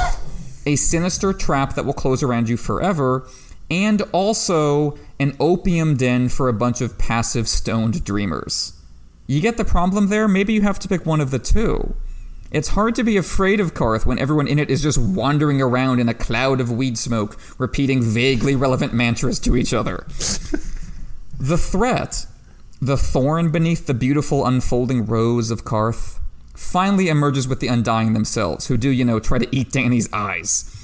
a 0.66 0.76
sinister 0.76 1.32
trap 1.32 1.74
that 1.74 1.84
will 1.84 1.92
close 1.92 2.22
around 2.22 2.48
you 2.48 2.56
forever 2.56 3.28
and 3.70 4.02
also 4.12 4.98
an 5.20 5.36
opium 5.38 5.96
den 5.96 6.28
for 6.28 6.48
a 6.48 6.52
bunch 6.52 6.80
of 6.80 6.98
passive 6.98 7.48
stoned 7.48 8.04
dreamers. 8.04 8.72
You 9.30 9.42
get 9.42 9.58
the 9.58 9.64
problem 9.64 10.08
there? 10.08 10.26
Maybe 10.26 10.54
you 10.54 10.62
have 10.62 10.78
to 10.78 10.88
pick 10.88 11.04
one 11.04 11.20
of 11.20 11.30
the 11.30 11.38
two. 11.38 11.94
It's 12.50 12.68
hard 12.68 12.94
to 12.94 13.04
be 13.04 13.18
afraid 13.18 13.60
of 13.60 13.74
Qarth 13.74 14.06
when 14.06 14.18
everyone 14.18 14.48
in 14.48 14.58
it 14.58 14.70
is 14.70 14.82
just 14.82 14.96
wandering 14.96 15.60
around 15.60 16.00
in 16.00 16.08
a 16.08 16.14
cloud 16.14 16.62
of 16.62 16.72
weed 16.72 16.96
smoke, 16.96 17.38
repeating 17.58 18.02
vaguely 18.02 18.56
relevant 18.56 18.94
mantras 18.94 19.38
to 19.40 19.54
each 19.54 19.74
other. 19.74 20.06
the 21.38 21.58
threat, 21.58 22.24
the 22.80 22.96
thorn 22.96 23.52
beneath 23.52 23.86
the 23.86 23.92
beautiful 23.92 24.46
unfolding 24.46 25.04
rose 25.04 25.50
of 25.50 25.62
Qarth, 25.62 26.20
finally 26.54 27.08
emerges 27.08 27.46
with 27.46 27.60
the 27.60 27.68
Undying 27.68 28.14
themselves, 28.14 28.68
who 28.68 28.78
do, 28.78 28.88
you 28.88 29.04
know, 29.04 29.20
try 29.20 29.36
to 29.36 29.54
eat 29.54 29.70
Danny's 29.70 30.10
eyes. 30.10 30.74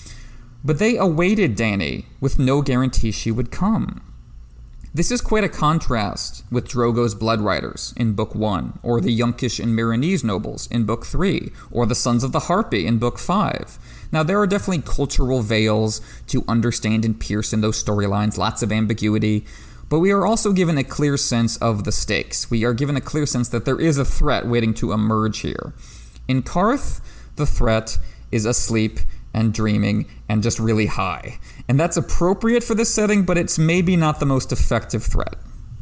But 0.62 0.78
they 0.78 0.98
awaited 0.98 1.56
Danny 1.56 2.08
with 2.20 2.38
no 2.38 2.60
guarantee 2.60 3.10
she 3.10 3.30
would 3.30 3.50
come. 3.50 4.02
This 4.96 5.10
is 5.10 5.20
quite 5.20 5.42
a 5.42 5.48
contrast 5.48 6.44
with 6.52 6.68
Drogo's 6.68 7.16
Blood 7.16 7.40
Riders 7.40 7.92
in 7.96 8.12
Book 8.12 8.32
1, 8.32 8.78
or 8.84 9.00
the 9.00 9.18
Yunkish 9.18 9.60
and 9.60 9.76
Meereenese 9.76 10.22
nobles 10.22 10.68
in 10.68 10.84
Book 10.84 11.04
3, 11.04 11.50
or 11.72 11.84
the 11.84 11.96
Sons 11.96 12.22
of 12.22 12.30
the 12.30 12.46
Harpy 12.46 12.86
in 12.86 12.98
Book 12.98 13.18
5. 13.18 13.76
Now, 14.12 14.22
there 14.22 14.38
are 14.38 14.46
definitely 14.46 14.82
cultural 14.82 15.42
veils 15.42 16.00
to 16.28 16.44
understand 16.46 17.04
and 17.04 17.18
pierce 17.18 17.52
in 17.52 17.60
those 17.60 17.82
storylines, 17.82 18.38
lots 18.38 18.62
of 18.62 18.70
ambiguity, 18.70 19.44
but 19.88 19.98
we 19.98 20.12
are 20.12 20.24
also 20.24 20.52
given 20.52 20.78
a 20.78 20.84
clear 20.84 21.16
sense 21.16 21.56
of 21.56 21.82
the 21.82 21.90
stakes. 21.90 22.48
We 22.48 22.64
are 22.64 22.72
given 22.72 22.96
a 22.96 23.00
clear 23.00 23.26
sense 23.26 23.48
that 23.48 23.64
there 23.64 23.80
is 23.80 23.98
a 23.98 24.04
threat 24.04 24.46
waiting 24.46 24.74
to 24.74 24.92
emerge 24.92 25.40
here. 25.40 25.74
In 26.28 26.40
Qarth, 26.40 27.00
the 27.34 27.46
threat 27.46 27.98
is 28.30 28.44
asleep 28.44 29.00
and 29.34 29.52
dreaming 29.52 30.06
and 30.28 30.40
just 30.40 30.60
really 30.60 30.86
high. 30.86 31.40
And 31.68 31.80
that's 31.80 31.96
appropriate 31.96 32.62
for 32.62 32.74
this 32.74 32.92
setting, 32.92 33.24
but 33.24 33.38
it's 33.38 33.58
maybe 33.58 33.96
not 33.96 34.20
the 34.20 34.26
most 34.26 34.52
effective 34.52 35.02
threat. 35.02 35.36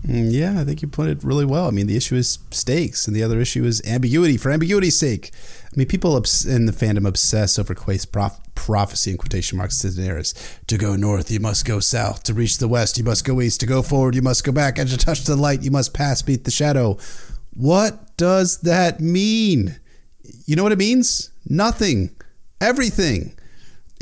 Mm, 0.07 0.33
yeah, 0.33 0.61
I 0.61 0.65
think 0.65 0.83
you 0.83 0.89
put 0.89 1.09
it 1.09 1.23
really 1.23 1.45
well. 1.45 1.69
I 1.69 1.71
mean, 1.71 1.87
the 1.87 1.97
issue 1.97 2.17
is 2.17 2.39
stakes, 2.51 3.07
and 3.07 3.15
the 3.15 3.23
other 3.23 3.41
issue 3.41 3.65
is 3.65 3.81
ambiguity 3.87 4.37
for 4.37 4.51
ambiguity's 4.51 4.99
sake. 4.99 5.31
I 5.65 5.77
mean, 5.77 5.87
people 5.87 6.17
in 6.17 6.67
the 6.67 6.73
fandom 6.73 7.07
obsess 7.07 7.59
over 7.59 7.75
Quaithe's 7.75 8.05
prof- 8.05 8.41
prophecy 8.55 9.13
in 9.13 9.17
quotation 9.17 9.59
marks 9.59 9.79
to 9.79 9.89
Daenerys. 9.89 10.35
To 10.67 10.77
go 10.77 10.97
north, 10.97 11.31
you 11.31 11.41
must 11.41 11.65
go 11.65 11.79
south. 11.79 12.25
To 12.25 12.35
reach 12.35 12.59
the 12.59 12.69
west, 12.69 12.99
you 12.99 13.05
must 13.05 13.25
go 13.25 13.41
east. 13.41 13.61
To 13.61 13.67
go 13.67 13.81
forward, 13.81 14.15
you 14.15 14.23
must 14.23 14.45
go 14.45 14.53
back. 14.53 14.77
And 14.77 14.91
to 14.91 14.97
touch 14.97 15.23
the 15.23 15.37
light, 15.37 15.63
you 15.63 15.71
must 15.71 15.95
pass 15.95 16.21
beneath 16.21 16.45
the 16.45 16.51
shadow. 16.51 16.99
What 17.55 18.17
does 18.17 18.61
that 18.63 19.01
mean? 19.01 19.77
You 20.47 20.57
know 20.57 20.65
what 20.65 20.73
it 20.73 20.79
means? 20.79 21.31
Nothing. 21.49 22.11
Everything. 22.61 23.37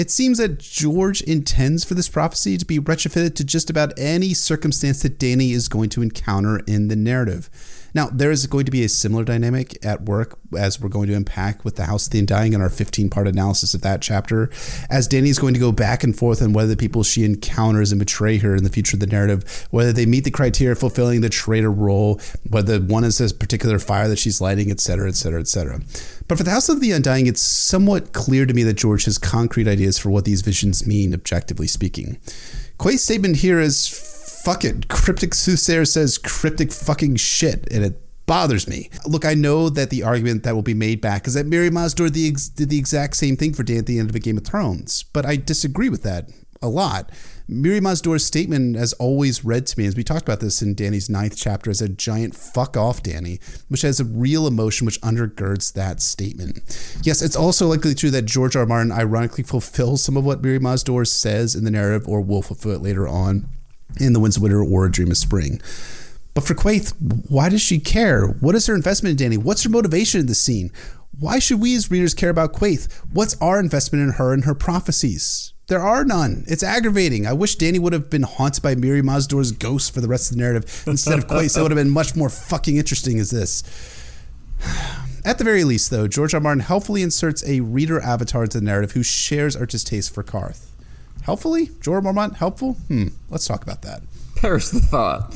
It 0.01 0.11
seems 0.11 0.39
that 0.39 0.59
George 0.59 1.21
intends 1.21 1.85
for 1.85 1.93
this 1.93 2.09
prophecy 2.09 2.57
to 2.57 2.65
be 2.65 2.79
retrofitted 2.79 3.35
to 3.35 3.45
just 3.45 3.69
about 3.69 3.93
any 3.99 4.33
circumstance 4.33 5.03
that 5.03 5.19
Danny 5.19 5.53
is 5.53 5.69
going 5.69 5.91
to 5.91 6.01
encounter 6.01 6.61
in 6.61 6.89
the 6.89 6.97
narrative. 6.97 7.51
Now, 7.95 8.09
there 8.09 8.31
is 8.31 8.47
going 8.47 8.65
to 8.65 8.71
be 8.71 8.85
a 8.85 8.89
similar 8.89 9.25
dynamic 9.25 9.85
at 9.85 10.03
work 10.03 10.39
as 10.57 10.81
we're 10.81 10.89
going 10.89 11.09
to 11.09 11.15
unpack 11.15 11.65
with 11.65 11.77
the 11.77 11.85
House 11.85 12.07
of 12.07 12.13
the 12.13 12.19
Undying 12.19 12.53
in 12.53 12.61
our 12.61 12.71
15 12.71 13.11
part 13.11 13.27
analysis 13.27 13.75
of 13.75 13.83
that 13.83 14.03
chapter, 14.03 14.51
as 14.89 15.09
Danny 15.09 15.31
is 15.31 15.39
going 15.39 15.55
to 15.55 15.61
go 15.61 15.73
back 15.73 16.05
and 16.05 16.17
forth 16.17 16.43
on 16.43 16.53
whether 16.53 16.69
the 16.69 16.77
people 16.77 17.03
she 17.03 17.25
encounters 17.25 17.93
and 17.93 17.99
betray 17.99 18.39
her 18.39 18.55
in 18.55 18.65
the 18.65 18.71
future 18.71 18.97
of 18.97 19.01
the 19.01 19.07
narrative, 19.07 19.67
whether 19.71 19.93
they 19.93 20.07
meet 20.07 20.25
the 20.25 20.31
criteria 20.31 20.75
fulfilling 20.75 21.21
the 21.21 21.29
traitor 21.29 21.71
role, 21.71 22.21
whether 22.49 22.81
one 22.81 23.05
is 23.05 23.19
this 23.19 23.33
particular 23.33 23.79
fire 23.79 24.09
that 24.09 24.19
she's 24.19 24.41
lighting, 24.41 24.71
etc., 24.71 25.09
etc., 25.09 25.41
etc. 25.41 25.81
But 26.29 26.39
for 26.39 26.45
the 26.45 26.51
House 26.51 26.69
of 26.69 26.81
the 26.81 26.93
Undying, 26.93 27.27
it's 27.27 27.43
somewhat 27.43 28.13
clear 28.13 28.47
to 28.47 28.55
me 28.55 28.63
that 28.65 28.75
George 28.75 29.05
has 29.05 29.19
concrete 29.19 29.69
ideas 29.69 29.99
for 29.99 30.11
what 30.11 30.25
these 30.25 30.43
visions 30.43 30.87
mean, 30.87 31.13
objectively 31.13 31.67
speaking. 31.67 32.19
Quaithe's 32.79 33.03
statement 33.03 33.37
here 33.37 33.61
is 33.61 33.89
fuck 34.45 34.65
it. 34.65 34.89
Cryptic 34.89 35.35
Soothsayer 35.35 35.85
says 35.85 36.19
cryptic 36.19 36.73
fucking 36.73 37.17
shit, 37.17 37.71
and 37.73 37.85
it 37.85 38.01
bothers 38.27 38.69
me. 38.69 38.91
Look, 39.07 39.25
I 39.25 39.35
know 39.35 39.69
that 39.69 39.91
the 39.91 40.03
argument 40.03 40.45
that 40.45 40.55
will 40.55 40.63
be 40.63 40.75
made 40.75 41.01
back 41.01 41.27
is 41.27 41.35
that 41.35 41.47
Mirri 41.47 41.71
Maz 41.71 41.95
Duur 41.95 42.11
the 42.11 42.29
ex- 42.29 42.49
did 42.49 42.71
the 42.71 42.79
exact 42.79 43.17
same 43.17 43.37
thing 43.37 43.53
for 43.53 43.63
Dan 43.63 43.79
at 43.79 43.87
the 43.87 43.99
end 43.99 44.09
of 44.09 44.17
a 44.17 44.21
Game 44.21 44.39
of 44.39 44.45
Thrones, 44.45 45.03
but 45.03 45.27
I 45.27 45.37
disagree 45.37 45.89
with 45.89 46.03
that 46.05 46.31
a 46.63 46.69
lot. 46.69 47.11
Mirri 47.49 47.81
Maz 47.81 48.01
Duur's 48.01 48.25
statement 48.25 48.77
has 48.77 48.93
always 48.95 49.45
read 49.45 49.67
to 49.67 49.79
me, 49.79 49.85
as 49.85 49.97
we 49.97 50.05
talked 50.05 50.23
about 50.23 50.39
this 50.39 50.63
in 50.63 50.75
Danny's 50.75 51.11
ninth 51.11 51.37
chapter, 51.37 51.69
as 51.69 51.83
a 51.83 51.89
giant 51.89 52.37
fuck 52.37 52.77
off 52.77 53.03
Danny, 53.03 53.41
which 53.69 53.83
has 53.83 53.99
a 53.99 54.05
real 54.05 54.47
emotion 54.47 54.87
which 54.87 55.01
undergirds 55.01 55.73
that 55.73 56.01
statement. 56.01 56.61
Yes, 57.03 57.23
it's 57.23 57.35
also 57.35 57.67
likely 57.67 57.97
true 57.97 58.13
that 58.13 58.27
George 58.27 58.55
R. 58.55 58.63
R. 58.63 58.67
Martin 58.67 58.93
ironically 58.93 59.43
fulfills 59.43 60.05
some 60.05 60.17
of 60.17 60.25
what 60.25 60.43
Mirri 60.43 60.61
Maz 60.61 60.85
Duur 60.85 61.05
says 61.05 61.57
in 61.57 61.65
the 61.65 61.71
narrative, 61.73 62.07
or 62.07 62.21
will 62.21 62.43
fulfill 62.43 62.73
it 62.73 62.83
later 62.83 63.09
on 63.09 63.49
in 63.99 64.13
The 64.13 64.21
Winds 64.21 64.37
of 64.37 64.43
Winter 64.43 64.63
or 64.63 64.87
A 64.87 64.91
Dream 64.91 65.11
of 65.11 65.17
Spring. 65.17 65.61
But 66.35 66.45
for 66.45 66.55
Quaithe, 66.55 66.93
why 67.29 67.49
does 67.49 67.61
she 67.61 67.79
care? 67.81 68.27
What 68.27 68.55
is 68.55 68.67
her 68.67 68.75
investment 68.75 69.21
in 69.21 69.33
Dany? 69.33 69.39
What's 69.39 69.65
her 69.65 69.71
motivation 69.71 70.21
in 70.21 70.27
the 70.27 70.35
scene? 70.35 70.71
Why 71.19 71.39
should 71.39 71.61
we 71.61 71.75
as 71.75 71.91
readers 71.91 72.15
care 72.15 72.31
about 72.31 72.53
Quaithe? 72.53 72.91
What's 73.13 73.37
our 73.41 73.59
investment 73.59 74.05
in 74.05 74.15
her 74.15 74.33
and 74.33 74.45
her 74.45 74.55
prophecies? 74.55 75.53
There 75.67 75.81
are 75.81 76.05
none. 76.05 76.45
It's 76.49 76.63
aggravating. 76.63 77.27
I 77.27 77.33
wish 77.33 77.57
Dany 77.57 77.79
would 77.79 77.93
have 77.93 78.11
been 78.11 78.23
haunted 78.23 78.63
by 78.63 78.75
Mirri 78.75 79.03
Maz 79.03 79.29
Duur's 79.29 79.53
ghost 79.53 79.93
for 79.93 80.01
the 80.01 80.09
rest 80.09 80.31
of 80.31 80.37
the 80.37 80.43
narrative 80.43 80.85
instead 80.87 81.19
of 81.19 81.27
Quaithe. 81.27 81.57
It 81.57 81.63
would 81.63 81.71
have 81.71 81.79
been 81.79 81.91
much 81.91 82.17
more 82.17 82.29
fucking 82.29 82.77
interesting 82.77 83.21
as 83.21 83.31
this. 83.31 83.63
At 85.25 85.37
the 85.37 85.45
very 85.45 85.65
least, 85.65 85.91
though, 85.91 86.09
George 86.09 86.33
R. 86.33 86.41
Martin 86.41 86.61
helpfully 86.61 87.03
inserts 87.03 87.47
a 87.47 87.61
reader 87.61 88.01
avatar 88.01 88.47
to 88.47 88.59
the 88.59 88.65
narrative 88.65 88.93
who 88.93 89.03
shares 89.03 89.55
our 89.55 89.67
distaste 89.67 90.15
for 90.15 90.25
Qarth. 90.25 90.70
Helpfully? 91.31 91.67
Jorah 91.67 92.03
Mormont 92.03 92.35
helpful? 92.35 92.73
Hmm. 92.89 93.07
Let's 93.29 93.47
talk 93.47 93.63
about 93.63 93.83
that. 93.83 94.03
Perish 94.35 94.71
the 94.71 94.81
thought. 94.81 95.33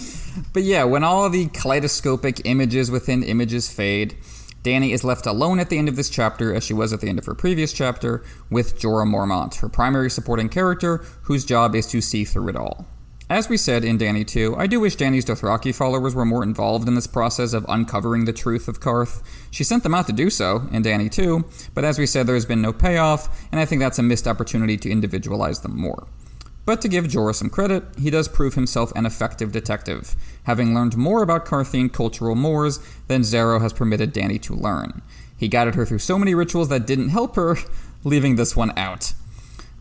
But 0.53 0.65
yeah, 0.65 0.83
when 0.83 1.05
all 1.05 1.31
the 1.31 1.47
kaleidoscopic 1.47 2.45
images 2.47 2.91
within 2.91 3.23
images 3.23 3.73
fade, 3.73 4.17
Danny 4.65 4.91
is 4.91 5.05
left 5.05 5.25
alone 5.25 5.61
at 5.61 5.71
the 5.71 5.79
end 5.79 5.89
of 5.89 5.95
this 5.95 6.11
chapter, 6.11 6.53
as 6.53 6.65
she 6.65 6.75
was 6.75 6.93
at 6.93 7.01
the 7.01 7.09
end 7.09 7.21
of 7.21 7.27
her 7.27 7.35
previous 7.37 7.73
chapter, 7.73 8.25
with 8.51 8.77
Jorah 8.81 9.07
Mormont, 9.07 9.55
her 9.61 9.69
primary 9.69 10.11
supporting 10.11 10.49
character, 10.49 10.97
whose 11.23 11.45
job 11.45 11.77
is 11.77 11.87
to 11.87 12.01
see 12.01 12.25
through 12.25 12.49
it 12.49 12.57
all. 12.57 12.89
As 13.31 13.49
we 13.49 13.57
said 13.57 13.87
in 13.87 13.97
Danny 13.97 14.23
2, 14.23 14.55
I 14.59 14.67
do 14.67 14.81
wish 14.81 14.97
Danny's 14.97 15.25
Dothraki 15.25 15.75
followers 15.75 16.15
were 16.15 16.27
more 16.27 16.43
involved 16.43 16.87
in 16.87 16.95
this 16.95 17.07
process 17.07 17.55
of 17.55 17.65
uncovering 17.71 18.27
the 18.27 18.35
truth 18.35 18.69
of 18.69 18.81
Qarth. 18.81 19.23
She 19.51 19.65
sent 19.65 19.83
them 19.83 19.95
out 19.95 20.07
to 20.09 20.13
do 20.13 20.29
so 20.29 20.69
in 20.71 20.83
Danny 20.83 21.09
2, 21.09 21.43
but 21.73 21.87
as 21.87 21.99
we 21.99 22.05
said, 22.05 22.27
there 22.27 22.35
has 22.35 22.45
been 22.45 22.61
no 22.61 22.71
payoff, 22.71 23.47
and 23.51 23.59
I 23.59 23.65
think 23.65 23.81
that's 23.81 23.99
a 23.99 24.03
missed 24.03 24.29
opportunity 24.29 24.77
to 24.77 24.91
individualize 24.91 25.61
them 25.61 25.75
more. 25.75 26.07
But 26.67 26.83
to 26.83 26.89
give 26.89 27.07
Jorah 27.07 27.35
some 27.35 27.49
credit, 27.49 27.85
he 27.99 28.11
does 28.11 28.29
prove 28.29 28.55
himself 28.55 28.93
an 28.95 29.07
effective 29.07 29.53
detective, 29.53 30.15
having 30.43 30.75
learned 30.75 30.99
more 30.99 31.23
about 31.23 31.47
Qarthian 31.47 31.91
cultural 31.91 32.35
mores 32.35 32.79
than 33.09 33.23
Xaro 33.23 33.59
has 33.59 33.73
permitted 33.73 34.13
Danny 34.13 34.39
to 34.41 34.55
learn. 34.55 35.01
He 35.35 35.49
guided 35.49 35.77
her 35.77 35.87
through 35.87 36.01
so 36.01 36.19
many 36.19 36.35
rituals 36.35 36.69
that 36.69 36.87
didn't 36.87 37.09
help 37.09 37.37
her, 37.37 37.57
leaving 38.05 38.37
this 38.37 38.55
one 38.55 38.77
out. 38.79 39.15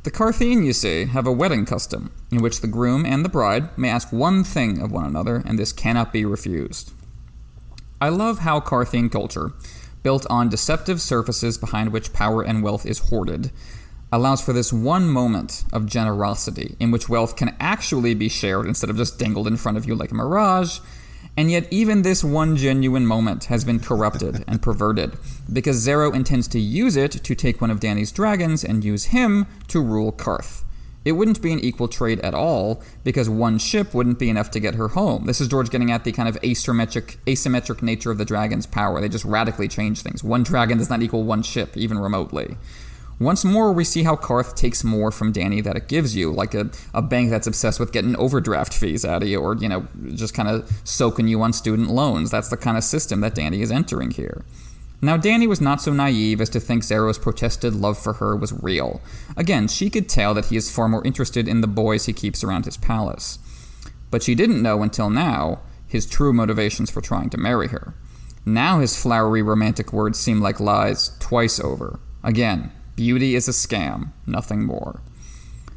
The 0.03 0.11
Qarthian, 0.11 0.65
you 0.65 0.73
see, 0.73 1.05
have 1.05 1.25
a 1.25 1.31
wedding 1.31 1.65
custom, 1.65 2.11
in 2.29 2.41
which 2.41 2.59
the 2.59 2.67
groom 2.67 3.05
and 3.05 3.23
the 3.23 3.29
bride 3.29 3.69
may 3.77 3.87
ask 3.87 4.11
one 4.11 4.43
thing 4.43 4.81
of 4.81 4.91
one 4.91 5.05
another, 5.05 5.41
and 5.45 5.57
this 5.57 5.71
cannot 5.71 6.11
be 6.11 6.25
refused. 6.25 6.91
I 8.01 8.09
love 8.09 8.39
how 8.39 8.59
Qarthian 8.59 9.09
culture, 9.09 9.53
built 10.03 10.25
on 10.29 10.49
deceptive 10.49 10.99
surfaces 10.99 11.57
behind 11.57 11.93
which 11.93 12.11
power 12.11 12.41
and 12.41 12.61
wealth 12.61 12.85
is 12.85 12.99
hoarded, 12.99 13.51
allows 14.11 14.41
for 14.41 14.51
this 14.51 14.73
one 14.73 15.07
moment 15.07 15.63
of 15.71 15.85
generosity 15.85 16.75
in 16.81 16.91
which 16.91 17.07
wealth 17.07 17.37
can 17.37 17.55
actually 17.61 18.13
be 18.13 18.27
shared 18.27 18.65
instead 18.65 18.89
of 18.89 18.97
just 18.97 19.17
dangled 19.17 19.47
in 19.47 19.55
front 19.55 19.77
of 19.77 19.85
you 19.85 19.95
like 19.95 20.11
a 20.11 20.15
mirage. 20.15 20.79
And 21.35 21.49
yet, 21.49 21.67
even 21.71 22.03
this 22.03 22.23
one 22.23 22.55
genuine 22.55 23.07
moment 23.07 23.45
has 23.45 23.65
been 23.65 23.79
corrupted 23.79 24.43
and 24.47 24.61
perverted 24.61 25.17
because 25.51 25.85
Xaro 25.85 26.13
intends 26.13 26.47
to 26.49 26.59
use 26.59 26.95
it 26.95 27.11
to 27.11 27.35
take 27.35 27.59
one 27.59 27.71
of 27.71 27.79
Danny's 27.79 28.11
dragons 28.11 28.63
and 28.63 28.83
use 28.83 29.05
him 29.05 29.47
to 29.69 29.81
rule 29.81 30.11
Qarth. 30.11 30.63
It 31.05 31.13
wouldn't 31.13 31.41
be 31.41 31.51
an 31.51 31.59
equal 31.59 31.87
trade 31.87 32.19
at 32.21 32.33
all 32.33 32.81
because 33.03 33.27
one 33.27 33.57
ship 33.57 33.93
wouldn't 33.93 34.19
be 34.19 34.29
enough 34.29 34.51
to 34.51 34.59
get 34.59 34.75
her 34.75 34.89
home. 34.89 35.25
This 35.25 35.41
is 35.41 35.49
George 35.49 35.69
getting 35.69 35.91
at 35.91 36.05
the 36.05 36.13
kind 36.13 36.29
of 36.29 36.39
asymmetric, 36.41 37.17
asymmetric 37.25 37.81
nature 37.81 38.11
of 38.11 38.17
the 38.17 38.25
dragon's 38.25 38.65
power. 38.65 39.01
They 39.01 39.09
just 39.09 39.25
radically 39.25 39.67
change 39.67 40.01
things. 40.01 40.23
One 40.23 40.43
dragon 40.43 40.77
does 40.77 40.89
not 40.89 41.01
equal 41.01 41.23
one 41.23 41.43
ship, 41.43 41.75
even 41.75 41.99
remotely. 41.99 42.55
Once 43.23 43.45
more, 43.45 43.71
we 43.71 43.83
see 43.83 44.03
how 44.03 44.15
Qarth 44.15 44.55
takes 44.55 44.83
more 44.83 45.11
from 45.11 45.31
Danny 45.31 45.61
that 45.61 45.77
it 45.77 45.87
gives 45.87 46.15
you, 46.15 46.31
like 46.31 46.53
a, 46.53 46.69
a 46.93 47.01
bank 47.01 47.29
that's 47.29 47.47
obsessed 47.47 47.79
with 47.79 47.93
getting 47.93 48.15
overdraft 48.17 48.73
fees 48.73 49.05
out 49.05 49.23
of 49.23 49.29
you, 49.29 49.39
or, 49.39 49.55
you 49.55 49.69
know, 49.69 49.87
just 50.13 50.33
kind 50.33 50.49
of 50.49 50.69
soaking 50.83 51.27
you 51.27 51.41
on 51.41 51.53
student 51.53 51.89
loans. 51.89 52.29
That's 52.29 52.49
the 52.49 52.57
kind 52.57 52.77
of 52.77 52.83
system 52.83 53.21
that 53.21 53.35
Danny 53.35 53.61
is 53.61 53.71
entering 53.71 54.11
here. 54.11 54.43
Now, 55.01 55.17
Danny 55.17 55.47
was 55.47 55.61
not 55.61 55.81
so 55.81 55.91
naive 55.91 56.39
as 56.39 56.49
to 56.49 56.59
think 56.59 56.83
Xaro's 56.83 57.17
protested 57.17 57.73
love 57.75 57.97
for 57.97 58.13
her 58.13 58.35
was 58.35 58.53
real. 58.63 59.01
Again, 59.35 59.67
she 59.67 59.89
could 59.89 60.07
tell 60.07 60.33
that 60.33 60.45
he 60.45 60.55
is 60.55 60.73
far 60.73 60.87
more 60.87 61.05
interested 61.05 61.47
in 61.47 61.61
the 61.61 61.67
boys 61.67 62.05
he 62.05 62.13
keeps 62.13 62.43
around 62.43 62.65
his 62.65 62.77
palace. 62.77 63.39
But 64.11 64.23
she 64.23 64.35
didn't 64.35 64.61
know 64.61 64.81
until 64.81 65.09
now 65.09 65.61
his 65.87 66.05
true 66.05 66.33
motivations 66.33 66.89
for 66.89 67.01
trying 67.01 67.29
to 67.31 67.37
marry 67.37 67.67
her. 67.67 67.95
Now 68.45 68.79
his 68.79 69.01
flowery 69.01 69.41
romantic 69.41 69.91
words 69.93 70.19
seem 70.19 70.41
like 70.41 70.59
lies 70.59 71.17
twice 71.19 71.59
over. 71.59 71.99
Again, 72.23 72.71
Beauty 72.95 73.35
is 73.35 73.47
a 73.47 73.51
scam, 73.51 74.11
nothing 74.25 74.65
more. 74.65 75.01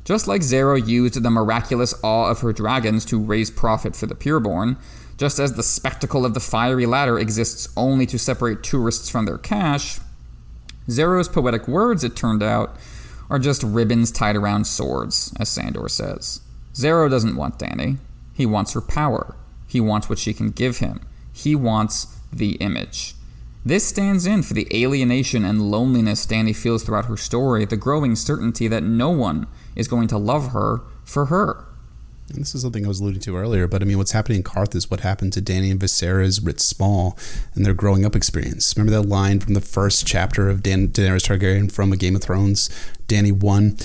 Just 0.04 0.28
like 0.28 0.42
Xaro 0.42 0.86
used 0.86 1.22
the 1.22 1.30
miraculous 1.30 1.94
awe 2.02 2.30
of 2.30 2.40
her 2.40 2.52
dragons 2.52 3.04
to 3.06 3.18
raise 3.18 3.50
profit 3.50 3.96
for 3.96 4.06
the 4.06 4.14
pureborn, 4.14 4.76
just 5.16 5.38
as 5.38 5.54
the 5.54 5.62
spectacle 5.62 6.24
of 6.24 6.34
the 6.34 6.40
fiery 6.40 6.86
ladder 6.86 7.18
exists 7.18 7.68
only 7.76 8.06
to 8.06 8.18
separate 8.18 8.62
tourists 8.62 9.08
from 9.08 9.24
their 9.24 9.38
cash, 9.38 9.98
Xaro's 10.88 11.28
poetic 11.28 11.66
words, 11.66 12.04
it 12.04 12.14
turned 12.14 12.42
out, 12.42 12.76
are 13.28 13.38
just 13.38 13.62
ribbons 13.62 14.12
tied 14.12 14.36
around 14.36 14.66
swords, 14.66 15.34
as 15.38 15.48
Sandor 15.48 15.88
says. 15.88 16.40
Xaro 16.74 17.10
doesn't 17.10 17.36
want 17.36 17.58
Danny. 17.58 17.96
He 18.32 18.46
wants 18.46 18.72
her 18.74 18.80
power. 18.80 19.34
He 19.66 19.80
wants 19.80 20.08
what 20.08 20.18
she 20.18 20.32
can 20.32 20.50
give 20.50 20.78
him. 20.78 21.00
He 21.32 21.56
wants 21.56 22.06
the 22.32 22.52
image. 22.56 23.15
This 23.66 23.84
stands 23.84 24.26
in 24.26 24.44
for 24.44 24.54
the 24.54 24.68
alienation 24.72 25.44
and 25.44 25.72
loneliness 25.72 26.24
Danny 26.24 26.52
feels 26.52 26.84
throughout 26.84 27.06
her 27.06 27.16
story, 27.16 27.64
the 27.64 27.76
growing 27.76 28.14
certainty 28.14 28.68
that 28.68 28.84
no 28.84 29.10
one 29.10 29.48
is 29.74 29.88
going 29.88 30.06
to 30.06 30.18
love 30.18 30.52
her 30.52 30.82
for 31.02 31.26
her. 31.26 31.66
And 32.28 32.38
this 32.38 32.54
is 32.54 32.62
something 32.62 32.84
I 32.84 32.88
was 32.88 33.00
alluding 33.00 33.22
to 33.22 33.36
earlier, 33.36 33.66
but 33.66 33.82
I 33.82 33.84
mean, 33.84 33.98
what's 33.98 34.12
happening 34.12 34.38
in 34.38 34.44
Qarth 34.44 34.76
is 34.76 34.88
what 34.88 35.00
happened 35.00 35.32
to 35.32 35.40
Danny 35.40 35.72
and 35.72 35.80
Viserys 35.80 36.46
writ 36.46 36.60
small 36.60 37.18
and 37.56 37.66
their 37.66 37.74
growing 37.74 38.04
up 38.04 38.14
experience. 38.14 38.72
Remember 38.76 38.96
that 39.02 39.08
line 39.08 39.40
from 39.40 39.54
the 39.54 39.60
first 39.60 40.06
chapter 40.06 40.48
of 40.48 40.62
Dan- 40.62 40.90
Daenerys 40.90 41.26
Targaryen 41.26 41.70
from 41.70 41.92
A 41.92 41.96
Game 41.96 42.14
of 42.14 42.22
Thrones? 42.22 42.70
Danny 43.08 43.32
1 43.32 43.78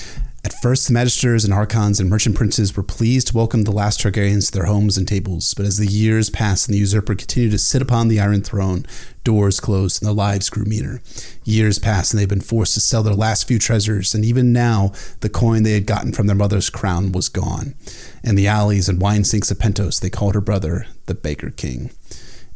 at 0.44 0.60
first, 0.60 0.88
the 0.88 0.94
magisters 0.94 1.44
and 1.44 1.54
archons 1.54 2.00
and 2.00 2.10
merchant 2.10 2.34
princes 2.34 2.76
were 2.76 2.82
pleased 2.82 3.28
to 3.28 3.36
welcome 3.36 3.62
the 3.62 3.70
last 3.70 4.00
Targaryens 4.00 4.46
to 4.46 4.58
their 4.58 4.66
homes 4.66 4.98
and 4.98 5.06
tables, 5.06 5.54
but 5.54 5.64
as 5.64 5.78
the 5.78 5.86
years 5.86 6.30
passed 6.30 6.66
and 6.66 6.74
the 6.74 6.80
usurper 6.80 7.14
continued 7.14 7.52
to 7.52 7.58
sit 7.58 7.80
upon 7.80 8.08
the 8.08 8.18
Iron 8.18 8.42
Throne, 8.42 8.84
doors 9.22 9.60
closed 9.60 10.02
and 10.02 10.08
their 10.08 10.14
lives 10.14 10.50
grew 10.50 10.64
meaner. 10.64 11.00
Years 11.44 11.78
passed 11.78 12.12
and 12.12 12.20
they'd 12.20 12.28
been 12.28 12.40
forced 12.40 12.74
to 12.74 12.80
sell 12.80 13.04
their 13.04 13.14
last 13.14 13.46
few 13.46 13.60
treasures, 13.60 14.16
and 14.16 14.24
even 14.24 14.52
now, 14.52 14.90
the 15.20 15.28
coin 15.28 15.62
they 15.62 15.74
had 15.74 15.86
gotten 15.86 16.12
from 16.12 16.26
their 16.26 16.34
mother's 16.34 16.70
crown 16.70 17.12
was 17.12 17.28
gone. 17.28 17.76
In 18.24 18.34
the 18.34 18.48
alleys 18.48 18.88
and 18.88 19.00
wine 19.00 19.22
sinks 19.22 19.52
of 19.52 19.58
Pentos, 19.58 20.00
they 20.00 20.10
called 20.10 20.34
her 20.34 20.40
brother 20.40 20.86
the 21.06 21.14
Beggar 21.14 21.50
King. 21.50 21.92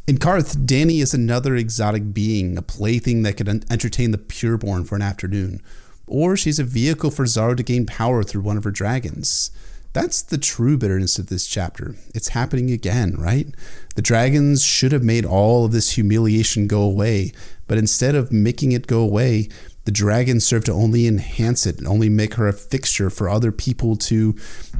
In 0.05 0.17
Qarth, 0.17 0.65
Danny 0.65 0.99
is 0.99 1.13
another 1.13 1.55
exotic 1.55 2.13
being, 2.13 2.57
a 2.57 2.61
plaything 2.61 3.23
that 3.23 3.37
could 3.37 3.47
entertain 3.47 4.11
the 4.11 4.17
pureborn 4.17 4.85
for 4.85 4.95
an 4.95 5.01
afternoon 5.01 5.61
or 6.07 6.35
she's 6.37 6.59
a 6.59 6.63
vehicle 6.63 7.11
for 7.11 7.25
Xaro 7.25 7.55
to 7.55 7.63
gain 7.63 7.85
power 7.85 8.23
through 8.23 8.41
one 8.41 8.57
of 8.57 8.63
her 8.63 8.71
dragons. 8.71 9.51
That's 9.93 10.21
the 10.21 10.37
true 10.37 10.77
bitterness 10.77 11.17
of 11.17 11.27
this 11.27 11.47
chapter. 11.47 11.95
It's 12.13 12.29
happening 12.29 12.71
again, 12.71 13.15
right? 13.17 13.47
The 13.95 14.01
dragons 14.01 14.63
should 14.63 14.91
have 14.91 15.03
made 15.03 15.25
all 15.25 15.65
of 15.65 15.71
this 15.71 15.91
humiliation 15.91 16.67
go 16.67 16.81
away, 16.81 17.31
but 17.67 17.77
instead 17.77 18.13
of 18.15 18.31
making 18.31 18.73
it 18.73 18.87
go 18.87 19.01
away, 19.01 19.49
the 19.87 19.91
dragons 19.93 20.45
serve 20.45 20.65
to 20.65 20.73
only 20.73 21.07
enhance 21.07 21.65
it 21.65 21.77
and 21.77 21.87
only 21.87 22.09
make 22.09 22.33
her 22.33 22.45
a 22.45 22.51
fixture 22.51 23.09
for 23.09 23.29
other 23.29 23.53
people 23.53 23.95
to 23.95 24.35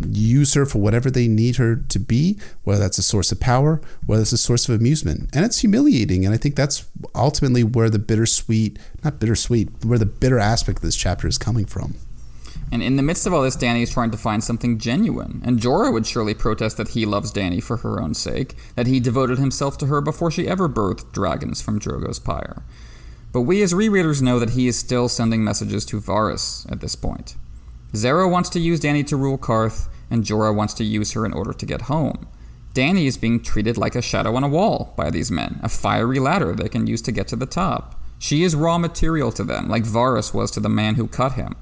use 0.05 0.53
her 0.53 0.65
for 0.65 0.79
whatever 0.79 1.09
they 1.09 1.29
need 1.29 1.55
her 1.55 1.77
to 1.77 1.97
be, 1.97 2.37
whether 2.65 2.81
that's 2.81 2.97
a 2.97 3.01
source 3.01 3.31
of 3.31 3.39
power, 3.39 3.79
whether 4.05 4.23
it's 4.23 4.33
a 4.33 4.37
source 4.37 4.67
of 4.67 4.75
amusement. 4.75 5.29
And 5.31 5.45
it's 5.45 5.59
humiliating. 5.59 6.25
And 6.25 6.35
I 6.35 6.37
think 6.37 6.57
that's 6.57 6.89
ultimately 7.15 7.63
where 7.63 7.89
the 7.89 7.99
bittersweet, 7.99 8.77
not 9.01 9.17
bittersweet, 9.17 9.69
where 9.85 9.97
the 9.97 10.05
bitter 10.05 10.39
aspect 10.39 10.79
of 10.79 10.83
this 10.83 10.97
chapter 10.97 11.25
is 11.25 11.37
coming 11.37 11.65
from. 11.65 11.95
And 12.69 12.83
in 12.83 12.97
the 12.97 13.01
midst 13.01 13.25
of 13.25 13.33
all 13.33 13.43
this, 13.43 13.55
Danny 13.55 13.83
is 13.83 13.93
trying 13.93 14.11
to 14.11 14.17
find 14.17 14.43
something 14.43 14.77
genuine. 14.77 15.41
And 15.45 15.61
Jorah 15.61 15.93
would 15.93 16.05
surely 16.05 16.33
protest 16.33 16.75
that 16.75 16.89
he 16.89 17.05
loves 17.05 17.31
Danny 17.31 17.61
for 17.61 17.77
her 17.77 18.01
own 18.01 18.13
sake, 18.13 18.57
that 18.75 18.87
he 18.87 18.99
devoted 18.99 19.39
himself 19.39 19.77
to 19.77 19.85
her 19.85 20.01
before 20.01 20.31
she 20.31 20.49
ever 20.49 20.67
birthed 20.67 21.13
dragons 21.13 21.61
from 21.61 21.79
Drogo's 21.79 22.19
pyre. 22.19 22.63
But 23.31 23.41
we 23.41 23.61
as 23.61 23.73
rereaders 23.73 24.21
know 24.21 24.39
that 24.39 24.51
he 24.51 24.67
is 24.67 24.77
still 24.77 25.09
sending 25.09 25.43
messages 25.43 25.85
to 25.85 25.99
Varys 25.99 26.69
at 26.71 26.79
this 26.79 26.95
point. 26.95 27.35
Xaro 27.93 28.29
wants 28.29 28.49
to 28.49 28.59
use 28.59 28.79
Danny 28.79 29.03
to 29.03 29.17
rule 29.17 29.37
Qarth, 29.37 29.87
and 30.09 30.23
Jorah 30.23 30.55
wants 30.55 30.73
to 30.75 30.83
use 30.83 31.11
her 31.13 31.25
in 31.25 31.33
order 31.33 31.53
to 31.53 31.65
get 31.65 31.83
home. 31.83 32.27
Danny 32.73 33.07
is 33.07 33.17
being 33.17 33.41
treated 33.41 33.77
like 33.77 33.95
a 33.95 34.01
shadow 34.01 34.35
on 34.35 34.43
a 34.43 34.47
wall 34.47 34.93
by 34.95 35.09
these 35.09 35.31
men, 35.31 35.59
a 35.63 35.69
fiery 35.69 36.19
ladder 36.19 36.53
they 36.53 36.69
can 36.69 36.85
use 36.87 37.01
to 37.01 37.11
get 37.11 37.27
to 37.29 37.35
the 37.35 37.45
top. 37.45 37.99
She 38.19 38.43
is 38.43 38.55
raw 38.55 38.77
material 38.77 39.31
to 39.33 39.43
them, 39.43 39.67
like 39.67 39.83
Varys 39.83 40.33
was 40.33 40.51
to 40.51 40.59
the 40.59 40.69
man 40.69 40.95
who 40.95 41.07
cut 41.07 41.33
him. 41.33 41.55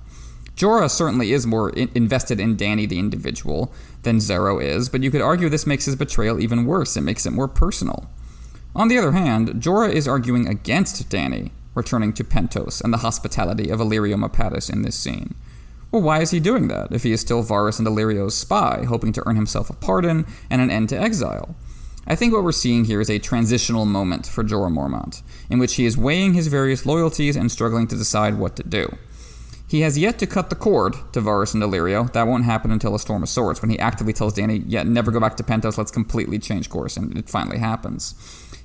Jorah 0.55 0.89
certainly 0.89 1.33
is 1.33 1.45
more 1.45 1.69
in- 1.69 1.89
invested 1.95 2.39
in 2.39 2.55
Danny 2.55 2.85
the 2.85 2.99
individual 2.99 3.73
than 4.03 4.17
Xaro 4.17 4.63
is, 4.63 4.87
but 4.87 5.03
you 5.03 5.11
could 5.11 5.21
argue 5.21 5.49
this 5.49 5.67
makes 5.67 5.85
his 5.85 5.95
betrayal 5.95 6.39
even 6.39 6.65
worse. 6.65 6.95
It 6.95 7.01
makes 7.01 7.25
it 7.25 7.31
more 7.31 7.47
personal. 7.47 8.09
On 8.75 8.87
the 8.87 8.97
other 8.97 9.13
hand, 9.13 9.49
Jorah 9.55 9.91
is 9.91 10.07
arguing 10.07 10.47
against 10.47 11.09
Dany 11.09 11.51
returning 11.75 12.13
to 12.13 12.23
Pentos 12.23 12.81
and 12.83 12.91
the 12.91 12.97
hospitality 12.97 13.69
of 13.69 13.79
Illyrio 13.79 14.15
Mopatis 14.15 14.71
in 14.71 14.81
this 14.81 14.95
scene. 14.95 15.35
Well, 15.91 16.01
why 16.01 16.21
is 16.21 16.31
he 16.31 16.39
doing 16.39 16.67
that 16.69 16.91
if 16.91 17.03
he 17.03 17.11
is 17.11 17.21
still 17.21 17.43
Varys 17.43 17.77
and 17.77 17.87
Illyrio's 17.87 18.35
spy, 18.35 18.85
hoping 18.87 19.13
to 19.13 19.23
earn 19.27 19.35
himself 19.35 19.69
a 19.69 19.73
pardon 19.73 20.25
and 20.49 20.61
an 20.61 20.71
end 20.71 20.89
to 20.89 20.99
exile? 20.99 21.55
I 22.07 22.15
think 22.15 22.33
what 22.33 22.43
we're 22.43 22.51
seeing 22.51 22.85
here 22.85 23.01
is 23.01 23.09
a 23.09 23.17
transitional 23.17 23.85
moment 23.85 24.27
for 24.27 24.43
Jorah 24.43 24.71
Mormont, 24.71 25.23
in 25.49 25.57
which 25.57 25.75
he 25.75 25.85
is 25.85 25.97
weighing 25.97 26.33
his 26.33 26.47
various 26.47 26.85
loyalties 26.85 27.35
and 27.35 27.51
struggling 27.51 27.87
to 27.87 27.95
decide 27.95 28.37
what 28.37 28.55
to 28.57 28.63
do. 28.63 28.95
He 29.67 29.81
has 29.81 29.97
yet 29.97 30.19
to 30.19 30.27
cut 30.27 30.51
the 30.51 30.55
cord 30.55 30.93
to 31.13 31.21
Varys 31.21 31.55
and 31.55 31.63
Illyrio. 31.63 32.11
That 32.13 32.27
won't 32.27 32.45
happen 32.45 32.71
until 32.71 32.93
A 32.93 32.99
Storm 32.99 33.23
of 33.23 33.29
Swords, 33.29 33.61
when 33.61 33.71
he 33.71 33.79
actively 33.79 34.13
tells 34.13 34.33
Danny, 34.33 34.63
yeah, 34.67 34.83
never 34.83 35.09
go 35.09 35.19
back 35.19 35.35
to 35.37 35.43
Pentos, 35.43 35.77
let's 35.79 35.91
completely 35.91 36.37
change 36.37 36.69
course, 36.69 36.95
and 36.95 37.17
it 37.17 37.27
finally 37.27 37.57
happens. 37.57 38.13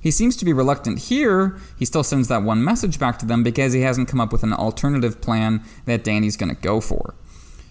He 0.00 0.10
seems 0.10 0.36
to 0.36 0.44
be 0.44 0.52
reluctant 0.52 0.98
here. 0.98 1.58
He 1.78 1.84
still 1.84 2.02
sends 2.02 2.28
that 2.28 2.42
one 2.42 2.64
message 2.64 2.98
back 2.98 3.18
to 3.18 3.26
them 3.26 3.42
because 3.42 3.72
he 3.72 3.82
hasn't 3.82 4.08
come 4.08 4.20
up 4.20 4.32
with 4.32 4.42
an 4.42 4.52
alternative 4.52 5.20
plan 5.20 5.62
that 5.84 6.02
Danny's 6.04 6.36
going 6.36 6.54
to 6.54 6.60
go 6.60 6.80
for. 6.80 7.14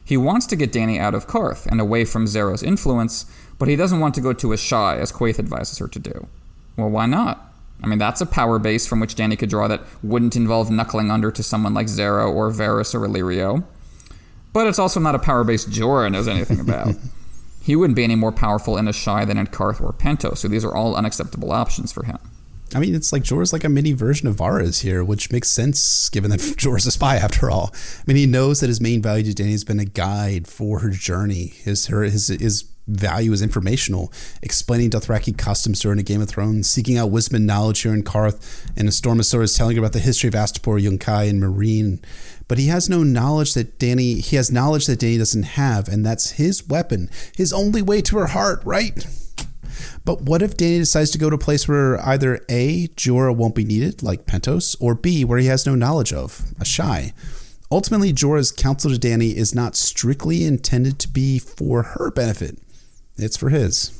He 0.05 0.17
wants 0.17 0.45
to 0.47 0.55
get 0.55 0.71
Danny 0.71 0.99
out 0.99 1.15
of 1.15 1.27
Qarth 1.27 1.65
and 1.67 1.79
away 1.81 2.05
from 2.05 2.25
Xaro's 2.25 2.63
influence, 2.63 3.25
but 3.57 3.67
he 3.67 3.75
doesn't 3.75 3.99
want 3.99 4.15
to 4.15 4.21
go 4.21 4.33
to 4.33 4.47
Asshai 4.47 4.97
as 4.97 5.11
Quaithe 5.11 5.39
advises 5.39 5.77
her 5.79 5.87
to 5.87 5.99
do. 5.99 6.27
Well, 6.77 6.89
why 6.89 7.05
not? 7.05 7.53
I 7.83 7.87
mean, 7.87 7.99
that's 7.99 8.21
a 8.21 8.25
power 8.25 8.59
base 8.59 8.85
from 8.85 8.99
which 8.99 9.15
Danny 9.15 9.35
could 9.35 9.49
draw 9.49 9.67
that 9.67 9.83
wouldn't 10.03 10.35
involve 10.35 10.69
knuckling 10.69 11.11
under 11.11 11.31
to 11.31 11.43
someone 11.43 11.73
like 11.73 11.87
Xaro 11.87 12.33
or 12.33 12.49
Varys 12.51 12.93
or 12.93 13.07
Illyrio. 13.07 13.63
But 14.51 14.67
it's 14.67 14.79
also 14.79 14.99
not 14.99 15.15
a 15.15 15.19
power 15.19 15.43
base 15.43 15.65
Jorah 15.65 16.11
knows 16.11 16.27
anything 16.27 16.59
about. 16.59 16.95
he 17.61 17.75
wouldn't 17.75 17.95
be 17.95 18.03
any 18.03 18.15
more 18.15 18.31
powerful 18.31 18.77
in 18.77 18.85
Asshai 18.85 19.27
than 19.27 19.37
in 19.37 19.47
Qarth 19.47 19.81
or 19.81 19.93
Pento, 19.93 20.37
so 20.37 20.47
these 20.47 20.65
are 20.65 20.73
all 20.73 20.95
unacceptable 20.95 21.51
options 21.51 21.91
for 21.91 22.03
him. 22.03 22.19
I 22.75 22.79
mean, 22.79 22.93
it's 22.93 23.11
like 23.11 23.23
Jorah's 23.23 23.51
like 23.51 23.63
a 23.63 23.69
mini 23.69 23.93
version 23.93 24.27
of 24.27 24.35
Varys 24.35 24.81
here, 24.81 25.03
which 25.03 25.31
makes 25.31 25.49
sense 25.49 26.09
given 26.09 26.29
that 26.31 26.39
Jorah's 26.57 26.85
a 26.85 26.91
spy 26.91 27.15
after 27.15 27.49
all. 27.49 27.73
I 27.73 28.03
mean, 28.05 28.17
he 28.17 28.25
knows 28.25 28.59
that 28.59 28.67
his 28.67 28.81
main 28.81 29.01
value 29.01 29.31
to 29.31 29.43
Dany 29.43 29.51
has 29.51 29.63
been 29.63 29.79
a 29.79 29.85
guide 29.85 30.47
for 30.47 30.79
her 30.79 30.89
journey. 30.89 31.47
His 31.63 31.87
her 31.87 32.03
his 32.03 32.27
his 32.27 32.65
value 32.87 33.31
is 33.31 33.41
informational, 33.41 34.11
explaining 34.41 34.89
Dothraki 34.89 35.37
customs 35.37 35.79
during 35.79 35.99
a 35.99 36.03
Game 36.03 36.21
of 36.21 36.29
Thrones, 36.29 36.69
seeking 36.69 36.97
out 36.97 37.11
wisdom 37.11 37.37
and 37.37 37.47
knowledge 37.47 37.81
here 37.81 37.93
in 37.93 38.03
Qarth, 38.03 38.67
and 38.75 38.87
a 38.87 38.91
Storm 38.91 39.19
of 39.19 39.25
Swords 39.25 39.53
telling 39.53 39.75
her 39.75 39.81
about 39.81 39.93
the 39.93 39.99
history 39.99 40.27
of 40.27 40.33
Astapor, 40.33 40.81
Yunkai, 40.81 41.29
and 41.29 41.41
Meereen. 41.41 42.03
But 42.49 42.57
he 42.57 42.67
has 42.67 42.89
no 42.89 43.03
knowledge 43.03 43.53
that 43.53 43.79
Danny 43.79 44.15
he 44.15 44.35
has 44.35 44.51
knowledge 44.51 44.87
that 44.87 44.99
Danny 44.99 45.19
doesn't 45.19 45.43
have, 45.43 45.87
and 45.87 46.05
that's 46.05 46.31
his 46.31 46.67
weapon, 46.67 47.09
his 47.37 47.53
only 47.53 47.81
way 47.81 48.01
to 48.01 48.17
her 48.17 48.27
heart, 48.27 48.61
right? 48.65 49.07
But 50.03 50.23
what 50.23 50.41
if 50.41 50.57
Danny 50.57 50.79
decides 50.79 51.11
to 51.11 51.19
go 51.19 51.29
to 51.29 51.35
a 51.35 51.39
place 51.39 51.67
where 51.67 52.03
either 52.05 52.43
A, 52.49 52.87
Jorah 52.89 53.35
won't 53.35 53.53
be 53.53 53.63
needed, 53.63 54.01
like 54.01 54.25
Pentos, 54.25 54.75
or 54.79 54.95
B, 54.95 55.23
where 55.23 55.37
he 55.37 55.45
has 55.45 55.67
no 55.67 55.75
knowledge 55.75 56.11
of, 56.11 56.41
Asshai? 56.59 57.13
Ultimately, 57.71 58.11
Jorah's 58.11 58.51
counsel 58.51 58.91
to 58.91 58.99
Dany 58.99 59.35
is 59.35 59.53
not 59.53 59.75
strictly 59.75 60.43
intended 60.43 60.97
to 60.99 61.07
be 61.07 61.37
for 61.37 61.83
her 61.83 62.09
benefit. 62.09 62.57
It's 63.15 63.37
for 63.37 63.49
his. 63.49 63.91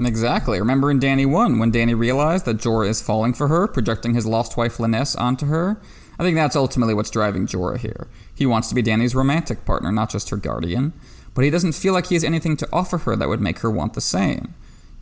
Exactly. 0.00 0.58
Remember 0.58 0.90
in 0.90 1.00
Danny 1.00 1.26
1 1.26 1.58
when 1.58 1.70
Danny 1.70 1.92
realized 1.92 2.46
that 2.46 2.56
Jorah 2.56 2.88
is 2.88 3.02
falling 3.02 3.34
for 3.34 3.48
her, 3.48 3.68
projecting 3.68 4.14
his 4.14 4.24
lost 4.24 4.56
wife 4.56 4.78
Lynesse 4.78 5.20
onto 5.20 5.44
her? 5.46 5.82
I 6.20 6.22
think 6.22 6.36
that's 6.36 6.54
ultimately 6.54 6.92
what's 6.92 7.08
driving 7.08 7.46
Jorah 7.46 7.78
here. 7.78 8.06
He 8.34 8.44
wants 8.44 8.68
to 8.68 8.74
be 8.74 8.82
Dany's 8.82 9.14
romantic 9.14 9.64
partner, 9.64 9.90
not 9.90 10.10
just 10.10 10.28
her 10.28 10.36
guardian, 10.36 10.92
but 11.32 11.46
he 11.46 11.50
doesn't 11.50 11.72
feel 11.72 11.94
like 11.94 12.08
he 12.08 12.14
has 12.14 12.24
anything 12.24 12.58
to 12.58 12.68
offer 12.70 12.98
her 12.98 13.16
that 13.16 13.30
would 13.30 13.40
make 13.40 13.60
her 13.60 13.70
want 13.70 13.94
the 13.94 14.02
same. 14.02 14.52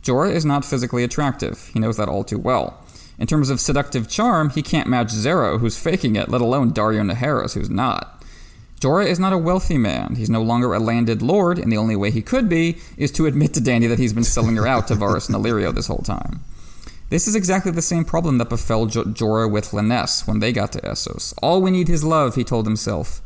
Jorah 0.01 0.31
is 0.31 0.45
not 0.45 0.63
physically 0.63 1.03
attractive. 1.03 1.71
He 1.73 1.79
knows 1.81 1.97
that 1.97 2.07
all 2.07 2.23
too 2.23 2.37
well. 2.39 2.81
In 3.17 3.27
terms 3.27 3.49
of 3.49 3.59
seductive 3.59 4.07
charm, 4.07 4.51
he 4.51 4.61
can't 4.61 4.87
match 4.87 5.09
Xaro, 5.09 5.59
who's 5.59 5.77
faking 5.77 6.15
it, 6.15 6.29
let 6.29 6.39
alone 6.39 6.71
Daario 6.71 7.11
Naharis, 7.11 7.53
who's 7.53 7.69
not. 7.69 8.23
Jorah 8.79 9.05
is 9.05 9.19
not 9.19 9.33
a 9.33 9.37
wealthy 9.37 9.77
man. 9.77 10.15
He's 10.15 10.29
no 10.29 10.41
longer 10.41 10.73
a 10.73 10.79
landed 10.79 11.21
lord, 11.21 11.59
and 11.59 11.69
the 11.69 11.75
only 11.75 11.97
way 11.97 12.11
he 12.11 12.21
could 12.21 12.47
be 12.47 12.77
is 12.95 13.11
to 13.11 13.25
admit 13.25 13.53
to 13.55 13.59
Dany 13.59 13.89
that 13.89 13.99
he's 13.99 14.13
been 14.13 14.23
selling 14.23 14.55
her 14.55 14.65
out 14.65 14.87
to 14.87 14.95
Varys 14.95 15.27
and 15.27 15.35
Illyrio 15.35 15.75
this 15.75 15.87
whole 15.87 15.97
time. 15.97 16.39
This 17.09 17.27
is 17.27 17.35
exactly 17.35 17.71
the 17.71 17.81
same 17.81 18.05
problem 18.05 18.37
that 18.37 18.49
befell 18.49 18.85
J- 18.85 19.01
Jorah 19.01 19.49
with 19.49 19.71
Lynesse 19.71 20.27
when 20.27 20.39
they 20.39 20.51
got 20.51 20.71
to 20.73 20.81
Essos. 20.81 21.33
All 21.41 21.61
we 21.61 21.71
need 21.71 21.89
is 21.89 22.03
love, 22.03 22.35
he 22.35 22.43
told 22.43 22.65
himself. 22.67 23.21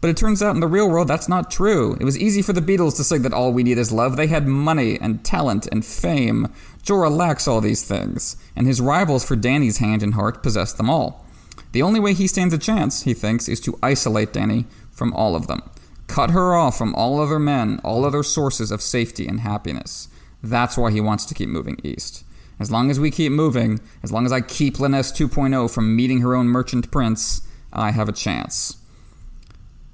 But 0.00 0.10
it 0.10 0.16
turns 0.16 0.42
out 0.42 0.54
in 0.54 0.60
the 0.60 0.68
real 0.68 0.88
world 0.88 1.08
that's 1.08 1.28
not 1.28 1.50
true. 1.50 1.96
It 2.00 2.04
was 2.04 2.18
easy 2.18 2.42
for 2.42 2.52
the 2.52 2.60
Beatles 2.60 2.96
to 2.96 3.04
say 3.04 3.18
that 3.18 3.32
all 3.32 3.52
we 3.52 3.62
need 3.64 3.78
is 3.78 3.90
love. 3.90 4.16
They 4.16 4.28
had 4.28 4.46
money 4.46 4.98
and 5.00 5.24
talent 5.24 5.66
and 5.72 5.84
fame. 5.84 6.52
Jorah 6.84 7.10
lacks 7.10 7.48
all 7.48 7.60
these 7.60 7.84
things, 7.84 8.36
and 8.54 8.66
his 8.66 8.80
rivals 8.80 9.24
for 9.24 9.36
Dany's 9.36 9.78
hand 9.78 10.02
and 10.02 10.14
heart 10.14 10.42
possess 10.42 10.72
them 10.72 10.88
all. 10.88 11.24
The 11.72 11.82
only 11.82 12.00
way 12.00 12.14
he 12.14 12.26
stands 12.26 12.54
a 12.54 12.58
chance, 12.58 13.02
he 13.02 13.14
thinks, 13.14 13.48
is 13.48 13.60
to 13.62 13.78
isolate 13.82 14.32
Dany 14.32 14.66
from 14.92 15.12
all 15.14 15.34
of 15.34 15.48
them. 15.48 15.62
Cut 16.06 16.30
her 16.30 16.54
off 16.54 16.78
from 16.78 16.94
all 16.94 17.20
other 17.20 17.38
men, 17.38 17.80
all 17.82 18.04
other 18.04 18.22
sources 18.22 18.70
of 18.70 18.80
safety 18.80 19.26
and 19.26 19.40
happiness. 19.40 20.08
That's 20.42 20.78
why 20.78 20.90
he 20.92 21.00
wants 21.00 21.24
to 21.26 21.34
keep 21.34 21.48
moving 21.48 21.78
east. 21.82 22.24
As 22.60 22.70
long 22.70 22.90
as 22.90 22.98
we 22.98 23.10
keep 23.10 23.32
moving, 23.32 23.80
as 24.02 24.12
long 24.12 24.26
as 24.26 24.32
I 24.32 24.40
keep 24.40 24.76
Lynesse 24.76 25.12
2.0 25.12 25.72
from 25.72 25.94
meeting 25.94 26.20
her 26.20 26.34
own 26.34 26.46
merchant 26.46 26.90
prince, 26.90 27.42
I 27.72 27.92
have 27.92 28.08
a 28.08 28.12
chance. 28.12 28.76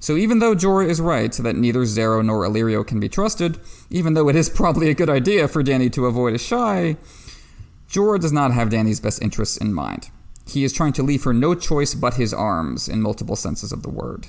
So 0.01 0.17
even 0.17 0.39
though 0.39 0.55
Jorah 0.55 0.89
is 0.89 1.01
right 1.01 1.33
that 1.33 1.57
neither 1.57 1.81
Xaro 1.81 2.25
nor 2.25 2.45
Illyrio 2.45 2.87
can 2.87 3.01
be 3.01 3.09
trusted, 3.09 3.59
even 3.91 4.15
though 4.15 4.29
it 4.29 4.37
is 4.37 4.49
probably 4.61 4.91
a 4.91 4.95
good 4.95 5.11
idea 5.11 5.49
for 5.49 5.63
Danny 5.63 5.91
to 5.91 6.07
avoid 6.07 6.35
Asshai, 6.35 6.97
Jorah 7.89 8.21
does 8.21 8.33
not 8.33 8.53
have 8.53 8.71
Danny's 8.71 9.01
best 9.01 9.23
interests 9.23 9.57
in 9.57 9.73
mind. 9.73 10.11
He 10.47 10.65
is 10.65 10.73
trying 10.73 10.93
to 10.95 11.03
leave 11.03 11.25
her 11.25 11.33
no 11.33 11.55
choice 11.55 11.95
but 11.95 12.15
his 12.15 12.35
arms, 12.35 12.89
in 12.89 13.01
multiple 13.01 13.37
senses 13.37 13.73
of 13.73 13.83
the 13.83 13.91
word. 13.91 14.27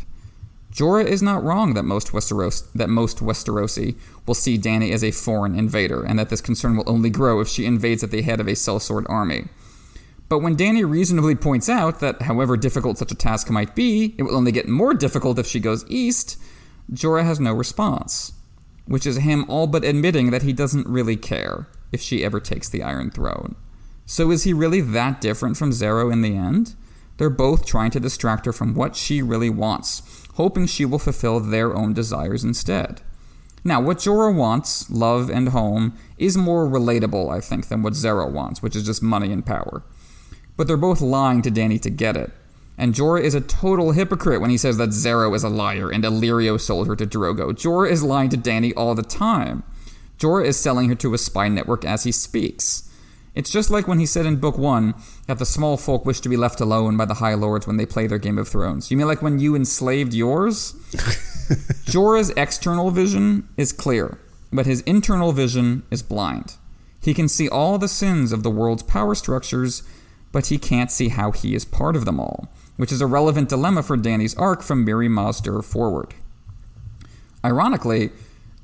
Jorah 0.75 1.05
is 1.05 1.21
not 1.21 1.41
wrong 1.41 1.73
that 1.73 1.83
most, 1.83 2.09
Westeros, 2.09 2.69
that 2.73 2.89
most 2.89 3.19
Westerosi 3.19 3.95
will 4.25 4.33
see 4.33 4.57
Dany 4.57 4.91
as 4.91 5.05
a 5.05 5.11
foreign 5.11 5.57
invader, 5.57 6.03
and 6.03 6.19
that 6.19 6.27
this 6.27 6.41
concern 6.41 6.75
will 6.75 6.83
only 6.85 7.09
grow 7.09 7.39
if 7.39 7.47
she 7.47 7.65
invades 7.65 8.03
at 8.03 8.11
the 8.11 8.21
head 8.21 8.41
of 8.41 8.47
a 8.47 8.51
sellsword 8.51 9.05
army. 9.07 9.47
But 10.27 10.39
when 10.39 10.57
Dany 10.57 10.87
reasonably 10.87 11.35
points 11.35 11.69
out 11.69 12.01
that 12.01 12.23
however 12.23 12.57
difficult 12.57 12.97
such 12.97 13.13
a 13.13 13.15
task 13.15 13.49
might 13.49 13.73
be, 13.73 14.15
it 14.17 14.23
will 14.23 14.35
only 14.35 14.51
get 14.51 14.67
more 14.67 14.93
difficult 14.93 15.39
if 15.39 15.47
she 15.47 15.61
goes 15.61 15.85
east, 15.87 16.37
Jorah 16.91 17.23
has 17.23 17.39
no 17.39 17.53
response, 17.53 18.33
which 18.85 19.05
is 19.05 19.17
him 19.17 19.45
all 19.47 19.67
but 19.67 19.85
admitting 19.85 20.31
that 20.31 20.41
he 20.41 20.51
doesn't 20.51 20.87
really 20.87 21.15
care 21.15 21.69
if 21.93 22.01
she 22.01 22.21
ever 22.21 22.41
takes 22.41 22.67
the 22.67 22.83
Iron 22.83 23.11
Throne. 23.11 23.55
So 24.05 24.29
is 24.29 24.43
he 24.43 24.51
really 24.51 24.81
that 24.81 25.21
different 25.21 25.55
from 25.55 25.71
Xaro 25.71 26.11
in 26.11 26.21
the 26.21 26.35
end? 26.35 26.75
They're 27.17 27.29
both 27.29 27.65
trying 27.65 27.91
to 27.91 27.99
distract 27.99 28.45
her 28.45 28.51
from 28.51 28.75
what 28.75 28.97
she 28.97 29.21
really 29.21 29.49
wants, 29.49 30.01
hoping 30.35 30.65
she 30.65 30.85
will 30.85 30.99
fulfill 30.99 31.39
their 31.39 31.75
own 31.75 31.93
desires 31.93 32.43
instead. 32.43 33.01
Now, 33.63 33.81
what 33.81 33.97
Jorah 33.97 34.35
wants, 34.35 34.89
love 34.91 35.29
and 35.29 35.49
home, 35.49 35.97
is 36.17 36.37
more 36.37 36.67
relatable, 36.67 37.33
I 37.33 37.41
think, 37.41 37.67
than 37.67 37.81
what 37.81 37.93
Xaro 37.93 38.31
wants, 38.31 38.61
which 38.61 38.75
is 38.75 38.85
just 38.85 39.01
money 39.01 39.31
and 39.31 39.45
power. 39.45 39.83
But 40.55 40.67
they're 40.67 40.77
both 40.77 41.01
lying 41.01 41.41
to 41.41 41.51
Danny 41.51 41.79
to 41.79 41.89
get 41.89 42.15
it. 42.15 42.31
And 42.77 42.93
Jorah 42.93 43.21
is 43.21 43.33
a 43.33 43.41
total 43.41 43.93
hypocrite 43.93 44.41
when 44.41 44.49
he 44.49 44.57
says 44.57 44.77
that 44.77 44.89
Xaro 44.89 45.33
is 45.35 45.43
a 45.43 45.49
liar 45.49 45.89
and 45.89 46.03
Illyrio 46.03 46.59
sold 46.59 46.87
her 46.87 46.95
to 46.95 47.07
Drogo. 47.07 47.51
Jorah 47.51 47.89
is 47.89 48.03
lying 48.03 48.29
to 48.29 48.37
Danny 48.37 48.73
all 48.73 48.93
the 48.93 49.03
time. 49.03 49.63
Jorah 50.19 50.45
is 50.45 50.57
selling 50.57 50.89
her 50.89 50.95
to 50.95 51.13
a 51.13 51.17
spy 51.17 51.47
network 51.47 51.85
as 51.85 52.03
he 52.03 52.11
speaks. 52.11 52.84
It's 53.35 53.49
just 53.49 53.69
like 53.69 53.87
when 53.87 53.99
he 53.99 54.05
said 54.05 54.25
in 54.25 54.37
Book 54.37 54.57
1 54.57 54.93
that 55.27 55.39
the 55.39 55.45
small 55.45 55.75
folk 55.75 56.05
wish 56.05 56.21
to 56.21 56.29
be 56.29 56.37
left 56.37 56.61
alone 56.61 56.95
by 56.95 57.03
the 57.03 57.15
High 57.15 57.33
Lords 57.33 57.67
when 57.67 57.75
they 57.75 57.85
play 57.85 58.07
their 58.07 58.17
Game 58.17 58.37
of 58.37 58.47
Thrones. 58.47 58.89
You 58.89 58.97
mean 58.97 59.07
like 59.07 59.21
when 59.21 59.39
you 59.39 59.55
enslaved 59.55 60.13
yours? 60.13 60.71
Jorah's 61.85 62.31
external 62.37 62.91
vision 62.91 63.49
is 63.57 63.73
clear, 63.73 64.17
but 64.53 64.65
his 64.65 64.81
internal 64.81 65.33
vision 65.33 65.83
is 65.91 66.01
blind. 66.01 66.55
He 67.01 67.13
can 67.13 67.27
see 67.27 67.49
all 67.49 67.77
the 67.77 67.89
sins 67.89 68.31
of 68.31 68.41
the 68.41 68.49
world's 68.49 68.83
power 68.83 69.13
structures, 69.13 69.83
but 70.31 70.47
he 70.47 70.57
can't 70.57 70.89
see 70.89 71.09
how 71.09 71.31
he 71.31 71.53
is 71.55 71.65
part 71.65 71.97
of 71.97 72.05
them 72.05 72.21
all, 72.21 72.47
which 72.77 72.91
is 72.91 73.01
a 73.01 73.05
relevant 73.05 73.49
dilemma 73.49 73.83
for 73.83 73.97
Danny's 73.97 74.35
arc 74.37 74.63
from 74.63 74.85
Mirri 74.85 75.09
Maz 75.09 75.43
Duur 75.43 75.61
forward. 75.61 76.13
Ironically, 77.43 78.11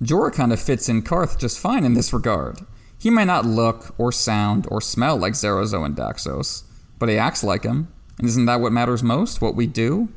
Jorah 0.01 0.33
kind 0.33 0.51
of 0.51 0.59
fits 0.59 0.89
in 0.89 1.03
Qarth 1.03 1.37
just 1.37 1.59
fine 1.59 1.83
in 1.83 1.93
this 1.93 2.13
regard. 2.13 2.61
He 3.01 3.09
may 3.09 3.25
not 3.25 3.47
look 3.47 3.95
or 3.97 4.11
sound 4.11 4.67
or 4.69 4.79
smell 4.79 5.17
like 5.17 5.33
Xaro 5.33 5.65
Xhoan 5.65 5.95
Daxos, 5.95 6.65
but 6.99 7.09
he 7.09 7.17
acts 7.17 7.43
like 7.43 7.63
him. 7.63 7.91
And 8.19 8.27
isn't 8.27 8.45
that 8.45 8.61
what 8.61 8.71
matters 8.71 9.01
most, 9.01 9.41
what 9.41 9.55
we 9.55 9.65
do? 9.65 10.09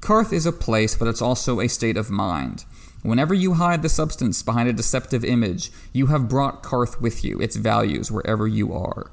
Qarth 0.00 0.32
is 0.32 0.44
a 0.44 0.50
place, 0.50 0.96
but 0.96 1.06
it's 1.06 1.22
also 1.22 1.60
a 1.60 1.68
state 1.68 1.96
of 1.96 2.10
mind. 2.10 2.64
Whenever 3.02 3.32
you 3.32 3.54
hide 3.54 3.82
the 3.82 3.88
substance 3.88 4.42
behind 4.42 4.68
a 4.68 4.72
deceptive 4.72 5.24
image, 5.24 5.70
you 5.92 6.06
have 6.06 6.28
brought 6.28 6.64
Qarth 6.64 7.00
with 7.00 7.22
you, 7.24 7.38
its 7.38 7.54
values, 7.54 8.10
wherever 8.10 8.48
you 8.48 8.74
are. 8.74 9.12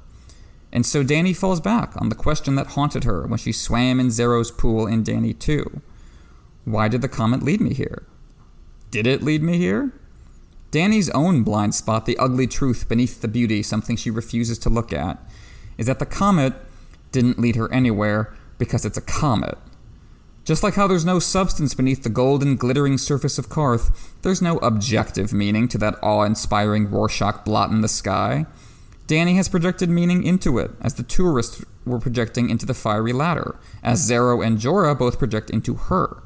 And 0.72 0.84
so 0.84 1.04
Danny 1.04 1.32
falls 1.32 1.60
back 1.60 1.92
on 1.96 2.08
the 2.08 2.16
question 2.16 2.56
that 2.56 2.66
haunted 2.66 3.04
her 3.04 3.28
when 3.28 3.38
she 3.38 3.52
swam 3.52 4.00
in 4.00 4.08
Xaro's 4.08 4.50
pool 4.50 4.88
in 4.88 5.04
Danny 5.04 5.32
2. 5.32 5.80
Why 6.64 6.88
did 6.88 7.00
the 7.00 7.08
comet 7.08 7.44
lead 7.44 7.60
me 7.60 7.74
here? 7.74 8.08
Did 8.90 9.06
it 9.06 9.22
lead 9.22 9.40
me 9.40 9.56
here? 9.56 9.92
Dany's 10.74 11.08
own 11.10 11.44
blind 11.44 11.72
spot, 11.72 12.04
the 12.04 12.18
ugly 12.18 12.48
truth 12.48 12.88
beneath 12.88 13.22
the 13.22 13.28
beauty, 13.28 13.62
something 13.62 13.94
she 13.94 14.10
refuses 14.10 14.58
to 14.58 14.68
look 14.68 14.92
at, 14.92 15.22
is 15.78 15.86
that 15.86 16.00
the 16.00 16.04
comet 16.04 16.52
didn't 17.12 17.38
lead 17.38 17.54
her 17.54 17.72
anywhere 17.72 18.34
because 18.58 18.84
it's 18.84 18.98
a 18.98 19.00
comet. 19.00 19.56
Just 20.44 20.64
like 20.64 20.74
how 20.74 20.88
there's 20.88 21.04
no 21.04 21.20
substance 21.20 21.74
beneath 21.74 22.02
the 22.02 22.08
golden, 22.08 22.56
glittering 22.56 22.98
surface 22.98 23.38
of 23.38 23.48
Qarth, 23.48 23.96
there's 24.22 24.42
no 24.42 24.58
objective 24.58 25.32
meaning 25.32 25.68
to 25.68 25.78
that 25.78 25.94
awe 26.02 26.24
inspiring 26.24 26.90
Rorschach 26.90 27.44
blot 27.44 27.70
in 27.70 27.80
the 27.80 27.86
sky. 27.86 28.44
Danny 29.06 29.36
has 29.36 29.48
projected 29.48 29.88
meaning 29.88 30.24
into 30.24 30.58
it, 30.58 30.72
as 30.80 30.94
the 30.94 31.04
tourists 31.04 31.64
were 31.86 32.00
projecting 32.00 32.50
into 32.50 32.66
the 32.66 32.74
fiery 32.74 33.12
ladder, 33.12 33.60
as 33.84 34.10
Xaro 34.10 34.44
and 34.44 34.58
Jorah 34.58 34.98
both 34.98 35.20
project 35.20 35.50
into 35.50 35.74
her. 35.74 36.24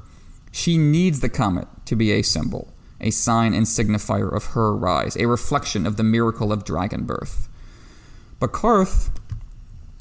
She 0.51 0.79
needs 0.79 1.21
the 1.21 1.29
comet 1.29 1.69
to 1.85 1.95
be 1.95 2.13
a 2.13 2.23
symbol 2.23 2.73
a 3.01 3.11
sign 3.11 3.55
and 3.55 3.67
signifier 3.67 4.33
of 4.33 4.47
her 4.47 4.75
rise, 4.75 5.17
a 5.17 5.27
reflection 5.27 5.87
of 5.87 5.97
the 5.97 6.03
miracle 6.03 6.53
of 6.53 6.65
dragon 6.65 7.05
birth. 7.05 7.49
But 8.41 8.53
Qarth 8.53 9.11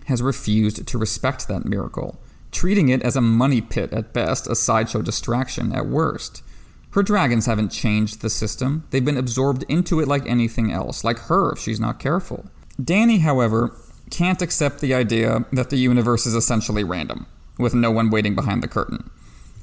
has 0.06 0.22
refused 0.22 0.88
to 0.88 0.98
respect 0.98 1.48
that 1.48 1.65
miracle, 1.65 2.19
treating 2.52 2.90
it 2.90 3.02
as 3.03 3.15
a 3.15 3.22
money 3.22 3.61
pit 3.61 3.91
at 3.94 4.14
best, 4.14 4.48
a 4.48 4.56
sideshow 4.56 5.02
distraction 5.02 5.74
at 5.74 5.88
worst. 5.88 6.44
Her 6.91 7.03
dragons 7.03 7.45
haven't 7.45 7.69
changed 7.69 8.22
the 8.22 8.30
system, 8.30 8.88
they've 8.90 9.03
been 9.03 9.18
absorbed 9.18 9.64
into 9.68 9.99
it 9.99 10.07
like 10.07 10.26
anything 10.26 10.72
else, 10.72 11.03
like 11.03 11.19
her 11.19 11.52
if 11.52 11.60
she's 11.60 11.80
not 11.80 11.99
careful. 11.99 12.45
Danny, 12.82 13.19
however, 13.19 13.76
can't 14.10 14.41
accept 14.41 14.80
the 14.80 14.94
idea 14.94 15.45
that 15.52 15.69
the 15.69 15.78
universe 15.78 16.26
is 16.26 16.34
essentially 16.34 16.84
random, 16.84 17.26
with 17.60 17.74
no 17.74 17.91
one 17.91 18.10
waiting 18.10 18.36
behind 18.36 18.64
the 18.64 18.68
curtain. 18.68 19.10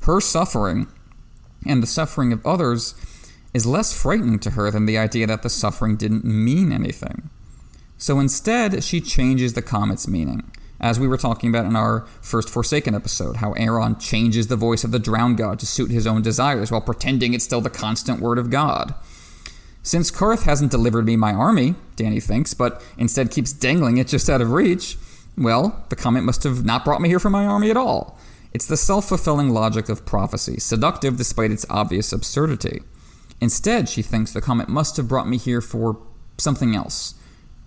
Her 0.02 0.20
suffering, 0.20 0.86
and 1.66 1.82
the 1.82 1.86
suffering 1.86 2.32
of 2.32 2.44
others, 2.46 2.94
is 3.54 3.64
less 3.64 3.92
frightening 3.92 4.40
to 4.40 4.50
her 4.50 4.70
than 4.70 4.84
the 4.84 4.98
idea 4.98 5.26
that 5.28 5.42
the 5.42 5.48
suffering 5.48 5.96
didn't 5.96 6.24
mean 6.24 6.72
anything. 6.72 7.30
So 7.96 8.18
instead, 8.18 8.82
she 8.82 9.00
changes 9.00 9.54
the 9.54 9.62
comet's 9.62 10.08
meaning. 10.08 10.50
As 10.80 11.00
we 11.00 11.08
were 11.08 11.16
talking 11.16 11.48
about 11.48 11.64
in 11.64 11.76
our 11.76 12.04
first 12.20 12.50
Forsaken 12.50 12.94
episode, 12.94 13.36
how 13.36 13.52
Aeron 13.52 13.98
changes 13.98 14.48
the 14.48 14.56
voice 14.56 14.84
of 14.84 14.90
the 14.90 14.98
drowned 14.98 15.38
god 15.38 15.58
to 15.60 15.66
suit 15.66 15.90
his 15.90 16.06
own 16.06 16.20
desires 16.20 16.70
while 16.70 16.80
pretending 16.80 17.32
it's 17.32 17.44
still 17.44 17.60
the 17.60 17.70
constant 17.70 18.20
word 18.20 18.38
of 18.38 18.50
God. 18.50 18.94
Since 19.82 20.10
Qarth 20.10 20.42
hasn't 20.42 20.70
delivered 20.70 21.06
me 21.06 21.16
my 21.16 21.32
army, 21.32 21.76
Danny 21.94 22.18
thinks, 22.18 22.54
but 22.54 22.82
instead 22.98 23.30
keeps 23.30 23.52
dangling 23.52 23.98
it 23.98 24.08
just 24.08 24.28
out 24.28 24.40
of 24.40 24.50
reach, 24.50 24.98
well, 25.36 25.84
the 25.90 25.96
comet 25.96 26.24
must 26.24 26.42
have 26.42 26.64
not 26.64 26.84
brought 26.84 27.00
me 27.00 27.08
here 27.08 27.20
for 27.20 27.30
my 27.30 27.46
army 27.46 27.70
at 27.70 27.76
all. 27.76 28.18
It's 28.52 28.66
the 28.66 28.76
self 28.76 29.08
fulfilling 29.08 29.50
logic 29.50 29.88
of 29.88 30.06
prophecy, 30.06 30.58
seductive 30.58 31.16
despite 31.16 31.50
its 31.50 31.66
obvious 31.68 32.12
absurdity. 32.12 32.82
Instead, 33.40 33.88
she 33.88 34.02
thinks 34.02 34.32
the 34.32 34.40
comet 34.40 34.68
must 34.68 34.96
have 34.96 35.08
brought 35.08 35.28
me 35.28 35.36
here 35.36 35.60
for 35.60 36.00
something 36.38 36.74
else. 36.74 37.14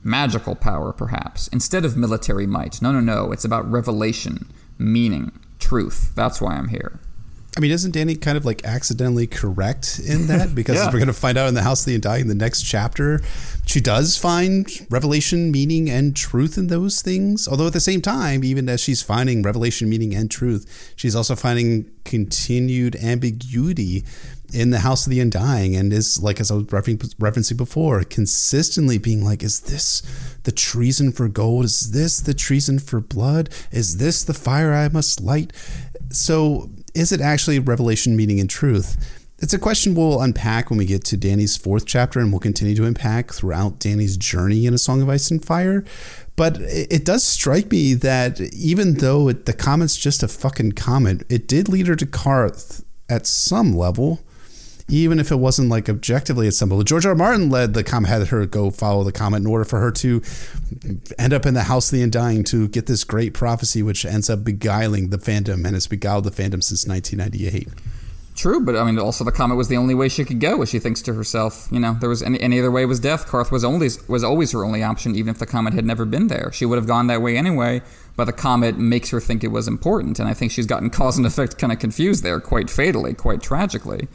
Magical 0.03 0.55
power, 0.55 0.93
perhaps, 0.93 1.47
instead 1.49 1.83
of 1.83 1.97
military 1.97 2.47
might. 2.47 2.81
No, 2.81 2.91
no, 2.91 2.99
no. 2.99 3.31
It's 3.31 3.45
about 3.45 3.69
revelation, 3.69 4.51
meaning, 4.77 5.39
truth. 5.59 6.13
That's 6.15 6.39
why 6.39 6.55
I'm 6.55 6.69
here. 6.69 6.99
I 7.57 7.59
mean, 7.59 7.71
isn't 7.71 7.91
Danny 7.91 8.15
kind 8.15 8.37
of 8.37 8.45
like 8.45 8.63
accidentally 8.65 9.25
correct 9.25 9.99
in 10.05 10.27
that? 10.27 10.49
Because 10.57 10.77
yeah. 10.77 10.85
we're 10.87 10.99
going 10.99 11.07
to 11.07 11.13
find 11.13 11.37
out 11.37 11.47
in 11.47 11.55
the 11.55 11.63
House 11.63 11.81
of 11.81 11.87
the 11.87 11.95
Undying 11.95 12.21
in 12.21 12.27
the 12.27 12.35
next 12.35 12.63
chapter, 12.63 13.21
she 13.65 13.81
does 13.81 14.17
find 14.17 14.67
revelation, 14.89 15.51
meaning, 15.51 15.89
and 15.89 16.15
truth 16.15 16.57
in 16.57 16.67
those 16.67 17.01
things. 17.01 17.47
Although 17.47 17.67
at 17.67 17.73
the 17.73 17.79
same 17.79 18.01
time, 18.01 18.43
even 18.43 18.69
as 18.69 18.79
she's 18.79 19.01
finding 19.01 19.41
revelation, 19.41 19.89
meaning, 19.89 20.13
and 20.15 20.29
truth, 20.31 20.93
she's 20.95 21.15
also 21.15 21.35
finding 21.35 21.89
continued 22.05 22.95
ambiguity 22.95 24.03
in 24.53 24.71
the 24.71 24.79
House 24.79 25.05
of 25.05 25.11
the 25.11 25.19
Undying, 25.19 25.75
and 25.75 25.91
is 25.91 26.21
like 26.21 26.39
as 26.39 26.51
I 26.51 26.55
was 26.55 26.65
referencing 26.65 27.57
before, 27.57 28.03
consistently 28.03 28.97
being 28.97 29.23
like, 29.23 29.43
"Is 29.43 29.61
this 29.61 30.01
the 30.43 30.51
treason 30.51 31.11
for 31.11 31.27
gold? 31.27 31.65
Is 31.65 31.91
this 31.91 32.19
the 32.19 32.33
treason 32.33 32.79
for 32.79 32.99
blood? 32.99 33.49
Is 33.71 33.97
this 33.97 34.23
the 34.23 34.33
fire 34.33 34.73
I 34.73 34.87
must 34.89 35.21
light?" 35.21 35.53
So 36.09 36.69
is 36.93 37.11
it 37.11 37.21
actually 37.21 37.59
revelation, 37.59 38.15
meaning, 38.15 38.39
in 38.39 38.47
truth? 38.47 38.97
It's 39.39 39.53
a 39.53 39.59
question 39.59 39.93
we'll 39.93 40.19
unpack 40.19 40.71
when 40.71 40.79
we 40.79 40.85
get 40.85 41.03
to 41.05 41.17
Danny's 41.17 41.55
fourth 41.55 41.85
chapter, 41.85 42.19
and 42.19 42.31
we'll 42.31 42.39
continue 42.39 42.75
to 42.75 42.85
unpack 42.85 43.31
throughout 43.31 43.77
Danny's 43.77 44.17
journey 44.17 44.65
in 44.65 44.73
A 44.73 44.79
Song 44.79 44.99
of 45.01 45.09
Ice 45.09 45.29
and 45.29 45.45
Fire. 45.45 45.85
But 46.35 46.57
it 46.59 47.05
does 47.05 47.23
strike 47.23 47.71
me 47.71 47.93
that 47.95 48.41
even 48.41 48.95
though 48.95 49.27
it, 49.27 49.45
the 49.45 49.53
comment's 49.53 49.95
just 49.95 50.23
a 50.23 50.27
fucking 50.27 50.71
comment, 50.71 51.23
it 51.29 51.47
did 51.47 51.69
lead 51.69 51.85
her 51.85 51.95
to 51.95 52.05
Qarth 52.05 52.83
at 53.09 53.27
some 53.27 53.75
level 53.75 54.21
even 54.89 55.19
if 55.19 55.31
it 55.31 55.35
wasn't 55.35 55.69
like 55.69 55.89
objectively 55.89 56.49
level. 56.49 56.83
George 56.83 57.05
R. 57.05 57.11
R. 57.11 57.15
Martin 57.15 57.49
led 57.49 57.73
the 57.73 57.83
comet, 57.83 58.07
had 58.07 58.27
her 58.27 58.45
go 58.45 58.71
follow 58.71 59.03
the 59.03 59.11
comet 59.11 59.37
in 59.37 59.47
order 59.47 59.65
for 59.65 59.79
her 59.79 59.91
to 59.91 60.21
end 61.17 61.33
up 61.33 61.45
in 61.45 61.53
the 61.53 61.63
House 61.63 61.91
of 61.91 61.97
the 61.97 62.03
Undying 62.03 62.43
to 62.45 62.67
get 62.67 62.85
this 62.85 63.03
great 63.03 63.33
prophecy, 63.33 63.83
which 63.83 64.05
ends 64.05 64.29
up 64.29 64.43
beguiling 64.43 65.09
the 65.09 65.17
fandom 65.17 65.65
and 65.65 65.73
has 65.73 65.87
beguiled 65.87 66.23
the 66.23 66.31
fandom 66.31 66.63
since 66.63 66.87
1998. 66.87 67.69
True, 68.37 68.63
but 68.63 68.75
I 68.75 68.83
mean, 68.83 68.99
also 68.99 69.23
the 69.23 69.31
comet 69.31 69.55
was 69.55 69.67
the 69.67 69.77
only 69.77 69.95
way 69.95 70.09
she 70.09 70.23
could 70.23 70.39
go. 70.39 70.61
As 70.61 70.69
she 70.69 70.77
thinks 70.77 71.01
to 71.01 71.13
herself, 71.15 71.67
you 71.71 71.79
know, 71.79 71.97
there 71.99 72.07
was 72.07 72.21
any, 72.21 72.39
any 72.39 72.59
other 72.59 72.69
way 72.69 72.85
was 72.85 72.99
death. 72.99 73.25
Qarth 73.25 73.49
was 73.49 73.63
only 73.63 73.89
was 74.07 74.23
always 74.23 74.51
her 74.51 74.63
only 74.63 74.83
option, 74.83 75.15
even 75.15 75.31
if 75.31 75.39
the 75.39 75.47
comet 75.47 75.73
had 75.73 75.85
never 75.85 76.05
been 76.05 76.27
there. 76.27 76.51
She 76.51 76.63
would 76.63 76.75
have 76.75 76.85
gone 76.85 77.07
that 77.07 77.23
way 77.23 77.35
anyway. 77.35 77.81
But 78.15 78.25
the 78.25 78.33
comet 78.33 78.77
makes 78.77 79.09
her 79.09 79.19
think 79.19 79.43
it 79.43 79.47
was 79.47 79.67
important, 79.67 80.19
and 80.19 80.29
I 80.29 80.35
think 80.35 80.51
she's 80.51 80.67
gotten 80.67 80.91
cause 80.91 81.17
and 81.17 81.25
effect 81.25 81.57
kind 81.57 81.73
of 81.73 81.79
confused 81.79 82.23
there, 82.23 82.39
quite 82.39 82.69
fatally, 82.69 83.15
quite 83.15 83.41
tragically. 83.41 84.07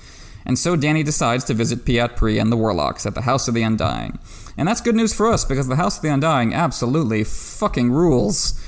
And 0.44 0.58
so 0.58 0.76
Danny 0.76 1.02
decides 1.02 1.44
to 1.44 1.54
visit 1.54 1.84
Pyat 1.84 2.16
Pree 2.16 2.38
and 2.38 2.50
the 2.50 2.56
Warlocks 2.56 3.06
at 3.06 3.14
the 3.14 3.22
House 3.22 3.48
of 3.48 3.54
the 3.54 3.62
Undying. 3.62 4.18
And 4.56 4.68
that's 4.68 4.80
good 4.80 4.96
news 4.96 5.14
for 5.14 5.32
us 5.32 5.44
because 5.44 5.68
the 5.68 5.76
House 5.76 5.96
of 5.96 6.02
the 6.02 6.12
Undying 6.12 6.52
absolutely 6.52 7.24
fucking 7.24 7.90
rules. 7.90 8.60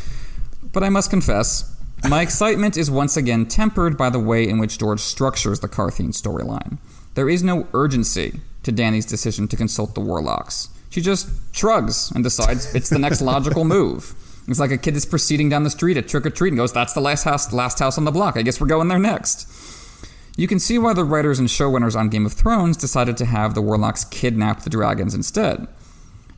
But 0.72 0.82
I 0.82 0.88
must 0.88 1.10
confess, 1.10 1.74
my 2.08 2.22
excitement 2.22 2.76
is 2.76 2.90
once 2.90 3.16
again 3.16 3.46
tempered 3.46 3.96
by 3.96 4.10
the 4.10 4.20
way 4.20 4.48
in 4.48 4.58
which 4.58 4.78
George 4.78 5.00
structures 5.00 5.60
the 5.60 5.68
Qartheen 5.68 6.10
storyline. 6.10 6.78
There 7.14 7.28
is 7.28 7.42
no 7.42 7.66
urgency 7.72 8.40
to 8.62 8.72
Danny's 8.72 9.06
decision 9.06 9.46
to 9.48 9.56
consult 9.56 9.94
the 9.94 10.00
Warlocks. 10.00 10.68
She 10.90 11.00
just 11.00 11.28
shrugs 11.52 12.10
and 12.12 12.22
decides 12.22 12.74
it's 12.74 12.88
the 12.88 12.98
next 12.98 13.20
logical 13.20 13.64
move. 13.64 14.14
It's 14.46 14.60
like 14.60 14.70
a 14.70 14.78
kid 14.78 14.94
is 14.96 15.06
proceeding 15.06 15.48
down 15.48 15.64
the 15.64 15.70
street 15.70 15.96
at 15.96 16.06
trick 16.06 16.26
or 16.26 16.30
treat 16.30 16.50
and 16.50 16.58
goes, 16.58 16.72
"That's 16.72 16.92
the 16.92 17.00
last 17.00 17.24
house, 17.24 17.52
last 17.52 17.78
house 17.78 17.98
on 17.98 18.04
the 18.04 18.12
block. 18.12 18.36
I 18.36 18.42
guess 18.42 18.60
we're 18.60 18.66
going 18.66 18.88
there 18.88 18.98
next." 18.98 19.48
You 20.36 20.48
can 20.48 20.58
see 20.58 20.78
why 20.78 20.94
the 20.94 21.04
writers 21.04 21.38
and 21.38 21.48
showrunners 21.48 21.94
on 21.94 22.08
Game 22.08 22.26
of 22.26 22.32
Thrones 22.32 22.76
decided 22.76 23.16
to 23.18 23.24
have 23.24 23.54
the 23.54 23.62
warlocks 23.62 24.04
kidnap 24.04 24.62
the 24.62 24.70
dragons 24.70 25.14
instead. 25.14 25.68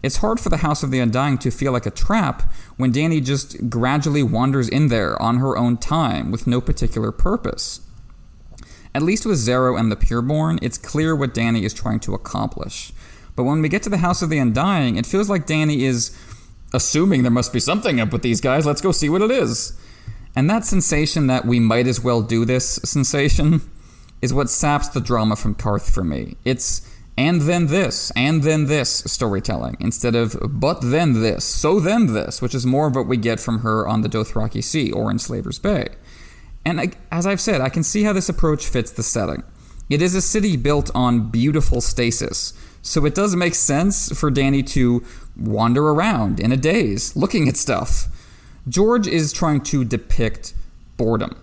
It's 0.03 0.19
hard 0.19 0.39
for 0.39 0.51
the 0.51 0.59
House 0.59 0.83
of 0.83 0.91
the 0.91 1.01
Undying 1.01 1.39
to 1.39 1.51
feel 1.51 1.73
like 1.73 1.87
a 1.87 1.91
trap 1.91 2.53
when 2.77 2.93
Dany 2.93 3.25
just 3.25 3.71
gradually 3.71 4.23
wanders 4.23 4.69
in 4.69 4.89
there 4.89 5.21
on 5.21 5.39
her 5.39 5.57
own 5.57 5.79
time 5.79 6.31
with 6.31 6.47
no 6.47 6.61
particular 6.61 7.11
purpose. 7.11 7.81
At 8.95 9.03
least 9.03 9.25
with 9.25 9.39
Xaro 9.39 9.79
and 9.79 9.91
the 9.91 9.97
Pureborn, 9.97 10.59
it's 10.61 10.79
clear 10.79 11.17
what 11.17 11.35
Dany 11.35 11.63
is 11.63 11.73
trying 11.73 12.01
to 12.01 12.15
accomplish. 12.15 12.93
But 13.35 13.45
when 13.45 13.63
we 13.63 13.69
get 13.69 13.83
to 13.85 13.91
the 13.91 13.99
House 13.99 14.21
of 14.21 14.29
the 14.29 14.39
Undying, 14.39 14.97
it 14.97 15.07
feels 15.07 15.31
like 15.31 15.47
Dany 15.47 15.81
is 15.81 16.17
assuming 16.73 17.23
there 17.23 17.31
must 17.31 17.53
be 17.53 17.61
something 17.61 17.99
up 17.99 18.13
with 18.13 18.23
these 18.23 18.43
guys. 18.43 18.67
Let's 18.67 18.81
go 18.83 18.93
see 18.93 19.09
what 19.09 19.23
it 19.23 19.31
is. 19.31 19.73
And 20.35 20.51
that 20.51 20.67
sensation 20.67 21.29
that 21.29 21.47
we 21.47 21.59
might 21.59 21.87
as 21.87 22.01
well 22.01 22.21
do 22.21 22.45
this 22.45 22.75
sensation 22.85 23.63
is 24.27 24.35
what 24.35 24.51
saps 24.51 24.89
the 24.89 25.01
drama 25.01 25.37
from 25.37 25.55
Qarth 25.55 25.89
for 25.89 26.03
me. 26.03 26.37
It's 26.45 26.83
and 27.17 27.43
then 27.43 27.69
this, 27.69 28.11
and 28.15 28.43
then 28.43 28.67
this 28.67 28.91
storytelling, 29.07 29.77
instead 29.79 30.17
of 30.17 30.37
but 30.51 30.81
then 30.83 31.23
this, 31.23 31.45
so 31.45 31.79
then 31.79 32.13
this, 32.13 32.43
which 32.43 32.55
is 32.55 32.67
more 32.67 32.89
of 32.89 32.97
what 32.97 33.07
we 33.07 33.17
get 33.17 33.39
from 33.39 33.61
her 33.61 33.87
on 33.87 34.03
the 34.03 34.09
Dothraki 34.09 34.63
Sea 34.63 34.91
or 34.91 35.11
in 35.11 35.19
Slaver's 35.19 35.61
Bay. 35.61 35.87
And 36.65 36.81
I, 36.81 36.91
as 37.13 37.25
I've 37.25 37.41
said, 37.41 37.61
I 37.61 37.69
can 37.69 37.85
see 37.85 38.03
how 38.03 38.13
this 38.13 38.29
approach 38.29 38.67
fits 38.67 38.91
the 38.91 39.05
setting. 39.05 39.45
It 39.89 40.03
is 40.03 40.17
a 40.17 40.21
city 40.21 40.57
built 40.57 40.91
on 40.93 41.31
beautiful 41.31 41.81
stasis, 41.81 42.53
so 42.83 43.07
it 43.07 43.15
does 43.15 43.37
make 43.37 43.55
sense 43.55 44.11
for 44.19 44.31
Danny 44.31 44.65
to 44.75 45.05
wander 45.37 45.89
around 45.89 46.41
in 46.41 46.51
a 46.51 46.57
daze, 46.57 47.15
looking 47.15 47.49
at 47.49 47.57
stuff. 47.57 48.09
George 48.69 49.07
is 49.07 49.33
trying 49.33 49.61
to 49.63 49.85
depict 49.85 50.53
boredom 50.97 51.41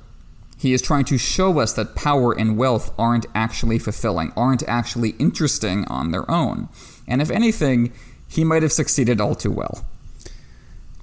he 0.63 0.71
is 0.73 0.81
trying 0.81 1.03
to 1.03 1.17
show 1.17 1.59
us 1.59 1.73
that 1.73 1.93
power 1.93 2.31
and 2.31 2.57
wealth 2.57 2.93
aren't 2.97 3.25
actually 3.35 3.77
fulfilling, 3.77 4.31
aren't 4.37 4.63
actually 4.65 5.09
interesting 5.19 5.83
on 5.89 6.11
their 6.11 6.29
own. 6.31 6.69
And 7.05 7.21
if 7.21 7.29
anything, 7.29 7.91
he 8.29 8.45
might 8.45 8.63
have 8.63 8.71
succeeded 8.71 9.19
all 9.19 9.35
too 9.35 9.51
well. 9.51 9.85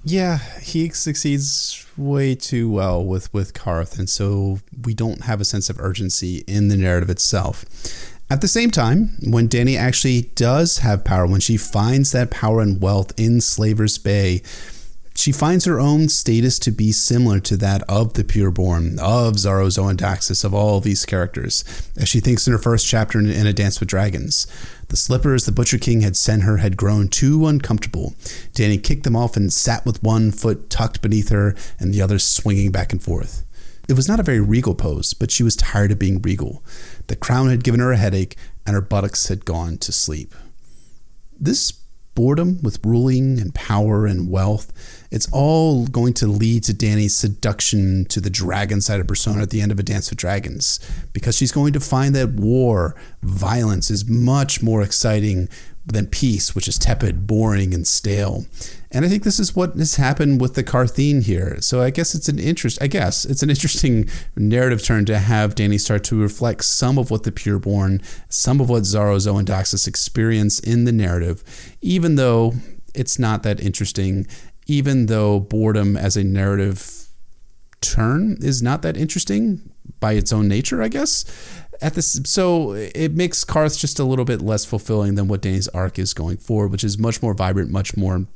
Yeah, 0.03 0.39
he 0.63 0.89
succeeds 0.89 1.87
way 1.99 2.35
too 2.35 2.71
well 2.71 3.05
with 3.05 3.33
with 3.35 3.53
Qarth, 3.53 3.99
and 3.99 4.09
so 4.09 4.61
we 4.87 4.95
don't 4.95 5.25
have 5.25 5.43
a 5.43 5.45
sense 5.45 5.69
of 5.69 5.79
urgency 5.79 6.43
in 6.47 6.69
the 6.69 6.77
narrative 6.79 7.11
itself. 7.11 7.67
At 8.31 8.41
the 8.41 8.49
same 8.49 8.71
time, 8.71 9.11
when 9.23 9.47
Dany 9.47 9.77
actually 9.77 10.31
does 10.37 10.79
have 10.79 11.05
power, 11.05 11.27
when 11.27 11.41
she 11.41 11.59
finds 11.59 12.13
that 12.13 12.31
power 12.31 12.63
and 12.63 12.81
wealth 12.81 13.13
in 13.21 13.43
Slaver's 13.43 13.99
Bay, 13.99 14.41
she 15.21 15.33
finds 15.33 15.65
her 15.65 15.79
own 15.79 16.09
status 16.09 16.59
to 16.61 16.71
be 16.71 16.93
similar 16.93 17.41
to 17.41 17.57
that 17.59 17.83
of 17.89 18.15
the 18.15 18.25
pureborn, 18.25 18.99
of 18.99 19.35
Xaro 19.35 19.67
Xhoan 19.67 19.97
Daxos, 19.97 20.45
of 20.45 20.55
all 20.55 20.81
these 20.81 21.05
characters, 21.05 21.65
as 21.97 22.09
she 22.09 22.21
thinks 22.21 22.47
in 22.47 22.53
her 22.53 22.59
first 22.59 22.87
chapter 22.87 23.19
in 23.19 23.29
A 23.29 23.53
Dance 23.53 23.81
with 23.81 23.89
Dragons. 23.89 24.47
The 24.89 24.97
slippers 24.97 25.45
the 25.45 25.53
Butcher 25.53 25.79
King 25.79 26.01
had 26.01 26.17
sent 26.17 26.43
her 26.43 26.57
had 26.57 26.77
grown 26.77 27.09
too 27.09 27.47
uncomfortable. 27.47 28.15
Danny 28.55 28.79
kicked 28.79 29.05
them 29.05 29.17
off 29.17 29.37
and 29.37 29.53
sat 29.53 29.85
with 29.87 30.03
one 30.03 30.33
foot 30.33 30.71
tucked 30.71 31.03
beneath 31.03 31.29
her 31.29 31.55
and 31.79 31.93
the 31.93 32.03
other 32.03 32.19
swinging 32.19 32.73
back 32.73 32.93
and 32.93 33.03
forth. 33.03 33.45
It 33.89 33.95
was 33.95 34.09
not 34.09 34.21
a 34.21 34.25
very 34.25 34.41
regal 34.41 34.75
pose, 34.75 35.15
but 35.15 35.31
she 35.31 35.43
was 35.43 35.57
tired 35.57 35.93
of 35.93 35.99
being 35.99 36.23
regal. 36.23 36.65
The 37.09 37.17
crown 37.17 37.51
had 37.51 37.65
given 37.65 37.81
her 37.81 37.93
a 37.93 37.97
headache, 37.97 38.37
and 38.65 38.75
her 38.75 38.81
buttocks 38.81 39.29
had 39.29 39.45
gone 39.45 39.79
to 39.79 39.93
sleep. 39.93 40.35
This 41.39 41.73
boredom 42.15 42.61
with 42.63 42.85
ruling 42.85 43.41
and 43.41 43.55
power 43.55 44.07
and 44.07 44.31
wealth 44.31 44.73
it's 45.11 45.29
all 45.33 45.87
going 45.87 46.15
to 46.15 46.27
lead 46.27 46.65
to 46.65 46.73
Danny's 46.73 47.17
seduction 47.17 48.05
to 48.07 48.21
the 48.21 48.31
dragon 48.31 48.81
side 48.81 49.01
of 49.01 49.09
persona 49.09 49.43
at 49.43 49.51
the 49.51 49.61
end 49.61 49.73
of 49.73 49.79
A 49.79 49.83
Dance 49.83 50.11
with 50.11 50.19
Dragons, 50.19 50.79
because 51.13 51.37
she's 51.37 51.53
going 51.53 51.73
to 51.73 51.81
find 51.81 52.15
that 52.15 52.31
war, 52.31 52.95
violence 53.23 53.91
is 53.91 54.09
much 54.09 54.63
more 54.63 54.83
exciting 54.83 55.49
than 55.85 56.07
peace, 56.07 56.55
which 56.55 56.69
is 56.69 56.79
tepid, 56.79 57.27
boring, 57.27 57.75
and 57.75 57.89
stale. 57.89 58.45
And 58.93 59.05
I 59.05 59.09
think 59.09 59.25
this 59.25 59.41
is 59.41 59.57
what 59.57 59.75
has 59.77 59.97
happened 59.97 60.41
with 60.41 60.55
the 60.55 60.63
Qartheen 60.63 61.25
here. 61.25 61.61
So 61.61 61.81
I 61.81 61.91
guess 61.91 62.15
it's 62.15 62.29
an 62.29 62.39
interest. 62.39 62.81
I 62.83 62.87
guess 62.87 63.25
it's 63.25 63.43
an 63.43 63.51
interesting 63.51 64.09
narrative 64.37 64.85
turn 64.85 65.07
to 65.07 65.19
have 65.19 65.55
Danny 65.55 65.79
start 65.79 66.05
to 66.05 66.21
reflect 66.21 66.65
some 66.65 66.99
of 66.99 67.11
what 67.11 67.23
the 67.25 67.33
Pureborn, 67.33 68.05
some 68.29 68.61
of 68.61 68.69
what 68.69 68.83
Xhoan 68.83 69.41
and 69.41 69.49
Daxos 69.49 69.89
experience 69.89 70.61
in 70.61 70.85
the 70.85 70.93
narrative, 70.93 71.43
even 71.81 72.17
though 72.17 72.55
it's 72.95 73.19
not 73.19 73.43
that 73.45 73.61
interesting 73.61 74.27
even 74.67 75.07
though 75.07 75.41
boredom 75.41 75.97
as 75.97 76.17
a 76.17 76.25
narrative 76.25 77.09
turn 77.81 78.37
is 78.41 78.63
not 78.63 78.83
that 78.83 78.97
interesting 78.97 79.73
by 80.01 80.13
its 80.13 80.33
own 80.33 80.49
nature, 80.49 80.83
I 80.83 80.89
guess. 80.89 81.25
At 81.83 81.95
this, 81.95 82.21
so 82.25 82.73
it 82.73 83.15
makes 83.15 83.45
Qarth 83.45 83.79
just 83.79 83.99
a 83.99 84.05
little 84.05 84.27
bit 84.27 84.43
less 84.43 84.65
fulfilling 84.67 85.15
than 85.15 85.29
what 85.29 85.41
Danny's 85.41 85.69
arc 85.69 85.99
is 85.99 86.13
going 86.13 86.37
forward, 86.37 86.73
which 86.73 86.85
is 86.85 86.99
much 86.99 87.23
more 87.23 87.33
vibrant, 87.33 87.71
much 87.71 87.97
more 87.97 88.27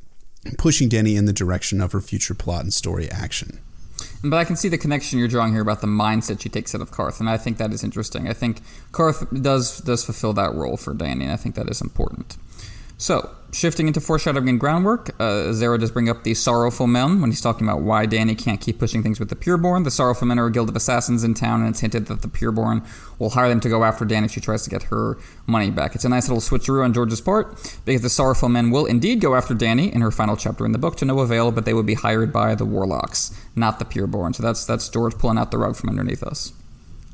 pushing 0.57 0.89
Danny 0.89 1.15
in 1.15 1.25
the 1.25 1.33
direction 1.33 1.79
of 1.79 1.91
her 1.91 2.01
future 2.01 2.33
plot 2.33 2.63
and 2.63 2.73
story 2.73 3.09
action. 3.11 3.59
But 4.23 4.37
I 4.37 4.45
can 4.45 4.55
see 4.55 4.69
the 4.69 4.77
connection 4.77 5.19
you're 5.19 5.27
drawing 5.27 5.53
here 5.53 5.61
about 5.61 5.81
the 5.81 5.87
mindset 5.87 6.41
she 6.41 6.49
takes 6.49 6.73
out 6.73 6.81
of 6.81 6.91
Qarth, 6.91 7.19
and 7.19 7.29
I 7.29 7.37
think 7.37 7.57
that 7.57 7.71
is 7.71 7.83
interesting. 7.83 8.27
I 8.27 8.33
think 8.33 8.61
Qarth 8.91 9.41
does 9.43 9.79
does 9.79 10.03
fulfill 10.03 10.33
that 10.33 10.53
role 10.53 10.77
for 10.77 10.93
Danny, 10.93 11.25
and 11.25 11.33
I 11.33 11.37
think 11.37 11.55
that 11.55 11.69
is 11.69 11.81
important. 11.81 12.37
So, 12.97 13.35
shifting 13.51 13.87
into 13.87 13.99
foreshadowing 13.99 14.47
and 14.47 14.59
groundwork, 14.59 15.09
uh, 15.19 15.51
Azera 15.51 15.77
does 15.79 15.91
bring 15.91 16.09
up 16.09 16.23
the 16.23 16.33
Sorrowful 16.33 16.87
Men 16.87 17.19
when 17.19 17.29
he's 17.29 17.41
talking 17.41 17.67
about 17.67 17.81
why 17.81 18.05
Danny 18.05 18.35
can't 18.35 18.61
keep 18.61 18.79
pushing 18.79 19.03
things 19.03 19.19
with 19.19 19.29
the 19.29 19.35
Pureborn. 19.35 19.83
The 19.83 19.91
Sorrowful 19.91 20.27
Men 20.27 20.39
are 20.39 20.45
a 20.45 20.51
guild 20.51 20.69
of 20.69 20.77
assassins 20.77 21.23
in 21.23 21.33
town, 21.33 21.59
and 21.59 21.69
it's 21.69 21.81
hinted 21.81 22.05
that 22.07 22.21
the 22.21 22.29
Pureborn 22.29 22.85
will 23.19 23.31
hire 23.31 23.49
them 23.49 23.59
to 23.61 23.69
go 23.69 23.83
after 23.83 24.05
Danny 24.05 24.25
if 24.25 24.31
she 24.31 24.39
tries 24.39 24.63
to 24.63 24.69
get 24.69 24.83
her 24.83 25.17
money 25.45 25.71
back. 25.71 25.93
It's 25.95 26.05
a 26.05 26.09
nice 26.09 26.29
little 26.29 26.41
switcheroo 26.41 26.85
on 26.85 26.93
George's 26.93 27.19
part, 27.19 27.79
because 27.83 28.01
the 28.01 28.09
Sorrowful 28.09 28.47
Men 28.49 28.71
will 28.71 28.85
indeed 28.85 29.19
go 29.19 29.35
after 29.35 29.53
Danny 29.53 29.93
in 29.93 29.99
her 30.01 30.11
final 30.11 30.37
chapter 30.37 30.65
in 30.65 30.71
the 30.71 30.77
book 30.77 30.95
to 30.97 31.05
no 31.05 31.19
avail, 31.19 31.51
but 31.51 31.65
they 31.65 31.73
would 31.73 31.85
be 31.85 31.95
hired 31.95 32.31
by 32.31 32.55
the 32.55 32.65
Warlocks, 32.65 33.37
not 33.57 33.79
the 33.79 33.85
Pureborn. 33.85 34.35
So 34.35 34.43
that's 34.43 34.65
that's 34.65 34.87
George 34.87 35.17
pulling 35.17 35.37
out 35.37 35.51
the 35.51 35.57
rug 35.57 35.75
from 35.75 35.89
underneath 35.89 36.23
us. 36.23 36.53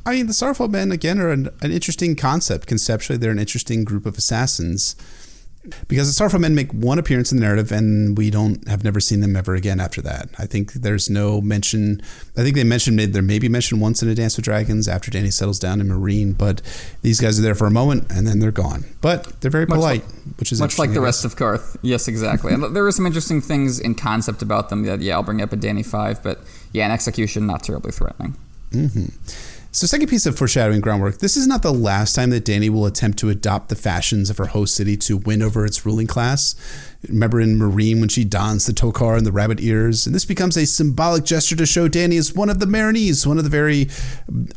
I 0.05 0.13
mean, 0.13 0.27
the 0.27 0.33
Sorrowful 0.33 0.67
Men, 0.67 0.91
again, 0.91 1.19
are 1.19 1.29
an, 1.29 1.49
an 1.61 1.71
interesting 1.71 2.15
concept. 2.15 2.65
Conceptually, 2.65 3.17
they're 3.17 3.31
an 3.31 3.37
interesting 3.37 3.83
group 3.83 4.07
of 4.07 4.17
assassins 4.17 4.95
because 5.87 6.07
the 6.07 6.13
Sorrowful 6.13 6.39
Men 6.39 6.55
make 6.55 6.71
one 6.71 6.97
appearance 6.97 7.31
in 7.31 7.37
the 7.37 7.43
narrative, 7.43 7.71
and 7.71 8.17
we 8.17 8.31
don't 8.31 8.67
have 8.67 8.83
never 8.83 8.99
seen 8.99 9.21
them 9.21 9.35
ever 9.35 9.53
again 9.53 9.79
after 9.79 10.01
that. 10.01 10.29
I 10.39 10.47
think 10.47 10.73
there's 10.73 11.09
no 11.09 11.39
mention. 11.39 12.01
I 12.35 12.41
think 12.41 12.55
they 12.55 12.63
mentioned 12.63 12.99
there 12.99 13.21
may 13.21 13.37
be 13.37 13.47
mentioned 13.47 13.79
once 13.79 14.01
in 14.01 14.09
a 14.09 14.15
Dance 14.15 14.37
with 14.37 14.45
Dragons 14.45 14.87
after 14.87 15.11
Danny 15.11 15.29
settles 15.29 15.59
down 15.59 15.79
in 15.79 15.87
Meereen, 15.87 16.35
but 16.35 16.61
these 17.03 17.19
guys 17.19 17.37
are 17.37 17.43
there 17.43 17.53
for 17.53 17.67
a 17.67 17.71
moment 17.71 18.11
and 18.11 18.25
then 18.27 18.39
they're 18.39 18.51
gone. 18.51 18.85
But 19.01 19.41
they're 19.41 19.51
very 19.51 19.67
much 19.67 19.75
polite, 19.75 20.03
like, 20.03 20.39
which 20.39 20.51
is 20.51 20.59
much 20.59 20.79
like 20.79 20.93
the 20.93 21.01
rest 21.01 21.25
of 21.25 21.35
Qarth. 21.35 21.77
Yes, 21.83 22.07
exactly. 22.07 22.53
and 22.53 22.75
there 22.75 22.85
are 22.85 22.91
some 22.91 23.05
interesting 23.05 23.41
things 23.41 23.79
in 23.79 23.93
concept 23.93 24.41
about 24.41 24.69
them 24.69 24.83
that 24.83 25.01
yeah, 25.01 25.13
I'll 25.13 25.23
bring 25.23 25.41
up 25.41 25.53
in 25.53 25.59
Danny 25.59 25.83
Five, 25.83 26.23
but 26.23 26.39
yeah, 26.71 26.85
in 26.85 26.91
execution, 26.91 27.45
not 27.45 27.61
terribly 27.63 27.91
threatening. 27.91 28.35
Mm-hmm. 28.71 29.05
So, 29.73 29.87
second 29.87 30.09
piece 30.09 30.25
of 30.25 30.37
foreshadowing 30.37 30.81
groundwork 30.81 31.19
this 31.19 31.37
is 31.37 31.47
not 31.47 31.61
the 31.61 31.71
last 31.71 32.13
time 32.13 32.29
that 32.31 32.43
Danny 32.43 32.69
will 32.69 32.85
attempt 32.85 33.17
to 33.19 33.29
adopt 33.29 33.69
the 33.69 33.75
fashions 33.77 34.29
of 34.29 34.37
her 34.37 34.47
host 34.47 34.75
city 34.75 34.97
to 34.97 35.15
win 35.15 35.41
over 35.41 35.65
its 35.65 35.85
ruling 35.85 36.07
class. 36.07 36.55
Remember 37.07 37.39
in 37.39 37.57
Meereen 37.57 38.01
when 38.01 38.09
she 38.09 38.25
dons 38.25 38.65
the 38.65 38.73
tokar 38.73 39.15
and 39.15 39.25
the 39.25 39.31
rabbit 39.31 39.61
ears? 39.61 40.05
And 40.05 40.13
this 40.13 40.25
becomes 40.25 40.57
a 40.57 40.65
symbolic 40.65 41.23
gesture 41.23 41.55
to 41.55 41.65
show 41.65 41.87
Danny 41.87 42.17
is 42.17 42.35
one 42.35 42.49
of 42.49 42.59
the 42.59 42.65
Meereenese, 42.65 43.25
one 43.25 43.37
of 43.37 43.45
the 43.45 43.49
very 43.49 43.87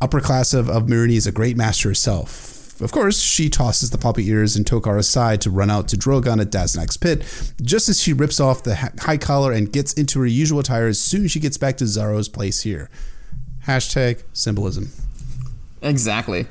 upper 0.01 0.21
class 0.21 0.53
of, 0.53 0.69
of 0.69 0.87
Meereenese, 0.87 1.29
a 1.29 1.33
great 1.33 1.57
master 1.57 1.91
herself. 1.91 2.81
Of 2.81 2.91
course, 2.91 3.21
she 3.21 3.49
tosses 3.49 3.91
the 3.91 3.99
poppy 3.99 4.29
ears 4.29 4.57
and 4.57 4.67
tokar 4.67 4.99
aside 4.99 5.41
to 5.43 5.51
run 5.51 5.71
out 5.71 5.87
to 5.89 5.97
Drogon 5.97 6.41
at 6.41 6.51
Daznak's 6.51 6.97
pit, 6.97 7.23
just 7.63 7.89
as 7.89 8.03
she 8.03 8.13
rips 8.13 8.41
off 8.41 8.65
the 8.65 8.75
high 8.75 9.19
collar 9.19 9.53
and 9.53 9.73
gets 9.73 9.93
into 9.93 10.19
her 10.19 10.27
usual 10.27 10.59
attire 10.59 10.89
as 10.89 11.01
soon 11.01 11.25
as 11.25 11.31
she 11.31 11.39
gets 11.39 11.57
back 11.57 11.77
to 11.77 11.85
Xaro's 11.85 12.29
place 12.29 12.63
here. 12.63 12.91
Hashtag 13.65 14.25
symbolism. 14.33 14.91
Exactly. 15.85 16.47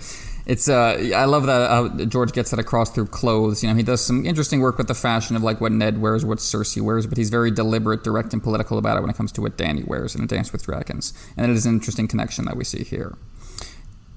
It's 0.45 0.68
uh, 0.68 1.11
I 1.15 1.26
love 1.26 1.45
that 1.45 1.72
uh, 1.72 2.05
George 2.05 2.34
gets 2.34 2.51
that 2.51 2.60
across 2.60 2.91
through 2.91 3.07
clothes. 3.07 3.64
You 3.64 3.69
know, 3.69 3.76
he 3.76 3.84
does 3.84 4.03
some 4.05 4.26
interesting 4.26 4.60
work 4.60 4.77
with 4.77 4.88
the 4.88 4.93
fashion 4.93 5.35
of 5.35 5.43
like 5.43 5.61
what 5.61 5.72
Ned 5.72 6.01
wears, 6.01 6.26
what 6.26 6.39
Cersei 6.39 6.81
wears, 6.81 7.07
but 7.07 7.18
he's 7.18 7.30
very 7.30 7.49
deliberate, 7.49 8.03
direct, 8.03 8.34
and 8.34 8.43
political 8.43 8.77
about 8.77 8.97
it 8.97 9.01
when 9.01 9.10
it 9.10 9.15
comes 9.15 9.31
to 9.34 9.41
what 9.41 9.57
Danny 9.57 9.84
wears 9.84 10.15
in 10.15 10.23
A 10.23 10.27
Dance 10.27 10.51
with 10.51 10.64
Dragons, 10.64 11.14
and 11.38 11.49
it 11.49 11.55
is 11.55 11.65
an 11.65 11.73
interesting 11.73 12.10
connection 12.10 12.43
that 12.45 12.57
we 12.57 12.65
see 12.65 12.84
here. 12.84 13.18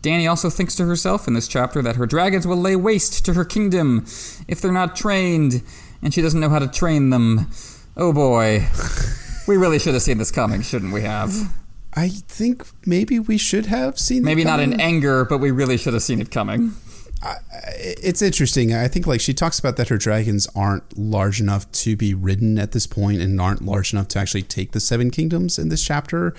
Danny 0.03 0.27
also 0.27 0.51
thinks 0.51 0.75
to 0.77 0.87
herself 0.87 1.29
in 1.29 1.35
this 1.35 1.49
chapter 1.49 1.81
that 1.83 1.97
her 1.97 2.07
dragons 2.07 2.47
will 2.47 2.57
lay 2.57 2.77
waste 2.77 3.25
to 3.25 3.35
her 3.35 3.45
kingdom 3.45 4.05
if 4.49 4.61
they're 4.61 4.73
not 4.73 4.97
trained, 4.97 5.63
and 6.03 6.13
she 6.13 6.23
doesn't 6.23 6.41
know 6.41 6.49
how 6.49 6.59
to 6.59 6.69
train 6.69 7.11
them. 7.11 7.49
Oh 7.97 8.13
boy, 8.13 8.67
we 9.49 9.57
really 9.57 9.79
should 9.79 9.95
have 9.95 10.03
seen 10.03 10.19
this 10.19 10.33
coming, 10.33 10.63
shouldn't 10.63 10.93
we 10.93 11.03
have? 11.03 11.33
I 11.97 12.11
think 12.11 12.67
maybe 12.87 13.19
we 13.19 13.39
should 13.39 13.67
have 13.67 13.99
seen. 13.99 14.23
Maybe 14.23 14.45
not 14.45 14.61
in 14.61 14.79
anger, 14.81 15.25
but 15.25 15.39
we 15.39 15.51
really 15.51 15.79
should 15.79 15.95
have 15.95 16.03
seen 16.03 16.21
it 16.21 16.31
coming. 16.31 16.75
I, 17.23 17.37
it's 17.75 18.21
interesting. 18.21 18.75
I 18.75 18.89
think 18.89 19.07
like 19.07 19.23
she 19.23 19.33
talks 19.33 19.59
about 19.59 19.77
that 19.79 19.89
her 19.89 19.97
dragons 19.97 20.47
aren't 20.55 20.99
large 20.99 21.41
enough 21.41 21.71
to 21.73 21.97
be 21.97 22.13
ridden 22.13 22.59
at 22.59 22.73
this 22.73 22.87
point 22.87 23.23
and 23.23 23.41
aren't 23.41 23.63
large 23.63 23.95
enough 23.95 24.09
to 24.09 24.19
actually 24.19 24.43
take 24.43 24.73
the 24.73 24.81
seven 24.81 25.11
kingdoms 25.11 25.59
in 25.59 25.71
this 25.71 25.83
chapter 25.83 26.35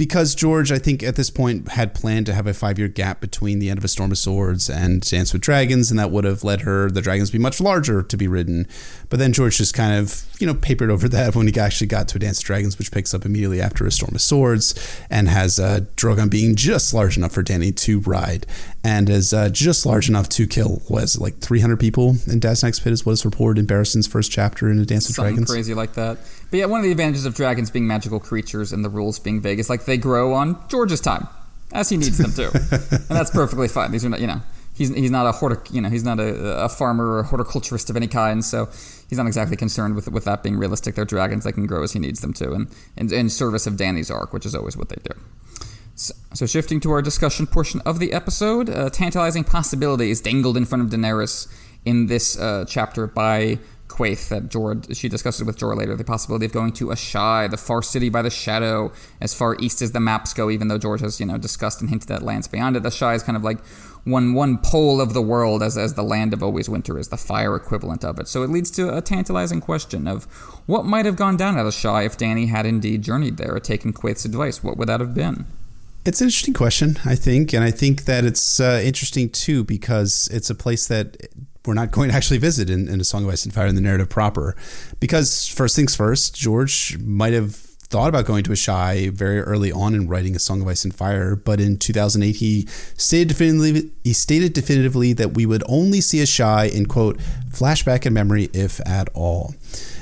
because 0.00 0.34
George, 0.34 0.72
I 0.72 0.78
think 0.78 1.02
at 1.02 1.16
this 1.16 1.28
point 1.28 1.72
had 1.72 1.92
planned 1.92 2.24
to 2.24 2.32
have 2.32 2.46
a 2.46 2.54
five 2.54 2.78
year 2.78 2.88
gap 2.88 3.20
between 3.20 3.58
the 3.58 3.68
end 3.68 3.76
of 3.76 3.84
A 3.84 3.88
Storm 3.88 4.10
of 4.10 4.16
Swords 4.16 4.70
and 4.70 5.02
Dance 5.02 5.34
with 5.34 5.42
Dragons, 5.42 5.90
and 5.90 6.00
that 6.00 6.10
would 6.10 6.24
have 6.24 6.42
led 6.42 6.62
her 6.62 6.90
the 6.90 7.02
dragons 7.02 7.30
be 7.30 7.36
much 7.36 7.60
larger 7.60 8.02
to 8.02 8.16
be 8.16 8.26
ridden. 8.26 8.66
But 9.10 9.18
then 9.18 9.34
George 9.34 9.58
just 9.58 9.74
kind 9.74 9.92
of 9.92 10.24
you 10.38 10.46
know 10.46 10.54
papered 10.54 10.90
over 10.90 11.06
that 11.10 11.36
when 11.36 11.46
he 11.46 11.60
actually 11.60 11.88
got 11.88 12.08
to 12.08 12.16
A 12.16 12.18
Dance 12.18 12.38
with 12.38 12.46
Dragons, 12.46 12.78
which 12.78 12.90
picks 12.90 13.12
up 13.12 13.26
immediately 13.26 13.60
after 13.60 13.86
A 13.86 13.92
Storm 13.92 14.14
of 14.14 14.22
Swords, 14.22 14.74
and 15.10 15.28
has 15.28 15.60
uh, 15.60 15.80
Drogon 15.96 16.30
being 16.30 16.56
just 16.56 16.94
large 16.94 17.18
enough 17.18 17.32
for 17.32 17.42
Danny 17.42 17.70
to 17.70 18.00
ride, 18.00 18.46
and 18.82 19.10
is 19.10 19.34
uh, 19.34 19.48
just 19.50 19.84
large 19.84 20.08
enough 20.08 20.28
to 20.30 20.46
kill 20.46 20.80
was 20.88 21.18
like 21.18 21.38
300 21.40 21.78
people 21.78 22.10
in 22.26 22.40
Daznak's 22.40 22.80
Pit 22.80 22.92
is 22.92 23.04
what 23.04 23.12
is 23.12 23.24
reported 23.24 23.60
in 23.60 23.66
Barristan's 23.66 24.06
first 24.06 24.30
chapter 24.30 24.70
in 24.70 24.78
A 24.78 24.86
Dance 24.86 25.06
Something 25.06 25.34
Dragons. 25.34 25.50
Crazy 25.50 25.74
like 25.74 25.94
that. 25.94 26.18
But 26.50 26.56
yeah, 26.56 26.64
one 26.66 26.80
of 26.80 26.84
the 26.84 26.90
advantages 26.90 27.26
of 27.26 27.34
dragons 27.34 27.70
being 27.70 27.86
magical 27.86 28.20
creatures 28.20 28.72
and 28.72 28.84
the 28.84 28.88
rules 28.88 29.18
being 29.18 29.40
vague 29.40 29.58
is 29.58 29.68
like 29.68 29.84
they 29.84 29.98
grow 29.98 30.32
on 30.32 30.62
George's 30.68 31.00
time, 31.00 31.28
as 31.72 31.90
he 31.90 31.96
needs 31.96 32.18
them 32.18 32.32
to, 32.32 32.50
and 32.90 33.16
that's 33.16 33.30
perfectly 33.30 33.68
fine. 33.68 33.92
These 33.92 34.04
are 34.04 34.08
not, 34.08 34.20
you 34.20 34.26
know, 34.26 34.40
he's 34.74 34.94
he's 34.94 35.10
not 35.10 35.26
a 35.26 35.32
hortic, 35.32 35.72
you 35.72 35.82
know, 35.82 35.90
he's 35.90 36.04
not 36.04 36.18
a, 36.18 36.64
a 36.64 36.68
farmer 36.68 37.06
or 37.06 37.20
a 37.20 37.24
horticulturist 37.24 37.90
of 37.90 37.96
any 37.96 38.06
kind, 38.08 38.42
so 38.44 38.66
he's 39.08 39.18
not 39.18 39.26
exactly 39.26 39.56
concerned 39.56 39.94
with 39.94 40.08
with 40.08 40.24
that 40.24 40.42
being 40.42 40.56
realistic. 40.56 40.94
They're 40.94 41.04
dragons; 41.04 41.44
they 41.44 41.52
can 41.52 41.66
grow 41.66 41.82
as 41.82 41.92
he 41.92 41.98
needs 41.98 42.20
them 42.20 42.32
to, 42.34 42.52
and 42.52 42.74
in, 42.96 43.12
in 43.12 43.28
service 43.28 43.66
of 43.66 43.76
Danny's 43.76 44.10
arc, 44.10 44.32
which 44.32 44.46
is 44.46 44.54
always 44.54 44.76
what 44.76 44.88
they 44.88 44.96
do. 45.04 45.20
So, 46.00 46.14
so 46.32 46.46
shifting 46.46 46.80
to 46.80 46.90
our 46.92 47.02
discussion 47.02 47.46
portion 47.46 47.82
of 47.84 47.98
the 47.98 48.14
episode, 48.14 48.70
a 48.70 48.88
tantalizing 48.88 49.44
possibility 49.44 50.10
is 50.10 50.22
dangled 50.22 50.56
in 50.56 50.64
front 50.64 50.82
of 50.82 50.88
Daenerys 50.88 51.46
in 51.84 52.06
this 52.06 52.38
uh, 52.38 52.64
chapter 52.66 53.06
by 53.06 53.58
Quaithe 53.88 54.28
that 54.30 54.44
Jorah 54.44 54.96
she 54.96 55.10
discusses 55.10 55.44
with 55.44 55.58
Jorah 55.58 55.76
later 55.76 55.94
the 55.96 56.04
possibility 56.04 56.46
of 56.46 56.52
going 56.52 56.72
to 56.72 56.86
Asshai, 56.86 57.50
the 57.50 57.58
far 57.58 57.82
city 57.82 58.08
by 58.08 58.22
the 58.22 58.30
shadow, 58.30 58.92
as 59.20 59.34
far 59.34 59.56
east 59.60 59.82
as 59.82 59.92
the 59.92 60.00
maps 60.00 60.32
go. 60.32 60.48
Even 60.48 60.68
though 60.68 60.78
George 60.78 61.02
has 61.02 61.20
you 61.20 61.26
know 61.26 61.36
discussed 61.36 61.82
and 61.82 61.90
hinted 61.90 62.10
at 62.10 62.22
lands 62.22 62.48
beyond 62.48 62.76
it, 62.76 62.82
Asshai 62.82 63.14
is 63.14 63.22
kind 63.22 63.36
of 63.36 63.44
like 63.44 63.62
one 64.04 64.32
one 64.32 64.56
pole 64.56 65.02
of 65.02 65.12
the 65.12 65.20
world 65.20 65.62
as 65.62 65.76
as 65.76 65.94
the 65.94 66.02
land 66.02 66.32
of 66.32 66.42
always 66.42 66.66
winter 66.66 66.98
is 66.98 67.08
the 67.08 67.18
fire 67.18 67.54
equivalent 67.54 68.06
of 68.06 68.18
it. 68.18 68.26
So 68.26 68.42
it 68.42 68.48
leads 68.48 68.70
to 68.70 68.96
a 68.96 69.02
tantalizing 69.02 69.60
question 69.60 70.08
of 70.08 70.24
what 70.64 70.86
might 70.86 71.04
have 71.04 71.16
gone 71.16 71.36
down 71.36 71.58
at 71.58 71.66
Asshai 71.66 72.06
if 72.06 72.16
Dany 72.16 72.48
had 72.48 72.64
indeed 72.64 73.02
journeyed 73.02 73.36
there 73.36 73.54
or 73.54 73.60
taken 73.60 73.92
Quaithe's 73.92 74.24
advice. 74.24 74.64
What 74.64 74.78
would 74.78 74.88
that 74.88 75.00
have 75.00 75.12
been? 75.12 75.44
It's 76.04 76.20
an 76.22 76.28
interesting 76.28 76.54
question, 76.54 76.98
I 77.04 77.14
think, 77.14 77.52
and 77.52 77.62
I 77.62 77.70
think 77.70 78.06
that 78.06 78.24
it's 78.24 78.58
uh, 78.58 78.80
interesting 78.82 79.28
too 79.28 79.64
because 79.64 80.28
it's 80.32 80.48
a 80.48 80.54
place 80.54 80.88
that 80.88 81.16
we're 81.66 81.74
not 81.74 81.90
going 81.90 82.08
to 82.08 82.16
actually 82.16 82.38
visit 82.38 82.70
in, 82.70 82.88
in 82.88 83.00
A 83.00 83.04
Song 83.04 83.24
of 83.24 83.30
Ice 83.30 83.44
and 83.44 83.52
Fire 83.52 83.66
in 83.66 83.74
the 83.74 83.82
narrative 83.82 84.08
proper. 84.08 84.56
Because, 84.98 85.46
first 85.46 85.76
things 85.76 85.94
first, 85.94 86.34
George 86.34 86.96
might 86.98 87.34
have 87.34 87.54
thought 87.54 88.08
about 88.08 88.24
going 88.24 88.44
to 88.44 88.50
Asshai 88.50 89.10
very 89.10 89.40
early 89.40 89.70
on 89.72 89.94
in 89.94 90.08
writing 90.08 90.34
A 90.34 90.38
Song 90.38 90.62
of 90.62 90.68
Ice 90.68 90.84
and 90.84 90.94
Fire, 90.94 91.36
but 91.36 91.60
in 91.60 91.76
2008 91.76 92.36
he 92.36 92.66
stated 92.96 93.28
definitively 93.28 93.90
he 94.04 94.12
stated 94.12 94.52
definitively 94.52 95.12
that 95.12 95.34
we 95.34 95.44
would 95.44 95.64
only 95.66 96.00
see 96.00 96.18
Asshai 96.18 96.72
in 96.72 96.86
quote 96.86 97.18
flashback 97.50 98.06
and 98.06 98.14
memory 98.14 98.48
if 98.54 98.80
at 98.86 99.08
all. 99.12 99.54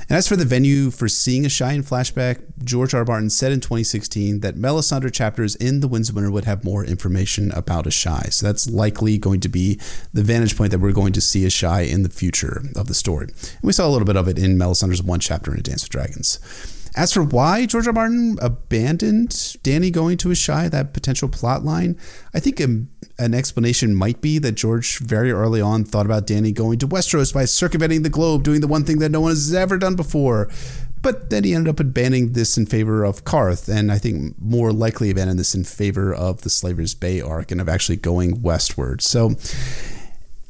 And 0.09 0.17
as 0.17 0.27
for 0.27 0.37
the 0.37 0.47
venue 0.47 0.91
for 0.91 1.07
seeing 1.07 1.45
Asshai 1.45 1.75
in 1.75 1.83
flashback, 1.83 2.41
George 2.65 2.95
R. 2.95 3.05
Martin 3.05 3.29
said 3.29 3.53
in 3.53 3.61
2016 3.61 4.41
that 4.41 4.55
Melisandre 4.55 5.13
chapters 5.13 5.55
in 5.57 5.81
The 5.81 5.89
Winds 5.89 6.09
of 6.09 6.15
Winter 6.15 6.31
would 6.31 6.47
have 6.47 6.65
more 6.65 6.83
information 6.83 7.53
about 7.53 7.85
Asshai. 7.85 8.33
So 8.33 8.47
that's 8.47 8.71
likely 8.71 9.19
going 9.19 9.41
to 9.41 9.51
be 9.51 9.79
the 10.15 10.23
vantage 10.23 10.57
point 10.57 10.71
that 10.71 10.79
we're 10.79 10.93
going 10.93 11.13
to 11.13 11.21
see 11.21 11.45
Asshai 11.45 11.91
in 11.91 12.05
the 12.05 12.09
future 12.09 12.63
of 12.75 12.89
the 12.89 12.95
story. 12.95 13.27
And 13.27 13.63
we 13.63 13.73
saw 13.73 13.87
a 13.87 13.91
little 13.91 14.07
bit 14.07 14.17
of 14.17 14.29
it 14.29 14.39
in 14.39 14.57
Melisandre's 14.57 15.03
one 15.03 15.21
chapter 15.21 15.53
in 15.53 15.61
A 15.61 15.63
Dance 15.63 15.85
with 15.85 15.91
Dragons. 15.91 16.39
As 16.97 17.13
for 17.13 17.23
why 17.23 17.67
George 17.67 17.87
R. 17.87 17.93
Martin 17.93 18.39
abandoned 18.41 19.57
Danny 19.63 19.91
going 19.91 20.17
to 20.19 20.29
Asshai, 20.29 20.71
that 20.71 20.93
potential 20.93 21.29
plot 21.29 21.65
line, 21.65 21.99
I 22.35 22.41
think 22.41 22.61
a, 22.61 22.65
an 23.19 23.35
explanation 23.35 23.95
might 23.95 24.21
be 24.21 24.39
that 24.39 24.53
George 24.53 24.99
very 24.99 25.31
early 25.31 25.61
on 25.61 25.85
thought 25.85 26.07
about 26.07 26.27
Danny 26.27 26.53
going 26.53 26.79
to 26.81 26.89
Westeros 26.89 27.33
by 27.33 27.45
circumventing 27.45 28.03
the 28.03 28.11
globe, 28.11 28.43
doing 28.43 28.61
the 28.61 28.67
one 28.67 28.85
thing 28.85 28.99
that 28.99 29.11
no 29.11 29.21
one 29.21 29.31
has 29.31 29.55
ever 29.55 29.79
done 29.79 29.97
before. 29.97 30.49
But 31.01 31.31
then 31.31 31.45
he 31.45 31.55
ended 31.55 31.71
up 31.71 31.79
abandoning 31.79 32.33
this 32.33 32.59
in 32.59 32.67
favor 32.67 33.05
of 33.05 33.25
Qarth, 33.25 33.69
and 33.69 33.93
I 33.93 33.99
think 33.99 34.35
more 34.41 34.73
likely 34.73 35.11
abandoned 35.11 35.39
this 35.39 35.55
in 35.55 35.65
favor 35.65 36.13
of 36.13 36.43
the 36.43 36.51
Slaver's 36.51 36.95
Bay 36.95 37.21
arc 37.21 37.53
and 37.53 37.61
of 37.61 37.69
actually 37.69 37.97
going 37.97 38.43
westward. 38.43 39.01
So 39.01 39.37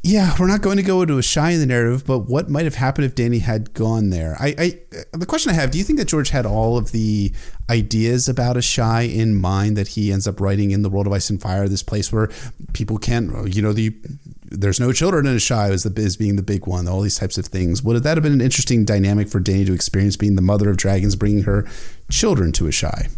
Yeah, 0.03 0.35
we're 0.39 0.47
not 0.47 0.63
going 0.63 0.77
to 0.77 0.85
go 0.85 1.03
into 1.03 1.15
Asshai 1.15 1.55
in 1.55 1.61
the 1.61 1.67
narrative, 1.67 2.07
but 2.07 2.21
what 2.21 2.49
might 2.49 2.65
have 2.65 2.77
happened 2.77 3.05
if 3.05 3.17
Danny 3.17 3.41
had 3.41 3.75
gone 3.75 4.11
there? 4.11 4.37
I, 4.39 4.55
I 4.57 4.79
the 5.13 5.27
question 5.27 5.51
I 5.51 5.55
have: 5.55 5.73
Do 5.73 5.79
you 5.79 5.85
think 5.85 5.99
that 5.99 6.07
George 6.07 6.31
had 6.31 6.47
all 6.47 6.79
of 6.79 6.93
the 6.93 7.33
ideas 7.69 8.29
about 8.29 8.57
Asshai 8.57 9.13
in 9.13 9.35
mind 9.35 9.77
that 9.77 9.89
he 9.89 10.13
ends 10.13 10.29
up 10.29 10.41
writing 10.41 10.71
in 10.71 10.83
the 10.83 10.89
World 10.89 11.09
of 11.09 11.13
Ice 11.13 11.31
and 11.31 11.43
Fire, 11.43 11.69
this 11.69 11.83
place 11.83 12.13
where 12.13 12.31
people 12.73 12.97
can't, 12.99 13.53
you 13.53 13.61
know, 13.61 13.73
the 13.73 13.97
there's 14.45 14.81
no 14.81 14.93
children 14.93 15.27
in 15.27 15.37
Asshai 15.37 15.73
is 15.73 15.83
the 15.83 16.01
is 16.01 16.17
being 16.17 16.37
the 16.37 16.43
big 16.43 16.67
one. 16.67 16.87
All 16.87 17.01
these 17.01 17.19
types 17.19 17.37
of 17.37 17.47
things. 17.47 17.83
Would 17.83 18.03
that 18.05 18.17
have 18.17 18.23
been 18.23 18.33
an 18.33 18.41
interesting 18.41 18.85
dynamic 18.85 19.29
for 19.29 19.41
Danny 19.41 19.65
to 19.65 19.73
experience, 19.73 20.17
being 20.17 20.37
the 20.37 20.43
mother 20.43 20.71
of 20.71 20.77
dragons, 20.77 21.17
bringing 21.17 21.43
her 21.43 21.67
children 22.09 22.53
to 22.53 22.65
Asshai? 22.65 23.11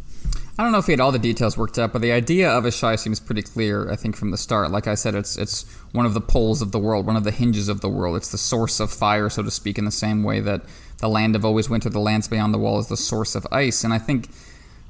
I 0.61 0.63
don't 0.63 0.73
know 0.73 0.79
if 0.79 0.85
he 0.85 0.93
had 0.93 1.01
all 1.01 1.11
the 1.11 1.19
details 1.19 1.57
worked 1.57 1.79
out, 1.79 1.91
but 1.91 2.03
the 2.03 2.13
idea 2.13 2.51
of 2.51 2.65
Asshai 2.65 2.99
seems 2.99 3.19
pretty 3.19 3.41
clear. 3.41 3.91
I 3.91 3.97
think 3.97 4.15
from 4.15 4.31
the 4.31 4.37
start, 4.37 4.71
like 4.71 4.87
I 4.87 4.95
said, 4.95 5.15
it's 5.15 5.39
it's 5.39 5.65
one 5.93 6.05
of 6.05 6.13
the 6.13 6.21
poles 6.21 6.61
of 6.61 6.71
the 6.71 6.79
world, 6.79 7.07
one 7.07 7.17
of 7.17 7.25
the 7.25 7.31
hinges 7.31 7.71
of 7.71 7.81
the 7.81 7.89
world. 7.89 8.15
It's 8.15 8.31
the 8.31 8.37
source 8.37 8.79
of 8.79 8.93
fire, 8.93 9.31
so 9.31 9.43
to 9.43 9.51
speak, 9.51 9.79
in 9.79 9.87
the 9.87 9.91
same 9.91 10.23
way 10.23 10.39
that 10.41 10.61
the 10.99 11.09
land 11.09 11.35
of 11.35 11.47
always 11.47 11.71
winter, 11.71 11.89
the 11.89 11.99
lands 11.99 12.29
beyond 12.29 12.53
the 12.53 12.59
wall, 12.59 12.79
is 12.79 12.89
the 12.89 12.99
source 12.99 13.35
of 13.35 13.47
ice. 13.51 13.85
And 13.85 13.95
I 13.95 13.97
think, 13.97 14.29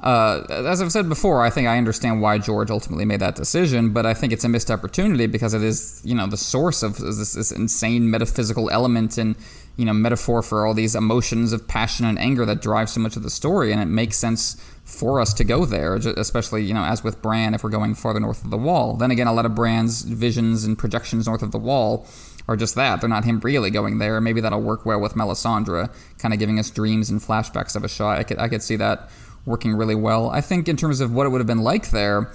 uh, 0.00 0.42
as 0.50 0.82
I've 0.82 0.90
said 0.90 1.08
before, 1.08 1.40
I 1.40 1.50
think 1.50 1.68
I 1.68 1.78
understand 1.78 2.20
why 2.20 2.38
George 2.38 2.72
ultimately 2.72 3.04
made 3.04 3.20
that 3.20 3.36
decision, 3.36 3.92
but 3.92 4.04
I 4.04 4.12
think 4.12 4.32
it's 4.32 4.42
a 4.42 4.48
missed 4.48 4.72
opportunity 4.72 5.28
because 5.28 5.54
it 5.54 5.62
is, 5.62 6.02
you 6.04 6.16
know, 6.16 6.26
the 6.26 6.36
source 6.36 6.82
of 6.82 6.98
this, 6.98 7.34
this 7.34 7.52
insane 7.52 8.10
metaphysical 8.10 8.70
element 8.70 9.18
and 9.18 9.36
you 9.76 9.84
know 9.84 9.92
metaphor 9.92 10.42
for 10.42 10.66
all 10.66 10.74
these 10.74 10.94
emotions 10.94 11.52
of 11.52 11.66
passion 11.66 12.06
and 12.06 12.18
anger 12.18 12.44
that 12.46 12.60
drive 12.60 12.90
so 12.90 13.00
much 13.00 13.16
of 13.16 13.22
the 13.22 13.30
story, 13.30 13.72
and 13.72 13.80
it 13.80 13.86
makes 13.86 14.16
sense 14.16 14.56
for 14.84 15.20
us 15.20 15.32
to 15.34 15.44
go 15.44 15.64
there, 15.64 15.94
especially 15.94 16.64
you 16.64 16.74
know 16.74 16.84
as 16.84 17.04
with 17.04 17.22
Bran 17.22 17.54
if 17.54 17.62
we're 17.62 17.70
going 17.70 17.94
farther 17.94 18.20
north 18.20 18.44
of 18.44 18.50
the 18.50 18.58
Wall. 18.58 18.94
Then 18.94 19.10
again, 19.10 19.26
a 19.26 19.32
lot 19.32 19.46
of 19.46 19.54
Bran's 19.54 20.02
visions 20.02 20.64
and 20.64 20.78
projections 20.78 21.26
north 21.26 21.42
of 21.42 21.52
the 21.52 21.58
Wall 21.58 22.06
are 22.48 22.56
just 22.56 22.74
that. 22.74 23.00
They're 23.00 23.08
not 23.08 23.24
him 23.24 23.40
really 23.40 23.70
going 23.70 23.98
there. 23.98 24.20
Maybe 24.20 24.40
that'll 24.40 24.60
work 24.60 24.84
well 24.84 25.00
with 25.00 25.14
Melisandre, 25.14 25.94
kind 26.18 26.34
of 26.34 26.40
giving 26.40 26.58
us 26.58 26.68
dreams 26.70 27.08
and 27.08 27.20
flashbacks 27.20 27.76
of 27.76 27.82
Asshai. 27.82 28.18
I 28.18 28.22
could 28.24 28.38
I 28.38 28.48
could 28.48 28.62
see 28.62 28.76
that 28.76 29.08
working 29.46 29.74
really 29.74 29.94
well. 29.94 30.30
I 30.30 30.40
think 30.40 30.68
in 30.68 30.76
terms 30.76 31.00
of 31.00 31.12
what 31.12 31.26
it 31.26 31.30
would 31.30 31.40
have 31.40 31.46
been 31.46 31.62
like 31.62 31.90
there, 31.90 32.32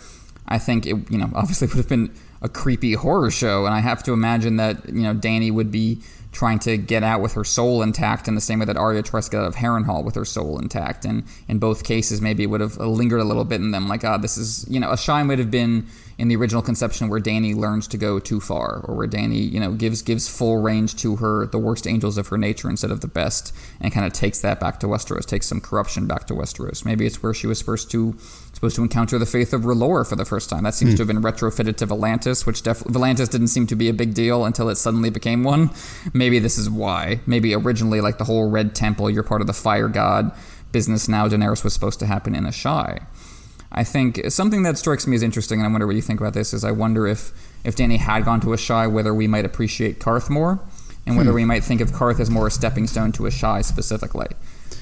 I 0.48 0.58
think 0.58 0.86
it 0.86 1.12
you 1.12 1.18
know 1.18 1.30
obviously 1.36 1.68
would 1.70 1.78
have 1.78 1.90
been 1.90 2.14
a 2.42 2.50
creepy 2.50 2.94
horror 2.94 3.32
show, 3.32 3.66
and 3.66 3.74
I 3.74 3.80
have 3.80 4.04
to 4.04 4.14
imagine 4.14 4.58
that 4.58 4.88
you 4.88 5.04
know 5.04 5.14
Danny 5.14 5.52
would 5.52 5.72
be 5.72 6.00
trying 6.36 6.60
to 6.60 6.78
get 6.78 7.02
out 7.02 7.22
with 7.22 7.34
her 7.34 7.46
soul 7.46 7.82
intact 7.82 8.28
in 8.28 8.36
the 8.36 8.42
same 8.42 8.60
way 8.60 8.66
that 8.66 8.76
Arya 8.76 9.02
tries 9.02 9.26
to 9.26 9.32
get 9.32 9.42
out 9.42 9.48
of 9.48 9.56
Harrenhal 9.56 10.04
with 10.04 10.16
her 10.16 10.26
soul 10.26 10.60
intact. 10.60 11.06
And 11.06 11.24
in 11.48 11.60
both 11.60 11.86
cases, 11.86 12.20
maybe 12.20 12.44
it 12.44 12.48
would 12.48 12.60
have 12.60 12.76
lingered 12.78 13.22
a 13.22 13.24
little 13.24 13.46
bit 13.46 13.62
in 13.62 13.72
them, 13.72 13.88
like, 13.88 14.04
ah, 14.04 14.16
oh, 14.16 14.22
this 14.22 14.38
is, 14.38 14.66
you 14.70 14.80
know, 14.80 14.92
a 14.92 14.98
shine 14.98 15.30
would 15.30 15.40
have 15.40 15.50
been 15.50 15.88
in 16.18 16.28
the 16.30 16.36
original 16.36 16.62
conception 16.62 17.10
where 17.10 17.20
Danny 17.20 17.54
learns 17.54 17.88
to 17.90 17.98
go 17.98 18.20
too 18.20 18.40
far, 18.40 18.82
or 18.86 18.96
where 18.96 19.08
Danny, 19.08 19.40
you 19.40 19.60
know, 19.60 19.74
gives 19.74 20.02
gives 20.02 20.28
full 20.28 20.62
range 20.62 20.96
to 20.98 21.18
her 21.18 21.46
the 21.48 21.60
worst 21.60 21.86
angels 21.88 22.18
of 22.18 22.30
her 22.30 22.38
nature 22.38 22.70
instead 22.70 22.92
of 22.92 23.02
the 23.02 23.08
best, 23.08 23.54
and 23.82 23.94
kind 23.94 24.06
of 24.06 24.14
takes 24.14 24.40
that 24.40 24.60
back 24.60 24.80
to 24.80 24.88
Westeros, 24.88 25.26
takes 25.26 25.48
some 25.48 25.60
corruption 25.60 26.08
back 26.08 26.26
to 26.28 26.34
Westeros. 26.34 26.86
Maybe 26.86 27.06
it's 27.06 27.22
where 27.22 27.34
she 27.34 27.48
was 27.48 27.60
supposed 27.60 27.92
to 27.92 28.16
supposed 28.54 28.78
to 28.78 28.82
encounter 28.82 29.20
the 29.20 29.26
faith 29.26 29.54
of 29.54 29.64
R'hllor 29.64 30.08
for 30.08 30.16
the 30.16 30.24
first 30.24 30.50
time. 30.50 30.64
That 30.64 30.74
seems 30.74 30.94
mm. 30.94 30.98
to 30.98 31.02
have 31.02 31.08
been 31.08 31.22
retrofitted 31.22 31.76
to 31.78 31.88
Volantis, 31.88 32.46
which 32.46 32.62
def- 32.62 32.86
Volantis 32.86 33.30
didn't 33.30 33.50
seem 33.50 33.68
to 33.68 33.76
be 33.76 33.90
a 33.90 33.94
big 33.94 34.14
deal 34.14 34.46
until 34.46 34.70
it 34.70 34.76
suddenly 34.76 35.10
became 35.10 35.44
one. 35.44 35.70
Maybe 36.14 36.40
this 36.40 36.58
is 36.58 36.70
why. 36.70 37.20
Maybe 37.26 37.54
originally, 37.54 38.00
like 38.00 38.18
the 38.18 38.24
whole 38.24 38.50
Red 38.50 38.74
Temple, 38.74 39.10
you're 39.10 39.24
part 39.24 39.42
of 39.42 39.48
the 39.48 39.54
Fire 39.54 39.90
God 39.90 40.32
business. 40.72 41.08
Now 41.08 41.28
Daenerys 41.28 41.64
was 41.64 41.74
supposed 41.74 42.00
to 42.00 42.06
happen 42.06 42.36
in 42.36 42.46
Asshai. 42.46 43.06
I 43.72 43.84
think 43.84 44.22
something 44.30 44.64
that 44.64 44.78
strikes 44.78 45.08
me 45.08 45.16
as 45.16 45.24
interesting, 45.24 45.60
and 45.60 45.68
I 45.68 45.72
wonder 45.72 45.88
what 45.88 45.96
you 45.96 46.02
think 46.02 46.20
about 46.20 46.34
this, 46.34 46.54
is 46.54 46.64
I 46.64 46.72
wonder 46.72 47.08
if 47.08 47.32
if 47.64 47.76
Dany 47.76 47.98
had 47.98 48.26
gone 48.26 48.40
to 48.42 48.48
Asshai, 48.48 48.92
whether 48.92 49.14
we 49.14 49.28
might 49.28 49.46
appreciate 49.46 50.00
Qarth 50.00 50.30
more, 50.30 50.60
and 51.06 51.18
whether 51.18 51.32
hmm. 51.32 51.36
we 51.36 51.46
might 51.46 51.64
think 51.64 51.82
of 51.82 51.92
Qarth 51.92 52.20
as 52.20 52.30
more 52.30 52.48
a 52.48 52.52
stepping 52.52 52.88
stone 52.88 53.12
to 53.14 53.24
Asshai 53.24 53.64
specifically. 53.64 54.28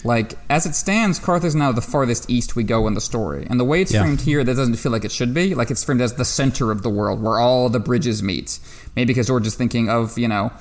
Like 0.04 0.34
as 0.50 0.66
it 0.66 0.76
stands, 0.76 1.20
Qarth 1.20 1.46
is 1.46 1.56
now 1.56 1.72
the 1.72 1.82
farthest 1.82 2.30
east 2.30 2.56
we 2.56 2.64
go 2.64 2.88
in 2.88 2.94
the 2.94 3.02
story, 3.02 3.48
and 3.50 3.60
the 3.60 3.66
way 3.66 3.82
it's 3.82 3.94
yeah. 3.94 4.02
framed 4.02 4.22
here, 4.22 4.44
that 4.44 4.56
doesn't 4.56 4.76
feel 4.76 4.92
like 4.92 5.06
it 5.06 5.12
should 5.12 5.34
be. 5.34 5.56
Like 5.56 5.72
it's 5.72 5.84
framed 5.84 6.02
as 6.02 6.14
the 6.14 6.26
center 6.26 6.72
of 6.72 6.84
the 6.84 6.90
world, 6.90 7.22
where 7.22 7.40
all 7.40 7.70
the 7.70 7.80
bridges 7.80 8.22
meet. 8.22 8.60
Maybe 8.96 9.08
because 9.08 9.28
George 9.28 9.48
is 9.48 9.56
thinking 9.56 9.90
of 9.90 10.18
you 10.18 10.28
know 10.28 10.52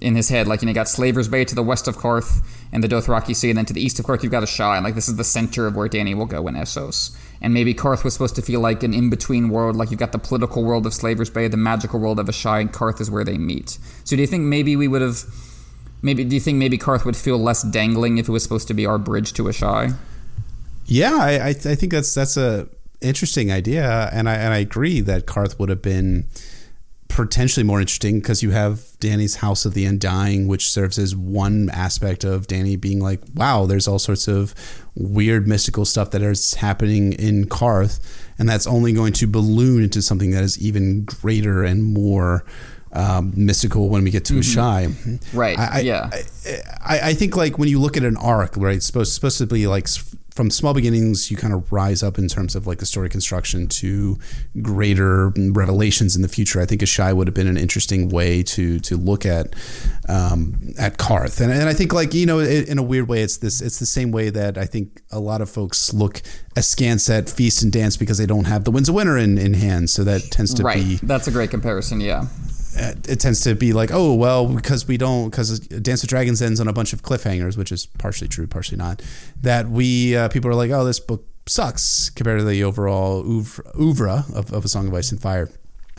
in 0.00 0.14
his 0.14 0.28
head. 0.28 0.46
Like, 0.46 0.62
you 0.62 0.66
know, 0.66 0.70
you 0.70 0.74
got 0.74 0.88
Slaver's 0.88 1.28
Bay 1.28 1.44
to 1.44 1.54
the 1.54 1.62
west 1.62 1.88
of 1.88 1.96
Qarth 1.96 2.44
and 2.72 2.82
the 2.82 2.88
Dothraki 2.88 3.34
Sea, 3.34 3.50
and 3.50 3.58
then 3.58 3.64
to 3.66 3.72
the 3.72 3.82
east 3.82 3.98
of 3.98 4.06
Qarth, 4.06 4.22
you've 4.22 4.32
got 4.32 4.42
Asshai. 4.42 4.76
And, 4.76 4.84
like, 4.84 4.94
this 4.94 5.08
is 5.08 5.16
the 5.16 5.24
center 5.24 5.66
of 5.66 5.76
where 5.76 5.88
Danny 5.88 6.14
will 6.14 6.26
go 6.26 6.46
in 6.48 6.54
Essos. 6.54 7.16
And 7.40 7.52
maybe 7.52 7.74
Qarth 7.74 8.02
was 8.02 8.14
supposed 8.14 8.34
to 8.36 8.42
feel 8.42 8.60
like 8.60 8.82
an 8.82 8.94
in 8.94 9.10
between 9.10 9.50
world. 9.50 9.76
Like, 9.76 9.90
you've 9.90 10.00
got 10.00 10.12
the 10.12 10.18
political 10.18 10.64
world 10.64 10.86
of 10.86 10.94
Slaver's 10.94 11.30
Bay, 11.30 11.48
the 11.48 11.56
magical 11.56 12.00
world 12.00 12.18
of 12.18 12.26
Asshai, 12.26 12.60
and 12.60 12.72
Qarth 12.72 13.00
is 13.00 13.10
where 13.10 13.24
they 13.24 13.38
meet. 13.38 13.78
So, 14.04 14.16
do 14.16 14.22
you 14.22 14.26
think 14.26 14.44
maybe 14.44 14.76
we 14.76 14.88
would 14.88 15.02
have. 15.02 15.22
Maybe 16.02 16.24
do 16.24 16.34
you 16.34 16.40
think 16.40 16.58
maybe 16.58 16.78
Qarth 16.78 17.04
would 17.04 17.16
feel 17.16 17.38
less 17.38 17.62
dangling 17.62 18.18
if 18.18 18.28
it 18.28 18.32
was 18.32 18.42
supposed 18.42 18.68
to 18.68 18.74
be 18.74 18.86
our 18.86 18.98
bridge 18.98 19.32
to 19.34 19.44
Asshai? 19.44 19.96
Yeah, 20.84 21.16
I, 21.16 21.32
I, 21.32 21.48
I 21.48 21.74
think 21.74 21.90
that's 21.90 22.14
that's 22.14 22.36
a 22.36 22.68
interesting 23.00 23.50
idea, 23.50 24.08
and 24.12 24.28
I 24.28 24.34
and 24.34 24.52
I 24.52 24.58
agree 24.58 25.00
that 25.00 25.26
Qarth 25.26 25.58
would 25.58 25.68
have 25.68 25.82
been 25.82 26.26
potentially 27.08 27.64
more 27.64 27.80
interesting 27.80 28.20
because 28.20 28.42
you 28.42 28.50
have 28.50 28.84
Danny's 29.00 29.36
House 29.36 29.64
of 29.64 29.74
the 29.74 29.86
Undying, 29.86 30.48
which 30.48 30.70
serves 30.70 30.98
as 30.98 31.14
one 31.16 31.70
aspect 31.70 32.24
of 32.24 32.46
Danny 32.46 32.76
being 32.76 33.00
like, 33.00 33.20
wow, 33.34 33.64
there's 33.64 33.88
all 33.88 33.98
sorts 33.98 34.28
of 34.28 34.54
weird 34.96 35.46
mystical 35.46 35.84
stuff 35.84 36.10
that 36.10 36.22
is 36.22 36.54
happening 36.54 37.12
in 37.12 37.46
Qarth, 37.46 38.00
and 38.38 38.48
that's 38.48 38.66
only 38.66 38.92
going 38.92 39.12
to 39.14 39.26
balloon 39.26 39.84
into 39.84 40.02
something 40.02 40.30
that 40.32 40.42
is 40.42 40.58
even 40.58 41.04
greater 41.04 41.62
and 41.64 41.84
more. 41.84 42.44
Um, 42.92 43.34
mystical 43.36 43.90
when 43.90 44.04
we 44.04 44.10
get 44.10 44.24
to 44.26 44.34
mm-hmm. 44.34 44.58
Asshai. 44.58 45.34
Right. 45.34 45.58
I, 45.58 45.80
yeah. 45.80 46.08
I, 46.82 47.10
I, 47.10 47.14
think 47.14 47.36
like 47.36 47.58
when 47.58 47.68
you 47.68 47.78
look 47.78 47.98
at 47.98 48.04
an 48.04 48.16
arc, 48.16 48.56
right? 48.56 48.76
It's 48.76 48.86
supposed 48.86 49.12
supposed 49.12 49.36
to 49.36 49.46
be 49.46 49.66
like 49.66 49.86
from 50.36 50.50
small 50.50 50.74
beginnings, 50.74 51.30
you 51.30 51.36
kind 51.36 51.54
of 51.54 51.72
rise 51.72 52.02
up 52.02 52.18
in 52.18 52.28
terms 52.28 52.54
of 52.54 52.66
like 52.66 52.78
the 52.78 52.86
story 52.86 53.08
construction 53.08 53.66
to 53.68 54.18
greater 54.60 55.30
revelations 55.34 56.14
in 56.14 56.20
the 56.20 56.28
future. 56.28 56.60
I 56.60 56.66
think 56.66 56.82
Asshai 56.82 57.16
would 57.16 57.26
have 57.26 57.34
been 57.34 57.48
an 57.48 57.56
interesting 57.56 58.10
way 58.10 58.42
to 58.42 58.78
to 58.80 58.96
look 58.98 59.24
at 59.24 59.54
um, 60.08 60.74
at 60.78 60.98
Qarth, 60.98 61.40
and, 61.40 61.50
and 61.50 61.68
I 61.68 61.72
think 61.72 61.94
like 61.94 62.12
you 62.12 62.26
know 62.26 62.38
in 62.40 62.78
a 62.78 62.82
weird 62.82 63.08
way, 63.08 63.22
it's 63.22 63.38
this 63.38 63.62
it's 63.62 63.78
the 63.78 63.86
same 63.86 64.12
way 64.12 64.28
that 64.28 64.58
I 64.58 64.66
think 64.66 65.02
a 65.10 65.18
lot 65.18 65.40
of 65.40 65.48
folks 65.48 65.94
look 65.94 66.20
askance 66.54 67.08
at 67.08 67.30
Feast 67.30 67.62
and 67.62 67.72
Dance 67.72 67.96
because 67.96 68.18
they 68.18 68.26
don't 68.26 68.44
have 68.44 68.64
the 68.64 68.70
Winds 68.70 68.90
of 68.90 68.94
Winter 68.94 69.16
in, 69.16 69.38
in 69.38 69.54
hand, 69.54 69.88
so 69.88 70.04
that 70.04 70.30
tends 70.30 70.52
to 70.54 70.62
right. 70.62 70.76
be 70.76 70.96
that's 71.02 71.26
a 71.26 71.30
great 71.30 71.50
comparison. 71.50 72.00
Yeah, 72.00 72.26
it 72.76 73.20
tends 73.20 73.40
to 73.42 73.54
be 73.54 73.72
like, 73.72 73.90
oh 73.92 74.14
well, 74.14 74.46
because 74.46 74.86
we 74.86 74.96
don't, 74.96 75.30
because 75.30 75.58
Dance 75.60 76.02
with 76.02 76.10
Dragons 76.10 76.42
ends 76.42 76.60
on 76.60 76.68
a 76.68 76.72
bunch 76.72 76.92
of 76.92 77.02
cliffhangers, 77.02 77.56
which 77.56 77.72
is 77.72 77.86
partially 77.86 78.28
true, 78.28 78.46
partially 78.46 78.78
not. 78.78 79.02
That 79.40 79.68
we 79.68 80.16
uh, 80.16 80.28
people 80.28 80.50
are 80.50 80.54
like, 80.54 80.70
oh, 80.70 80.84
this 80.84 81.00
book 81.00 81.24
sucks 81.46 82.10
compared 82.10 82.40
to 82.40 82.44
the 82.44 82.62
overall 82.64 83.24
oeuvre 83.80 84.24
of, 84.34 84.52
of 84.52 84.64
A 84.64 84.68
Song 84.68 84.88
of 84.88 84.94
Ice 84.94 85.12
and 85.12 85.20
Fire. 85.20 85.48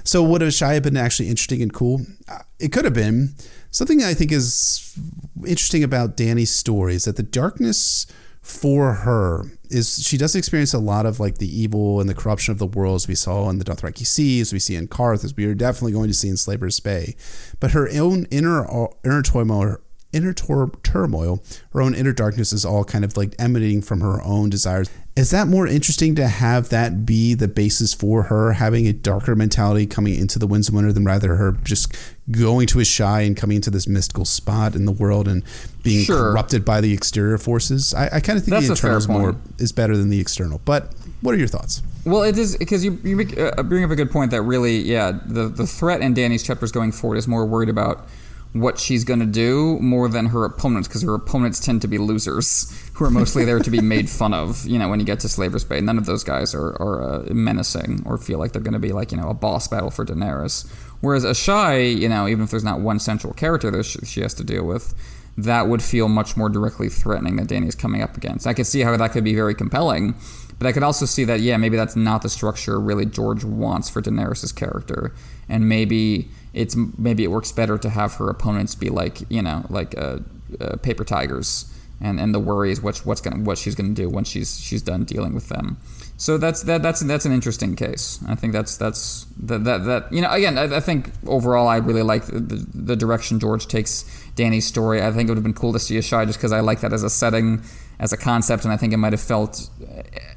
So 0.03 0.23
would 0.23 0.41
Asshai 0.41 0.75
have 0.75 0.83
been 0.83 0.97
actually 0.97 1.29
interesting 1.29 1.61
and 1.61 1.73
cool? 1.73 2.01
Uh, 2.29 2.39
it 2.59 2.71
could 2.71 2.85
have 2.85 2.93
been. 2.93 3.33
Something 3.71 4.03
I 4.03 4.13
think 4.13 4.31
is 4.31 4.97
interesting 5.45 5.83
about 5.83 6.15
Danny's 6.15 6.51
story 6.51 6.95
is 6.95 7.03
that 7.05 7.17
the 7.17 7.23
darkness 7.23 8.07
for 8.41 8.93
her 8.93 9.43
is 9.69 10.03
she 10.03 10.18
does 10.18 10.35
experience 10.35 10.73
a 10.73 10.80
lot 10.80 11.06
of 11.06 11.19
like 11.19 11.38
the 11.38 11.48
evil 11.48 11.99
and 11.99 12.10
the 12.10 12.15
corruption 12.15 12.52
of 12.52 12.60
the 12.60 12.68
world 12.68 12.95
as 12.95 13.07
we 13.07 13.15
saw 13.15 13.49
in 13.49 13.60
the 13.60 13.65
Dothraki 13.65 14.06
Sea, 14.06 14.41
as 14.41 14.53
we 14.53 14.60
see 14.60 14.76
in 14.76 14.88
Qarth, 14.88 15.23
as 15.23 15.35
we 15.35 15.45
are 15.45 15.56
definitely 15.56 15.94
going 15.94 16.07
to 16.07 16.14
see 16.14 16.30
in 16.30 16.38
Slaver's 16.38 16.80
Bay. 16.80 17.15
But 17.60 17.72
her 17.72 17.89
own 17.94 18.26
inner 18.31 18.65
uh, 18.65 18.88
inner 19.03 19.22
turmoil, 19.22 19.77
inner 20.11 20.34
turmoil, 20.34 21.44
her 21.73 21.81
own 21.81 21.95
inner 21.95 22.14
darkness 22.14 22.53
is 22.53 22.65
all 22.65 22.84
kind 22.84 23.06
of 23.06 23.18
like 23.18 23.35
emanating 23.39 23.81
from 23.81 24.02
her 24.02 24.22
own 24.23 24.49
desires 24.49 24.89
is 25.18 25.31
that 25.31 25.48
more 25.48 25.65
interesting 25.65 26.14
to 26.15 26.27
have 26.27 26.69
that 26.69 27.03
be 27.06 27.34
the 27.34 27.48
basis 27.48 27.94
for 27.94 28.23
her 28.23 28.53
having 28.53 28.85
a 28.85 28.94
darker 28.94 29.35
mentality 29.35 29.88
coming 29.88 30.15
into 30.15 30.38
the 30.38 30.45
Winds 30.45 30.69
of 30.69 30.76
Winter 30.76 30.94
than 30.94 31.06
rather 31.06 31.35
her 31.38 31.53
just 31.64 31.95
going 32.30 32.68
to 32.68 32.77
Asshai 32.77 33.26
and 33.26 33.35
coming 33.35 33.56
into 33.56 33.72
this 33.72 33.88
mystical 33.88 34.26
spot 34.26 34.76
in 34.76 34.85
the 34.85 34.91
world 34.91 35.27
and 35.27 35.44
being 35.81 36.06
sure. 36.06 36.31
corrupted 36.31 36.64
by 36.64 36.81
the 36.81 36.94
exterior 36.94 37.39
forces? 37.39 37.95
I, 37.95 38.06
I 38.06 38.19
kind 38.19 38.38
of 38.38 38.45
think 38.45 38.52
That's 38.52 38.68
the 38.68 38.73
internal 38.73 38.98
is 38.98 39.07
more 39.07 39.35
is 39.57 39.72
better 39.72 39.98
than 39.98 40.10
the 40.10 40.19
external. 40.19 40.61
But 40.65 40.94
what 41.22 41.34
are 41.34 41.38
your 41.38 41.48
thoughts? 41.48 41.81
Well, 42.06 42.22
it 42.22 42.38
is 42.38 42.56
because 42.56 42.85
you, 42.85 42.99
you 43.03 43.15
make, 43.15 43.38
uh, 43.38 43.64
bring 43.64 43.84
up 43.84 43.89
a 43.89 43.95
good 43.95 44.11
point 44.11 44.30
that 44.31 44.44
really, 44.44 44.77
yeah, 44.77 45.19
the 45.26 45.48
the 45.48 45.65
threat 45.65 46.02
in 46.02 46.14
Danny's 46.14 46.44
chapters 46.44 46.72
going 46.72 46.91
forward 46.91 47.18
is 47.18 47.27
more 47.27 47.45
worried 47.45 47.69
about 47.69 48.07
what 48.53 48.80
she's 48.80 49.03
going 49.03 49.19
to 49.19 49.26
do 49.26 49.78
more 49.80 50.07
than 50.10 50.28
her 50.28 50.45
opponents 50.45 50.88
because 50.88 51.03
her 51.03 51.14
opponents 51.14 51.60
tend 51.60 51.82
to 51.82 51.88
be 51.88 51.98
losers 51.98 52.74
who 52.94 53.06
are 53.06 53.11
mostly 53.11 53.45
there 53.45 53.60
to 53.60 53.69
be 53.69 53.82
made 53.82 54.10
fun 54.10 54.34
of. 54.34 54.65
You 54.65 54.80
know, 54.80 54.90
when 54.90 54.99
you 54.99 55.06
get 55.06 55.19
to 55.22 55.30
Slaver's 55.30 55.64
Bay, 55.64 55.82
none 55.82 55.98
of 55.98 56.06
those 56.06 56.24
guys 56.24 56.56
are, 56.56 56.69
are 56.82 57.03
uh, 57.03 57.34
menacing 57.34 58.03
or 58.06 58.18
feel 58.18 58.40
like 58.40 58.53
they're 58.53 58.61
going 58.61 58.74
to 58.74 58.80
be 58.80 58.94
like 58.94 59.11
you 59.11 59.18
know 59.18 59.30
a 59.30 59.34
boss 59.34 59.68
battle 59.68 59.91
for 59.91 60.06
Daenerys. 60.06 60.69
Whereas 61.02 61.24
Asshai, 61.24 61.95
you 61.95 62.10
know, 62.10 62.28
even 62.28 62.44
if 62.44 62.52
there's 62.52 62.64
not 62.64 62.80
one 62.80 62.99
central 62.99 63.34
character 63.34 63.69
that 63.69 63.84
she 63.84 64.22
has 64.22 64.34
to 64.36 64.44
deal 64.44 64.65
with, 64.65 64.95
that 65.38 65.68
would 65.68 65.84
feel 65.84 66.10
much 66.10 66.36
more 66.36 66.49
directly 66.49 66.90
threatening 66.90 67.36
that 67.36 67.48
Dany 67.48 67.68
is 67.68 67.76
coming 67.76 68.02
up 68.02 68.18
against. 68.18 68.48
I 68.48 68.53
could 68.53 68.65
see 68.65 68.82
how 68.82 68.98
that 68.98 69.11
could 69.11 69.24
be 69.24 69.36
very 69.36 69.53
compelling, 69.53 70.15
but 70.57 70.65
I 70.65 70.72
could 70.72 70.82
also 70.82 71.06
see 71.06 71.24
that 71.26 71.40
yeah, 71.40 71.57
maybe 71.57 71.78
that's 71.78 71.95
not 71.95 72.24
the 72.24 72.30
structure 72.30 72.80
really 72.80 73.06
George 73.06 73.44
wants 73.44 73.90
for 73.90 74.02
Daenerys' 74.02 74.56
character, 74.56 75.14
and 75.48 75.69
maybe 75.69 76.30
it's 76.53 76.76
maybe 76.98 77.24
it 77.24 77.32
works 77.32 77.52
better 77.52 77.78
to 77.78 77.90
have 77.90 78.15
her 78.15 78.30
opponents 78.30 78.76
be 78.76 78.90
like 78.90 79.22
you 79.30 79.41
know 79.41 79.65
like 79.69 79.98
uh, 79.98 80.19
uh, 80.60 80.76
paper 80.78 81.03
tigers 81.03 81.72
and, 81.99 82.19
and 82.19 82.34
the 82.34 82.40
worry 82.40 82.72
is 82.72 82.82
what 82.82 82.98
what's 82.99 83.22
gonna 83.22 83.38
what 83.44 83.57
she's 83.57 83.76
gonna 83.76 83.94
do 83.94 84.10
when 84.10 84.24
she's 84.24 84.60
she's 84.60 84.82
done 84.82 85.03
dealing 85.03 85.34
with 85.34 85.49
them. 85.49 85.78
So 86.18 86.38
that's 86.38 86.64
that 86.64 86.84
that's 86.84 87.02
that's 87.02 87.26
an 87.26 87.32
interesting 87.32 87.76
case. 87.76 88.19
I 88.28 88.36
think 88.36 88.53
that's 88.53 88.78
that's 88.78 89.26
that 89.38 89.64
that, 89.64 89.86
that 89.86 90.14
you 90.14 90.22
know 90.22 90.32
again 90.32 90.57
I, 90.57 90.78
I 90.78 90.80
think 90.80 91.11
overall 91.26 91.68
I 91.68 91.78
really 91.78 92.03
like 92.03 92.26
the, 92.26 92.40
the, 92.40 92.65
the 92.74 92.95
direction 92.95 93.40
George 93.40 93.68
takes 93.68 94.06
Danny's 94.36 94.65
story. 94.65 95.02
I 95.02 95.11
think 95.11 95.28
it 95.28 95.32
would 95.32 95.38
have 95.38 95.44
been 95.44 95.53
cool 95.53 95.74
to 95.74 95.80
see 95.80 95.98
Asshai 95.98 96.28
just 96.28 96.38
because 96.38 96.52
I 96.52 96.60
like 96.60 96.82
that 96.82 96.94
as 96.94 97.03
a 97.03 97.10
setting 97.10 97.64
as 97.99 98.14
a 98.14 98.18
concept, 98.18 98.64
and 98.64 98.72
I 98.72 98.78
think 98.78 98.94
it 98.94 98.98
might 98.98 99.14
have 99.14 99.22
felt 99.22 99.69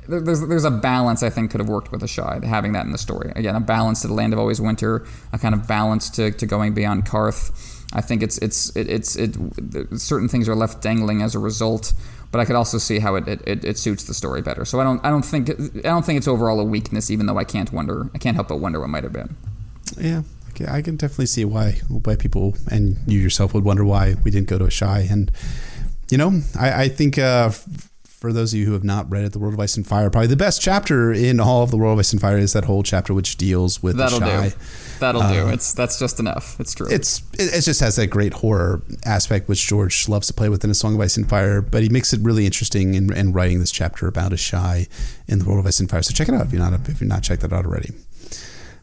there's 0.09 0.41
there's 0.47 0.65
a 0.65 0.71
balance 0.71 1.23
I 1.23 1.31
think 1.31 1.51
could 1.51 1.61
have 1.61 1.69
worked 1.69 1.93
with 1.93 2.03
Asshai 2.03 2.43
having 2.45 2.73
that 2.73 2.87
in 2.87 2.93
the 2.93 2.99
story. 2.99 3.33
Again, 3.37 3.55
a 3.55 3.61
balance 3.61 4.01
to 4.03 4.09
the 4.09 4.15
Land 4.15 4.33
of 4.33 4.39
Always 4.39 4.61
Winter, 4.61 5.07
a 5.33 5.39
kind 5.39 5.55
of 5.55 5.67
balance 5.69 6.11
to, 6.11 6.31
to 6.31 6.47
going 6.47 6.75
beyond 6.75 7.05
Qarth. 7.05 7.77
I 7.93 8.01
think 8.01 8.23
it's 8.23 8.39
it's 8.39 8.75
it, 8.77 8.89
it's 8.89 9.17
it, 9.17 9.37
certain 9.97 10.29
things 10.29 10.49
are 10.49 10.55
left 10.55 10.81
dangling 10.81 11.23
as 11.23 11.35
a 11.35 11.39
result, 11.39 11.93
but 12.33 12.39
I 12.39 12.45
could 12.45 12.57
also 12.57 12.79
see 12.79 12.99
how 12.99 13.17
it, 13.17 13.27
it, 13.29 13.65
it, 13.65 13.79
suits 13.79 14.05
the 14.05 14.15
story 14.15 14.43
better. 14.43 14.65
So 14.65 14.81
I 14.81 14.85
don't 14.85 15.05
I 15.05 15.11
don't 15.11 15.25
think 15.25 15.51
I 15.51 15.89
don't 15.89 16.05
think 16.05 16.17
it's 16.17 16.29
overall 16.29 16.61
a 16.61 16.65
weakness, 16.65 17.11
even 17.11 17.27
though 17.27 17.39
I 17.39 17.45
can't 17.45 17.73
wonder 17.73 18.09
I 18.15 18.19
can't 18.19 18.37
help 18.37 18.49
but 18.49 18.57
wonder 18.57 18.81
what 18.81 18.89
might 18.89 19.05
have 19.05 19.13
been. 19.13 19.37
Yeah, 19.99 20.23
I 20.69 20.83
can 20.83 20.97
definitely 20.97 21.27
see 21.27 21.45
why 21.45 21.81
why 21.89 22.17
people 22.17 22.57
and 22.71 22.97
you 23.07 23.19
yourself 23.19 23.55
would 23.55 23.65
wonder 23.65 23.85
why 23.85 24.15
we 24.25 24.31
didn't 24.31 24.49
go 24.49 24.59
to 24.59 24.67
Asshai 24.67 25.11
and 25.11 25.31
you 26.11 26.19
know, 26.19 26.41
I, 26.59 26.85
I 26.85 26.89
think 26.89 27.19
uh, 27.19 27.51
for 28.21 28.35
those 28.35 28.53
of 28.53 28.59
you 28.59 28.67
who 28.67 28.75
have 28.75 28.85
not 28.85 29.11
read 29.11 29.25
it, 29.25 29.33
The 29.33 29.39
World 29.39 29.55
of 29.55 29.61
Ice 29.61 29.77
and 29.77 29.87
Fire, 29.87 30.11
probably 30.11 30.27
the 30.27 30.37
best 30.37 30.61
chapter 30.61 31.11
in 31.11 31.41
all 31.41 31.63
of 31.63 31.71
The 31.71 31.79
World 31.79 31.95
of 31.95 32.01
Ice 32.01 32.13
and 32.13 32.21
Fire 32.21 32.37
is 32.37 32.53
that 32.53 32.65
whole 32.65 32.83
chapter 32.83 33.15
which 33.15 33.39
deals 33.39 33.83
with 33.83 33.97
That'll 33.97 34.21
do. 34.21 34.53
That'll 34.99 35.23
um, 35.23 35.33
do. 35.33 35.49
It's 35.49 35.73
that's 35.73 35.99
just 35.99 36.21
enough. 36.21 36.61
It's 36.61 36.75
true. 36.75 36.87
It's 36.91 37.23
it, 37.39 37.55
it, 37.55 37.63
just 37.63 37.81
has 37.81 37.97
that 37.97 38.09
great 38.09 38.35
horror 38.35 38.83
aspect 39.07 39.49
which 39.49 39.67
George 39.67 40.07
loves 40.07 40.27
to 40.27 40.35
play 40.35 40.51
with 40.51 40.63
in 40.63 40.71
A 40.71 40.75
Song 40.75 40.97
of 40.97 41.01
Ice 41.01 41.17
and 41.17 41.27
Fire, 41.27 41.63
but 41.63 41.83
he 41.83 41.89
makes 41.89 42.13
it 42.13 42.21
really 42.21 42.45
interesting 42.45 42.95
in, 42.95 43.11
in 43.11 43.33
writing 43.33 43.59
this 43.59 43.71
chapter 43.71 44.07
about 44.07 44.33
Asshai 44.33 44.87
in 45.27 45.39
The 45.39 45.47
World 45.47 45.61
of 45.61 45.67
Ice 45.67 45.81
and 45.81 45.89
Fire. 45.89 46.03
So 46.03 46.13
check 46.13 46.29
it 46.29 46.35
out 46.35 46.45
if 46.45 46.53
you're 46.53 46.61
not 46.61 46.75
if 46.91 47.01
you're 47.01 47.09
not 47.09 47.23
checked 47.23 47.41
that 47.41 47.55
out 47.55 47.65
already. 47.65 47.91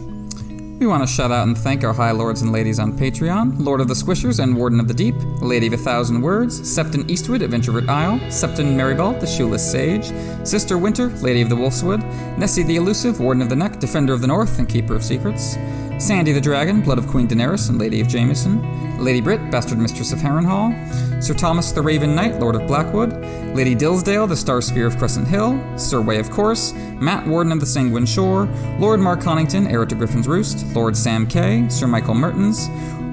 We 0.77 0.87
want 0.87 1.07
to 1.07 1.07
shout 1.07 1.31
out 1.31 1.47
and 1.47 1.57
thank 1.57 1.85
our 1.85 1.93
high 1.93 2.11
lords 2.11 2.41
and 2.41 2.51
ladies 2.51 2.79
on 2.79 2.97
Patreon 2.97 3.63
Lord 3.63 3.79
of 3.79 3.87
the 3.87 3.93
Squishers 3.93 4.43
and 4.43 4.57
Warden 4.57 4.81
of 4.81 4.89
the 4.89 4.93
Deep, 4.93 5.15
Lady 5.41 5.67
of 5.67 5.73
a 5.73 5.77
Thousand 5.77 6.21
Words, 6.21 6.59
Septon 6.59 7.09
Eastwood 7.09 7.41
of 7.41 7.53
Introvert 7.53 7.87
Isle, 7.87 8.19
Septon 8.27 8.75
Marybald, 8.75 9.21
the 9.21 9.25
Shoeless 9.25 9.71
Sage, 9.71 10.11
Sister 10.45 10.77
Winter, 10.77 11.07
Lady 11.21 11.41
of 11.41 11.47
the 11.47 11.55
Wolfswood, 11.55 12.03
Nessie 12.37 12.63
the 12.63 12.75
Elusive, 12.75 13.21
Warden 13.21 13.41
of 13.41 13.47
the 13.47 13.55
Neck, 13.55 13.79
Defender 13.79 14.11
of 14.11 14.19
the 14.19 14.27
North, 14.27 14.59
and 14.59 14.67
Keeper 14.67 14.95
of 14.95 15.03
Secrets, 15.03 15.55
Sandy 15.97 16.33
the 16.33 16.41
Dragon, 16.41 16.81
Blood 16.81 16.97
of 16.97 17.07
Queen 17.07 17.25
Daenerys 17.25 17.69
and 17.69 17.79
Lady 17.79 18.01
of 18.01 18.09
Jameson, 18.09 19.01
Lady 19.01 19.21
Brit, 19.21 19.49
Bastard 19.49 19.77
Mistress 19.77 20.11
of 20.11 20.19
Harrenhal, 20.19 21.23
Sir 21.23 21.33
Thomas 21.33 21.71
the 21.71 21.81
Raven 21.81 22.13
Knight, 22.13 22.37
Lord 22.37 22.55
of 22.55 22.67
Blackwood, 22.67 23.13
Lady 23.55 23.73
Dillsdale, 23.73 24.27
the 24.27 24.35
Star 24.35 24.61
Spear 24.61 24.87
of 24.87 24.97
Crescent 24.97 25.25
Hill, 25.25 25.57
Sir 25.77 26.01
Way 26.01 26.19
of 26.19 26.29
Course, 26.29 26.73
Matt 26.73 27.25
Warden 27.25 27.53
of 27.53 27.61
the 27.61 27.65
Sanguine 27.65 28.05
Shore, 28.05 28.45
Lord 28.77 28.99
Mark 28.99 29.21
Connington, 29.21 29.71
heir 29.71 29.85
to 29.85 29.95
Griffin's 29.95 30.27
Roost, 30.27 30.65
Lord 30.75 30.97
Sam 30.97 31.25
Kay, 31.25 31.69
Sir 31.69 31.87
Michael 31.87 32.13
Mertens, 32.13 32.67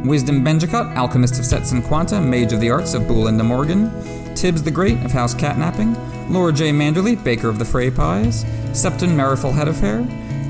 Wisdom 0.05 0.45
Benjicott, 0.45 0.97
Alchemist 0.97 1.39
of 1.39 1.47
Sets 1.47 1.71
and 1.71 1.85
Quanta, 1.85 2.21
Mage 2.21 2.53
of 2.53 2.61
the 2.61 2.71
Arts 2.71 2.95
of 2.95 3.07
Bull 3.07 3.29
and 3.29 3.39
Morgan, 3.39 3.93
Tibbs 4.35 4.63
the 4.63 4.73
Great 4.73 5.01
of 5.05 5.13
House 5.13 5.37
Catnapping, 5.37 5.97
Lord 6.31 6.57
J. 6.57 6.73
Manderley, 6.73 7.23
Baker 7.23 7.49
of 7.49 7.61
the 7.61 7.65
Frey 7.65 7.93
Pies, 7.93 8.43
Septon 8.73 9.11
Marifel 9.11 9.53
Head 9.53 9.69
of 9.69 9.79
Hair, 9.79 10.01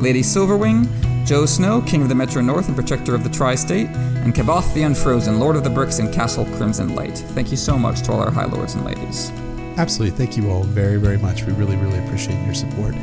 Lady 0.00 0.22
Silverwing, 0.22 0.88
Joe 1.24 1.46
Snow, 1.46 1.80
King 1.82 2.02
of 2.02 2.08
the 2.08 2.14
Metro 2.14 2.42
North 2.42 2.66
and 2.66 2.76
Protector 2.76 3.14
of 3.14 3.22
the 3.22 3.30
Tri 3.30 3.54
State, 3.54 3.86
and 3.86 4.34
Kaboth 4.34 4.74
the 4.74 4.82
Unfrozen, 4.82 5.38
Lord 5.38 5.54
of 5.54 5.62
the 5.62 5.70
Bricks 5.70 6.00
and 6.00 6.12
Castle 6.12 6.44
Crimson 6.56 6.94
Light. 6.96 7.16
Thank 7.18 7.50
you 7.50 7.56
so 7.56 7.78
much 7.78 8.02
to 8.02 8.12
all 8.12 8.20
our 8.20 8.30
High 8.30 8.46
Lords 8.46 8.74
and 8.74 8.84
Ladies. 8.84 9.30
Absolutely. 9.78 10.16
Thank 10.16 10.36
you 10.36 10.50
all 10.50 10.64
very, 10.64 10.96
very 10.96 11.18
much. 11.18 11.44
We 11.44 11.52
really, 11.52 11.76
really 11.76 11.98
appreciate 12.04 12.44
your 12.44 12.54
support 12.54 12.94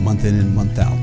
month 0.00 0.24
in 0.24 0.38
and 0.38 0.54
month 0.54 0.78
out. 0.78 0.96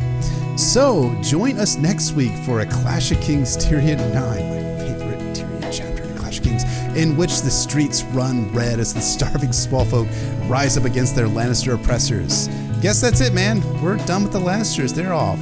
So, 0.58 1.14
join 1.22 1.60
us 1.60 1.76
next 1.76 2.14
week 2.14 2.32
for 2.46 2.62
a 2.62 2.66
Clash 2.66 3.12
of 3.12 3.20
Kings 3.20 3.58
Tyrion 3.58 3.98
9, 3.98 4.14
my 4.14 4.80
favorite 4.80 5.20
Tyrion 5.36 5.70
chapter 5.72 6.04
in 6.04 6.16
Clash 6.16 6.38
of 6.38 6.46
Kings, 6.46 6.64
in 6.96 7.18
which 7.18 7.42
the 7.42 7.52
streets 7.52 8.04
run 8.04 8.50
red 8.54 8.80
as 8.80 8.94
the 8.94 9.02
starving 9.02 9.52
small 9.52 9.84
folk 9.84 10.08
rise 10.46 10.78
up 10.78 10.86
against 10.86 11.16
their 11.16 11.28
Lannister 11.28 11.76
oppressors. 11.76 12.48
Guess 12.82 13.02
that's 13.02 13.20
it, 13.20 13.34
man. 13.34 13.62
We're 13.82 13.98
done 14.06 14.24
with 14.24 14.32
the 14.32 14.40
Lannisters. 14.40 14.94
They're 14.94 15.14
all 15.14 15.38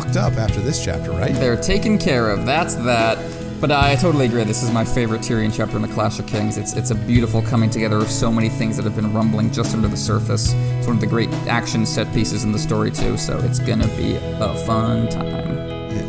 fucked 0.00 0.16
up 0.18 0.34
after 0.34 0.60
this 0.60 0.84
chapter, 0.84 1.10
right? 1.10 1.32
They're 1.34 1.56
taken 1.56 1.96
care 1.96 2.28
of. 2.28 2.44
That's 2.44 2.74
that. 2.74 3.16
But 3.62 3.70
I 3.70 3.96
totally 3.96 4.26
agree. 4.26 4.44
This 4.44 4.62
is 4.62 4.70
my 4.70 4.84
favorite 4.84 5.22
Tyrion 5.22 5.50
chapter 5.54 5.76
in 5.76 5.82
the 5.82 5.88
Clash 5.88 6.18
of 6.18 6.26
Kings. 6.26 6.58
It's 6.58 6.74
it's 6.74 6.90
a 6.90 6.94
beautiful 6.94 7.40
coming 7.40 7.70
together 7.70 7.96
of 7.96 8.10
so 8.10 8.30
many 8.30 8.50
things 8.50 8.76
that 8.76 8.84
have 8.84 8.94
been 8.94 9.14
rumbling 9.14 9.50
just 9.50 9.74
under 9.74 9.88
the 9.88 9.96
surface. 9.96 10.52
It's 10.52 10.86
one 10.86 10.96
of 10.96 11.00
the 11.00 11.06
great 11.06 11.30
action 11.48 11.86
set 11.86 12.12
pieces 12.12 12.44
in 12.44 12.52
the 12.52 12.58
story 12.58 12.90
too. 12.90 13.16
So 13.16 13.38
it's 13.38 13.58
gonna 13.58 13.88
be 13.96 14.16
a 14.16 14.54
fun 14.66 15.08
time. 15.08 15.56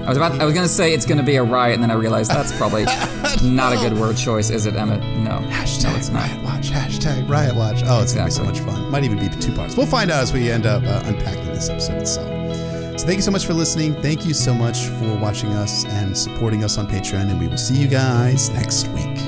I 0.04 0.10
was 0.10 0.18
about 0.18 0.42
I 0.42 0.44
was 0.44 0.54
gonna 0.54 0.68
say 0.68 0.94
it's 0.94 1.06
gonna 1.06 1.24
be 1.24 1.38
a 1.38 1.44
riot, 1.44 1.76
and 1.76 1.84
then 1.84 1.92
I 1.92 1.94
realized 1.94 2.30
that's 2.30 2.56
probably 2.58 2.84
no. 2.84 3.36
not 3.44 3.72
a 3.72 3.78
good 3.78 3.98
word 3.98 4.18
choice, 4.18 4.50
is 4.50 4.66
it, 4.66 4.76
Emmett? 4.76 5.00
No. 5.20 5.40
Hashtag 5.50 5.92
no, 5.92 5.96
it's 5.96 6.10
not. 6.10 6.30
Riot 6.30 6.44
Watch. 6.44 6.70
Hashtag 6.72 7.30
Riot 7.30 7.56
Watch. 7.56 7.84
Oh, 7.86 8.02
it's 8.02 8.12
exactly. 8.12 8.40
gonna 8.40 8.52
be 8.52 8.58
so 8.58 8.66
much 8.66 8.76
fun. 8.76 8.92
Might 8.92 9.06
even 9.06 9.18
be 9.18 9.30
two 9.30 9.54
parts. 9.54 9.78
We'll 9.78 9.86
find 9.86 10.12
out 10.12 10.24
as 10.24 10.34
we 10.34 10.52
end 10.52 10.66
up 10.66 10.84
uh, 10.84 11.04
unpacking 11.06 11.46
this 11.46 11.70
episode 11.70 12.02
itself. 12.02 12.77
So 12.98 13.06
thank 13.06 13.18
you 13.18 13.22
so 13.22 13.30
much 13.30 13.46
for 13.46 13.54
listening. 13.54 13.94
Thank 14.02 14.26
you 14.26 14.34
so 14.34 14.56
much 14.56 14.88
for 14.88 15.16
watching 15.18 15.54
us 15.54 15.86
and 15.86 16.18
supporting 16.18 16.64
us 16.64 16.80
on 16.80 16.88
Patreon. 16.88 17.30
And 17.30 17.40
we 17.40 17.48
will 17.48 17.58
see 17.58 17.76
you 17.76 17.88
guys 17.88 18.50
next 18.50 18.88
week. 18.88 19.27